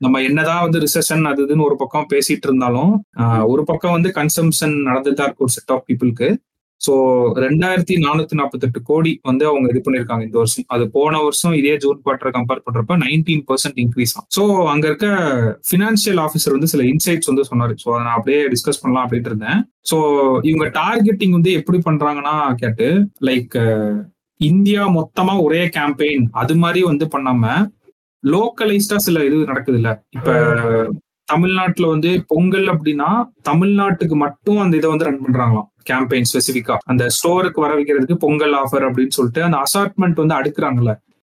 நம்ம 0.00 0.16
என்னதான் 0.22 0.62
வந்து 0.62 0.80
ரிசெஷன் 0.80 1.24
அது 1.26 1.40
இதுன்னு 1.46 1.66
ஒரு 1.66 1.76
பக்கம் 1.76 2.10
பேசிட்டு 2.10 2.46
இருந்தாலும் 2.46 2.92
ஒரு 3.44 3.62
பக்கம் 3.64 3.92
வந்து 3.92 4.10
கன்சம்ஷன் 4.10 4.74
நடந்துட்டு 4.88 5.14
தான் 5.14 5.26
இருக்கு 5.26 5.46
ஒரு 5.46 5.54
செட் 5.54 5.72
ஆஃப் 5.72 5.86
பீப்புளுக்கு 5.88 6.28
ஸோ 6.80 6.94
ரெண்டாயிரத்தி 7.44 7.94
நானூத்தி 8.04 8.34
நாற்பத்தெட்டு 8.40 8.80
கோடி 8.88 9.12
வந்து 9.28 9.44
அவங்க 9.50 9.66
இது 9.72 9.80
பண்ணிருக்காங்க 9.86 10.24
இந்த 10.28 10.38
வருஷம். 10.42 10.66
அது 10.74 10.84
போன 10.96 11.20
வருஷம் 11.26 11.54
இதே 11.60 11.74
ஜூன் 11.84 12.00
குவார்டர் 12.04 12.34
கம்பேர் 12.36 12.64
பண்றப்ப 12.66 12.96
நைன்டீன் 13.04 13.44
பர்சன்ட் 13.50 13.78
இன்க்ரீஸ் 13.84 14.12
ஆகும். 14.16 14.28
ஸோ 14.36 14.42
அங்க 14.72 14.84
இருக்க 14.90 15.06
ஃபினான்ஷியல் 15.68 16.20
ஆஃபீஸர் 16.26 16.56
வந்து 16.56 16.70
சில 16.72 16.84
இன்சைட்ஸ் 16.92 17.30
வந்து 17.32 17.46
சொன்னாரு. 17.50 17.76
ஸோ 17.84 17.88
அதை 17.94 18.02
நான் 18.08 18.18
அப்படியே 18.18 18.42
டிஸ்கஸ் 18.54 18.82
பண்ணலாம் 18.82 19.06
அப்படின்ட்டு 19.06 19.32
இருந்தேன். 19.32 19.60
ஸோ 19.90 19.96
இவங்க 20.50 20.66
டார்கெட்டிங் 20.82 21.36
வந்து 21.38 21.52
எப்படி 21.60 21.80
பண்றாங்கன்னா 21.88 22.36
கேட்டு 22.62 22.88
லைக் 23.30 23.56
இந்தியா 24.40 24.84
மொத்தமா 24.98 25.34
ஒரே 25.46 25.62
கேம்பெயின் 25.78 26.24
அது 26.42 26.54
மாதிரி 26.62 26.80
வந்து 26.90 27.04
பண்ணாம 27.16 27.52
லோக்கலைஸ்டா 28.24 28.96
சில 29.06 29.24
இது 29.24 29.36
நடக்குது 29.50 29.78
இல்ல 29.80 29.90
இப்ப 30.10 30.30
தமிழ்நாட்டுல 31.28 31.86
வந்து 31.88 32.10
பொங்கல் 32.26 32.68
அப்படின்னா 32.72 33.08
தமிழ்நாட்டுக்கு 33.48 34.16
மட்டும் 34.24 34.60
அந்த 34.64 34.74
இதை 34.80 34.88
வந்து 34.90 35.06
ரன் 35.08 35.22
பண்றாங்களாம். 35.24 35.68
கேம்பெயின் 35.90 36.28
ஸ்பெசிஃபிக்கா 36.30 36.76
அந்த 36.92 37.04
ஸ்டோருக்கு 37.16 37.64
வர 37.64 37.72
வைக்கிறதுக்கு 37.78 38.16
பொங்கல் 38.24 38.54
ஆஃபர் 38.62 38.86
அப்படின்னு 38.86 39.16
சொல்லிட்டு 39.18 39.42
அந்த 39.42 39.58
அசார்ட்மெண்ட் 39.66 40.22
வந்து 40.22 40.36
அடுக்குறாங்கல்ல. 40.38 40.94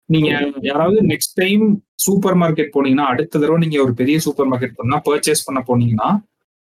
நீங்க 0.09 0.31
யாராவது 0.61 1.01
நெக்ஸ்ட் 1.03 1.35
டைம் 1.35 1.65
சூப்பர் 2.05 2.37
மார்க்கெட் 2.37 2.75
போனீங்கன்னா 2.77 3.07
அடுத்த 3.13 3.39
தடவை 3.39 3.59
நீங்க 3.59 3.77
ஒரு 3.83 3.95
பெரிய 3.95 4.19
சூப்பர் 4.19 4.49
மார்க்கெட் 4.53 4.77
போனா 4.77 5.01
பர்ச்சேஸ் 5.09 5.45
பண்ண 5.45 5.61
போனீங்கன்னா 5.69 6.09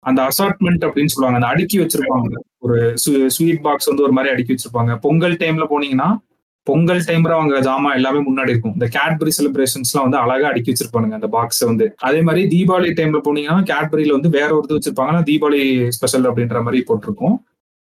அந்த 0.05 0.21
அசார்ட்மெண்ட் 0.23 0.83
அப்படின்னு 0.87 1.13
சொல்லுவாங்க. 1.15 1.39
அந்த 1.41 1.53
அடுக்கி 1.55 1.79
வச்சிருப்பாங்க. 1.79 2.35
ஒரு 2.59 2.77
ஸ்வீட் 3.35 3.63
பாக்ஸ் 3.63 3.89
வந்து 3.91 4.03
ஒரு 4.03 4.13
மாதிரி 4.13 4.33
அடுக்கி 4.35 4.55
வச்சிருப்பாங்க. 4.55 4.93
பொங்கல் 5.07 5.37
டைம்ல 5.43 5.67
போனீங்கன்னா 5.73 6.11
பொங்கல் 6.67 7.03
டைம்ல 7.09 7.33
அவங்க 7.37 7.61
ஜாமான் 7.67 7.97
எல்லாமே 7.99 8.21
முன்னாடி 8.29 8.53
இருக்கும். 8.55 8.75
இந்த 8.77 8.87
கேட்பரி 8.97 9.33
செலிப்ரேஷன்ஸ்லாம் 9.39 10.07
வந்து 10.07 10.19
அழகா 10.23 10.49
அடுக்கி 10.51 10.73
வச்சிருப்பானுங்க 10.73 11.17
அந்த 11.19 11.29
பாக்ஸ் 11.37 11.63
வந்து. 11.71 11.87
அதே 12.09 12.21
மாதிரி 12.27 12.43
தீபாவளி 12.55 12.91
டைம்ல 12.99 13.21
போனீங்கன்னா 13.29 13.65
கேட்பரியில 13.73 14.17
வந்து 14.19 14.31
வேற 14.39 14.51
ஒரு 14.57 14.67
இது 14.69 14.79
வச்சிருப்பாங்கன்னா 14.79 15.23
தீபாவளி 15.31 15.63
ஸ்பெஷல் 15.99 16.29
அப்படின்ற 16.31 16.61
மாதிரி 16.67 16.81
போட்டிருக்கும். 16.91 17.37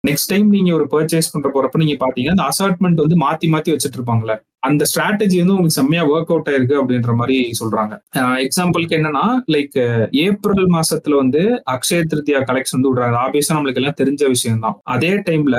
நெக்ஸ்ட் 0.04 0.30
டைம் 0.32 0.48
நீங்க 0.56 0.70
ஒரு 0.78 0.84
பர்ச்சேஸ் 0.92 1.30
பண்ற 1.32 1.48
போறப்ப 1.54 1.80
நீங்க 1.82 1.94
பாத்தீங்கன்னா 2.02 2.36
அந்த 2.36 2.44
அசார்ட்மெண்ட் 2.52 3.02
வந்து 3.04 3.16
மாத்தி 3.24 3.46
மாத்தி 3.54 3.70
வச்சிட்டு 3.74 3.98
இருப்பாங்கல்ல. 3.98 4.34
அந்த 4.68 4.82
ஸ்ட்ராட்டஜி 4.90 5.36
வந்து 5.40 5.54
உங்களுக்கு 5.54 5.78
செம்மையா 5.78 6.02
ஒர்க் 6.12 6.30
அவுட் 6.34 6.48
ஆயிருக்கு 6.50 6.76
அப்படின்ற 6.82 7.12
மாதிரி 7.20 7.36
சொல்றாங்க. 7.60 7.94
எக்ஸாம்பிளுக்கு 8.46 8.96
என்னன்னா 8.98 9.24
லைக் 9.54 9.76
ஏப்ரல் 10.26 10.64
மாசத்துல 10.76 11.16
வந்து 11.22 11.42
அக்ஷய 11.74 12.00
திருத்தியா 12.12 12.40
கலெக்ஷன் 12.50 12.78
வந்து 12.78 12.92
விடுறாங்க. 12.92 13.18
ஆப்வியஸா 13.24 13.56
நம்மளுக்கு 13.56 13.82
எல்லாம் 13.82 14.00
தெரிஞ்ச 14.02 14.22
விஷயம் 14.34 14.64
தான் 14.66 14.78
அதே 14.96 15.12
டைம்ல 15.28 15.58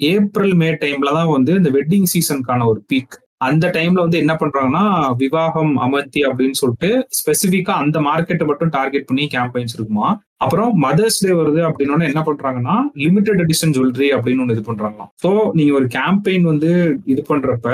ஏப்ரல் 0.00 0.54
மே 0.62 0.70
டைம்ல 0.82 1.12
தான் 1.18 1.30
வந்து 1.36 1.52
இந்த 1.60 1.70
வெட்டிங் 1.78 2.10
சீசனுக்கான 2.14 2.66
ஒரு 2.72 2.80
பீக் 2.90 3.14
அந்த 3.46 3.66
டைம்ல 3.76 4.02
வந்து 4.04 4.20
என்ன 4.22 4.34
பண்றாங்கன்னா 4.40 4.84
விவாகம் 5.22 5.72
அமர்த்தி 5.86 6.20
அப்படின்னு 6.28 6.58
சொல்லிட்டு 6.60 6.90
ஸ்பெசிபிக்கா 7.18 7.72
அந்த 7.82 7.98
மார்க்கெட்டை 8.06 8.44
மட்டும் 8.50 8.72
டார்கெட் 8.76 9.08
பண்ணி 9.08 9.24
கேம்பெயின்ஸ் 9.34 9.76
இருக்குமா? 9.76 10.08
அப்புறம் 10.44 10.70
மதர்ஸ் 10.84 11.20
டே 11.24 11.32
வருது 11.40 11.60
அப்படின்னு 11.68 12.08
என்ன 12.10 12.22
பண்றாங்கன்னா 12.28 12.76
லிமிடெட் 13.04 13.42
எடிஷன் 13.44 13.74
ஜுவல்லரி 13.76 14.08
அப்படின்னு 14.16 14.42
ஒன்று 14.44 14.56
இது 14.56 14.64
பண்றாங்களாம். 14.70 15.10
ஸோ 15.24 15.30
நீங்க 15.58 15.74
ஒரு 15.80 15.86
கேம்பெயின் 15.98 16.46
வந்து 16.52 16.70
இது 17.12 17.22
பண்றப்ப 17.32 17.68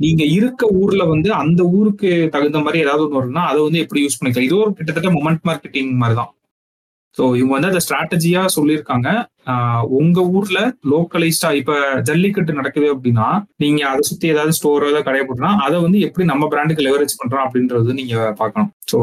நீங்க 0.00 0.22
இருக்க 0.36 0.62
ஊர்ல 0.82 1.02
வந்து 1.14 1.28
அந்த 1.42 1.62
ஊருக்கு 1.78 2.10
தகுந்த 2.34 2.60
மாதிரி 2.66 2.78
ஏதாவது 2.84 3.02
ஒன்று 3.06 3.18
வரும்னா 3.20 3.42
அதை 3.50 3.58
வந்து 3.66 3.82
எப்படி 3.84 4.00
யூஸ் 4.04 4.18
பண்ணிக்கலாம்? 4.20 4.48
இது 4.48 4.56
ஒரு 4.64 4.72
கிட்டத்தட்ட 4.78 5.10
மொமெண்ட் 5.18 5.44
மார்க்கெட்டிங் 5.48 5.92
மாதிரி 6.02 6.16
தான். 6.20 6.32
ஸோ 7.16 7.22
இவங்க 7.38 7.52
வந்து 7.56 7.70
அதை 7.72 7.80
ஸ்ட்ராட்டஜியா 7.86 8.42
சொல்லியிருக்காங்க. 8.56 9.08
உங்க 10.00 10.20
ஊர்ல 10.36 10.58
லோக்கலைஸ்டா 10.92 11.50
இப்ப 11.60 11.72
ஜல்லிக்கட்டு 12.08 12.58
நடக்குது 12.58 12.88
அப்படின்னா 12.94 13.28
நீங்க 13.64 13.80
அதை 13.90 14.02
சுத்தி 14.10 14.26
ஏதாவது 14.34 14.52
ஸ்டோரோ 14.58 14.88
ஏதாவது 14.90 15.06
கடையை 15.08 15.24
போட்டுனா 15.26 15.50
அதை 15.66 15.76
வந்து 15.86 15.98
எப்படி 16.06 16.26
நம்ம 16.32 16.48
பிராண்டுக்கு 16.52 16.86
லெவரேஜ் 16.88 17.18
பண்றோம் 17.20 17.44
அப்படின்றது 17.46 17.98
நீங்க 18.00 18.16
பார்க்கணும். 18.40 18.70
ஸோ 18.92 18.98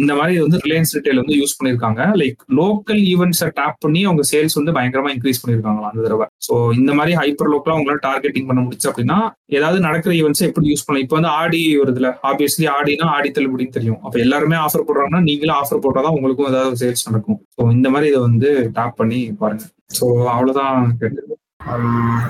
இந்த 0.00 0.12
மாதிரி 0.18 0.34
வந்து 0.44 0.58
ரிலையன்ஸ் 0.64 0.94
ரிட்டைல் 0.96 1.20
வந்து 1.22 1.36
யூஸ் 1.40 1.56
பண்ணியிருக்காங்க. 1.58 2.00
லைக் 2.22 2.40
லோக்கல் 2.60 3.02
ஈவெண்ட்ஸை 3.12 3.48
டேப் 3.60 3.78
பண்ணி 3.84 4.00
அவங்க 4.08 4.22
சேல்ஸ் 4.32 4.58
வந்து 4.60 4.74
பயங்கரமா 4.78 5.12
இன்க்ரீஸ் 5.16 5.42
பண்ணியிருக்காங்களா 5.42 5.90
அந்த 5.92 6.04
தடவை. 6.06 6.26
ஸோ 6.46 6.54
இந்த 6.80 6.92
மாதிரி 7.00 7.14
ஹைப்பர் 7.20 7.50
லோக்கலா 7.54 7.76
அவங்களால 7.76 8.02
டார்கெட்டிங் 8.08 8.48
பண்ண 8.50 8.60
முடிச்சு 8.66 8.88
அப்படின்னா 8.92 9.18
ஏதாவது 9.58 9.80
நடக்கிற 9.88 10.12
ஈவெண்ட்ஸை 10.20 10.46
எப்படி 10.50 10.68
யூஸ் 10.72 10.84
பண்ணலாம்? 10.86 11.06
இப்போ 11.06 11.16
வந்து 11.20 11.32
ஆடி 11.40 11.62
வருதுல 11.82 12.10
ஆப்வியஸ்லி 12.30 12.68
ஆடினா 12.76 13.08
ஆடி 13.16 13.30
தள்ளுபடின்னு 13.38 13.76
தெரியும். 13.78 14.00
அப்ப 14.04 14.18
எல்லாருமே 14.26 14.58
ஆஃபர் 14.66 14.86
போடுறாங்கன்னா 14.88 15.22
நீங்களும் 15.30 15.58
ஆஃபர் 15.60 15.84
போட்டாதான் 15.86 16.16
உங்களுக்கும் 16.18 16.50
ஏதாவது 16.52 16.80
சேல்ஸ் 16.84 17.08
நடக்கும். 17.10 17.40
ஸோ 17.56 17.70
இந்த 17.78 17.90
மாதிரி 17.96 18.10
இதை 18.12 18.22
வந்து 18.28 18.50
டேப் 18.78 18.98
பண்ணி 19.02 19.20
பாருங்க. 19.42 19.66
ஸோ 19.90 20.04
அவ்வளவுதான் 20.30 20.80
கேட்டு 20.98 21.36
ஹம், 21.64 22.20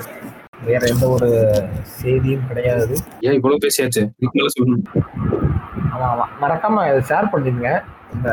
வேற 0.65 0.81
எந்த 0.87 1.05
ஒரு 1.07 1.29
செய்தியும் 1.93 2.47
கிடையாது. 2.47 2.95
ஏன் 3.21 3.33
இவ்வளவு 3.33 3.63
பேசியாச்சு? 3.63 4.01
சொல்லணும். 4.55 4.83
ஆமா 5.91 6.07
ஆமா. 6.09 6.25
மறக்காம 6.41 6.83
இதை 6.89 7.01
ஷேர் 7.09 7.31
பண்ணிடுங்க. 7.33 7.69
இந்த 8.15 8.29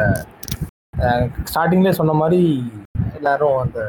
ஸ்டார்டிங்லேயே 1.44 1.90
சொன்ன 1.92 2.12
மாதிரி 2.14 2.40
எல்லாரும் 3.16 3.58
அந்த 3.58 3.80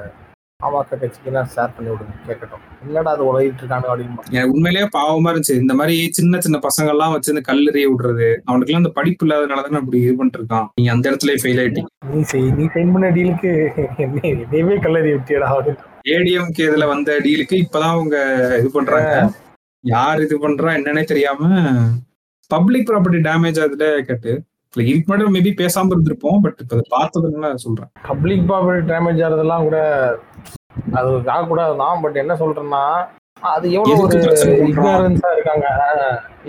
பாமக 0.63 0.95
கட்சிக்கெல்லாம் 1.01 1.49
ஷேர் 1.51 1.75
பண்ணி 1.75 1.89
விடுங்க 1.91 2.13
கேட்கட்டும். 2.29 2.63
என்னடா 2.85 3.11
அது 3.15 3.23
உலகிட்டு 3.27 3.61
இருக்கானு 3.61 3.87
அப்படின்னு 3.91 4.41
உண்மையிலேயே 4.53 4.87
பாவமா 4.95 5.29
இருந்துச்சு. 5.31 5.55
இந்த 5.61 5.73
மாதிரி 5.79 5.95
சின்ன 6.17 6.39
சின்ன 6.45 6.57
பசங்க 6.65 6.93
எல்லாம் 6.93 7.13
வச்சு 7.13 7.31
இந்த 7.33 7.43
கல்லெறிய 7.49 7.85
விடுறது 7.91 8.27
அவனுக்குலாம் 8.49 8.81
அந்த 8.81 8.91
படிப்பு 8.97 9.25
இல்லாதனாலதான் 9.25 9.81
அப்படி 9.81 9.99
இது 10.01 10.15
பண்ணிட்டு 10.17 10.39
இருக்கான் 10.41 10.67
நீங்க 10.79 10.91
அந்த 10.95 11.05
இடத்துல 11.11 11.35
ஃபெயில் 11.43 11.61
ஆயிட்டீங்க 11.63 11.91
நீ 12.11 12.23
செய் 12.31 12.49
நீ 12.57 12.65
சைன் 12.75 12.91
பண்ண 12.95 13.11
டீலுக்கு 13.17 13.51
என்னையவே 14.05 14.75
கல்லறி 14.87 15.11
விட்டியடா 15.15 15.49
அப்படின்னு. 15.53 15.85
ஏடிஎம்கே 16.15 16.67
இதுல 16.69 16.87
வந்த 16.93 17.17
டீலுக்கு 17.27 17.55
இப்பதான் 17.65 17.95
அவங்க 17.95 18.17
இது 18.61 18.69
பண்றாங்க. 18.77 19.15
யார் 19.83 20.23
இது 20.27 20.37
பண்றா 20.45 20.75
என்னன்னே 20.79 21.05
தெரியாம 21.13 21.41
பப்ளிக் 22.51 22.87
ப்ராப்பர்ட்டி 22.89 23.21
டேமேஜ் 23.29 23.61
ஆகுதுல 23.63 23.87
கேட்டு. 24.09 24.33
இதுக்கு 24.73 25.07
முன்னாடி 25.09 25.31
மேபி 25.35 25.51
பேசாம 25.61 25.91
இருந்திருப்போம் 25.93 26.41
பட் 26.43 26.59
இப்ப 26.63 26.81
பார்த்ததுனால 26.95 27.53
சொல்றேன். 27.63 27.89
பப்ளிக் 28.09 28.43
ப்ராப்பர்ட்டி 28.49 28.83
டேமேஜ் 28.91 29.21
ஆகிறதெல்லாம் 29.25 29.65
கூட 29.67 29.77
அது 30.99 31.09
ஆகக்கூடாது 31.35 31.73
தான் 31.81 32.01
பட் 32.03 32.19
என்ன 32.23 32.33
சொல்றேன்னா 32.41 32.83
அது 33.53 33.65
எவ்வளவு 33.77 34.03
ஒரு? 34.05 34.19
இக்னாரன்ஸா 34.69 35.29
இருக்காங்க. 35.35 35.67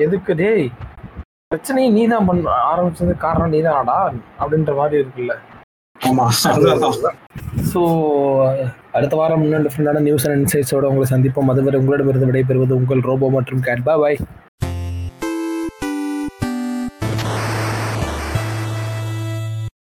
எதுக்கு? 0.05 0.34
டேய் 0.42 0.66
பிரச்சனையை 1.52 1.88
நீ 1.97 2.02
தான் 2.12 2.28
பண்ண 2.28 2.51
ஆரம்பிச்சது 2.72 3.14
காரணம் 3.24 3.55
நீ 3.55 3.60
தானடா 3.68 3.97
அப்படின்ற 4.40 4.74
மாதிரி 4.80 5.01
இருக்குல்ல. 5.02 5.34
ஆமா. 6.01 6.26
அதுதான். 6.52 7.18
ஸோ 7.72 7.80
அடுத்த 8.97 9.14
வாரம் 9.20 9.42
இன்னும் 9.47 9.66
டிஃப்ரெண்டான 9.66 10.02
நியூஸ் 10.09 10.26
அண்ட் 10.28 10.38
இன்சைட்ஸோட 10.40 10.84
உங்களை 10.90 11.09
சந்திப்போம். 11.14 11.51
அதுவரை 11.55 11.80
உங்களிடமிருந்து 11.82 12.30
விடைபெறுவது 12.30 12.78
உங்கள் 12.80 13.06
ரோபோ 13.10 13.30
மற்றும் 13.38 13.64
கேட் 13.68 13.84
பாய் 13.88 14.18